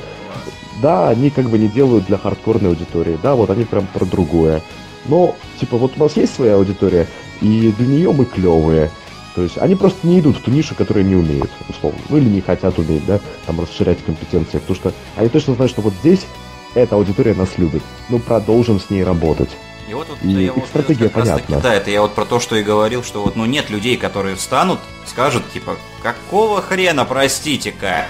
Да, 0.82 1.08
они 1.08 1.30
как 1.30 1.48
бы 1.50 1.58
не 1.58 1.68
делают 1.68 2.06
для 2.06 2.18
хардкорной 2.18 2.70
аудитории, 2.70 3.18
да, 3.22 3.34
вот 3.34 3.50
они 3.50 3.64
прям 3.64 3.86
про 3.86 4.04
другое. 4.04 4.60
Но, 5.06 5.36
типа, 5.60 5.76
вот 5.76 5.92
у 5.96 6.00
нас 6.00 6.16
есть 6.16 6.34
своя 6.34 6.56
аудитория, 6.56 7.06
и 7.40 7.72
для 7.78 7.86
нее 7.86 8.12
мы 8.12 8.24
клевые. 8.24 8.90
То 9.34 9.42
есть 9.42 9.58
они 9.58 9.74
просто 9.74 10.06
не 10.06 10.20
идут 10.20 10.38
в 10.38 10.42
ту 10.42 10.50
нишу, 10.50 10.74
которую 10.74 11.06
не 11.06 11.14
умеют, 11.14 11.50
условно. 11.68 12.00
Ну 12.08 12.16
или 12.16 12.28
не 12.28 12.40
хотят 12.40 12.78
уметь, 12.78 13.06
да, 13.06 13.20
там 13.46 13.60
расширять 13.60 14.04
компетенции. 14.04 14.58
Потому 14.58 14.76
что 14.76 14.92
они 15.16 15.28
точно 15.28 15.54
знают, 15.54 15.70
что 15.70 15.82
вот 15.82 15.94
здесь 16.00 16.26
эта 16.74 16.96
аудитория 16.96 17.34
нас 17.34 17.56
любит. 17.56 17.82
Ну, 18.08 18.18
продолжим 18.18 18.80
с 18.80 18.90
ней 18.90 19.04
работать. 19.04 19.50
И 19.88 19.94
вот, 19.94 20.06
вот 20.08 20.18
и 20.22 20.28
я 20.28 20.40
их 20.42 20.56
вот, 20.56 20.66
стратегия 20.66 21.08
понятна. 21.08 21.60
Да, 21.60 21.74
это 21.74 21.90
я 21.90 22.02
вот 22.02 22.14
про 22.14 22.26
то, 22.26 22.40
что 22.40 22.56
и 22.56 22.62
говорил, 22.62 23.02
что 23.02 23.22
вот 23.22 23.36
ну 23.36 23.46
нет 23.46 23.70
людей, 23.70 23.96
которые 23.96 24.36
встанут, 24.36 24.80
скажут, 25.06 25.50
типа, 25.50 25.76
какого 26.02 26.60
хрена, 26.60 27.06
простите-ка, 27.06 28.06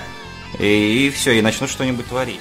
и, 0.59 1.07
и 1.07 1.11
все, 1.11 1.39
и 1.39 1.41
начнут 1.41 1.71
что-нибудь 1.71 2.07
творить. 2.07 2.41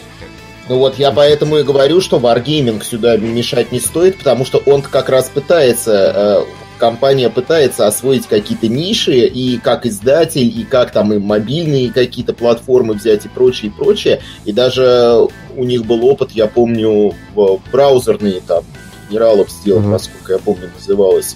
Ну 0.69 0.79
вот 0.79 0.97
я 0.97 1.11
поэтому 1.11 1.57
и 1.57 1.63
говорю, 1.63 2.01
что 2.01 2.17
Wargaming 2.17 2.83
сюда 2.83 3.15
мешать 3.17 3.71
не 3.71 3.79
стоит, 3.79 4.17
потому 4.17 4.43
что 4.43 4.57
он 4.65 4.81
как 4.81 5.07
раз 5.09 5.29
пытается, 5.29 6.45
э, 6.45 6.45
компания 6.77 7.29
пытается 7.29 7.87
освоить 7.87 8.27
какие-то 8.27 8.67
ниши, 8.67 9.25
и 9.25 9.57
как 9.57 9.85
издатель, 9.85 10.47
и 10.47 10.63
как 10.63 10.91
там 10.91 11.13
и 11.13 11.17
мобильные 11.17 11.91
какие-то 11.91 12.33
платформы 12.33 12.93
взять 12.93 13.25
и 13.25 13.29
прочее, 13.29 13.71
и 13.71 13.73
прочее. 13.73 14.21
И 14.45 14.51
даже 14.51 15.27
у 15.55 15.63
них 15.63 15.85
был 15.85 16.05
опыт, 16.05 16.31
я 16.31 16.47
помню, 16.47 17.13
в 17.35 17.59
браузерные 17.71 18.41
там 18.41 18.63
генералов 19.09 19.49
сделать, 19.49 19.85
uh-huh. 19.85 19.91
насколько 19.91 20.33
я 20.33 20.39
помню, 20.39 20.69
называлось 20.75 21.35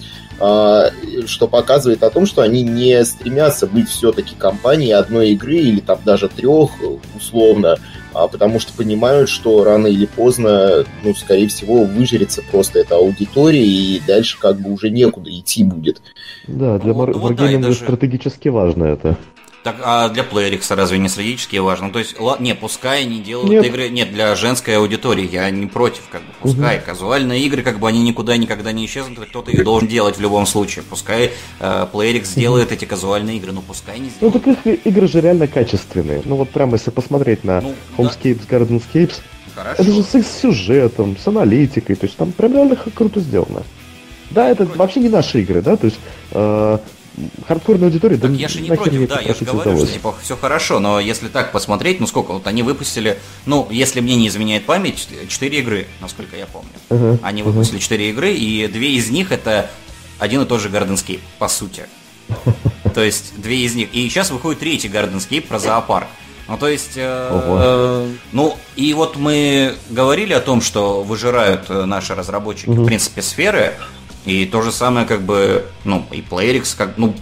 что 1.26 1.46
показывает 1.46 2.02
о 2.02 2.10
том, 2.10 2.26
что 2.26 2.42
они 2.42 2.62
не 2.62 3.04
стремятся 3.04 3.66
быть 3.66 3.88
все-таки 3.88 4.34
компанией 4.34 4.92
одной 4.92 5.30
игры 5.30 5.54
или 5.56 5.80
там 5.80 6.00
даже 6.04 6.28
трех, 6.28 6.70
условно, 7.16 7.76
а 8.12 8.26
потому 8.26 8.58
что 8.58 8.72
понимают, 8.72 9.28
что 9.28 9.62
рано 9.62 9.86
или 9.86 10.06
поздно, 10.06 10.84
ну, 11.04 11.14
скорее 11.14 11.48
всего, 11.48 11.84
выжрется 11.84 12.42
просто 12.50 12.80
эта 12.80 12.96
аудитория, 12.96 13.64
и 13.64 14.00
дальше 14.06 14.38
как 14.38 14.60
бы 14.60 14.72
уже 14.72 14.90
некуда 14.90 15.30
идти 15.30 15.64
будет. 15.64 16.02
Да, 16.46 16.78
для 16.78 16.92
ну, 16.92 17.12
вот, 17.12 17.36
да, 17.36 17.58
даже... 17.58 17.74
стратегически 17.74 18.48
важно 18.48 18.84
это. 18.84 19.16
Так, 19.62 19.76
а 19.84 20.08
для 20.08 20.24
PlayerX 20.24 20.74
разве 20.74 20.98
не 20.98 21.08
стратегически 21.08 21.56
важно? 21.56 21.86
Ну, 21.86 21.92
то 21.92 22.00
есть, 22.00 22.18
ла, 22.18 22.36
не, 22.40 22.54
пускай 22.54 23.02
они 23.02 23.20
делают 23.20 23.50
нет. 23.50 23.64
игры, 23.64 23.88
нет, 23.90 24.12
для 24.12 24.34
женской 24.34 24.76
аудитории, 24.76 25.28
я 25.30 25.48
не 25.50 25.66
против, 25.66 26.02
как 26.10 26.22
бы, 26.22 26.32
пускай, 26.40 26.78
угу. 26.78 26.86
казуальные 26.86 27.42
игры, 27.42 27.62
как 27.62 27.78
бы, 27.78 27.88
они 27.88 28.02
никуда 28.02 28.36
никогда 28.36 28.72
не 28.72 28.86
исчезнут, 28.86 29.20
кто-то 29.28 29.52
их 29.52 29.62
должен 29.62 29.88
делать 29.88 30.16
в 30.16 30.20
любом 30.20 30.46
случае, 30.46 30.84
пускай 30.88 31.30
э, 31.60 31.86
угу. 32.70 32.74
эти 32.74 32.84
казуальные 32.86 33.36
игры, 33.36 33.52
ну, 33.52 33.62
пускай 33.62 34.00
не 34.00 34.10
сделают. 34.10 34.44
Ну, 34.44 34.52
так 34.52 34.66
их 34.66 34.86
игры 34.86 35.06
же 35.06 35.20
реально 35.20 35.46
качественные, 35.46 36.22
ну, 36.24 36.36
вот 36.36 36.50
прямо 36.50 36.72
если 36.72 36.90
посмотреть 36.90 37.44
на 37.44 37.60
ну, 37.60 37.74
Homescapes, 37.96 38.40
да. 38.48 38.56
Gardenscapes, 38.56 39.20
Хорошо. 39.54 39.82
это 39.82 39.92
же 39.92 40.02
с, 40.02 40.40
сюжетом, 40.40 41.16
с 41.16 41.28
аналитикой, 41.28 41.94
то 41.94 42.06
есть 42.06 42.16
там 42.16 42.32
прям 42.32 42.52
реально 42.54 42.76
круто 42.94 43.20
сделано. 43.20 43.62
Да, 44.30 44.48
это 44.48 44.64
вообще 44.64 45.00
не 45.00 45.08
наши 45.08 45.42
игры, 45.42 45.62
да, 45.62 45.76
то 45.76 45.86
есть 45.86 45.98
э, 46.32 46.78
хардкорная 47.46 47.88
аудитория, 47.88 48.16
так 48.16 48.32
да 48.32 48.36
я 48.36 48.48
же 48.48 48.60
не 48.60 48.68
против, 48.68 49.08
да, 49.08 49.20
я 49.20 49.34
же 49.34 49.44
говорю, 49.44 49.76
что 49.76 49.86
типа 49.86 50.14
все 50.22 50.36
хорошо, 50.36 50.80
но 50.80 51.00
если 51.00 51.28
так 51.28 51.52
посмотреть, 51.52 52.00
ну 52.00 52.06
сколько, 52.06 52.32
вот 52.32 52.46
они 52.46 52.62
выпустили, 52.62 53.18
ну, 53.46 53.68
если 53.70 54.00
мне 54.00 54.16
не 54.16 54.28
изменяет 54.28 54.64
память, 54.64 55.08
4 55.28 55.58
игры, 55.58 55.86
насколько 56.00 56.36
я 56.36 56.46
помню. 56.46 56.70
Uh-huh, 56.88 57.18
они 57.22 57.42
выпустили 57.42 57.78
uh-huh. 57.78 57.82
4 57.82 58.10
игры, 58.10 58.32
и 58.32 58.66
две 58.68 58.92
из 58.92 59.10
них 59.10 59.32
это 59.32 59.70
один 60.18 60.42
и 60.42 60.46
тот 60.46 60.60
же 60.60 60.68
Gardenscape, 60.68 61.20
по 61.38 61.48
сути. 61.48 61.84
То 62.94 63.02
есть 63.02 63.40
две 63.40 63.64
из 63.64 63.74
них. 63.74 63.88
И 63.92 64.08
сейчас 64.08 64.30
выходит 64.30 64.60
третий 64.60 64.88
Gardenscape 64.88 65.42
про 65.42 65.58
зоопарк. 65.58 66.06
Ну, 66.48 66.58
то 66.58 66.68
есть, 66.68 66.96
э, 66.96 67.28
э, 67.32 68.12
ну, 68.32 68.58
и 68.74 68.92
вот 68.94 69.16
мы 69.16 69.76
говорили 69.90 70.32
о 70.32 70.40
том, 70.40 70.60
что 70.60 71.02
выжирают 71.02 71.66
э, 71.68 71.84
наши 71.84 72.14
разработчики, 72.14 72.68
угу. 72.68 72.82
в 72.82 72.86
принципе, 72.86 73.22
сферы, 73.22 73.74
и 74.24 74.46
то 74.46 74.62
же 74.62 74.70
самое, 74.70 75.04
как 75.04 75.22
бы, 75.22 75.66
ну, 75.84 76.06
и 76.12 76.20
PlayerX, 76.20 76.76
как, 76.76 76.96
ну, 76.96 77.14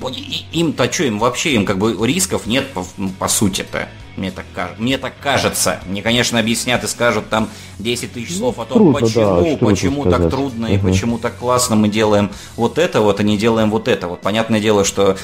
им-то 0.52 0.92
что, 0.92 1.04
им 1.04 1.18
вообще, 1.18 1.54
им 1.54 1.64
как 1.64 1.78
бы 1.78 1.96
рисков 2.06 2.46
нет 2.46 2.68
по, 2.72 2.84
по 3.18 3.28
сути-то. 3.28 3.88
Мне 4.16 4.30
так, 4.30 4.44
мне 4.76 4.98
так 4.98 5.14
кажется. 5.18 5.80
Мне, 5.86 6.02
конечно, 6.02 6.38
объяснят 6.38 6.84
и 6.84 6.86
скажут 6.86 7.30
там 7.30 7.48
10 7.78 8.12
тысяч 8.12 8.36
слов 8.36 8.58
о 8.58 8.66
том, 8.66 8.78
трудно, 8.78 9.00
почему, 9.00 9.56
да, 9.58 9.66
почему 9.66 10.04
так 10.04 10.30
трудно 10.30 10.66
угу. 10.66 10.74
и 10.74 10.78
почему 10.78 11.18
так 11.18 11.38
классно 11.38 11.76
мы 11.76 11.88
делаем 11.88 12.30
вот 12.56 12.76
это 12.76 13.00
вот, 13.00 13.20
а 13.20 13.22
не 13.22 13.38
делаем 13.38 13.70
вот 13.70 13.88
это. 13.88 14.08
Вот 14.08 14.20
понятное 14.20 14.60
дело, 14.60 14.84
что 14.84 15.16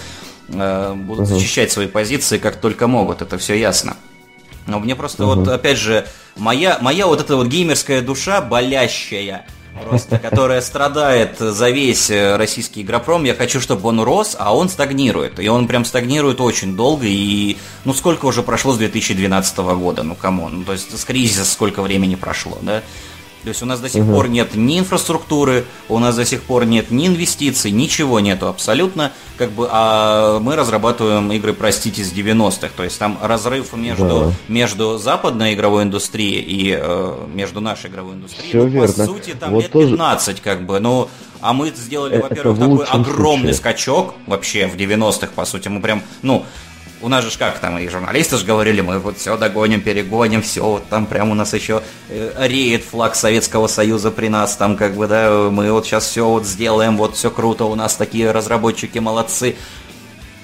э, 0.48 0.94
будут 0.94 1.26
угу. 1.26 1.34
защищать 1.34 1.70
свои 1.70 1.88
позиции 1.88 2.38
как 2.38 2.56
только 2.56 2.86
могут, 2.86 3.20
это 3.20 3.36
все 3.36 3.58
ясно. 3.58 3.98
Но 4.66 4.78
мне 4.78 4.96
просто 4.96 5.26
угу. 5.26 5.40
вот, 5.40 5.48
опять 5.48 5.76
же, 5.76 6.06
моя, 6.36 6.78
моя 6.80 7.06
вот 7.06 7.20
эта 7.20 7.36
вот 7.36 7.48
геймерская 7.48 8.00
душа 8.00 8.40
болящая– 8.40 9.46
просто, 9.76 10.18
которая 10.18 10.60
страдает 10.60 11.38
за 11.38 11.70
весь 11.70 12.10
э, 12.10 12.36
российский 12.36 12.82
игропром. 12.82 13.24
Я 13.24 13.34
хочу, 13.34 13.60
чтобы 13.60 13.88
он 13.88 14.00
рос, 14.00 14.36
а 14.38 14.54
он 14.54 14.68
стагнирует. 14.68 15.40
И 15.40 15.48
он 15.48 15.66
прям 15.68 15.84
стагнирует 15.84 16.40
очень 16.40 16.76
долго. 16.76 17.06
И 17.06 17.56
ну 17.84 17.94
сколько 17.94 18.26
уже 18.26 18.42
прошло 18.42 18.72
с 18.72 18.78
2012 18.78 19.58
года? 19.58 20.02
Ну 20.02 20.14
come 20.14 20.39
on. 20.39 20.58
Ну, 20.58 20.64
то 20.64 20.72
есть 20.72 20.96
с 20.96 21.04
кризиса 21.04 21.44
сколько 21.44 21.82
времени 21.82 22.14
прошло, 22.14 22.58
да? 22.62 22.82
То 23.46 23.50
есть 23.50 23.62
у 23.62 23.66
нас 23.66 23.78
до 23.78 23.88
сих 23.88 24.02
угу. 24.02 24.14
пор 24.14 24.28
нет 24.28 24.56
ни 24.56 24.76
инфраструктуры, 24.76 25.66
у 25.88 26.00
нас 26.00 26.16
до 26.16 26.24
сих 26.24 26.42
пор 26.42 26.64
нет 26.64 26.90
ни 26.90 27.06
инвестиций, 27.06 27.70
ничего 27.70 28.18
нету 28.18 28.48
абсолютно. 28.48 29.12
Как 29.36 29.52
бы, 29.52 29.68
а 29.70 30.40
мы 30.40 30.56
разрабатываем 30.56 31.30
игры, 31.30 31.52
простите, 31.52 32.02
с 32.02 32.12
90-х. 32.12 32.70
То 32.76 32.82
есть 32.82 32.98
там 32.98 33.16
разрыв 33.22 33.72
между, 33.74 34.04
да. 34.04 34.32
между 34.48 34.98
западной 34.98 35.54
игровой 35.54 35.84
индустрией 35.84 36.40
и 36.40 36.76
э, 36.76 37.26
между 37.32 37.60
нашей 37.60 37.88
игровой 37.88 38.14
индустрией. 38.14 38.48
Все 38.48 38.62
ну, 38.64 38.66
верно. 38.66 38.92
По 38.92 39.04
сути, 39.04 39.36
там 39.38 39.52
вот 39.52 39.62
лет 39.62 39.70
тоже... 39.70 39.90
15, 39.92 40.40
как 40.40 40.66
бы. 40.66 40.80
Ну, 40.80 41.08
а 41.40 41.52
мы 41.52 41.70
сделали, 41.70 42.20
во-первых, 42.20 42.58
такой 42.58 42.84
огромный 42.86 43.54
случае. 43.54 43.54
скачок 43.54 44.14
вообще 44.26 44.66
в 44.66 44.74
90-х, 44.74 45.28
по 45.36 45.44
сути. 45.44 45.68
Мы 45.68 45.80
прям, 45.80 46.02
ну, 46.22 46.44
у 47.02 47.08
нас 47.08 47.24
же 47.24 47.38
как 47.38 47.58
там, 47.58 47.78
и 47.78 47.88
журналисты 47.88 48.36
же 48.38 48.44
говорили, 48.44 48.80
мы 48.80 48.98
вот 48.98 49.18
все 49.18 49.36
догоним, 49.36 49.80
перегоним, 49.80 50.42
все, 50.42 50.62
вот 50.62 50.88
там 50.88 51.06
прям 51.06 51.30
у 51.30 51.34
нас 51.34 51.52
еще 51.52 51.82
э, 52.08 52.46
реет 52.46 52.84
флаг 52.84 53.14
Советского 53.14 53.66
Союза 53.66 54.10
при 54.10 54.28
нас, 54.28 54.56
там 54.56 54.76
как 54.76 54.94
бы, 54.94 55.06
да, 55.06 55.50
мы 55.50 55.70
вот 55.72 55.86
сейчас 55.86 56.06
все 56.06 56.26
вот 56.26 56.46
сделаем, 56.46 56.96
вот 56.96 57.16
все 57.16 57.30
круто, 57.30 57.64
у 57.64 57.74
нас 57.74 57.96
такие 57.96 58.30
разработчики 58.30 58.98
молодцы. 58.98 59.56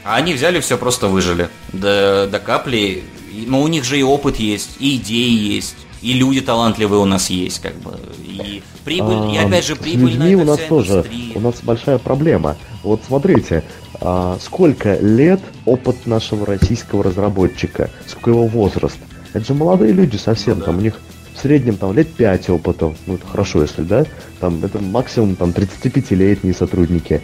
А 0.05 0.17
они 0.17 0.35
взяли 0.35 0.61
все, 0.61 0.77
просто 0.77 1.07
выжили 1.07 1.49
до, 1.73 2.27
до 2.31 2.41
капли. 2.41 3.05
Но 3.47 3.63
у 3.63 3.69
них 3.69 3.85
же 3.85 3.99
и 3.99 4.03
опыт 4.03 4.37
есть, 4.37 4.77
и 4.79 4.97
идеи 4.97 5.31
есть, 5.31 5.77
и 6.03 6.13
люди 6.13 6.41
талантливые 6.41 7.01
у 7.01 7.07
нас 7.07 7.31
есть, 7.31 7.61
как 7.61 7.77
бы. 7.77 7.99
И 8.27 8.63
прибыль, 8.85 9.17
а, 9.17 9.33
и 9.33 9.37
опять 9.39 9.65
же 9.65 9.77
прибыльная 9.77 10.37
у 10.37 10.45
нас 10.45 10.61
тоже, 10.69 11.05
у 11.35 11.41
нас 11.41 11.55
большая 11.63 11.99
проблема. 11.99 12.57
Вот 12.83 13.01
смотрите, 13.07 13.63
а, 14.01 14.37
сколько 14.41 14.97
лет 14.99 15.41
опыт 15.65 16.07
нашего 16.07 16.47
российского 16.47 17.05
разработчика, 17.05 17.91
сколько 18.07 18.31
его 18.31 18.47
возраст. 18.47 18.99
Это 19.33 19.45
же 19.45 19.55
молодые 19.55 19.93
люди 19.93 20.17
совсем, 20.17 20.59
ну, 20.59 20.65
там 20.65 20.79
у 20.79 20.81
них 20.81 21.01
в 21.35 21.41
среднем 21.41 21.77
там 21.77 21.95
лет 21.95 22.09
5 22.09 22.51
опытов, 22.51 22.97
ну 23.07 23.15
это 23.15 23.27
хорошо, 23.27 23.63
если, 23.63 23.83
да, 23.83 24.05
там 24.41 24.65
это 24.65 24.79
максимум 24.81 25.37
там 25.37 25.51
35-летние 25.51 26.55
сотрудники. 26.55 27.23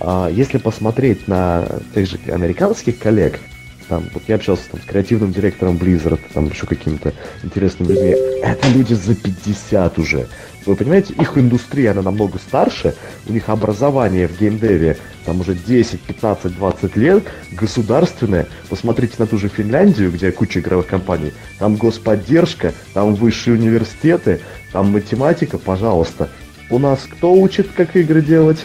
А 0.00 0.28
если 0.28 0.58
посмотреть 0.58 1.28
на 1.28 1.66
тех 1.94 2.08
же 2.08 2.18
американских 2.28 2.98
коллег, 2.98 3.38
там, 3.88 4.04
вот 4.14 4.22
я 4.26 4.36
общался 4.36 4.62
там, 4.70 4.80
с 4.80 4.84
креативным 4.84 5.32
директором 5.32 5.76
Blizzard, 5.76 6.20
там 6.32 6.48
еще 6.48 6.66
какими-то 6.66 7.12
интересными 7.42 7.88
людьми, 7.92 8.16
это 8.42 8.68
люди 8.68 8.94
за 8.94 9.14
50 9.14 9.98
уже. 9.98 10.28
Вы 10.64 10.76
понимаете, 10.76 11.14
их 11.14 11.36
индустрия, 11.36 11.90
она 11.90 12.02
намного 12.02 12.38
старше, 12.38 12.94
у 13.26 13.32
них 13.32 13.48
образование 13.48 14.28
в 14.28 14.38
геймдеве 14.38 14.96
там 15.24 15.40
уже 15.40 15.54
10, 15.54 16.00
15, 16.00 16.56
20 16.56 16.96
лет, 16.96 17.24
государственное. 17.52 18.46
Посмотрите 18.68 19.14
на 19.18 19.26
ту 19.26 19.38
же 19.38 19.48
Финляндию, 19.48 20.10
где 20.10 20.32
куча 20.32 20.60
игровых 20.60 20.86
компаний. 20.86 21.32
Там 21.58 21.76
господдержка, 21.76 22.72
там 22.94 23.14
высшие 23.14 23.56
университеты, 23.56 24.40
там 24.72 24.90
математика, 24.92 25.58
пожалуйста. 25.58 26.28
У 26.70 26.78
нас 26.78 27.00
кто 27.10 27.32
учит, 27.32 27.68
как 27.74 27.96
игры 27.96 28.22
делать? 28.22 28.64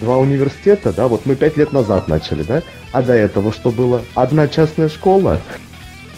Два 0.00 0.18
университета, 0.18 0.92
да, 0.92 1.08
вот 1.08 1.26
мы 1.26 1.34
пять 1.34 1.56
лет 1.56 1.72
назад 1.72 2.06
начали, 2.06 2.44
да? 2.44 2.62
А 2.92 3.02
до 3.02 3.14
этого 3.14 3.52
что 3.52 3.72
было? 3.72 4.02
Одна 4.14 4.46
частная 4.46 4.88
школа, 4.88 5.40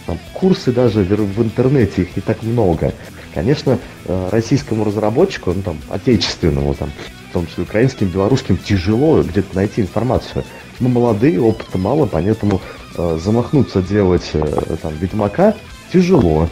там, 0.07 0.19
курсы 0.35 0.73
даже 0.73 1.03
в 1.03 1.43
интернете, 1.43 2.03
их 2.03 2.17
не 2.17 2.21
так 2.21 2.43
много. 2.43 2.93
Конечно, 3.35 3.79
э, 4.07 4.29
российскому 4.31 4.85
разработчику, 4.85 5.53
ну 5.53 5.63
там, 5.63 5.79
отечественному, 5.89 6.75
там, 6.75 6.91
в 7.31 7.33
том 7.33 7.47
числе 7.47 7.65
украинским, 7.65 8.09
белорусским, 8.09 8.57
тяжело 8.57 9.23
где-то 9.23 9.55
найти 9.55 9.83
информацию. 9.83 10.45
Мы 10.81 10.89
молодые, 10.89 11.41
опыта 11.41 11.79
мало, 11.79 12.07
поэтому 12.07 12.61
э, 12.97 13.19
замахнуться 13.23 13.83
делать 13.83 14.31
э, 14.33 14.77
там 14.83 14.95
Ведьмака 14.97 15.55
тяжело. 15.93 16.49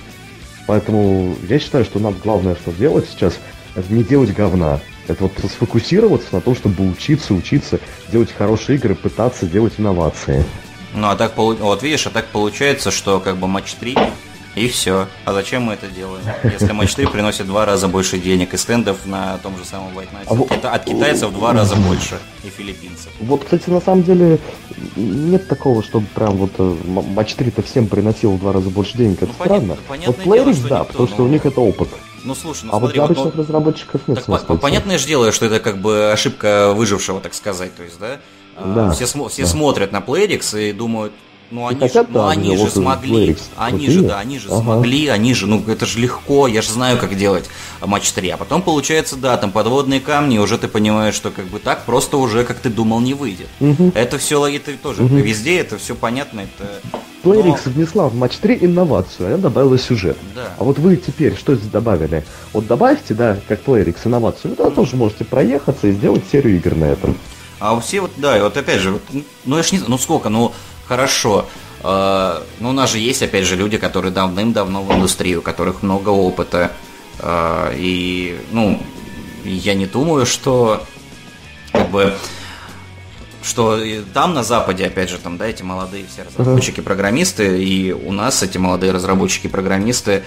Поэтому 0.67 1.35
я 1.49 1.59
считаю, 1.59 1.85
что 1.85 1.99
нам 1.99 2.15
главное, 2.23 2.55
что 2.55 2.73
делать 2.73 3.09
сейчас, 3.09 3.39
это 3.75 3.93
не 3.93 4.05
делать 4.05 4.35
говна. 4.35 4.81
Это 5.09 5.25
вот 5.25 5.33
сфокусироваться 5.51 6.29
на 6.33 6.41
том, 6.43 6.55
чтобы 6.55 6.89
учиться, 6.89 7.33
учиться, 7.33 7.81
делать 8.13 8.31
хорошие 8.31 8.77
игры, 8.77 8.95
пытаться 8.95 9.47
делать 9.47 9.75
инновации. 9.79 10.45
Ну, 10.95 11.09
а 11.09 11.17
так, 11.17 11.37
вот 11.37 11.83
видишь, 11.83 12.07
а 12.07 12.11
так 12.11 12.27
получается, 12.27 12.91
что 12.91 13.19
как 13.21 13.39
бы 13.39 13.47
матч 13.47 13.75
3 13.75 13.97
И 14.55 14.69
все. 14.69 15.07
А 15.25 15.33
зачем 15.33 15.63
мы 15.63 15.75
это 15.75 15.87
делаем? 15.87 16.25
Если 16.43 16.73
матч 16.73 16.95
3 16.95 17.07
приносит 17.07 17.47
в 17.47 17.49
два 17.49 17.65
раза 17.65 17.89
больше 17.89 18.19
денег 18.19 18.55
и 18.55 18.57
стендов 18.57 19.07
на 19.07 19.39
том 19.39 19.57
же 19.57 19.65
самом 19.65 19.97
White 19.97 20.09
Night. 20.13 20.59
А 20.63 20.75
от 20.75 20.85
китайцев 20.85 21.31
в 21.31 21.35
два 21.35 21.53
раза 21.53 21.77
больше 21.77 22.19
и 22.45 22.49
филиппинцев. 22.49 23.13
Вот, 23.21 23.45
кстати, 23.45 23.71
на 23.71 23.81
самом 23.81 24.03
деле 24.03 24.39
нет 24.97 25.47
такого, 25.49 25.83
чтобы 25.83 26.07
прям 26.15 26.37
вот 26.37 26.53
э, 26.59 26.77
матч 26.85 27.35
3-то 27.35 27.63
всем 27.63 27.87
приносил 27.87 28.33
в 28.33 28.41
два 28.41 28.53
раза 28.53 28.71
больше 28.71 28.97
денег. 28.97 29.23
Это 29.23 29.33
ну, 29.39 29.45
странно. 29.45 29.77
Понятно, 29.87 30.15
вот 30.17 30.27
Playrix, 30.27 30.69
да, 30.69 30.85
потому 30.85 31.09
что 31.09 31.25
у 31.25 31.29
них 31.29 31.47
это 31.47 31.61
опыт. 31.61 31.89
Ну 32.25 32.35
слушай, 32.35 32.65
ну 32.65 32.75
а 32.75 32.79
смотри, 32.79 32.81
вот 32.81 32.93
для 32.93 33.05
обычных 33.05 33.25
вот, 33.37 33.37
разработчиков 33.37 34.01
нет 34.09 34.25
смысла. 34.25 34.57
Понятное 34.57 34.99
же 34.99 35.07
дело, 35.07 35.33
что 35.33 35.47
это 35.47 35.61
как 35.61 35.81
бы 35.81 36.11
ошибка 36.13 36.73
выжившего, 36.75 37.21
так 37.21 37.35
сказать, 37.35 37.75
то 37.77 37.83
есть, 37.83 37.99
да? 37.99 38.19
А, 38.57 38.75
да 38.75 38.91
все, 38.91 39.07
все 39.07 39.43
да. 39.43 39.49
смотрят 39.49 39.93
на 39.93 39.99
Playrix 39.99 40.61
и 40.61 40.73
думают, 40.73 41.13
ну 41.51 41.67
они, 41.67 41.89
же, 41.89 42.07
ну, 42.11 42.27
они 42.27 42.57
же 42.57 42.71
смогли, 42.71 43.37
они 43.57 43.89
же, 43.89 44.03
да, 44.03 44.19
они 44.19 44.39
же 44.39 44.49
ага. 44.49 44.61
смогли, 44.61 45.09
они 45.09 45.33
же, 45.33 45.47
ну 45.47 45.63
это 45.67 45.87
же 45.87 45.99
легко, 45.99 46.47
я 46.47 46.61
же 46.61 46.71
знаю, 46.71 46.99
как 46.99 47.17
делать 47.17 47.47
матч 47.81 48.13
3. 48.13 48.29
А 48.31 48.37
потом 48.37 48.61
получается, 48.61 49.17
да, 49.17 49.37
там 49.39 49.51
подводные 49.51 50.01
камни, 50.01 50.39
уже 50.39 50.59
ты 50.59 50.69
понимаешь, 50.69 51.15
что 51.15 51.31
как 51.31 51.47
бы 51.47 51.59
так 51.59 51.85
просто 51.85 52.19
уже, 52.19 52.45
как 52.45 52.59
ты 52.59 52.69
думал, 52.69 53.01
не 53.01 53.15
выйдет. 53.15 53.49
Угу. 53.61 53.93
Это 53.95 54.19
все, 54.19 54.47
это 54.47 54.73
тоже, 54.77 55.05
угу. 55.05 55.17
везде 55.17 55.59
это 55.59 55.79
все 55.79 55.95
понятно, 55.95 56.41
это... 56.41 56.81
Playrix 57.25 57.61
Но... 57.65 57.73
внесла 57.73 58.09
в 58.09 58.15
матч 58.15 58.37
3 58.37 58.59
инновацию, 58.61 59.29
она 59.29 59.39
добавила 59.39 59.79
сюжет. 59.79 60.19
Да. 60.35 60.55
А 60.59 60.65
вот 60.65 60.79
вы 60.79 60.97
теперь 60.97 61.37
что 61.37 61.55
здесь 61.55 61.71
добавили? 61.71 62.25
Вот 62.53 62.67
добавьте, 62.67 63.15
да, 63.15 63.39
как 63.49 63.65
Playrix 63.65 63.97
инновацию, 64.05 64.51
вы 64.51 64.57
тогда 64.57 64.71
тоже 64.71 64.97
можете 64.97 65.25
проехаться 65.25 65.89
и 65.89 65.93
сделать 65.93 66.25
серию 66.31 66.57
игр 66.57 66.77
на 66.77 66.85
этом. 66.85 67.17
А 67.61 67.79
все 67.81 68.01
вот, 68.01 68.13
да, 68.19 68.39
и 68.39 68.41
вот 68.41 68.57
опять 68.57 68.81
же, 68.81 68.93
вот, 68.93 69.03
ну 69.45 69.57
я 69.57 69.63
ж 69.63 69.73
не 69.73 69.81
ну 69.87 69.99
сколько, 69.99 70.29
ну 70.29 70.53
хорошо. 70.89 71.47
Э, 71.83 72.43
ну, 72.61 72.71
у 72.71 72.73
нас 72.73 72.91
же 72.91 72.99
есть, 72.99 73.23
опять 73.23 73.45
же, 73.45 73.57
люди, 73.57 73.77
которые 73.79 74.13
давным-давно 74.13 74.83
в 74.83 74.93
индустрии, 74.93 75.37
у 75.37 75.43
которых 75.43 75.83
много 75.83 76.09
опыта. 76.09 76.73
Э, 77.21 77.73
и, 77.77 78.41
ну, 78.51 78.83
я 79.45 79.75
не 79.75 79.87
думаю, 79.87 80.27
что 80.27 80.83
как 81.73 81.91
бы 81.91 82.15
что 83.43 83.81
там 84.13 84.35
на 84.35 84.43
Западе, 84.43 84.87
опять 84.87 85.09
же, 85.09 85.17
там, 85.19 85.39
да, 85.39 85.47
эти 85.47 85.63
молодые 85.63 86.05
все 86.13 86.25
разработчики-программисты, 86.25 87.63
и 87.63 87.93
у 87.93 88.13
нас 88.13 88.43
эти 88.43 88.59
молодые 88.59 88.93
разработчики-программисты 88.93 90.25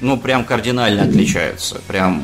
ну, 0.00 0.16
прям 0.16 0.44
кардинально 0.44 1.02
отличаются. 1.02 1.80
Прям 1.86 2.22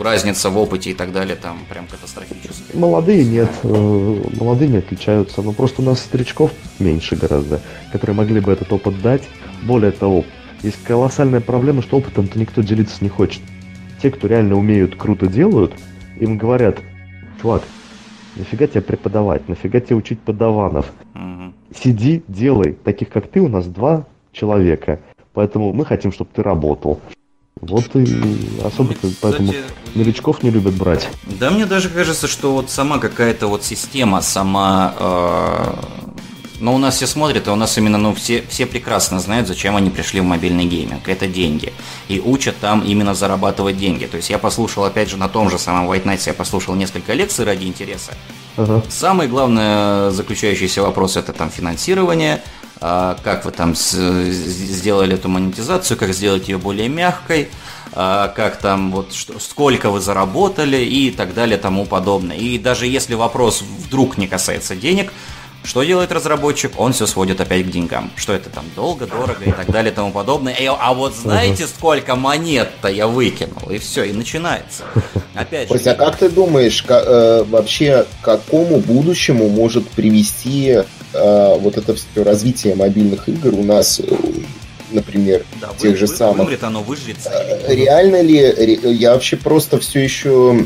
разница 0.00 0.50
в 0.50 0.58
опыте 0.58 0.90
и 0.90 0.94
так 0.94 1.12
далее 1.12 1.36
там 1.36 1.58
прям 1.68 1.86
катастрофическая. 1.86 2.78
Молодые 2.78 3.24
нет, 3.24 3.50
э, 3.62 4.22
молодые 4.38 4.68
не 4.68 4.78
отличаются, 4.78 5.42
но 5.42 5.52
просто 5.52 5.82
у 5.82 5.84
нас 5.84 6.00
старичков 6.00 6.52
меньше 6.78 7.16
гораздо, 7.16 7.60
которые 7.92 8.16
могли 8.16 8.40
бы 8.40 8.52
этот 8.52 8.72
опыт 8.72 9.00
дать. 9.02 9.22
Более 9.62 9.92
того, 9.92 10.24
есть 10.62 10.82
колоссальная 10.84 11.40
проблема, 11.40 11.82
что 11.82 11.98
опытом-то 11.98 12.38
никто 12.38 12.62
делиться 12.62 12.96
не 13.00 13.08
хочет. 13.08 13.42
Те, 14.02 14.10
кто 14.10 14.26
реально 14.26 14.56
умеют, 14.56 14.96
круто 14.96 15.26
делают, 15.26 15.74
им 16.18 16.38
говорят, 16.38 16.78
чувак, 17.40 17.62
нафига 18.36 18.66
тебе 18.66 18.80
преподавать, 18.80 19.48
нафига 19.48 19.80
тебе 19.80 19.96
учить 19.96 20.20
подаванов? 20.20 20.92
Угу. 21.14 21.52
Сиди, 21.80 22.22
делай. 22.28 22.72
Таких, 22.72 23.08
как 23.08 23.28
ты, 23.28 23.40
у 23.40 23.48
нас 23.48 23.66
два 23.66 24.06
человека. 24.32 25.00
Поэтому 25.38 25.72
мы 25.72 25.86
хотим, 25.86 26.10
чтобы 26.10 26.30
ты 26.34 26.42
работал. 26.42 26.98
Вот 27.60 27.94
и 27.94 28.02
особо 28.64 28.92
ну, 29.00 29.10
поэтому 29.20 29.54
новичков 29.94 30.42
не 30.42 30.50
любят 30.50 30.74
брать. 30.74 31.08
Да, 31.38 31.52
мне 31.52 31.64
даже 31.64 31.90
кажется, 31.90 32.26
что 32.26 32.54
вот 32.54 32.70
сама 32.70 32.98
какая-то 32.98 33.46
вот 33.46 33.62
система, 33.62 34.20
сама 34.20 34.94
э, 34.98 35.74
но 36.60 36.74
у 36.74 36.78
нас 36.78 36.96
все 36.96 37.06
смотрят, 37.06 37.46
и 37.46 37.50
у 37.50 37.54
нас 37.54 37.78
именно, 37.78 37.98
ну, 37.98 38.14
все, 38.14 38.42
все 38.48 38.66
прекрасно 38.66 39.20
знают, 39.20 39.46
зачем 39.46 39.76
они 39.76 39.90
пришли 39.90 40.20
в 40.20 40.24
мобильный 40.24 40.64
гейминг. 40.64 41.08
Это 41.08 41.28
деньги. 41.28 41.72
И 42.08 42.18
учат 42.18 42.56
там 42.58 42.80
именно 42.80 43.14
зарабатывать 43.14 43.78
деньги. 43.78 44.06
То 44.06 44.16
есть 44.16 44.30
я 44.30 44.38
послушал, 44.38 44.84
опять 44.84 45.08
же, 45.08 45.16
на 45.16 45.28
том 45.28 45.50
же 45.50 45.58
самом 45.58 45.88
White 45.88 46.04
Night, 46.04 46.22
я 46.26 46.34
послушал 46.34 46.74
несколько 46.74 47.12
лекций 47.12 47.44
ради 47.44 47.64
интереса. 47.66 48.12
Uh-huh. 48.56 48.82
Самый 48.88 49.28
главный 49.28 50.10
заключающийся 50.10 50.82
вопрос 50.82 51.16
это 51.16 51.32
там 51.32 51.48
финансирование, 51.48 52.42
как 52.80 53.44
вы 53.44 53.50
там 53.50 53.74
сделали 53.74 55.14
эту 55.14 55.28
монетизацию, 55.28 55.96
как 55.96 56.12
сделать 56.12 56.48
ее 56.48 56.58
более 56.58 56.88
мягкой, 56.88 57.48
а, 57.92 58.28
как 58.28 58.58
там 58.58 58.92
вот 58.92 59.12
что, 59.12 59.38
сколько 59.38 59.90
вы 59.90 60.00
заработали 60.00 60.76
и 60.76 61.10
так 61.10 61.34
далее 61.34 61.58
тому 61.58 61.86
подобное. 61.86 62.36
И 62.36 62.58
даже 62.58 62.86
если 62.86 63.14
вопрос 63.14 63.62
вдруг 63.62 64.18
не 64.18 64.28
касается 64.28 64.76
денег, 64.76 65.12
что 65.64 65.82
делает 65.82 66.12
разработчик? 66.12 66.72
Он 66.78 66.92
все 66.92 67.06
сводит 67.06 67.40
опять 67.40 67.66
к 67.66 67.70
деньгам. 67.70 68.10
Что 68.16 68.32
это 68.32 68.48
там 68.48 68.64
долго, 68.76 69.06
дорого 69.06 69.44
и 69.44 69.52
так 69.52 69.70
далее 69.70 69.92
и 69.92 69.94
тому 69.94 70.12
подобное. 70.12 70.54
И, 70.54 70.64
а 70.66 70.94
вот 70.94 71.14
знаете, 71.14 71.66
сколько 71.66 72.14
монет-то 72.14 72.88
я 72.88 73.06
выкинул? 73.06 73.68
И 73.68 73.78
все, 73.78 74.04
и 74.04 74.12
начинается. 74.12 74.84
Опять 75.34 75.68
же. 75.68 75.74
Костя, 75.74 75.92
а 75.92 75.94
как 75.94 76.16
ты 76.16 76.28
думаешь, 76.30 76.84
э, 76.88 77.44
вообще 77.48 78.06
к 78.20 78.24
какому 78.24 78.78
будущему 78.78 79.48
может 79.48 79.88
привести 79.90 80.68
э, 80.68 80.84
вот 81.12 81.76
это 81.76 81.94
все 81.94 82.22
развитие 82.22 82.74
мобильных 82.74 83.28
игр 83.28 83.54
у 83.54 83.62
нас 83.62 84.00
э, 84.00 84.04
например, 84.90 85.44
да, 85.60 85.68
тех 85.78 85.92
вы, 85.92 85.96
же 85.96 86.06
вы, 86.06 86.16
самых. 86.16 86.38
Вымрет 86.38 86.64
оно, 86.64 86.82
выжрется. 86.82 87.30
Реально 87.68 88.22
ли, 88.22 88.78
я 88.84 89.12
вообще 89.12 89.36
просто 89.36 89.78
все 89.78 90.00
еще 90.00 90.64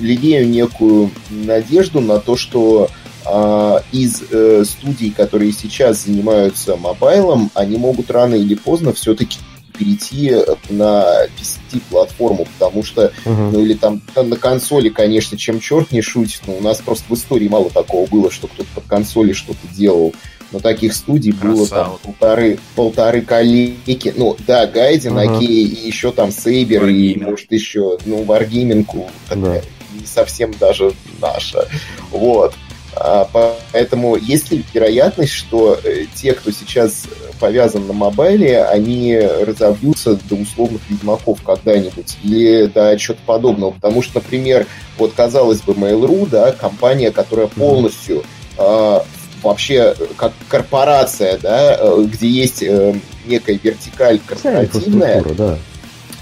лелею 0.00 0.48
некую 0.48 1.10
надежду 1.30 2.00
на 2.00 2.18
то, 2.18 2.36
что 2.36 2.88
а, 3.24 3.82
из 3.92 4.22
э, 4.30 4.64
студий, 4.64 5.10
которые 5.10 5.52
сейчас 5.52 6.04
занимаются 6.04 6.76
мобайлом, 6.76 7.50
они 7.54 7.76
могут 7.76 8.10
рано 8.10 8.34
или 8.34 8.54
поздно 8.54 8.92
все-таки 8.92 9.38
перейти 9.78 10.34
на 10.68 11.26
PC-платформу, 11.36 12.46
потому 12.58 12.82
что, 12.82 13.12
uh-huh. 13.24 13.50
ну 13.52 13.60
или 13.60 13.74
там, 13.74 14.02
на 14.16 14.36
консоли, 14.36 14.88
конечно, 14.88 15.38
чем 15.38 15.60
черт 15.60 15.92
не 15.92 16.02
шутит, 16.02 16.42
но 16.46 16.54
у 16.54 16.60
нас 16.60 16.78
просто 16.78 17.04
в 17.08 17.14
истории 17.14 17.48
мало 17.48 17.70
такого 17.70 18.06
было, 18.06 18.30
что 18.30 18.48
кто-то 18.48 18.68
под 18.74 18.84
консоли 18.84 19.32
что-то 19.32 19.66
делал. 19.72 20.14
Но 20.50 20.60
таких 20.60 20.94
студий 20.94 21.32
Красава. 21.32 21.54
было 21.54 21.68
там 21.68 21.98
полторы, 22.02 22.58
полторы 22.74 23.20
коллеги. 23.20 24.14
Ну, 24.16 24.34
да, 24.46 24.66
Гайден, 24.66 25.18
uh-huh. 25.18 25.36
окей, 25.36 25.64
и 25.64 25.86
еще 25.86 26.10
там 26.10 26.32
Сейбер, 26.32 26.86
и, 26.86 27.18
может, 27.18 27.52
еще, 27.52 27.98
ну, 28.06 28.24
Wargaming, 28.24 28.86
такая, 29.28 29.60
uh-huh. 29.60 30.00
не 30.00 30.06
совсем 30.06 30.54
даже 30.58 30.92
наша. 31.20 31.68
Вот. 32.10 32.54
А, 33.00 33.28
поэтому 33.32 34.16
есть 34.16 34.50
ли 34.50 34.64
вероятность, 34.72 35.32
что 35.32 35.78
э, 35.82 36.04
те, 36.14 36.32
кто 36.32 36.50
сейчас 36.50 37.04
повязан 37.38 37.86
на 37.86 37.92
мобайле, 37.92 38.64
они 38.64 39.16
разобьются 39.16 40.18
до 40.28 40.34
условных 40.34 40.82
ведьмаков 40.88 41.42
когда-нибудь? 41.42 42.18
Или 42.22 42.66
до 42.66 42.96
чего-то 42.98 43.20
подобного? 43.24 43.70
Потому 43.70 44.02
что, 44.02 44.16
например, 44.16 44.66
вот 44.98 45.12
казалось 45.14 45.60
бы, 45.60 45.74
Mail.ru, 45.74 46.28
да, 46.28 46.52
компания, 46.52 47.10
которая 47.10 47.46
полностью 47.46 48.24
э, 48.56 49.00
вообще 49.42 49.94
как 50.16 50.32
корпорация, 50.48 51.38
да, 51.38 51.76
э, 51.78 52.04
где 52.04 52.28
есть 52.28 52.62
э, 52.62 52.94
некая 53.26 53.58
вертикаль 53.62 54.20
корпоративная, 54.26 55.22
да 55.36 55.58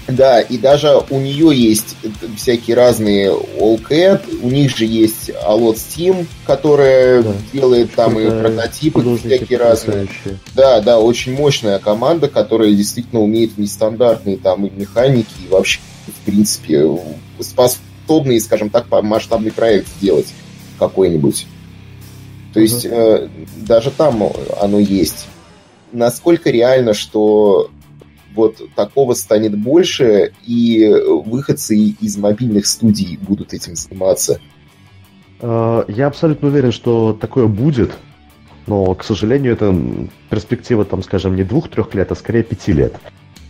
да, 0.07 0.39
и 0.39 0.57
даже 0.57 1.01
у 1.09 1.19
нее 1.19 1.51
есть 1.53 1.97
всякие 2.37 2.75
разные 2.75 3.29
Allcat, 3.29 4.21
у 4.41 4.49
них 4.49 4.75
же 4.75 4.85
есть 4.85 5.29
Alot 5.29 5.75
Steam, 5.75 6.25
которая 6.45 7.23
да. 7.23 7.33
делает 7.51 7.93
там 7.93 8.17
и 8.17 8.29
прототипы 8.29 9.17
всякие 9.17 9.59
разные. 9.59 10.07
Да, 10.55 10.79
да, 10.79 10.99
очень 10.99 11.33
мощная 11.33 11.79
команда, 11.79 12.29
которая 12.29 12.71
действительно 12.71 13.21
умеет 13.21 13.57
нестандартные 13.57 14.37
там 14.37 14.65
и 14.65 14.69
механики, 14.69 15.27
и 15.45 15.51
вообще, 15.51 15.79
в 16.07 16.25
принципе, 16.25 16.87
способные, 17.41 18.39
скажем 18.39 18.69
так, 18.69 18.85
масштабный 19.03 19.51
проект 19.51 19.87
сделать 19.99 20.27
какой-нибудь. 20.79 21.47
То 22.53 22.61
есть 22.61 22.85
э, 22.85 23.27
даже 23.57 23.91
там 23.91 24.23
оно 24.61 24.79
есть. 24.79 25.27
Насколько 25.91 26.49
реально, 26.49 26.93
что 26.93 27.69
вот 28.37 28.61
такого 28.75 29.13
станет 29.15 29.57
больше, 29.57 30.31
и 30.45 30.87
выходцы 31.25 31.75
из 31.75 32.17
мобильных 32.17 32.67
студий 32.67 33.17
будут 33.17 33.53
этим 33.53 33.75
заниматься. 33.75 34.39
А, 35.41 35.83
я 35.89 36.07
абсолютно 36.07 36.47
уверен, 36.47 36.71
что 36.71 37.17
такое 37.19 37.47
будет, 37.47 37.91
но, 38.67 38.93
к 38.93 39.03
сожалению, 39.03 39.53
это 39.53 39.75
перспектива, 40.29 40.85
там, 40.85 41.03
скажем, 41.03 41.35
не 41.35 41.43
двух-трех 41.43 41.93
лет, 41.95 42.11
а 42.11 42.15
скорее 42.15 42.43
пяти 42.43 42.71
лет. 42.71 42.95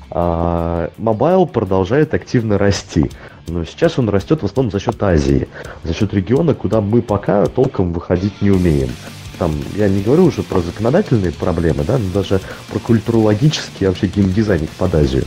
Mobile 0.09 1.45
продолжает 1.45 2.13
активно 2.13 2.57
расти, 2.57 3.11
но 3.47 3.65
сейчас 3.65 3.99
он 3.99 4.07
растет 4.07 4.41
в 4.41 4.45
основном 4.45 4.71
за 4.71 4.79
счет 4.79 5.03
Азии, 5.03 5.49
за 5.83 5.93
счет 5.93 6.13
региона, 6.13 6.53
куда 6.53 6.79
мы 6.79 7.01
пока 7.01 7.45
толком 7.47 7.91
выходить 7.91 8.41
не 8.41 8.49
умеем 8.49 8.89
там, 9.37 9.55
я 9.75 9.87
не 9.87 10.01
говорю 10.01 10.25
уже 10.25 10.43
про 10.43 10.61
законодательные 10.61 11.31
проблемы, 11.31 11.83
да, 11.83 11.97
но 11.97 12.09
даже 12.11 12.41
про 12.69 12.79
культурологические, 12.79 13.89
вообще 13.89 14.07
геймдизайн 14.07 14.67
под 14.77 14.95
Азию. 14.95 15.25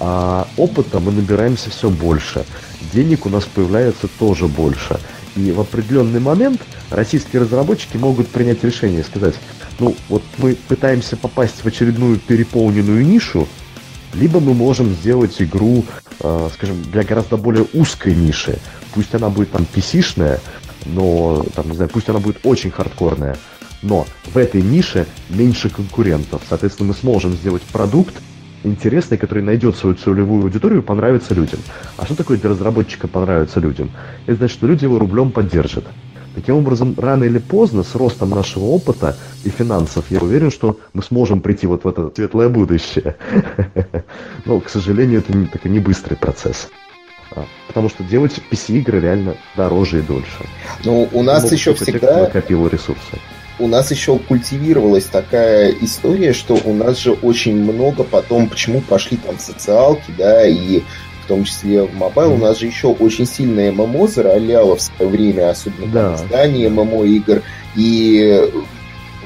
А 0.00 0.46
опыта 0.56 1.00
мы 1.00 1.12
набираемся 1.12 1.70
все 1.70 1.90
больше. 1.90 2.44
Денег 2.92 3.26
у 3.26 3.28
нас 3.28 3.44
появляется 3.44 4.08
тоже 4.18 4.46
больше. 4.46 4.98
И 5.36 5.52
в 5.52 5.60
определенный 5.60 6.20
момент 6.20 6.60
российские 6.90 7.42
разработчики 7.42 7.96
могут 7.96 8.28
принять 8.28 8.64
решение 8.64 9.04
сказать, 9.04 9.34
ну 9.78 9.94
вот 10.08 10.22
мы 10.38 10.54
пытаемся 10.54 11.16
попасть 11.16 11.62
в 11.62 11.66
очередную 11.66 12.18
переполненную 12.18 13.04
нишу, 13.04 13.46
либо 14.14 14.40
мы 14.40 14.54
можем 14.54 14.94
сделать 14.94 15.40
игру, 15.40 15.84
э, 16.20 16.48
скажем, 16.54 16.82
для 16.90 17.02
гораздо 17.02 17.36
более 17.36 17.66
узкой 17.74 18.14
ниши. 18.14 18.58
Пусть 18.94 19.14
она 19.14 19.28
будет 19.28 19.52
там 19.52 19.66
PC-шная, 19.72 20.40
но, 20.88 21.44
там, 21.54 21.68
не 21.68 21.76
знаю, 21.76 21.90
пусть 21.92 22.08
она 22.08 22.18
будет 22.18 22.38
очень 22.44 22.70
хардкорная, 22.70 23.36
но 23.82 24.06
в 24.24 24.36
этой 24.36 24.62
нише 24.62 25.06
меньше 25.28 25.70
конкурентов. 25.70 26.42
Соответственно, 26.48 26.88
мы 26.88 26.94
сможем 26.94 27.32
сделать 27.32 27.62
продукт 27.62 28.14
интересный, 28.64 29.18
который 29.18 29.42
найдет 29.42 29.76
свою 29.76 29.94
целевую 29.94 30.42
аудиторию 30.44 30.80
и 30.80 30.84
понравится 30.84 31.34
людям. 31.34 31.60
А 31.96 32.04
что 32.04 32.16
такое 32.16 32.38
для 32.38 32.50
разработчика 32.50 33.06
понравится 33.08 33.60
людям? 33.60 33.90
Это 34.26 34.38
значит, 34.38 34.56
что 34.56 34.66
люди 34.66 34.84
его 34.84 34.98
рублем 34.98 35.30
поддержат. 35.30 35.84
Таким 36.34 36.56
образом, 36.56 36.94
рано 36.96 37.24
или 37.24 37.38
поздно, 37.38 37.82
с 37.82 37.94
ростом 37.94 38.30
нашего 38.30 38.64
опыта 38.64 39.16
и 39.44 39.50
финансов, 39.50 40.04
я 40.10 40.20
уверен, 40.20 40.50
что 40.50 40.78
мы 40.92 41.02
сможем 41.02 41.40
прийти 41.40 41.66
вот 41.66 41.84
в 41.84 41.88
это 41.88 42.12
светлое 42.14 42.48
будущее. 42.48 43.16
Но, 44.44 44.60
к 44.60 44.68
сожалению, 44.68 45.24
это 45.52 45.68
не, 45.68 45.80
быстрый 45.80 46.14
процесс. 46.14 46.68
А, 47.38 47.46
потому 47.66 47.88
что 47.88 48.02
делать 48.02 48.40
PC-игры 48.50 49.00
реально 49.00 49.36
дороже 49.56 50.00
и 50.00 50.02
дольше. 50.02 50.46
Ну, 50.84 51.08
у 51.12 51.22
нас 51.22 51.50
еще 51.50 51.74
всегда... 51.74 52.22
Накопило 52.22 52.68
ресурсы 52.68 53.18
у 53.58 53.66
нас 53.66 53.90
еще 53.90 54.18
культивировалась 54.18 55.06
такая 55.06 55.72
история, 55.80 56.32
что 56.32 56.58
у 56.64 56.72
нас 56.72 56.98
же 56.98 57.12
очень 57.12 57.56
много 57.56 58.04
потом, 58.04 58.48
почему 58.48 58.80
пошли 58.80 59.16
там 59.16 59.38
социалки, 59.38 60.12
да, 60.16 60.46
и 60.46 60.82
в 61.24 61.26
том 61.26 61.44
числе 61.44 61.82
в 61.82 61.94
mobile, 61.94 62.34
у 62.34 62.36
нас 62.36 62.58
же 62.58 62.66
еще 62.66 62.88
очень 62.88 63.26
сильное 63.26 63.72
ММО 63.72 64.06
зароляло 64.06 64.76
в 64.76 64.80
свое 64.80 65.10
время, 65.10 65.50
особенно 65.50 65.92
да. 65.92 66.14
издание 66.14 66.70
ММО 66.70 67.04
игр, 67.04 67.42
и 67.74 68.48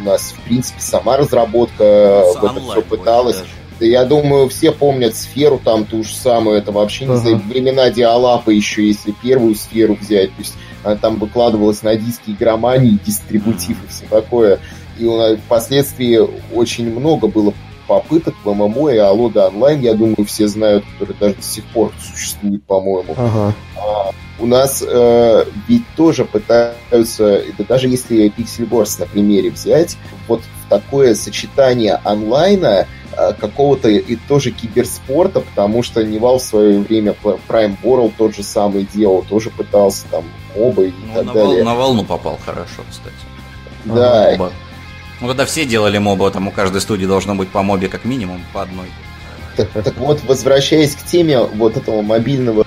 у 0.01 0.05
нас, 0.05 0.35
в 0.37 0.41
принципе, 0.45 0.81
сама 0.81 1.19
разработка 1.19 2.25
в 2.41 2.45
это 2.45 2.61
все 2.61 2.83
пыталась. 2.83 3.37
Да 3.37 3.62
я 3.87 4.05
думаю, 4.05 4.49
все 4.49 4.73
помнят 4.73 5.17
сферу 5.17 5.61
там 5.63 5.85
ту 5.85 6.03
же 6.03 6.15
самую, 6.15 6.59
это 6.59 6.73
вообще 6.73 7.07
не 7.07 7.17
знаю, 7.17 7.39
времена 7.39 7.91
диалапа 7.91 8.51
еще, 8.51 8.87
если 8.87 9.13
первую 9.23 9.55
сферу 9.55 9.97
взять, 10.01 10.31
то 10.31 10.41
есть 10.41 10.55
она 10.85 10.97
там 10.97 11.17
выкладывалась 11.17 11.83
на 11.83 11.97
диски 11.97 12.31
игромании, 12.31 12.99
дистрибутив 13.05 13.77
и 13.85 13.89
все 13.89 14.05
такое. 14.07 14.61
И 14.99 15.05
у 15.05 15.17
нас 15.17 15.39
впоследствии 15.39 16.21
очень 16.53 16.91
много 16.91 17.29
было 17.29 17.55
попыток 17.87 18.35
в 18.45 18.53
ММО 18.53 18.91
и 18.91 18.99
Алода 18.99 19.49
онлайн, 19.49 19.81
я 19.81 19.95
думаю, 19.95 20.25
все 20.27 20.49
знают, 20.49 20.85
которые 20.93 21.17
даже 21.19 21.35
до 21.35 21.43
сих 21.43 21.65
пор 21.67 21.93
существуют, 22.01 22.65
по-моему. 22.65 23.15
Ага. 23.17 23.55
А, 23.77 24.11
у 24.39 24.47
нас 24.47 24.85
э, 24.87 25.45
ведь 25.69 25.85
тоже 25.97 26.25
пытаются, 26.25 27.27
это 27.27 27.65
даже 27.65 27.89
если 27.89 28.33
Pixel 28.37 28.69
Wars 28.69 28.99
на 29.01 29.07
примере 29.07 29.51
взять, 29.51 29.97
вот 30.29 30.41
в 30.41 30.69
такое 30.69 31.15
сочетание 31.15 32.01
онлайна 32.05 32.87
Э, 33.15 33.35
какого-то 33.35 33.89
и 33.89 34.17
тоже 34.17 34.53
киберспорта, 34.53 35.41
потому 35.41 35.83
что 35.83 36.03
Nival 36.03 36.39
в 36.39 36.43
свое 36.43 36.79
время 36.81 37.15
Prime 37.23 37.77
World 37.83 38.15
тот 38.17 38.35
же 38.35 38.43
самый 38.43 38.85
делал, 38.85 39.23
тоже 39.23 39.51
пытался 39.51 40.07
там 40.11 40.25
моба 40.57 40.85
и 40.85 40.93
ну, 41.09 41.15
так 41.15 41.27
на 41.27 41.33
далее. 41.35 41.57
Вол, 41.57 41.65
на 41.65 41.75
волну 41.75 42.05
попал 42.05 42.39
хорошо, 42.45 42.83
кстати. 42.91 43.15
Да. 43.85 44.29
Ага, 44.29 44.51
ну, 45.23 45.29
когда 45.29 45.45
все 45.47 45.65
делали 45.65 45.99
моба, 45.99 46.31
там 46.33 46.49
у 46.49 46.51
каждой 46.51 46.81
студии 46.81 47.07
должно 47.07 47.37
быть 47.37 47.49
по 47.49 47.63
мобе 47.63 47.89
как 47.89 48.05
минимум 48.05 48.43
по 48.53 48.63
одной. 48.63 48.89
Так, 49.57 49.71
так 49.71 49.97
вот, 49.97 50.21
возвращаясь 50.25 50.97
к 50.97 51.05
теме 51.05 51.39
вот 51.39 51.77
этого 51.77 52.03
мобильного 52.03 52.67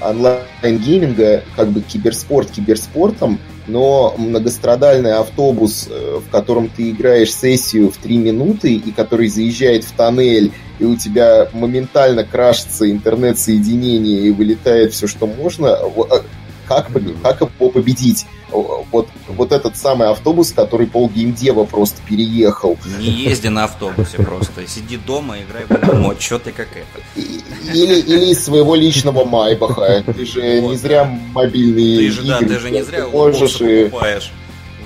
онлайн-гейминга, 0.00 1.42
как 1.56 1.70
бы 1.70 1.80
киберспорт 1.80 2.50
киберспортом, 2.52 3.40
но 3.66 4.14
многострадальный 4.16 5.14
автобус, 5.14 5.88
э, 5.90 6.20
в 6.24 6.30
котором 6.30 6.68
ты 6.68 6.90
играешь 6.90 7.34
сессию 7.34 7.90
в 7.90 7.96
3 7.96 8.16
минуты 8.18 8.74
и 8.74 8.92
который 8.92 9.28
заезжает 9.28 9.82
в 9.82 9.92
тоннель, 9.92 10.52
и 10.78 10.84
у 10.84 10.96
тебя 10.96 11.48
моментально 11.52 12.22
крашится 12.22 12.88
интернет-соединение 12.88 14.20
и 14.20 14.30
вылетает 14.30 14.92
все, 14.92 15.08
что 15.08 15.26
можно, 15.26 15.66
э, 15.66 16.20
как, 16.66 16.90
как 17.22 17.40
его 17.40 17.70
победить? 17.70 18.26
Вот, 18.50 19.08
вот 19.28 19.52
этот 19.52 19.76
самый 19.76 20.08
автобус, 20.08 20.52
который 20.52 20.86
пол 20.86 21.10
геймдева 21.10 21.64
просто 21.64 22.00
переехал. 22.08 22.78
Не 22.98 23.10
езди 23.10 23.48
на 23.48 23.64
автобусе 23.64 24.18
просто. 24.18 24.66
Сиди 24.66 24.96
дома, 24.96 25.36
играй 25.40 25.64
в 25.64 25.94
ММО. 25.94 26.16
Чё 26.16 26.38
ты 26.38 26.52
как 26.52 26.68
это? 26.68 27.20
Или, 27.20 28.00
или 28.00 28.26
из 28.30 28.44
своего 28.44 28.74
личного 28.74 29.24
Майбаха. 29.24 30.04
Ты 30.16 30.24
же 30.24 30.60
вот, 30.60 30.70
не 30.70 30.76
зря 30.76 31.04
мобильные 31.32 31.98
ты 31.98 32.10
же, 32.10 32.22
игры. 32.22 32.28
Да, 32.28 32.38
ты 32.38 32.58
же 32.58 32.70
не 32.70 32.84
зря 32.84 33.08
можешь 33.08 33.60
и... 33.60 33.84
покупаешь. 33.84 34.32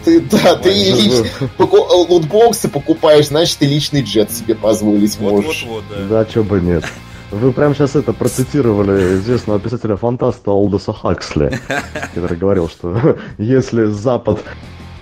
Ты, 0.05 0.21
да, 0.21 0.57
ты 0.57 0.71
лич... 0.71 1.13
лутбоксы 1.59 2.69
покупаешь, 2.69 3.29
значит, 3.29 3.59
ты 3.59 3.67
личный 3.67 4.03
джет 4.03 4.33
себе 4.33 4.55
позволить 4.55 5.19
вот, 5.19 5.33
можешь. 5.33 5.67
Вот, 5.69 5.85
вот, 5.89 6.09
да. 6.09 6.25
да, 6.25 6.25
чё 6.25 6.43
бы 6.43 6.61
нет. 6.61 6.85
Вы 7.31 7.53
прямо 7.53 7.75
сейчас 7.75 7.95
это 7.95 8.13
процитировали 8.13 9.15
известного 9.15 9.61
писателя-фантаста 9.61 10.51
Олдоса 10.51 10.93
Хаксли, 10.93 11.61
который 12.15 12.37
говорил, 12.37 12.69
что 12.69 13.19
если 13.39 13.85
Запад 13.85 14.43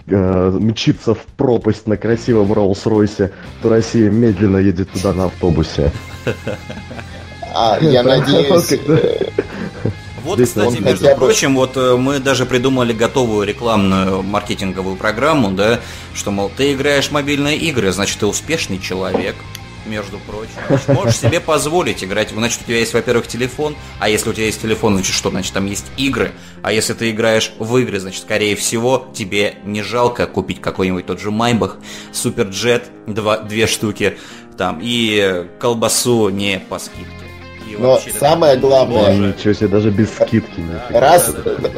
э, 0.06 0.50
мчится 0.50 1.14
в 1.14 1.22
пропасть 1.36 1.86
на 1.86 1.96
красивом 1.96 2.52
Роллс-Ройсе, 2.52 3.32
то 3.62 3.68
Россия 3.70 4.10
медленно 4.10 4.58
едет 4.58 4.90
туда 4.90 5.14
на 5.14 5.24
автобусе. 5.26 5.90
А, 7.54 7.78
я 7.80 8.02
надеюсь... 8.02 8.78
Вот, 10.24 10.34
Здесь 10.34 10.48
кстати, 10.48 10.82
между 10.82 11.06
бы... 11.06 11.14
прочим, 11.14 11.54
вот 11.54 11.76
э, 11.76 11.96
мы 11.96 12.18
даже 12.18 12.44
придумали 12.44 12.92
готовую 12.92 13.46
рекламную 13.46 14.22
маркетинговую 14.22 14.96
программу, 14.96 15.52
да, 15.52 15.80
что, 16.12 16.30
мол, 16.32 16.50
ты 16.54 16.74
играешь 16.74 17.08
в 17.08 17.12
мобильные 17.12 17.56
игры, 17.56 17.92
значит, 17.92 18.18
ты 18.18 18.26
успешный 18.26 18.78
человек, 18.78 19.36
между 19.86 20.18
прочим. 20.18 20.94
Можешь 20.94 21.18
себе 21.18 21.40
позволить 21.40 22.02
играть. 22.04 22.30
Значит, 22.30 22.62
у 22.62 22.64
тебя 22.64 22.78
есть, 22.78 22.94
во-первых, 22.94 23.26
телефон, 23.26 23.76
а 23.98 24.08
если 24.08 24.30
у 24.30 24.32
тебя 24.32 24.46
есть 24.46 24.60
телефон, 24.62 24.94
значит, 24.94 25.14
что? 25.14 25.30
Значит, 25.30 25.52
там 25.52 25.66
есть 25.66 25.86
игры. 25.96 26.32
А 26.62 26.72
если 26.72 26.94
ты 26.94 27.10
играешь 27.10 27.52
в 27.58 27.76
игры, 27.78 28.00
значит, 28.00 28.22
скорее 28.22 28.56
всего, 28.56 29.08
тебе 29.14 29.56
не 29.64 29.82
жалко 29.82 30.26
купить 30.26 30.60
какой-нибудь 30.60 31.06
тот 31.06 31.20
же 31.20 31.30
Майбах, 31.30 31.78
Суперджет, 32.12 32.84
два, 33.06 33.38
две 33.38 33.66
штуки, 33.66 34.18
там, 34.56 34.80
и 34.82 35.46
колбасу 35.58 36.28
не 36.30 36.60
по 36.60 36.78
скидке. 36.78 37.06
Но 37.78 38.00
самое 38.18 38.56
главное... 38.56 39.14
Ничего 39.14 39.52
себе, 39.52 39.68
даже 39.68 39.90
без 39.90 40.10
скидки. 40.10 40.64
Раз, 40.90 41.34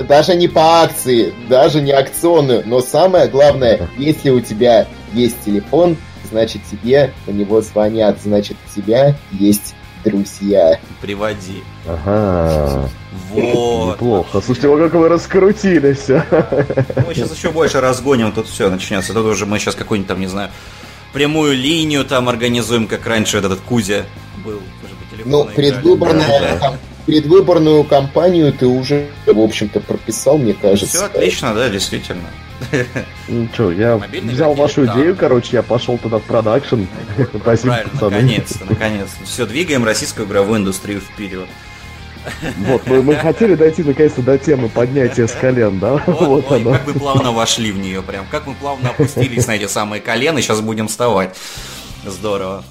даже 0.09 0.34
не 0.34 0.48
по 0.48 0.82
акции, 0.82 1.34
даже 1.48 1.80
не 1.80 1.92
акционную, 1.92 2.62
но 2.64 2.80
самое 2.80 3.28
главное, 3.28 3.88
если 3.98 4.30
у 4.30 4.40
тебя 4.40 4.86
есть 5.12 5.36
телефон, 5.44 5.96
значит 6.31 6.62
тебе 6.70 7.12
по 7.26 7.31
него 7.31 7.61
звонят, 7.61 8.20
значит 8.22 8.57
у 8.66 8.81
тебя 8.81 9.16
есть 9.33 9.74
друзья. 10.05 10.78
Приводи. 11.01 11.62
Ага. 11.87 12.89
Вот. 13.31 13.95
Неплохо. 13.95 14.41
Слушайте, 14.41 14.76
как 14.76 14.95
вы 14.95 15.09
раскрутились. 15.09 16.09
Мы 16.09 17.14
сейчас 17.14 17.37
еще 17.37 17.51
больше 17.51 17.81
разгоним, 17.81 18.33
тут 18.33 18.49
все 18.49 18.70
начнется. 18.70 19.12
Тут 19.12 19.26
уже 19.26 19.47
мы 19.47 19.59
сейчас 19.59 19.74
какую-нибудь 19.74 20.09
там, 20.09 20.20
не 20.20 20.26
знаю, 20.26 20.51
прямую 21.12 21.55
линию 21.57 22.05
там 22.05 22.28
организуем, 22.28 22.87
как 22.87 23.07
раньше 23.07 23.39
этот 23.39 23.61
Кузя 23.61 24.05
был. 24.45 24.61
Ну, 25.24 25.45
предвыборная, 25.45 26.78
предвыборную 27.07 27.84
кампанию 27.84 28.53
ты 28.53 28.66
уже, 28.66 29.09
в 29.26 29.38
общем-то, 29.38 29.80
прописал, 29.80 30.38
мне 30.38 30.55
кажется. 30.55 30.86
Все 30.86 31.07
отлично, 31.07 31.55
да, 31.55 31.68
действительно. 31.68 32.28
Ну 33.28 33.48
что, 33.53 33.72
я 33.72 33.96
Мобильный 33.96 34.34
взял 34.34 34.55
вашу 34.55 34.86
да. 34.86 34.94
идею, 34.94 35.16
короче, 35.16 35.48
я 35.53 35.62
пошел 35.62 35.98
туда 35.98 36.18
в 36.18 36.22
продакшн. 36.22 36.82
Спасибо, 37.40 37.74
Правильно, 37.74 38.01
наконец-то, 38.01 38.64
наконец-то. 38.66 39.24
Все, 39.24 39.47
двигаем 39.47 39.85
российскую 39.85 40.27
игровую 40.27 40.60
индустрию 40.60 41.01
вперед. 41.01 41.47
Вот, 42.59 42.86
мы, 42.86 43.02
мы 43.02 43.14
хотели 43.16 43.55
дойти 43.55 43.82
наконец-то 43.82 44.22
до 44.22 44.36
темы 44.36 44.68
поднятия 44.68 45.27
с 45.27 45.32
колен, 45.32 45.78
да? 45.78 46.02
Вот, 46.06 46.20
вот 46.51 46.51
ой, 46.51 46.64
как 46.64 46.86
мы 46.86 46.93
плавно 46.93 47.32
вошли 47.32 47.72
в 47.72 47.78
нее 47.78 48.02
прям, 48.02 48.27
как 48.31 48.47
мы 48.47 48.55
плавно 48.55 48.90
опустились 48.90 49.47
на 49.47 49.56
эти 49.56 49.66
самые 49.66 50.02
колена, 50.02 50.40
сейчас 50.43 50.60
будем 50.60 50.89
вставать. 50.89 51.35
Здорово. 52.06 52.64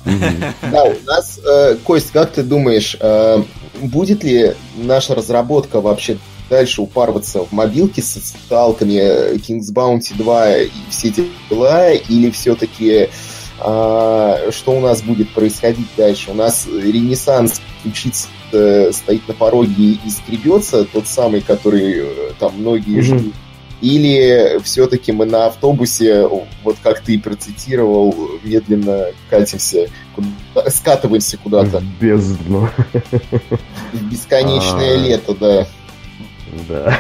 Да, 0.72 0.84
у 0.84 0.96
нас, 1.06 1.40
э, 1.44 1.76
Кость, 1.84 2.12
как 2.12 2.32
ты 2.32 2.44
думаешь, 2.44 2.98
э, 3.00 3.44
будет 3.82 4.24
ли 4.24 4.54
наша 4.76 5.16
разработка 5.16 5.82
вообще 5.82 6.18
дальше 6.50 6.82
упарываться 6.82 7.46
в 7.46 7.52
мобилке 7.52 8.02
с 8.02 8.08
социалками 8.08 9.36
King's 9.38 9.72
Bounty 9.72 10.18
2 10.18 10.58
и 10.58 10.70
все 10.90 11.10
эти 11.10 11.28
дела, 11.50 11.92
или 11.92 12.32
все-таки 12.32 13.10
а, 13.62 14.52
что 14.52 14.72
у 14.72 14.80
нас 14.80 15.02
будет 15.02 15.30
происходить 15.34 15.88
дальше? 15.98 16.32
У 16.32 16.34
нас 16.34 16.66
ренессанс 16.66 17.62
учиться 17.86 18.28
стоит 18.50 19.28
на 19.28 19.34
пороге 19.36 19.92
и 20.04 20.10
скребется, 20.10 20.86
тот 20.86 21.08
самый, 21.08 21.42
который 21.42 22.00
э, 22.00 22.32
там 22.40 22.54
многие 22.58 22.98
mm-hmm. 22.98 23.20
ждут. 23.20 23.34
Или 23.82 24.60
все-таки 24.64 25.12
мы 25.12 25.26
на 25.26 25.46
автобусе, 25.48 26.28
вот 26.64 26.76
как 26.84 27.02
ты 27.02 27.18
процитировал, 27.20 28.14
медленно 28.44 29.06
катимся, 29.30 29.88
куда, 30.16 30.70
скатываемся 30.70 31.38
куда-то. 31.38 31.80
В 31.80 32.02
бездну. 32.02 32.70
В 33.94 34.04
бесконечное 34.12 34.96
а. 34.96 34.98
лето, 34.98 35.36
да. 35.36 35.68
Да. 36.68 36.98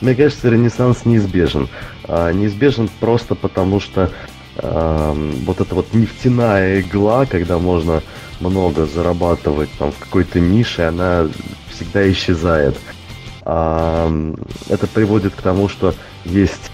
Мне 0.00 0.14
кажется, 0.14 0.48
ренессанс 0.48 1.04
неизбежен. 1.04 1.68
А, 2.04 2.32
неизбежен 2.32 2.88
просто 3.00 3.34
потому, 3.34 3.80
что 3.80 4.10
вот 4.56 5.60
эта 5.60 5.74
вот 5.74 5.92
нефтяная 5.94 6.80
игла, 6.80 7.26
когда 7.26 7.58
можно 7.58 8.04
много 8.38 8.86
зарабатывать 8.86 9.68
там 9.78 9.90
в 9.90 9.98
какой-то 9.98 10.38
нише, 10.38 10.82
она 10.82 11.28
всегда 11.70 12.08
исчезает. 12.10 12.76
Это 13.44 14.86
приводит 14.92 15.34
к 15.34 15.42
тому, 15.42 15.68
что 15.68 15.94
есть 16.24 16.70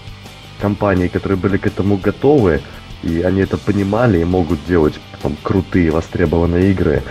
компании, 0.61 1.07
которые 1.07 1.37
были 1.37 1.57
к 1.57 1.67
этому 1.67 1.97
готовы, 1.97 2.61
и 3.03 3.21
они 3.21 3.41
это 3.41 3.57
понимали 3.57 4.19
и 4.19 4.25
могут 4.25 4.63
делать 4.65 4.93
там, 5.21 5.35
крутые 5.41 5.91
востребованные 5.91 6.71
игры 6.71 7.03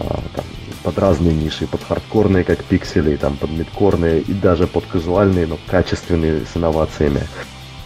а, 0.00 0.20
там, 0.34 0.44
под 0.82 0.98
разные 0.98 1.34
ниши, 1.34 1.66
под 1.66 1.82
хардкорные, 1.84 2.44
как 2.44 2.64
пиксели, 2.64 3.16
там, 3.16 3.36
под 3.36 3.50
мидкорные 3.50 4.20
и 4.20 4.32
даже 4.32 4.66
под 4.66 4.86
казуальные, 4.86 5.46
но 5.46 5.58
качественные 5.66 6.42
с 6.46 6.56
инновациями. 6.56 7.22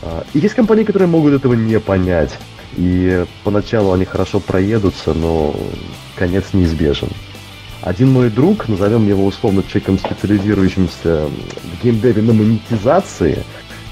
А, 0.02 0.24
и 0.32 0.38
есть 0.38 0.54
компании, 0.54 0.84
которые 0.84 1.08
могут 1.08 1.34
этого 1.34 1.54
не 1.54 1.80
понять. 1.80 2.38
И 2.76 3.24
поначалу 3.42 3.92
они 3.92 4.04
хорошо 4.04 4.38
проедутся, 4.38 5.12
но 5.12 5.54
конец 6.14 6.52
неизбежен. 6.52 7.08
Один 7.82 8.12
мой 8.12 8.28
друг, 8.28 8.68
назовем 8.68 9.08
его 9.08 9.24
условно 9.24 9.62
человеком, 9.62 9.98
специализирующимся 9.98 11.28
в 11.28 11.82
геймдеве 11.82 12.20
на 12.20 12.34
монетизации, 12.34 13.42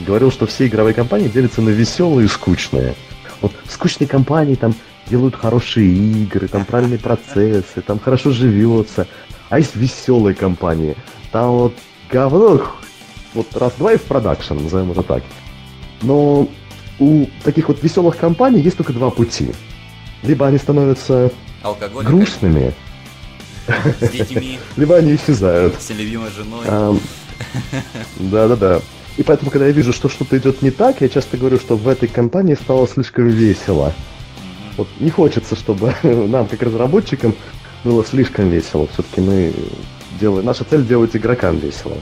говорил, 0.00 0.30
что 0.30 0.46
все 0.46 0.66
игровые 0.66 0.94
компании 0.94 1.28
делятся 1.28 1.62
на 1.62 1.70
веселые 1.70 2.26
и 2.26 2.28
скучные. 2.28 2.94
Вот 3.40 3.52
скучные 3.68 4.06
компании 4.06 4.56
там 4.56 4.74
делают 5.08 5.36
хорошие 5.36 5.88
игры, 5.88 6.48
там 6.48 6.66
правильные 6.66 6.98
процессы, 6.98 7.80
там 7.86 7.98
хорошо 7.98 8.30
живется. 8.30 9.06
А 9.48 9.58
есть 9.58 9.74
веселые 9.74 10.34
компании. 10.34 10.94
Там 11.32 11.52
вот 11.52 11.74
говно, 12.10 12.62
вот 13.32 13.56
раз-два 13.56 13.94
и 13.94 13.96
в 13.96 14.02
продакшн, 14.02 14.54
назовем 14.54 14.92
это 14.92 15.02
так. 15.02 15.22
Но 16.02 16.46
у 16.98 17.26
таких 17.42 17.68
вот 17.68 17.82
веселых 17.82 18.18
компаний 18.18 18.60
есть 18.60 18.76
только 18.76 18.92
два 18.92 19.08
пути. 19.08 19.52
Либо 20.22 20.46
они 20.46 20.58
становятся 20.58 21.32
грустными, 22.04 22.74
с 24.00 24.10
детьми, 24.10 24.58
либо 24.76 24.96
они 24.96 25.14
исчезают. 25.14 25.80
С 25.80 25.90
любимой 25.90 26.30
женой. 26.30 26.66
Да-да-да. 28.16 28.80
И 29.16 29.22
поэтому, 29.22 29.50
когда 29.50 29.66
я 29.66 29.72
вижу, 29.72 29.92
что 29.92 30.08
что-то 30.08 30.38
идет 30.38 30.62
не 30.62 30.70
так, 30.70 31.00
я 31.00 31.08
часто 31.08 31.36
говорю, 31.36 31.58
что 31.58 31.76
в 31.76 31.88
этой 31.88 32.08
компании 32.08 32.54
стало 32.54 32.86
слишком 32.86 33.28
весело. 33.28 33.92
Вот 34.76 34.88
не 35.00 35.10
хочется, 35.10 35.56
чтобы 35.56 35.92
нам, 36.02 36.46
как 36.46 36.62
разработчикам, 36.62 37.34
было 37.84 38.04
слишком 38.04 38.48
весело. 38.48 38.86
Все-таки 38.92 39.20
мы 39.20 39.52
делаем... 40.20 40.46
Наша 40.46 40.64
цель 40.64 40.86
делать 40.86 41.16
игрокам 41.16 41.58
весело. 41.58 41.96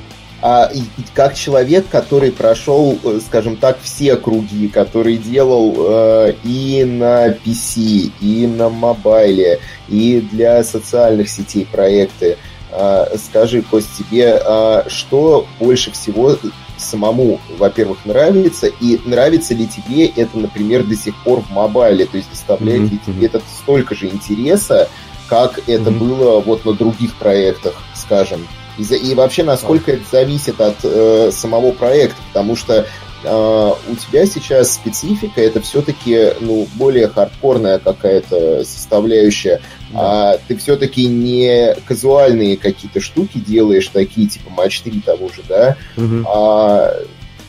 А 0.49 0.71
как 1.13 1.35
человек, 1.35 1.89
который 1.91 2.31
прошел, 2.31 2.97
э, 3.03 3.19
скажем 3.27 3.57
так, 3.57 3.81
все 3.83 4.15
круги, 4.15 4.69
который 4.69 5.17
делал 5.17 5.75
э, 5.77 6.35
и 6.45 6.85
на 6.85 7.31
PC, 7.31 8.13
и 8.21 8.47
на 8.47 8.69
мобайле, 8.69 9.59
и 9.89 10.21
для 10.21 10.63
социальных 10.63 11.31
сетей 11.31 11.67
проекты, 11.67 12.39
э, 12.71 13.17
скажи, 13.17 13.63
Кость, 13.63 13.89
тебе, 13.99 14.41
э, 14.41 14.83
что 14.87 15.49
больше 15.59 15.91
всего 15.91 16.39
самому, 16.77 17.41
во-первых, 17.59 18.07
нравится, 18.07 18.69
и 18.69 19.01
нравится 19.05 19.53
ли 19.53 19.67
тебе 19.67 20.07
это, 20.07 20.39
например, 20.39 20.85
до 20.85 20.95
сих 20.95 21.21
пор 21.25 21.41
в 21.41 21.51
мобайле, 21.51 22.07
то 22.07 22.19
есть 22.19 22.31
доставляет 22.31 22.83
mm-hmm. 22.83 22.91
ли 22.93 23.01
тебе 23.05 23.27
это 23.27 23.43
столько 23.53 23.97
же 23.97 24.07
интереса, 24.07 24.89
как 25.29 25.59
это 25.67 25.91
mm-hmm. 25.91 25.99
было 25.99 26.39
вот 26.39 26.65
на 26.65 26.73
других 26.73 27.17
проектах, 27.17 27.75
скажем. 27.97 28.47
И, 28.79 28.83
и 28.83 29.15
вообще, 29.15 29.43
насколько 29.43 29.93
это 29.93 30.05
зависит 30.11 30.61
от 30.61 30.77
э, 30.83 31.31
самого 31.33 31.73
проекта, 31.73 32.21
потому 32.29 32.57
что 32.57 32.87
Uh, 33.25 33.77
у 33.91 33.97
тебя 33.97 34.25
сейчас 34.27 34.75
специфика, 34.75 35.41
это 35.41 35.61
все-таки 35.61 36.35
ну, 36.41 36.69
более 36.75 37.09
хардкорная 37.09 37.79
какая-то 37.79 38.63
составляющая. 38.63 39.61
Да. 39.91 40.33
А 40.35 40.39
ты 40.47 40.57
все-таки 40.57 41.07
не 41.07 41.75
казуальные 41.87 42.57
какие-то 42.57 43.01
штуки 43.01 43.39
делаешь, 43.39 43.89
такие 43.89 44.29
типа 44.29 44.51
матч 44.51 44.81
3 44.83 45.01
того 45.01 45.29
же, 45.29 45.43
да? 45.49 45.77
Угу. 45.97 46.25
А 46.29 46.95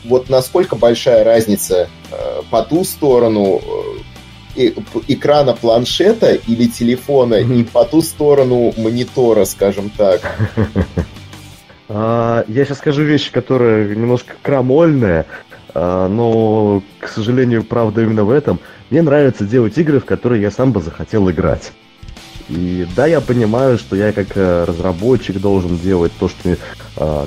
вот 0.04 0.30
насколько 0.30 0.74
большая 0.74 1.22
разница 1.22 1.88
uh, 2.10 2.44
по 2.50 2.62
ту 2.62 2.82
сторону 2.82 3.60
э, 4.56 4.72
экрана 5.06 5.52
планшета 5.52 6.32
или 6.32 6.66
телефона 6.66 7.34
mm 7.34 7.60
и 7.60 7.64
по 7.64 7.84
ту 7.84 8.00
сторону 8.02 8.72
монитора, 8.78 9.44
скажем 9.44 9.90
так. 9.90 10.22
А, 11.88 12.44
я 12.48 12.64
сейчас 12.64 12.78
скажу 12.78 13.02
вещь, 13.02 13.30
которая 13.30 13.94
немножко 13.94 14.34
крамольная, 14.42 15.26
а, 15.74 16.08
но, 16.08 16.82
к 17.00 17.08
сожалению, 17.08 17.64
правда 17.64 18.02
именно 18.02 18.24
в 18.24 18.30
этом. 18.30 18.60
Мне 18.90 19.02
нравится 19.02 19.44
делать 19.44 19.76
игры, 19.78 20.00
в 20.00 20.04
которые 20.04 20.42
я 20.42 20.50
сам 20.50 20.72
бы 20.72 20.80
захотел 20.80 21.30
играть. 21.30 21.72
И 22.48 22.86
да, 22.96 23.06
я 23.06 23.20
понимаю, 23.20 23.78
что 23.78 23.94
я 23.94 24.12
как 24.12 24.28
э, 24.34 24.64
разработчик 24.64 25.38
должен 25.38 25.76
делать 25.76 26.12
то, 26.18 26.28
что 26.28 26.48
э, 26.48 26.56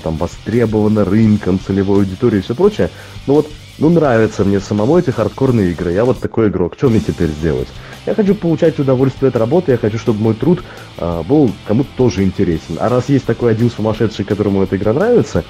там 0.04 0.18
востребовано 0.18 1.06
рынком, 1.06 1.60
целевой 1.60 2.00
аудиторией 2.00 2.40
и 2.40 2.44
все 2.44 2.56
прочее. 2.56 2.90
Но 3.28 3.36
вот, 3.36 3.52
ну 3.78 3.90
нравятся 3.90 4.44
мне 4.44 4.60
самому 4.60 4.98
эти 4.98 5.10
хардкорные 5.10 5.72
игры. 5.72 5.92
Я 5.92 6.06
вот 6.06 6.20
такой 6.20 6.50
игрок. 6.50 6.76
Что 6.78 6.90
мне 6.90 7.00
теперь 7.00 7.30
сделать? 7.30 7.68
Я 8.06 8.16
хочу 8.16 8.34
получать 8.34 8.80
удовольствие 8.80 9.30
от 9.30 9.36
работы, 9.36 9.74
я 9.74 9.78
хочу, 9.78 10.00
чтобы 10.00 10.22
мой 10.22 10.34
труд 10.34 10.64
э, 10.98 11.24
был 11.28 11.52
кому-то 11.68 11.90
тоже 11.96 12.24
интересен. 12.24 12.78
А 12.80 12.90
раз 12.90 13.10
есть 13.10 13.26
такой 13.26 13.52
один 13.52 13.70
сумасшедший, 13.70 14.26
которому 14.26 14.64
эта 14.64 14.76
игра 14.76 14.92
нравится, 14.92 15.44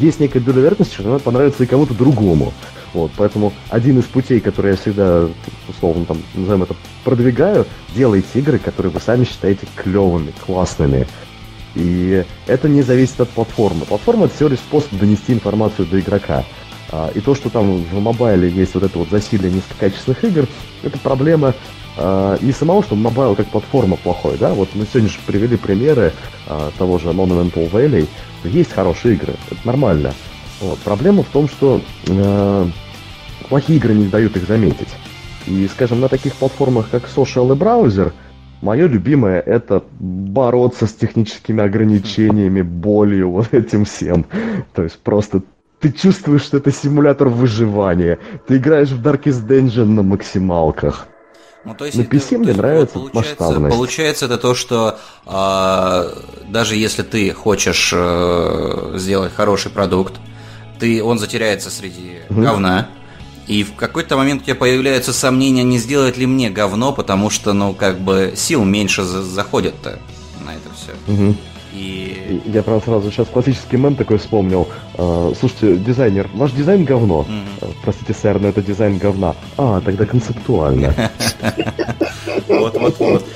есть 0.00 0.18
некая 0.18 0.40
доля 0.40 0.60
вероятности, 0.60 0.94
что 0.94 1.08
она 1.08 1.18
понравится 1.18 1.64
и 1.64 1.66
кому-то 1.66 1.92
другому. 1.92 2.54
Вот, 2.94 3.10
поэтому 3.16 3.52
один 3.68 3.98
из 3.98 4.04
путей, 4.04 4.40
который 4.40 4.70
я 4.70 4.76
всегда, 4.76 5.28
условно, 5.68 6.06
там, 6.06 6.22
назовем 6.34 6.62
это, 6.62 6.74
продвигаю, 7.04 7.66
делайте 7.94 8.38
игры, 8.38 8.58
которые 8.58 8.90
вы 8.90 9.00
сами 9.00 9.24
считаете 9.24 9.66
клевыми, 9.76 10.32
классными. 10.46 11.06
И 11.74 12.24
это 12.46 12.68
не 12.68 12.80
зависит 12.80 13.20
от 13.20 13.28
платформы. 13.28 13.84
Платформа 13.84 14.26
это 14.26 14.34
всего 14.34 14.48
лишь 14.48 14.58
способ 14.60 14.92
донести 14.92 15.34
информацию 15.34 15.86
до 15.86 16.00
игрока. 16.00 16.44
А, 16.90 17.10
и 17.14 17.20
то, 17.20 17.34
что 17.34 17.50
там 17.50 17.82
в 17.82 18.00
mobile 18.00 18.41
е 18.41 18.48
есть 18.48 18.74
вот 18.74 18.82
это 18.82 18.98
вот 18.98 19.10
засилие 19.10 19.52
низкокачественных 19.52 20.24
игр, 20.24 20.46
это 20.82 20.98
проблема 20.98 21.54
а, 21.96 22.38
не 22.40 22.52
самого, 22.52 22.82
что 22.82 22.94
mobile 22.96 23.34
как 23.34 23.46
платформа 23.48 23.96
плохой, 23.96 24.36
да, 24.38 24.54
вот 24.54 24.70
мы 24.74 24.86
сегодня 24.86 25.08
же 25.08 25.18
привели 25.26 25.56
примеры 25.56 26.12
а, 26.46 26.70
того 26.78 26.98
же 26.98 27.08
Monumental 27.08 27.70
Valley, 27.70 28.08
есть 28.44 28.72
хорошие 28.72 29.14
игры, 29.14 29.34
это 29.50 29.60
нормально. 29.64 30.14
Вот. 30.60 30.78
Проблема 30.80 31.22
в 31.22 31.28
том, 31.28 31.48
что 31.48 31.80
плохие 33.48 33.78
игры 33.78 33.94
не 33.94 34.08
дают 34.08 34.36
их 34.36 34.46
заметить. 34.46 34.88
И, 35.46 35.68
скажем, 35.68 36.00
на 36.00 36.08
таких 36.08 36.34
платформах, 36.34 36.90
как 36.90 37.04
Social 37.04 37.52
и 37.52 37.56
браузер, 37.56 38.12
мое 38.60 38.86
любимое 38.86 39.40
это 39.40 39.84
бороться 40.00 40.86
с 40.86 40.94
техническими 40.94 41.62
ограничениями, 41.62 42.62
болью, 42.62 43.30
вот 43.32 43.54
этим 43.54 43.84
всем. 43.84 44.26
То 44.74 44.82
есть 44.82 44.98
просто 44.98 45.42
ты 45.80 45.92
чувствуешь, 45.92 46.42
что 46.42 46.56
это 46.56 46.72
симулятор 46.72 47.28
выживания. 47.28 48.18
Ты 48.46 48.56
играешь 48.56 48.90
в 48.90 49.00
Darkest 49.00 49.46
Dungeon 49.46 49.84
на 49.84 50.02
максималках. 50.02 51.06
Ну, 51.64 51.74
то 51.74 51.84
есть 51.84 51.98
на 51.98 52.02
PC 52.02 52.26
это, 52.26 52.38
мне 52.38 52.52
нравится 52.54 52.94
получается, 52.98 53.28
масштабность. 53.42 53.76
Получается 53.76 54.24
это 54.26 54.38
то, 54.38 54.54
что 54.54 54.98
э, 55.26 56.48
даже 56.48 56.76
если 56.76 57.02
ты 57.02 57.32
хочешь 57.32 57.92
э, 57.94 58.94
сделать 58.96 59.34
хороший 59.34 59.70
продукт, 59.70 60.14
ты, 60.78 61.02
он 61.02 61.18
затеряется 61.18 61.70
среди 61.70 62.20
mm 62.28 62.42
говна, 62.42 62.88
и 63.48 63.64
в 63.64 63.74
какой-то 63.74 64.16
момент 64.16 64.42
у 64.42 64.44
тебя 64.44 64.54
появляется 64.54 65.12
сомнение, 65.12 65.64
не 65.64 65.78
сделать 65.78 66.16
ли 66.16 66.26
мне 66.26 66.50
говно, 66.50 66.92
потому 66.92 67.30
что, 67.30 67.52
ну, 67.52 67.74
как 67.74 67.98
бы 67.98 68.34
сил 68.36 68.64
меньше 68.64 69.02
за- 69.02 69.22
заходит-то 69.22 69.98
на 70.44 70.54
это 70.54 70.70
все. 70.74 70.92
mm 71.12 71.34
И... 71.72 72.40
Я 72.46 72.62
прям 72.62 72.82
сразу 72.82 73.10
сейчас 73.10 73.28
классический 73.28 73.76
мем 73.76 73.94
такой 73.94 74.18
вспомнил. 74.18 74.68
Uh, 74.94 75.36
слушайте, 75.38 75.76
дизайнер, 75.76 76.28
ваш 76.34 76.52
дизайн 76.52 76.84
говно. 76.84 77.26
Mm-hmm. 77.28 77.74
простите, 77.82 78.14
сэр, 78.14 78.40
но 78.40 78.48
это 78.48 78.62
дизайн 78.62 78.98
говна. 78.98 79.34
А, 79.56 79.80
тогда 79.80 80.06
концептуально. 80.06 80.94
Вот, 82.46 82.78
вот, 82.78 82.98
вот. 82.98 83.26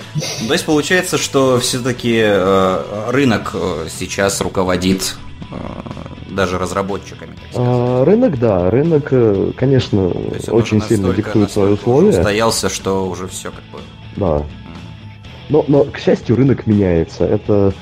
То 0.46 0.52
есть 0.52 0.64
получается, 0.64 1.18
что 1.18 1.58
все-таки 1.60 2.18
э, 2.22 3.10
рынок 3.10 3.50
э, 3.54 3.86
сейчас 3.90 4.40
руководит 4.40 5.16
даже 6.30 6.58
разработчиками. 6.58 7.34
А, 7.54 8.04
рынок, 8.04 8.38
да, 8.38 8.70
рынок, 8.70 9.12
конечно, 9.56 10.12
очень 10.48 10.80
сильно 10.82 11.12
диктует 11.12 11.50
свои 11.50 11.72
условия. 11.72 12.12
Стоялся, 12.12 12.68
что 12.68 13.06
уже 13.08 13.28
все 13.28 13.50
как 13.50 13.64
бы. 13.72 13.80
Да. 14.16 14.42
Но, 15.48 15.64
но, 15.68 15.84
к 15.84 15.98
счастью, 15.98 16.36
рынок 16.36 16.66
меняется. 16.66 17.24
Это 17.24 17.74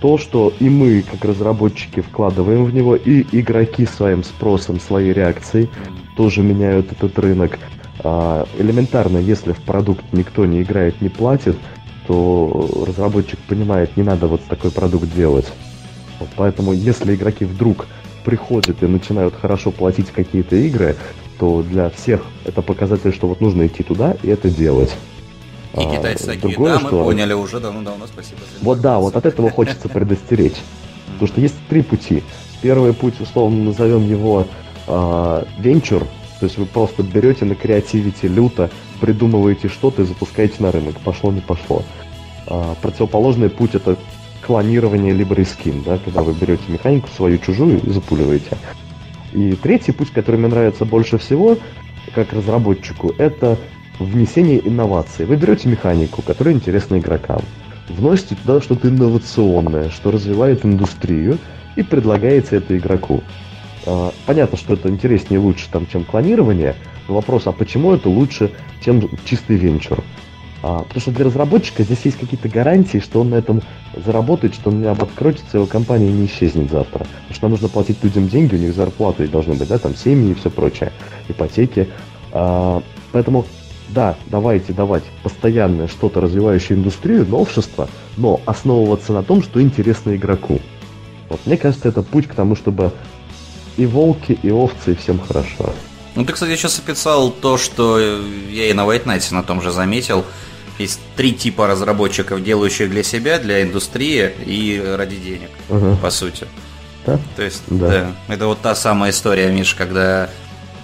то, 0.00 0.18
что 0.18 0.52
и 0.60 0.68
мы, 0.68 1.02
как 1.02 1.24
разработчики, 1.24 2.00
вкладываем 2.00 2.64
в 2.64 2.74
него, 2.74 2.96
и 2.96 3.24
игроки 3.32 3.86
своим 3.86 4.24
спросом, 4.24 4.80
своей 4.80 5.12
реакцией 5.12 5.68
тоже 6.16 6.42
меняют 6.42 6.92
этот 6.92 7.18
рынок. 7.18 7.58
А, 8.00 8.46
элементарно, 8.58 9.18
если 9.18 9.52
в 9.52 9.58
продукт 9.58 10.04
никто 10.12 10.46
не 10.46 10.62
играет, 10.62 11.00
не 11.00 11.08
платит, 11.08 11.56
то 12.06 12.84
разработчик 12.86 13.38
понимает, 13.40 13.96
не 13.96 14.02
надо 14.02 14.26
вот 14.26 14.42
такой 14.44 14.70
продукт 14.70 15.12
делать. 15.14 15.52
Поэтому, 16.36 16.72
если 16.72 17.14
игроки 17.14 17.44
вдруг 17.44 17.86
приходят 18.24 18.82
и 18.82 18.86
начинают 18.86 19.34
хорошо 19.34 19.70
платить 19.70 20.10
какие-то 20.10 20.56
игры, 20.56 20.96
то 21.38 21.62
для 21.62 21.90
всех 21.90 22.22
это 22.44 22.62
показатель, 22.62 23.12
что 23.12 23.28
вот 23.28 23.40
нужно 23.40 23.66
идти 23.66 23.82
туда 23.82 24.16
и 24.22 24.28
это 24.28 24.48
делать. 24.48 24.96
И 25.76 25.84
а, 25.84 25.96
китайцы 25.96 26.26
такие, 26.26 26.40
другое, 26.40 26.74
да, 26.74 26.80
мы 26.80 26.88
что... 26.88 27.04
поняли 27.04 27.32
уже 27.34 27.60
давно-давно, 27.60 28.06
спасибо 28.06 28.40
за 28.40 28.64
Вот 28.64 28.80
да, 28.80 28.98
вот 28.98 29.16
от 29.16 29.26
этого 29.26 29.50
хочется 29.50 29.88
предостеречь. 29.88 30.56
Потому 31.06 31.28
что 31.28 31.40
есть 31.40 31.54
три 31.68 31.82
пути. 31.82 32.22
Первый 32.62 32.92
путь, 32.92 33.20
условно 33.20 33.64
назовем 33.64 34.08
его 34.08 34.46
э, 34.86 35.44
венчур, 35.58 36.06
то 36.40 36.44
есть 36.46 36.58
вы 36.58 36.66
просто 36.66 37.02
берете 37.02 37.44
на 37.44 37.54
креативите 37.54 38.28
люто, 38.28 38.70
придумываете 39.00 39.68
что-то 39.68 40.02
и 40.02 40.04
запускаете 40.04 40.56
на 40.58 40.70
рынок. 40.70 40.98
Пошло, 41.00 41.32
не 41.32 41.40
пошло. 41.40 41.82
А, 42.46 42.74
противоположный 42.80 43.48
путь 43.48 43.74
это 43.74 43.96
клонирование 44.46 45.12
либо 45.12 45.34
рискин, 45.34 45.82
да, 45.82 45.98
когда 45.98 46.22
вы 46.22 46.32
берете 46.32 46.62
механику 46.68 47.08
свою 47.08 47.38
чужую 47.38 47.80
и 47.82 47.90
запуливаете. 47.90 48.56
И 49.32 49.52
третий 49.54 49.92
путь, 49.92 50.10
который 50.10 50.36
мне 50.36 50.48
нравится 50.48 50.84
больше 50.84 51.18
всего, 51.18 51.58
как 52.14 52.32
разработчику, 52.32 53.12
это 53.18 53.58
внесение 53.98 54.66
инноваций. 54.66 55.26
Вы 55.26 55.36
берете 55.36 55.68
механику, 55.68 56.22
которая 56.22 56.54
интересна 56.54 56.98
игрокам, 56.98 57.40
вносите 57.88 58.34
туда 58.34 58.60
что-то 58.60 58.88
инновационное, 58.88 59.90
что 59.90 60.10
развивает 60.10 60.64
индустрию, 60.64 61.38
и 61.76 61.82
предлагаете 61.82 62.56
это 62.56 62.76
игроку. 62.76 63.22
А, 63.86 64.12
понятно, 64.26 64.58
что 64.58 64.74
это 64.74 64.88
интереснее 64.88 65.40
и 65.40 65.42
лучше, 65.42 65.68
там, 65.70 65.86
чем 65.86 66.04
клонирование, 66.04 66.74
но 67.06 67.14
вопрос, 67.14 67.46
а 67.46 67.52
почему 67.52 67.94
это 67.94 68.08
лучше, 68.08 68.50
чем 68.82 69.08
чистый 69.24 69.56
венчур? 69.56 70.02
А, 70.62 70.78
потому 70.80 71.00
что 71.00 71.10
для 71.12 71.26
разработчика 71.26 71.84
здесь 71.84 72.00
есть 72.04 72.18
какие-то 72.18 72.48
гарантии, 72.48 72.98
что 72.98 73.20
он 73.20 73.30
на 73.30 73.36
этом 73.36 73.62
заработает, 73.94 74.54
что 74.54 74.70
он 74.70 74.80
не 74.80 74.88
обанкротится, 74.88 75.58
его 75.58 75.66
компания 75.66 76.10
не 76.10 76.26
исчезнет 76.26 76.70
завтра. 76.70 77.00
Потому 77.00 77.34
что 77.34 77.44
нам 77.44 77.50
нужно 77.52 77.68
платить 77.68 78.02
людям 78.02 78.26
деньги, 78.28 78.54
у 78.54 78.58
них 78.58 78.74
зарплаты 78.74 79.28
должны 79.28 79.54
быть, 79.54 79.68
да, 79.68 79.78
там 79.78 79.94
семьи 79.94 80.32
и 80.32 80.34
все 80.34 80.50
прочее, 80.50 80.92
ипотеки. 81.28 81.88
А, 82.32 82.82
поэтому 83.12 83.44
да, 83.88 84.16
давайте 84.26 84.72
давать 84.72 85.04
постоянное 85.22 85.88
что-то 85.88 86.20
развивающее 86.20 86.76
индустрию, 86.76 87.26
новшество, 87.26 87.88
но 88.16 88.40
основываться 88.46 89.12
на 89.12 89.22
том, 89.22 89.42
что 89.42 89.62
интересно 89.62 90.16
игроку. 90.16 90.60
Вот 91.28 91.40
мне 91.46 91.56
кажется, 91.56 91.88
это 91.88 92.02
путь 92.02 92.26
к 92.26 92.34
тому, 92.34 92.56
чтобы 92.56 92.92
и 93.76 93.86
волки, 93.86 94.38
и 94.42 94.50
овцы, 94.50 94.92
и 94.92 94.94
всем 94.94 95.20
хорошо. 95.20 95.72
Ну, 96.14 96.24
ты, 96.24 96.32
кстати, 96.32 96.56
сейчас 96.56 96.78
описал 96.78 97.30
то, 97.30 97.58
что 97.58 97.98
я 97.98 98.70
и 98.70 98.72
на 98.72 98.82
White 98.82 99.04
Knight 99.04 99.34
на 99.34 99.42
том 99.42 99.60
же 99.60 99.70
заметил. 99.70 100.24
Есть 100.78 101.00
три 101.16 101.32
типа 101.32 101.66
разработчиков, 101.66 102.42
делающих 102.42 102.90
для 102.90 103.02
себя, 103.02 103.38
для 103.38 103.62
индустрии 103.62 104.30
и 104.44 104.82
ради 104.96 105.16
денег, 105.16 105.50
угу. 105.68 105.96
по 105.96 106.10
сути. 106.10 106.46
Да? 107.06 107.18
То 107.36 107.42
есть, 107.42 107.62
да. 107.68 107.88
да. 107.88 108.34
Это 108.34 108.46
вот 108.46 108.60
та 108.60 108.74
самая 108.74 109.10
история, 109.10 109.50
Миш, 109.50 109.74
когда... 109.74 110.28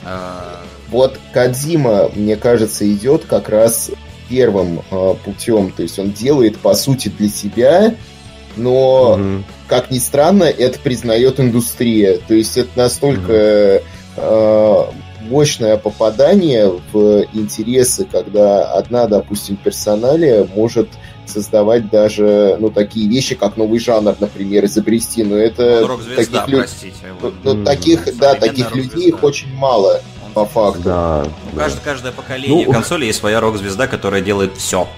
Э... 0.05 0.63
Вот 0.93 1.19
Кадзима, 1.33 2.11
мне 2.15 2.37
кажется, 2.37 2.91
идет 2.91 3.25
как 3.25 3.49
раз 3.49 3.91
первым 4.29 4.83
э, 4.91 5.15
путем. 5.25 5.73
То 5.73 5.83
есть 5.83 5.99
он 5.99 6.13
делает, 6.13 6.59
по 6.59 6.75
сути, 6.75 7.09
для 7.09 7.29
себя, 7.29 7.95
но, 8.57 9.15
угу. 9.15 9.45
как 9.67 9.91
ни 9.91 9.99
странно, 9.99 10.45
это 10.45 10.79
признает 10.79 11.41
индустрия. 11.41 12.19
То 12.19 12.35
есть 12.35 12.57
это 12.57 12.71
настолько... 12.77 13.81
Угу. 13.81 13.85
Э, 14.19 14.85
мощное 15.23 15.77
попадание 15.77 16.69
в 16.93 17.25
интересы, 17.33 18.07
когда 18.11 18.73
одна, 18.73 19.07
допустим, 19.07 19.57
персоналия 19.57 20.47
может 20.55 20.89
создавать 21.27 21.89
даже, 21.91 22.57
ну, 22.61 22.71
такие 22.71 23.09
вещи, 23.09 23.35
как 23.35 23.57
новый 23.57 23.79
жанр, 23.79 24.17
например, 24.19 24.65
изобрести, 24.65 25.23
но 25.23 25.37
это... 25.37 25.81
таких 26.17 26.49
люд... 26.49 26.69
ну, 27.23 27.55
ну, 27.55 27.65
таких, 27.65 28.17
да, 28.19 28.35
таких 28.35 28.75
людей 28.75 29.09
их 29.09 29.23
очень 29.23 29.55
мало, 29.55 30.03
по 30.33 30.45
факту. 30.47 30.83
Да, 30.83 31.25
ну, 31.25 31.51
да. 31.53 31.63
Каждое, 31.63 31.81
каждое 31.81 32.13
поколение 32.13 32.67
ну, 32.67 32.73
консоли 32.73 33.07
есть 33.07 33.19
своя 33.19 33.41
рок-звезда, 33.41 33.87
которая 33.87 34.21
делает 34.21 34.57
все, 34.57 34.89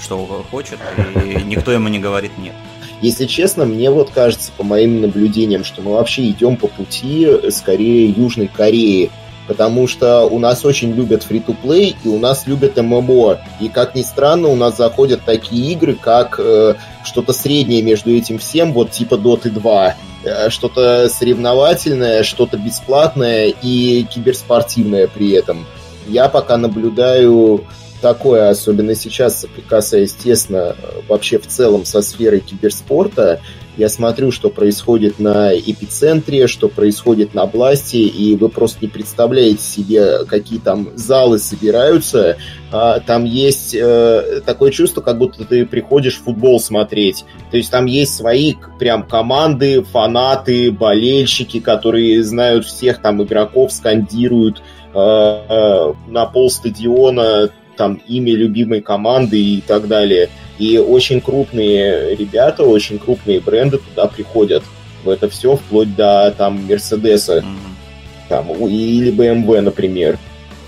что 0.00 0.44
хочет, 0.50 0.78
и 1.24 1.42
никто 1.44 1.72
ему 1.72 1.88
не 1.88 1.98
говорит 1.98 2.36
нет. 2.38 2.54
Если 3.00 3.26
честно, 3.26 3.64
мне 3.64 3.90
вот 3.90 4.10
кажется, 4.10 4.50
по 4.56 4.64
моим 4.64 5.02
наблюдениям, 5.02 5.64
что 5.64 5.82
мы 5.82 5.92
вообще 5.92 6.30
идем 6.30 6.56
по 6.56 6.68
пути 6.68 7.28
скорее 7.50 8.08
Южной 8.08 8.48
Кореи, 8.48 9.10
потому 9.46 9.86
что 9.86 10.22
у 10.22 10.38
нас 10.38 10.64
очень 10.64 10.92
любят 10.92 11.22
фри-то-плей, 11.22 11.96
и 12.02 12.08
у 12.08 12.18
нас 12.18 12.46
любят 12.46 12.76
ММО. 12.76 13.40
И, 13.60 13.68
как 13.68 13.94
ни 13.94 14.02
странно, 14.02 14.48
у 14.48 14.56
нас 14.56 14.76
заходят 14.76 15.22
такие 15.24 15.72
игры, 15.72 15.94
как 15.94 16.36
э, 16.38 16.74
что-то 17.04 17.32
среднее 17.32 17.82
между 17.82 18.10
этим 18.10 18.38
всем, 18.38 18.72
вот 18.72 18.90
типа 18.90 19.14
Dota 19.14 19.50
2. 19.50 19.94
Э, 20.24 20.48
что-то 20.50 21.08
соревновательное, 21.08 22.22
что-то 22.22 22.56
бесплатное 22.56 23.48
и 23.62 24.04
киберспортивное 24.04 25.06
при 25.06 25.32
этом. 25.32 25.66
Я 26.06 26.28
пока 26.28 26.56
наблюдаю 26.56 27.64
такое, 28.00 28.50
особенно 28.50 28.94
сейчас, 28.94 29.40
соприкасаясь 29.40 30.12
тесно 30.12 30.76
вообще 31.08 31.38
в 31.38 31.46
целом 31.46 31.84
со 31.84 32.02
сферой 32.02 32.40
киберспорта, 32.40 33.40
я 33.76 33.88
смотрю, 33.88 34.30
что 34.30 34.50
происходит 34.50 35.18
на 35.18 35.52
эпицентре, 35.54 36.46
что 36.46 36.68
происходит 36.68 37.34
на 37.34 37.46
Бласте, 37.46 37.98
и 37.98 38.36
вы 38.36 38.48
просто 38.48 38.78
не 38.82 38.88
представляете 38.88 39.62
себе, 39.62 40.24
какие 40.26 40.60
там 40.60 40.90
залы 40.94 41.38
собираются. 41.38 42.36
А, 42.70 43.00
там 43.00 43.24
есть 43.24 43.74
э, 43.74 44.40
такое 44.46 44.70
чувство, 44.70 45.00
как 45.00 45.18
будто 45.18 45.44
ты 45.44 45.66
приходишь 45.66 46.20
футбол 46.20 46.60
смотреть. 46.60 47.24
То 47.50 47.56
есть 47.56 47.70
там 47.70 47.86
есть 47.86 48.14
свои 48.14 48.54
прям 48.78 49.02
команды, 49.02 49.82
фанаты, 49.82 50.70
болельщики, 50.70 51.58
которые 51.58 52.22
знают 52.22 52.64
всех 52.66 53.02
там 53.02 53.22
игроков, 53.22 53.72
скандируют 53.72 54.62
э, 54.92 54.98
э, 54.98 55.92
на 56.08 56.26
пол 56.26 56.48
стадиона 56.48 57.50
там 57.76 57.94
имя 58.06 58.34
любимой 58.34 58.80
команды 58.80 59.40
и 59.40 59.60
так 59.60 59.88
далее. 59.88 60.30
И 60.58 60.78
очень 60.78 61.20
крупные 61.20 62.14
ребята, 62.14 62.62
очень 62.62 62.98
крупные 62.98 63.40
бренды 63.40 63.78
туда 63.78 64.06
приходят 64.06 64.62
в 65.02 65.08
это 65.08 65.28
все, 65.28 65.56
вплоть 65.56 65.94
до 65.94 66.34
там 66.36 66.66
Мерседеса 66.66 67.38
mm-hmm. 67.38 68.28
там, 68.28 68.50
или 68.66 69.12
BMW, 69.12 69.60
например. 69.60 70.18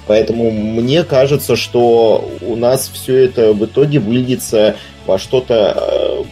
Поэтому 0.06 0.50
мне 0.50 1.02
кажется, 1.02 1.56
что 1.56 2.30
у 2.40 2.54
нас 2.56 2.88
все 2.92 3.24
это 3.24 3.52
в 3.52 3.64
итоге 3.64 3.98
выльется 3.98 4.76
во 5.04 5.18
что-то 5.18 5.74
э, 5.76 6.24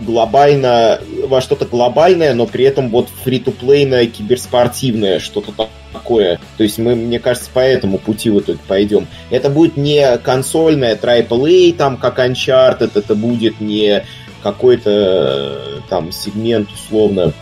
глобально, 0.00 1.00
во 1.26 1.40
что-то 1.40 1.66
глобальное, 1.66 2.32
но 2.34 2.46
при 2.46 2.64
этом 2.64 2.88
вот 2.88 3.08
фри-то-плейное, 3.24 4.06
киберспортивное, 4.06 5.18
что-то 5.18 5.52
такое. 5.92 6.40
То 6.56 6.62
есть 6.62 6.78
мы, 6.78 6.94
мне 6.94 7.18
кажется, 7.18 7.50
по 7.52 7.60
этому 7.60 7.98
пути 7.98 8.30
в 8.30 8.40
итоге 8.40 8.58
пойдем. 8.66 9.06
Это 9.30 9.50
будет 9.50 9.76
не 9.76 10.18
консольная 10.18 10.96
AAA, 10.96 11.74
там, 11.74 11.96
как 11.96 12.18
Uncharted, 12.18 12.92
это 12.94 13.14
будет 13.14 13.60
не 13.60 14.04
какой-то 14.42 15.82
там 15.88 16.12
сегмент, 16.12 16.70
условно, 16.70 17.32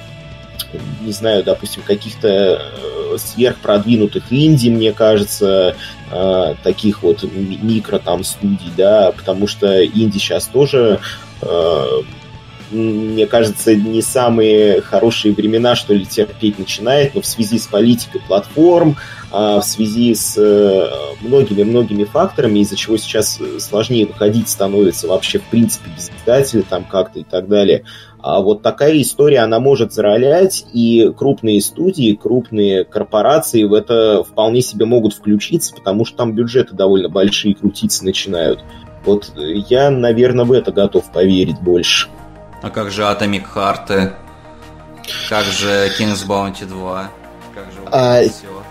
не 1.01 1.13
знаю, 1.13 1.45
допустим, 1.45 1.83
каких-то 1.83 2.29
э, 2.29 3.17
сверхпродвинутых 3.19 4.25
инди, 4.31 4.69
мне 4.69 4.93
кажется, 4.93 5.77
э, 6.11 6.55
таких 6.63 7.03
вот 7.03 7.23
микро 7.23 7.99
там 7.99 8.25
студий, 8.25 8.73
да, 8.77 9.13
потому 9.13 9.47
что 9.47 9.85
инди 9.85 10.19
сейчас 10.19 10.47
тоже 10.47 11.01
э, 11.43 11.87
мне 12.71 13.27
кажется, 13.27 13.75
не 13.75 14.03
самые 14.03 14.81
хорошие 14.81 15.35
времена, 15.35 15.75
что 15.77 15.95
ли, 15.95 16.05
терпеть 16.05 16.59
начинает, 16.59 17.15
но 17.15 17.21
в 17.21 17.27
связи 17.27 17.59
с 17.59 17.67
политикой 17.67 18.21
платформ, 18.27 18.97
а, 19.31 19.61
в 19.61 19.65
связи 19.65 20.15
с 20.15 20.37
многими-многими 21.21 22.03
э, 22.03 22.07
факторами, 22.07 22.61
из-за 22.61 22.77
чего 22.77 22.97
сейчас 22.97 23.41
э, 23.41 23.59
сложнее 23.59 24.07
выходить 24.07 24.49
становится 24.49 25.09
вообще, 25.09 25.39
в 25.39 25.45
принципе, 25.45 25.91
без 25.95 26.11
издателя 26.11 26.63
там 26.63 26.85
как-то 26.85 27.21
и 27.21 27.25
так 27.25 27.49
далее. 27.49 27.85
А 28.19 28.41
вот 28.41 28.63
такая 28.63 29.01
история, 29.01 29.41
она 29.41 29.61
может 29.61 29.93
заролять, 29.93 30.67
и 30.73 31.13
крупные 31.17 31.61
студии, 31.61 32.19
крупные 32.21 32.85
корпорации 32.85 33.65
в 33.65 33.73
это 33.73 34.25
вполне 34.25 34.63
себе 34.63 34.85
могут 34.85 35.15
включиться, 35.15 35.75
потому 35.75 36.05
что 36.05 36.17
там 36.17 36.33
бюджеты 36.33 36.75
довольно 36.75 37.09
большие 37.09 37.55
крутиться 37.55 38.05
начинают. 38.05 38.65
Вот 39.05 39.33
я, 39.37 39.91
наверное, 39.91 40.45
в 40.45 40.53
это 40.53 40.73
готов 40.73 41.13
поверить 41.13 41.61
больше. 41.61 42.09
А 42.67 42.71
как 42.71 42.91
же 42.91 43.03
Atomic 43.03 43.45
Heart? 43.55 44.13
Как 45.29 45.45
же 45.45 45.89
King's 45.97 46.27
Bounty 46.27 46.67
2? 46.67 47.11
Как 47.55 47.65
же 47.67 47.79
а, 47.93 48.23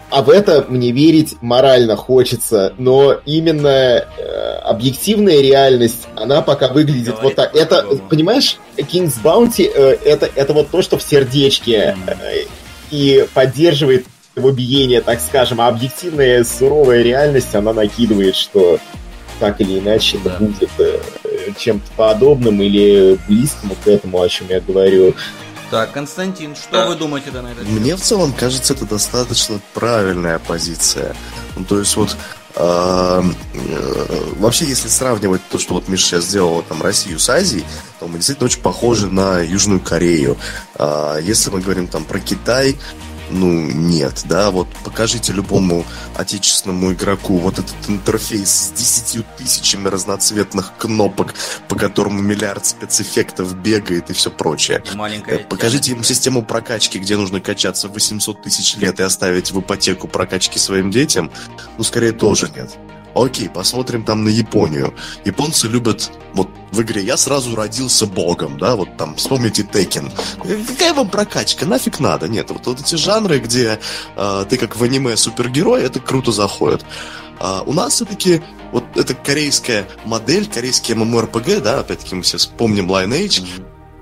а 0.09 0.21
в 0.21 0.29
это 0.29 0.65
мне 0.67 0.91
верить 0.91 1.37
морально 1.39 1.95
хочется, 1.95 2.73
но 2.77 3.13
именно 3.25 3.69
э, 4.17 4.55
объективная 4.65 5.39
реальность, 5.39 6.09
она 6.17 6.41
пока 6.41 6.67
выглядит 6.67 7.15
Говорит 7.15 7.23
вот 7.23 7.35
так. 7.35 7.55
Это, 7.55 7.85
понимаешь, 8.09 8.57
King's 8.75 9.15
Bounty 9.23 9.71
э, 9.73 9.97
это, 10.03 10.29
это 10.35 10.51
вот 10.51 10.69
то, 10.71 10.81
что 10.81 10.97
в 10.97 11.01
сердечке 11.01 11.95
mm. 12.05 12.17
э, 12.21 12.45
и 12.91 13.25
поддерживает 13.33 14.07
его 14.35 14.51
биение, 14.51 14.99
так 14.99 15.21
скажем, 15.21 15.61
а 15.61 15.69
объективная 15.69 16.43
суровая 16.43 17.01
реальность, 17.01 17.55
она 17.55 17.71
накидывает, 17.71 18.35
что 18.35 18.77
так 19.39 19.61
или 19.61 19.79
иначе 19.79 20.17
да. 20.21 20.35
будет 20.37 20.69
э, 20.79 20.99
чем-то 21.53 21.91
подобным 21.95 22.61
или 22.61 23.17
близкому 23.27 23.75
к 23.83 23.87
этому, 23.87 24.21
о 24.21 24.29
чем 24.29 24.47
я 24.49 24.59
говорю. 24.59 25.13
Так, 25.71 25.93
Константин, 25.93 26.55
что 26.55 26.71
да. 26.71 26.87
вы 26.87 26.95
думаете 26.95 27.31
да, 27.31 27.41
на 27.41 27.47
это? 27.47 27.63
Мне 27.63 27.95
в 27.95 28.01
целом 28.01 28.33
кажется, 28.33 28.73
это 28.73 28.85
достаточно 28.85 29.59
правильная 29.73 30.39
позиция. 30.39 31.15
Ну, 31.55 31.65
то 31.65 31.79
есть 31.79 31.95
вот 31.95 32.15
э, 32.55 33.23
вообще, 34.37 34.65
если 34.65 34.87
сравнивать 34.87 35.41
то, 35.49 35.57
что 35.57 35.73
вот 35.73 35.87
Миша 35.87 36.05
сейчас 36.05 36.25
сделала 36.25 36.61
там 36.61 36.81
Россию 36.81 37.19
с 37.19 37.29
Азией, 37.29 37.65
то 37.99 38.07
мы 38.07 38.17
действительно 38.17 38.45
очень 38.45 38.61
похожи 38.61 39.07
на 39.07 39.39
Южную 39.39 39.79
Корею. 39.79 40.37
А 40.75 41.17
если 41.17 41.49
мы 41.49 41.61
говорим 41.61 41.87
там 41.87 42.05
про 42.05 42.19
Китай, 42.19 42.77
ну, 43.29 43.49
нет, 43.71 44.23
да, 44.25 44.51
вот 44.51 44.67
покажите 44.83 45.33
любому 45.33 45.85
отечественному 46.15 46.93
игроку 46.93 47.37
вот 47.37 47.59
этот 47.59 47.75
интерфейс 47.87 48.49
с 48.49 48.71
десятью 48.71 49.25
тысячами 49.37 49.87
разноцветных 49.87 50.73
кнопок, 50.77 51.33
по 51.67 51.75
которому 51.75 52.21
миллиард 52.21 52.65
спецэффектов 52.65 53.55
бегает 53.55 54.09
и 54.09 54.13
все 54.13 54.29
прочее. 54.29 54.83
Маленькая 54.93 55.39
э, 55.39 55.43
покажите 55.43 55.91
ему 55.91 56.03
систему 56.03 56.43
прокачки, 56.43 56.99
где 56.99 57.17
нужно 57.17 57.41
качаться 57.41 57.87
800 57.87 58.43
тысяч 58.43 58.75
лет 58.77 58.99
и 58.99 59.03
оставить 59.03 59.51
в 59.51 59.59
ипотеку 59.59 60.07
прокачки 60.07 60.59
своим 60.59 60.91
детям, 60.91 61.31
ну, 61.77 61.83
скорее 61.83 62.11
тоже 62.11 62.49
нет. 62.55 62.77
Окей, 63.15 63.47
посмотрим 63.47 64.03
там 64.03 64.25
на 64.25 64.29
Японию. 64.29 64.93
Японцы 65.23 65.67
любят, 65.67 66.11
вот 66.33 66.49
в 66.71 66.81
игре 66.81 67.01
я 67.01 67.15
сразу 67.15 67.55
родился 67.55 68.05
богом, 68.05 68.57
да, 68.59 68.75
вот 68.75 68.97
там, 68.97 69.15
вспомните 69.15 69.63
Текен. 69.63 70.11
Какая 70.67 70.93
вам 70.93 71.09
прокачка, 71.09 71.65
нафиг 71.65 72.01
надо? 72.01 72.27
Нет, 72.27 72.51
вот, 72.51 72.67
вот 72.67 72.81
эти 72.81 72.95
жанры, 72.95 73.39
где 73.39 73.79
э, 74.17 74.45
ты 74.49 74.57
как 74.57 74.75
в 74.75 74.83
аниме 74.83 75.15
супергерой, 75.15 75.83
это 75.83 76.01
круто 76.01 76.33
заходит. 76.33 76.85
А 77.39 77.63
у 77.65 77.71
нас 77.71 77.93
все-таки 77.93 78.41
вот 78.73 78.83
эта 78.95 79.13
корейская 79.13 79.87
модель, 80.03 80.47
корейский 80.47 80.93
MMORPG, 80.93 81.61
да, 81.61 81.79
опять-таки 81.79 82.15
мы 82.15 82.21
все 82.23 82.37
вспомним 82.37 82.91
Lineage, 82.91 83.45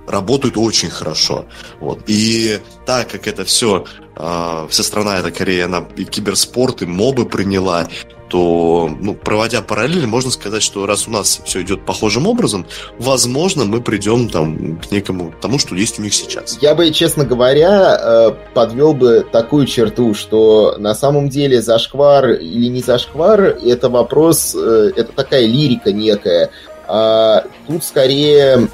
работают 0.08 0.58
очень 0.58 0.90
хорошо. 0.90 1.46
Вот. 1.80 2.04
И 2.08 2.60
так 2.88 3.10
как 3.10 3.28
это 3.28 3.46
все, 3.46 3.86
э, 4.16 4.68
вся 4.70 4.84
страна, 4.84 5.20
эта 5.20 5.30
Корея, 5.32 5.66
она 5.66 5.86
и 5.96 6.04
киберспорт, 6.04 6.82
и 6.82 6.86
мобы 6.88 7.26
приняла, 7.26 7.88
то, 8.34 8.90
ну, 9.00 9.14
проводя 9.14 9.62
параллели, 9.62 10.08
можно 10.08 10.32
сказать, 10.32 10.64
что 10.64 10.88
раз 10.88 11.08
у 11.08 11.12
нас 11.12 11.40
все 11.46 11.62
идет 11.62 11.86
похожим 11.86 12.26
образом, 12.26 12.66
возможно, 12.98 13.64
мы 13.64 13.80
придем 13.80 14.28
там 14.28 14.78
к 14.78 14.90
некому 14.90 15.32
тому, 15.40 15.60
что 15.60 15.76
есть 15.76 16.00
у 16.00 16.02
них 16.02 16.16
сейчас. 16.16 16.58
Я 16.60 16.74
бы, 16.74 16.90
честно 16.90 17.26
говоря, 17.26 17.96
э, 17.96 18.32
подвел 18.56 18.96
бы 18.96 19.24
такую 19.32 19.68
черту, 19.68 20.16
что 20.16 20.78
на 20.80 20.96
самом 20.96 21.30
деле 21.30 21.62
зашквар 21.62 22.32
или 22.32 22.70
не 22.70 22.82
зашквар, 22.82 23.56
это 23.64 23.90
вопрос, 23.90 24.56
э, 24.56 24.94
это 24.96 25.12
такая 25.12 25.46
лирика 25.46 25.92
некая. 25.92 26.50
А 26.88 27.46
тут 27.68 27.84
скорее 27.84 28.68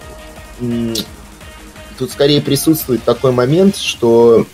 тут 1.98 2.12
скорее 2.12 2.40
присутствует 2.40 3.04
такой 3.04 3.34
момент, 3.34 3.76
что 3.76 4.46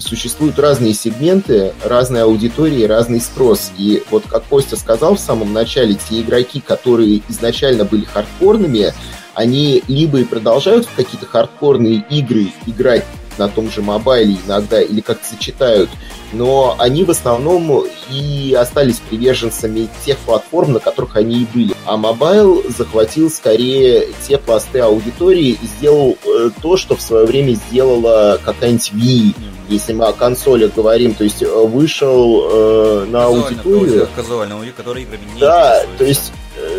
существуют 0.00 0.58
разные 0.58 0.94
сегменты, 0.94 1.72
разные 1.84 2.24
аудитории, 2.24 2.84
разный 2.84 3.20
спрос. 3.20 3.70
И 3.78 4.02
вот 4.10 4.24
как 4.28 4.44
Костя 4.44 4.76
сказал 4.76 5.16
в 5.16 5.20
самом 5.20 5.52
начале, 5.52 5.94
те 5.94 6.20
игроки, 6.20 6.60
которые 6.60 7.22
изначально 7.28 7.84
были 7.84 8.04
хардкорными, 8.04 8.92
они 9.34 9.82
либо 9.88 10.20
и 10.20 10.24
продолжают 10.24 10.86
в 10.86 10.94
какие-то 10.94 11.26
хардкорные 11.26 12.04
игры 12.10 12.52
играть 12.66 13.04
на 13.38 13.48
том 13.48 13.70
же 13.70 13.82
mobile 13.82 14.28
е 14.28 14.36
иногда 14.46 14.80
или 14.80 15.00
как-то 15.00 15.26
сочетают, 15.26 15.90
но 16.32 16.76
они 16.78 17.04
в 17.04 17.10
основном 17.10 17.84
и 18.10 18.54
остались 18.54 18.98
приверженцами 18.98 19.88
тех 20.04 20.18
платформ, 20.18 20.72
на 20.72 20.80
которых 20.80 21.16
они 21.16 21.42
и 21.42 21.46
были. 21.46 21.74
А 21.86 21.96
mobile 21.96 22.62
захватил 22.68 23.30
скорее 23.30 24.08
те 24.26 24.38
пласты 24.38 24.80
аудитории 24.80 25.58
и 25.60 25.66
сделал 25.66 26.16
э, 26.24 26.50
то, 26.62 26.76
что 26.76 26.96
в 26.96 27.00
свое 27.00 27.26
время 27.26 27.54
сделала 27.54 28.38
какая-нибудь 28.44 28.92
Wii, 28.92 29.34
если 29.68 29.92
мы 29.92 30.06
о 30.06 30.12
консолях 30.12 30.74
говорим, 30.74 31.14
то 31.14 31.24
есть 31.24 31.42
э, 31.42 31.46
вышел 31.46 32.48
э, 32.50 33.06
на 33.08 33.24
аудиторию. 33.24 34.08
Казуально, 34.14 34.56
который 34.76 35.04
играми 35.04 35.22
не 35.34 35.40
Да, 35.40 35.82
то 35.96 36.04
есть 36.04 36.32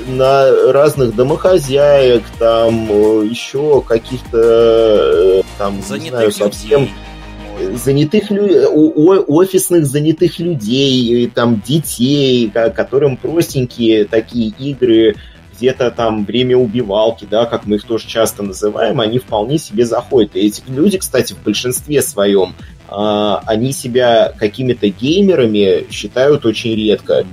на 0.07 0.71
разных 0.71 1.15
домохозяек, 1.15 2.23
там 2.39 2.87
э, 2.89 3.25
еще 3.25 3.81
каких-то 3.81 4.39
э, 4.39 5.41
там, 5.57 5.81
Занятых 5.81 6.03
не 6.03 6.09
знаю, 6.09 6.31
совсем 6.31 6.81
людей. 7.59 7.77
занятых 7.77 8.31
людей, 8.31 8.65
офисных 8.65 9.85
занятых 9.85 10.39
людей, 10.39 11.27
там 11.33 11.61
детей, 11.61 12.49
которым 12.49 13.17
простенькие 13.17 14.05
такие 14.05 14.49
игры, 14.59 15.15
где-то 15.61 15.91
там 15.91 16.25
время 16.25 16.57
убивалки, 16.57 17.27
да, 17.29 17.45
как 17.45 17.67
мы 17.67 17.75
их 17.75 17.83
тоже 17.83 18.07
часто 18.07 18.41
называем, 18.41 18.99
они 18.99 19.19
вполне 19.19 19.59
себе 19.59 19.85
заходят. 19.85 20.35
И 20.35 20.39
эти 20.39 20.63
люди, 20.67 20.97
кстати, 20.97 21.33
в 21.33 21.43
большинстве 21.43 22.01
своем, 22.01 22.55
а, 22.89 23.43
они 23.45 23.71
себя 23.71 24.33
какими-то 24.37 24.89
геймерами 24.89 25.85
считают 25.91 26.45
очень 26.47 26.75
редко. 26.75 27.25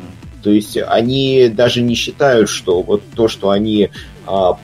То 0.42 0.50
есть 0.50 0.76
они 0.76 1.48
даже 1.48 1.80
не 1.80 1.94
считают, 1.94 2.48
что 2.48 2.82
вот 2.82 3.02
то, 3.14 3.28
что 3.28 3.50
они 3.50 3.90
а, 4.26 4.58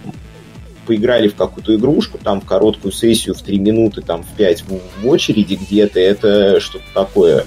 поиграли 0.86 1.28
в 1.28 1.34
какую-то 1.34 1.74
игрушку, 1.74 2.18
там 2.18 2.40
в 2.40 2.46
короткую 2.46 2.92
сессию 2.92 3.34
в 3.34 3.42
3 3.42 3.58
минуты, 3.58 4.02
там 4.02 4.22
в 4.22 4.36
5 4.36 4.64
в, 4.68 5.06
очереди 5.06 5.54
где-то, 5.54 5.98
это 5.98 6.60
что-то 6.60 6.84
такое. 6.92 7.44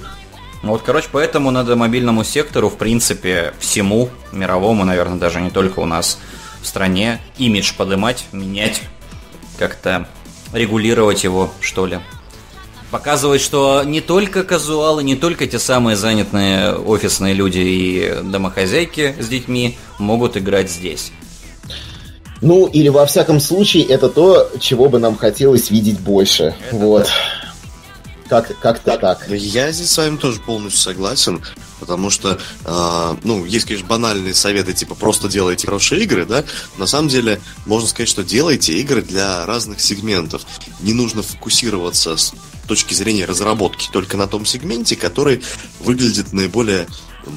Ну 0.64 0.72
вот, 0.72 0.82
короче, 0.82 1.08
поэтому 1.12 1.52
надо 1.52 1.76
мобильному 1.76 2.24
сектору, 2.24 2.70
в 2.70 2.78
принципе, 2.78 3.54
всему 3.60 4.10
мировому, 4.32 4.84
наверное, 4.84 5.20
даже 5.20 5.40
не 5.40 5.52
только 5.52 5.80
у 5.80 5.86
нас 5.86 6.20
в 6.62 6.68
стране, 6.68 7.20
имидж 7.38 7.74
поднимать, 7.78 8.26
менять, 8.32 8.82
как-то 9.58 10.08
регулировать 10.54 11.24
его, 11.24 11.52
что 11.62 11.86
ли. 11.86 12.00
Показывает, 12.92 13.42
что 13.42 13.84
не 13.84 14.00
только 14.00 14.44
казуалы, 14.44 15.04
не 15.04 15.16
только 15.16 15.46
те 15.46 15.60
самые 15.60 15.98
занятые 15.98 16.76
офисные 16.76 17.34
люди 17.34 17.60
и 17.60 18.22
домохозяйки 18.24 19.16
с 19.20 19.28
детьми 19.28 19.78
могут 20.00 20.38
играть 20.38 20.72
здесь. 20.72 21.12
Ну, 22.42 22.68
или 22.68 22.88
во 22.90 23.06
всяком 23.06 23.40
случае, 23.40 23.84
это 23.86 24.10
то, 24.10 24.50
чего 24.60 24.90
бы 24.90 25.00
нам 25.00 25.18
хотелось 25.18 25.70
видеть 25.70 26.00
больше. 26.00 26.56
Это 26.68 26.76
вот. 26.76 27.08
Как, 28.30 28.52
как-то 28.60 28.98
так. 28.98 29.28
Я 29.30 29.72
здесь 29.72 29.90
с 29.90 29.98
вами 29.98 30.18
тоже 30.18 30.40
полностью 30.42 30.82
согласен, 30.82 31.42
потому 31.80 32.10
что, 32.10 32.38
э, 32.66 33.16
ну, 33.24 33.46
есть, 33.46 33.66
конечно, 33.66 33.88
банальные 33.88 34.34
советы, 34.34 34.74
типа, 34.74 34.96
просто 34.96 35.30
делайте 35.30 35.66
хорошие 35.66 36.04
игры, 36.04 36.26
да, 36.26 36.44
на 36.78 36.88
самом 36.88 37.08
деле, 37.08 37.40
можно 37.66 37.88
сказать, 37.88 38.10
что 38.10 38.24
делайте 38.24 38.74
игры 38.74 39.02
для 39.02 39.46
разных 39.46 39.80
сегментов. 39.80 40.42
Не 40.82 40.94
нужно 40.94 41.24
фокусироваться 41.24 42.18
точки 42.68 42.94
зрения 42.94 43.26
разработки 43.26 43.90
только 43.92 44.18
на 44.18 44.28
том 44.28 44.46
сегменте, 44.46 44.96
который 44.96 45.42
выглядит 45.80 46.34
наиболее 46.34 46.88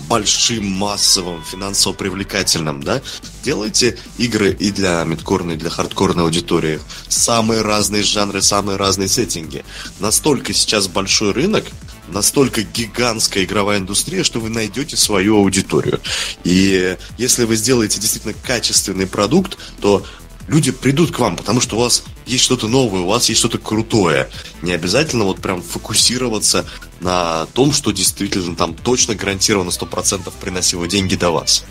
большим, 0.09 0.67
массовым, 0.67 1.43
финансово 1.45 1.93
привлекательным, 1.93 2.83
да? 2.83 3.03
Делайте 3.43 3.99
игры 4.19 4.53
и 4.53 4.71
для 4.71 5.03
мидкорной, 5.05 5.55
и 5.55 5.59
для 5.59 5.71
хардкорной 5.71 6.25
аудитории. 6.25 6.81
Самые 7.09 7.63
разные 7.63 8.03
жанры, 8.03 8.43
самые 8.43 8.77
разные 8.77 9.09
сеттинги. 9.09 9.65
Настолько 9.99 10.53
сейчас 10.53 10.87
большой 10.87 11.33
рынок, 11.33 11.65
настолько 12.09 12.63
гигантская 12.63 13.45
игровая 13.45 13.79
индустрия, 13.79 14.25
что 14.25 14.41
вы 14.41 14.49
найдете 14.49 14.97
свою 14.97 15.39
аудиторию. 15.39 16.01
И 16.45 16.97
если 17.19 17.45
вы 17.45 17.57
сделаете 17.57 18.01
действительно 18.01 18.35
качественный 18.35 19.07
продукт, 19.07 19.59
то 19.81 20.05
люди 20.51 20.73
придут 20.73 21.13
к 21.13 21.19
вам, 21.19 21.37
потому 21.37 21.61
что 21.61 21.77
у 21.77 21.81
вас 21.81 22.03
есть 22.27 22.45
что-то 22.45 22.67
новое, 22.67 23.03
у 23.03 23.07
вас 23.07 23.29
есть 23.29 23.39
что-то 23.39 23.59
крутое. 23.59 24.29
Не 24.63 24.73
обязательно 24.73 25.25
вот 25.25 25.41
прям 25.41 25.63
фокусироваться 25.63 26.67
на 26.99 27.47
том, 27.55 27.73
что 27.73 27.93
действительно 27.93 28.57
там 28.57 28.75
точно 28.75 29.15
гарантированно 29.15 29.71
100% 29.71 30.31
приносило 30.41 30.89
деньги 30.89 31.15
до 31.15 31.31
вас. 31.31 31.65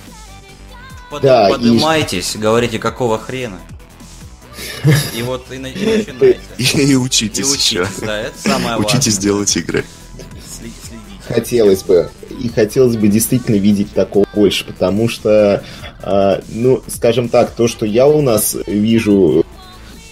Под, 1.12 1.24
да, 1.24 1.50
поднимайтесь, 1.50 2.36
и... 2.36 2.38
говорите, 2.38 2.80
какого 2.80 3.20
хрена. 3.20 3.60
И 5.14 5.22
вот 5.24 5.52
и, 5.52 5.56
и 5.56 5.58
начинайте. 5.58 6.40
И, 6.58 6.64
и 6.64 6.96
учитесь. 6.96 7.40
И 7.40 7.44
учитесь, 7.44 8.00
да, 8.00 8.22
это 8.22 8.38
самое 8.40 8.78
важное. 8.78 8.86
Учитесь 8.86 9.18
делать 9.18 9.56
игры. 9.58 9.86
Хотелось 11.30 11.84
бы. 11.84 12.10
И 12.42 12.50
хотелось 12.50 12.98
бы 12.98 13.08
действительно 13.08 13.56
видеть 13.56 13.94
такого 13.94 14.26
больше, 14.34 14.66
потому 14.66 15.08
что 15.08 15.64
а, 16.02 16.42
ну, 16.50 16.82
скажем 16.88 17.30
так, 17.30 17.52
то, 17.52 17.68
что 17.68 17.86
я 17.86 18.08
у 18.08 18.22
нас 18.22 18.58
вижу 18.68 19.46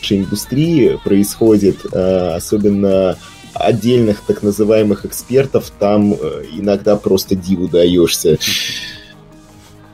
в 0.01 0.11
индустрии 0.11 0.99
происходит, 1.03 1.79
а, 1.91 2.35
особенно 2.35 3.17
отдельных 3.53 4.21
так 4.21 4.43
называемых 4.43 5.05
экспертов, 5.05 5.71
там 5.79 6.13
э, 6.13 6.43
иногда 6.53 6.95
просто 6.95 7.35
диву 7.35 7.67
даешься. 7.67 8.37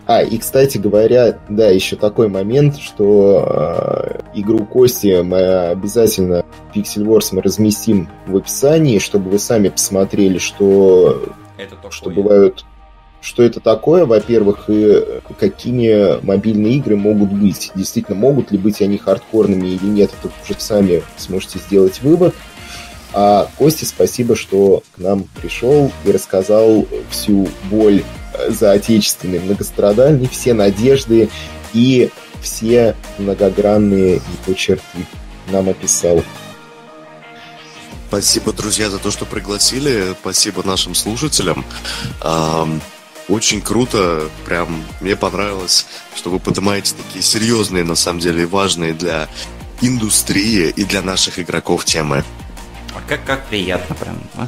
А, 0.06 0.22
и, 0.22 0.38
кстати 0.38 0.78
говоря, 0.78 1.40
да, 1.48 1.70
еще 1.70 1.96
такой 1.96 2.28
момент, 2.28 2.78
что 2.78 3.46
э, 3.48 4.20
игру 4.34 4.66
Кости 4.66 5.22
мы 5.22 5.70
обязательно 5.70 6.44
Pixel 6.76 7.06
Wars 7.06 7.30
мы 7.32 7.42
разместим 7.42 8.10
в 8.28 8.36
описании, 8.36 9.00
чтобы 9.00 9.30
вы 9.30 9.40
сами 9.40 9.70
посмотрели, 9.70 10.40
что, 10.40 11.24
Это 11.58 11.78
что 11.90 12.10
бывают 12.10 12.66
что 13.22 13.42
это 13.42 13.62
такое, 13.62 14.06
во-первых, 14.06 14.66
и 14.68 15.02
какими 15.40 16.22
мобильные 16.26 16.74
игры 16.74 16.98
могут 16.98 17.32
быть. 17.32 17.72
Действительно, 17.74 18.18
могут 18.18 18.52
ли 18.52 18.58
быть 18.58 18.82
они 18.82 18.98
хардкорными 18.98 19.70
или 19.70 19.86
нет, 19.86 20.12
это 20.20 20.34
уже 20.44 20.60
сами 20.60 21.02
сможете 21.16 21.60
сделать 21.60 22.02
вывод. 22.02 22.36
А 23.14 23.48
Косте 23.58 23.86
спасибо, 23.86 24.36
что 24.36 24.84
к 24.96 24.98
нам 24.98 25.26
пришел 25.40 25.92
и 26.04 26.12
рассказал 26.12 26.88
всю 27.12 27.48
боль 27.70 28.04
за 28.50 28.72
отечественный 28.72 29.40
многострадальный, 29.40 30.28
все 30.28 30.54
надежды 30.54 31.30
и 31.74 32.10
все 32.42 32.96
многогранные 33.20 34.16
его 34.46 34.54
черты 34.56 35.06
нам 35.52 35.70
описал. 35.70 36.24
Спасибо, 38.08 38.52
друзья, 38.54 38.90
за 38.90 38.98
то, 39.00 39.12
что 39.12 39.26
пригласили. 39.26 40.16
Спасибо 40.20 40.64
нашим 40.64 40.96
слушателям. 40.96 41.66
Очень 43.30 43.62
круто, 43.62 44.30
прям 44.46 44.84
мне 45.02 45.16
понравилось, 45.16 45.86
что 46.16 46.30
вы 46.30 46.40
поднимаете 46.40 46.94
такие 46.96 47.24
серьезные, 47.24 47.84
на 47.84 47.96
самом 47.96 48.20
деле, 48.20 48.46
важные 48.46 48.94
для 48.94 49.30
индустрии 49.82 50.74
и 50.76 50.84
для 50.84 51.02
наших 51.02 51.40
игроков 51.40 51.86
темы. 51.86 52.24
А 52.96 53.02
как, 53.08 53.24
как 53.26 53.46
приятно 53.46 53.96
прям, 53.96 54.18
а? 54.36 54.48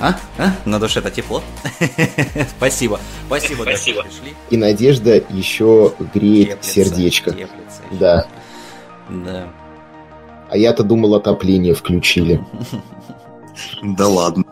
А? 0.00 0.16
А? 0.38 0.54
На 0.64 0.78
душе 0.78 1.00
это 1.00 1.10
тепло. 1.10 1.42
Спасибо. 2.56 3.00
Спасибо, 3.26 3.62
Спасибо. 3.62 4.02
что 4.02 4.10
пришли. 4.10 4.34
И 4.50 4.56
надежда 4.56 5.22
еще 5.30 5.94
греет 6.12 6.60
теплится, 6.60 6.70
сердечко. 6.70 7.30
Теплится 7.30 7.82
да. 7.92 8.26
Да. 9.08 9.48
А 10.50 10.56
я-то 10.56 10.82
думал, 10.82 11.14
отопление 11.14 11.74
включили. 11.74 12.44
Да 13.82 14.08
ладно. 14.08 14.42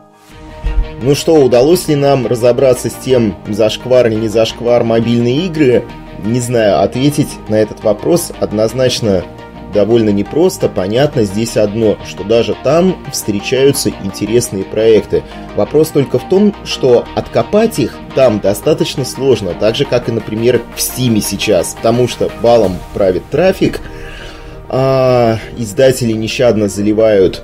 Ну 1.01 1.13
что, 1.13 1.35
удалось 1.35 1.89
ли 1.89 1.95
нам 1.95 2.25
разобраться 2.25 2.89
с 2.89 2.93
тем, 2.93 3.35
зашквар 3.49 4.07
или 4.07 4.15
не 4.15 4.27
зашквар 4.29 4.85
мобильные 4.85 5.47
игры? 5.47 5.83
Не 6.23 6.39
знаю, 6.39 6.81
ответить 6.81 7.27
на 7.49 7.55
этот 7.55 7.83
вопрос 7.83 8.31
однозначно 8.39 9.25
довольно 9.73 10.09
непросто. 10.09 10.69
Понятно 10.69 11.23
здесь 11.23 11.57
одно, 11.57 11.97
что 12.07 12.23
даже 12.23 12.55
там 12.63 12.95
встречаются 13.11 13.89
интересные 14.03 14.63
проекты. 14.63 15.23
Вопрос 15.55 15.89
только 15.89 16.19
в 16.19 16.29
том, 16.29 16.55
что 16.63 17.05
откопать 17.15 17.79
их 17.79 17.97
там 18.15 18.39
достаточно 18.39 19.03
сложно, 19.03 19.53
так 19.53 19.75
же 19.75 19.85
как 19.85 20.07
и, 20.07 20.11
например, 20.11 20.61
в 20.75 20.81
Стиме 20.81 21.21
сейчас, 21.21 21.75
потому 21.75 22.07
что 22.07 22.29
балом 22.41 22.77
правит 22.93 23.23
трафик, 23.29 23.81
а 24.69 25.39
издатели 25.57 26.13
нещадно 26.13 26.69
заливают 26.69 27.43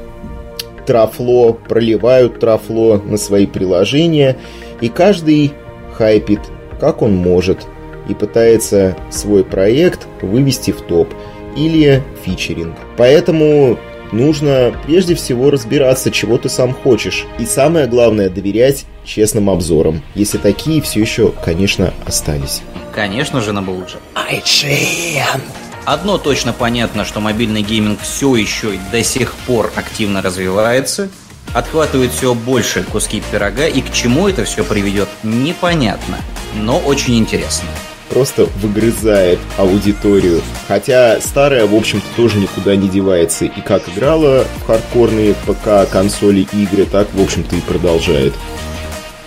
трафло, 0.86 1.54
проливают 1.54 2.40
трафло 2.40 2.98
на 2.98 3.18
свои 3.18 3.46
приложения, 3.46 4.38
и 4.82 4.90
каждый 4.90 5.54
хайпит, 5.94 6.40
как 6.80 7.02
он 7.02 7.16
может, 7.16 7.68
и 8.08 8.16
пытается 8.16 8.96
свой 9.12 9.44
проект 9.44 10.08
вывести 10.22 10.72
в 10.72 10.82
топ 10.82 11.10
или 11.56 12.04
фичеринг. 12.24 12.76
Поэтому 12.98 13.78
нужно 14.12 14.74
прежде 14.86 15.16
всего 15.16 15.52
разбираться, 15.52 16.12
чего 16.12 16.38
ты 16.38 16.50
сам 16.50 16.74
хочешь. 16.74 17.26
И 17.38 17.46
самое 17.46 17.88
главное, 17.88 18.30
доверять 18.30 18.86
честным 19.06 19.50
обзорам. 19.50 20.02
Если 20.16 20.38
такие 20.38 20.82
все 20.82 21.02
еще, 21.02 21.34
конечно, 21.44 21.94
остались. 22.06 22.62
Конечно 22.94 23.42
же, 23.42 23.54
на 23.54 23.62
лучше. 23.62 23.98
IGN. 24.16 25.42
Одно 25.86 26.18
точно 26.18 26.54
понятно, 26.54 27.06
что 27.06 27.20
мобильный 27.20 27.62
гейминг 27.62 28.00
все 28.02 28.36
еще 28.36 28.76
и 28.76 28.80
до 28.92 29.04
сих 29.04 29.34
пор 29.34 29.72
активно 29.76 30.22
развивается, 30.22 31.10
отхватывает 31.54 32.12
все 32.12 32.36
больше 32.36 32.84
куски 32.84 33.24
пирога, 33.32 33.66
и 33.68 33.82
к 33.82 33.92
чему 33.92 34.28
это 34.28 34.44
все 34.44 34.64
приведет, 34.64 35.10
непонятно, 35.24 36.18
но 36.56 36.78
очень 36.78 37.18
интересно 37.18 37.70
просто 38.10 38.48
выгрызает 38.62 39.40
аудиторию. 39.58 40.42
Хотя 40.68 41.20
старая, 41.22 41.66
в 41.66 41.76
общем-то, 41.76 42.06
тоже 42.16 42.38
никуда 42.40 42.76
не 42.76 42.90
девается. 42.90 43.46
И 43.46 43.62
как 43.62 43.88
играла 43.90 44.46
в 44.58 44.68
хардкорные 44.68 45.36
ПК, 45.46 45.90
консоли, 45.92 46.48
игры, 46.52 46.86
так, 46.86 47.08
в 47.14 47.22
общем-то, 47.22 47.56
и 47.56 47.62
продолжает. 47.62 48.34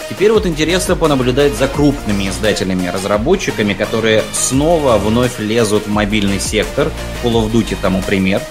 Теперь 0.09 0.33
вот 0.33 0.47
интересно 0.47 0.95
понаблюдать 0.95 1.55
за 1.55 1.69
крупными 1.69 2.29
издателями-разработчиками, 2.29 3.73
которые 3.73 4.23
снова 4.33 4.99
вновь 4.99 5.39
лезут 5.39 5.87
в 5.87 5.91
мобильный 5.91 6.39
сектор. 6.39 6.91
Call 7.23 7.33
of 7.33 7.51
Duty 7.51 7.77
тому 7.81 8.03
пример. 8.03 8.43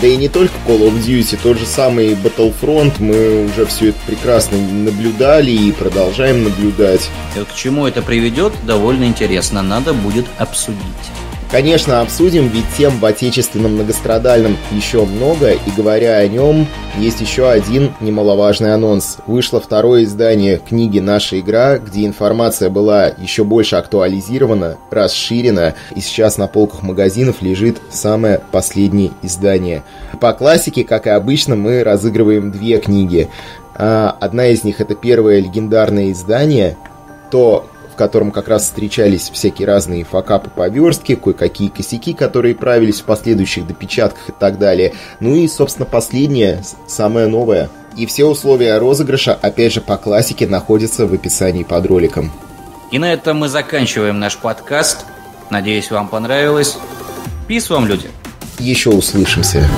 Да 0.00 0.06
и 0.08 0.16
не 0.16 0.28
только 0.28 0.54
Call 0.66 0.88
of 0.88 0.94
Duty, 1.04 1.38
тот 1.42 1.58
же 1.58 1.66
самый 1.66 2.14
Battlefront, 2.14 2.94
мы 2.98 3.46
уже 3.46 3.64
все 3.66 3.90
это 3.90 3.98
прекрасно 4.06 4.58
наблюдали 4.58 5.50
и 5.50 5.72
продолжаем 5.72 6.44
наблюдать. 6.44 7.08
Вот 7.36 7.48
к 7.48 7.54
чему 7.54 7.86
это 7.86 8.02
приведет, 8.02 8.52
довольно 8.66 9.04
интересно, 9.04 9.62
надо 9.62 9.94
будет 9.94 10.26
обсудить. 10.38 10.80
Конечно, 11.50 12.00
обсудим, 12.00 12.48
ведь 12.48 12.64
тем 12.76 12.98
в 12.98 13.04
отечественном 13.04 13.74
многострадальном 13.74 14.56
еще 14.72 15.04
много, 15.04 15.52
и 15.52 15.70
говоря 15.76 16.16
о 16.16 16.26
нем, 16.26 16.66
есть 16.98 17.20
еще 17.20 17.48
один 17.48 17.92
немаловажный 18.00 18.74
анонс. 18.74 19.18
Вышло 19.26 19.60
второе 19.60 20.02
издание 20.04 20.58
книги 20.58 20.98
«Наша 20.98 21.38
игра», 21.38 21.78
где 21.78 22.06
информация 22.06 22.70
была 22.70 23.06
еще 23.06 23.44
больше 23.44 23.76
актуализирована, 23.76 24.78
расширена, 24.90 25.74
и 25.94 26.00
сейчас 26.00 26.38
на 26.38 26.48
полках 26.48 26.82
магазинов 26.82 27.40
лежит 27.40 27.80
самое 27.88 28.40
последнее 28.50 29.12
издание. 29.22 29.84
По 30.20 30.32
классике, 30.32 30.82
как 30.82 31.06
и 31.06 31.10
обычно, 31.10 31.54
мы 31.54 31.84
разыгрываем 31.84 32.50
две 32.50 32.78
книги. 32.78 33.28
А, 33.76 34.16
одна 34.20 34.48
из 34.48 34.64
них 34.64 34.80
это 34.80 34.94
первое 34.94 35.38
легендарное 35.40 36.10
издание, 36.10 36.76
то, 37.30 37.66
в 37.94 37.96
котором 37.96 38.32
как 38.32 38.48
раз 38.48 38.64
встречались 38.64 39.30
всякие 39.32 39.68
разные 39.68 40.02
факапы 40.02 40.50
по 40.50 40.68
верстке, 40.68 41.14
кое-какие 41.14 41.68
косяки, 41.68 42.12
которые 42.12 42.56
правились 42.56 43.00
в 43.00 43.04
последующих 43.04 43.68
допечатках 43.68 44.30
и 44.30 44.32
так 44.32 44.58
далее. 44.58 44.94
Ну 45.20 45.36
и, 45.36 45.46
собственно, 45.46 45.86
последнее, 45.86 46.64
самое 46.88 47.28
новое. 47.28 47.70
И 47.96 48.06
все 48.06 48.24
условия 48.24 48.78
розыгрыша, 48.78 49.38
опять 49.40 49.72
же, 49.72 49.80
по 49.80 49.96
классике, 49.96 50.48
находятся 50.48 51.06
в 51.06 51.14
описании 51.14 51.62
под 51.62 51.86
роликом. 51.86 52.32
И 52.90 52.98
на 52.98 53.12
этом 53.12 53.36
мы 53.36 53.48
заканчиваем 53.48 54.18
наш 54.18 54.38
подкаст. 54.38 55.06
Надеюсь, 55.50 55.92
вам 55.92 56.08
понравилось. 56.08 56.76
Пис 57.46 57.70
вам, 57.70 57.86
люди. 57.86 58.10
Еще 58.58 58.90
услышимся. 58.90 59.68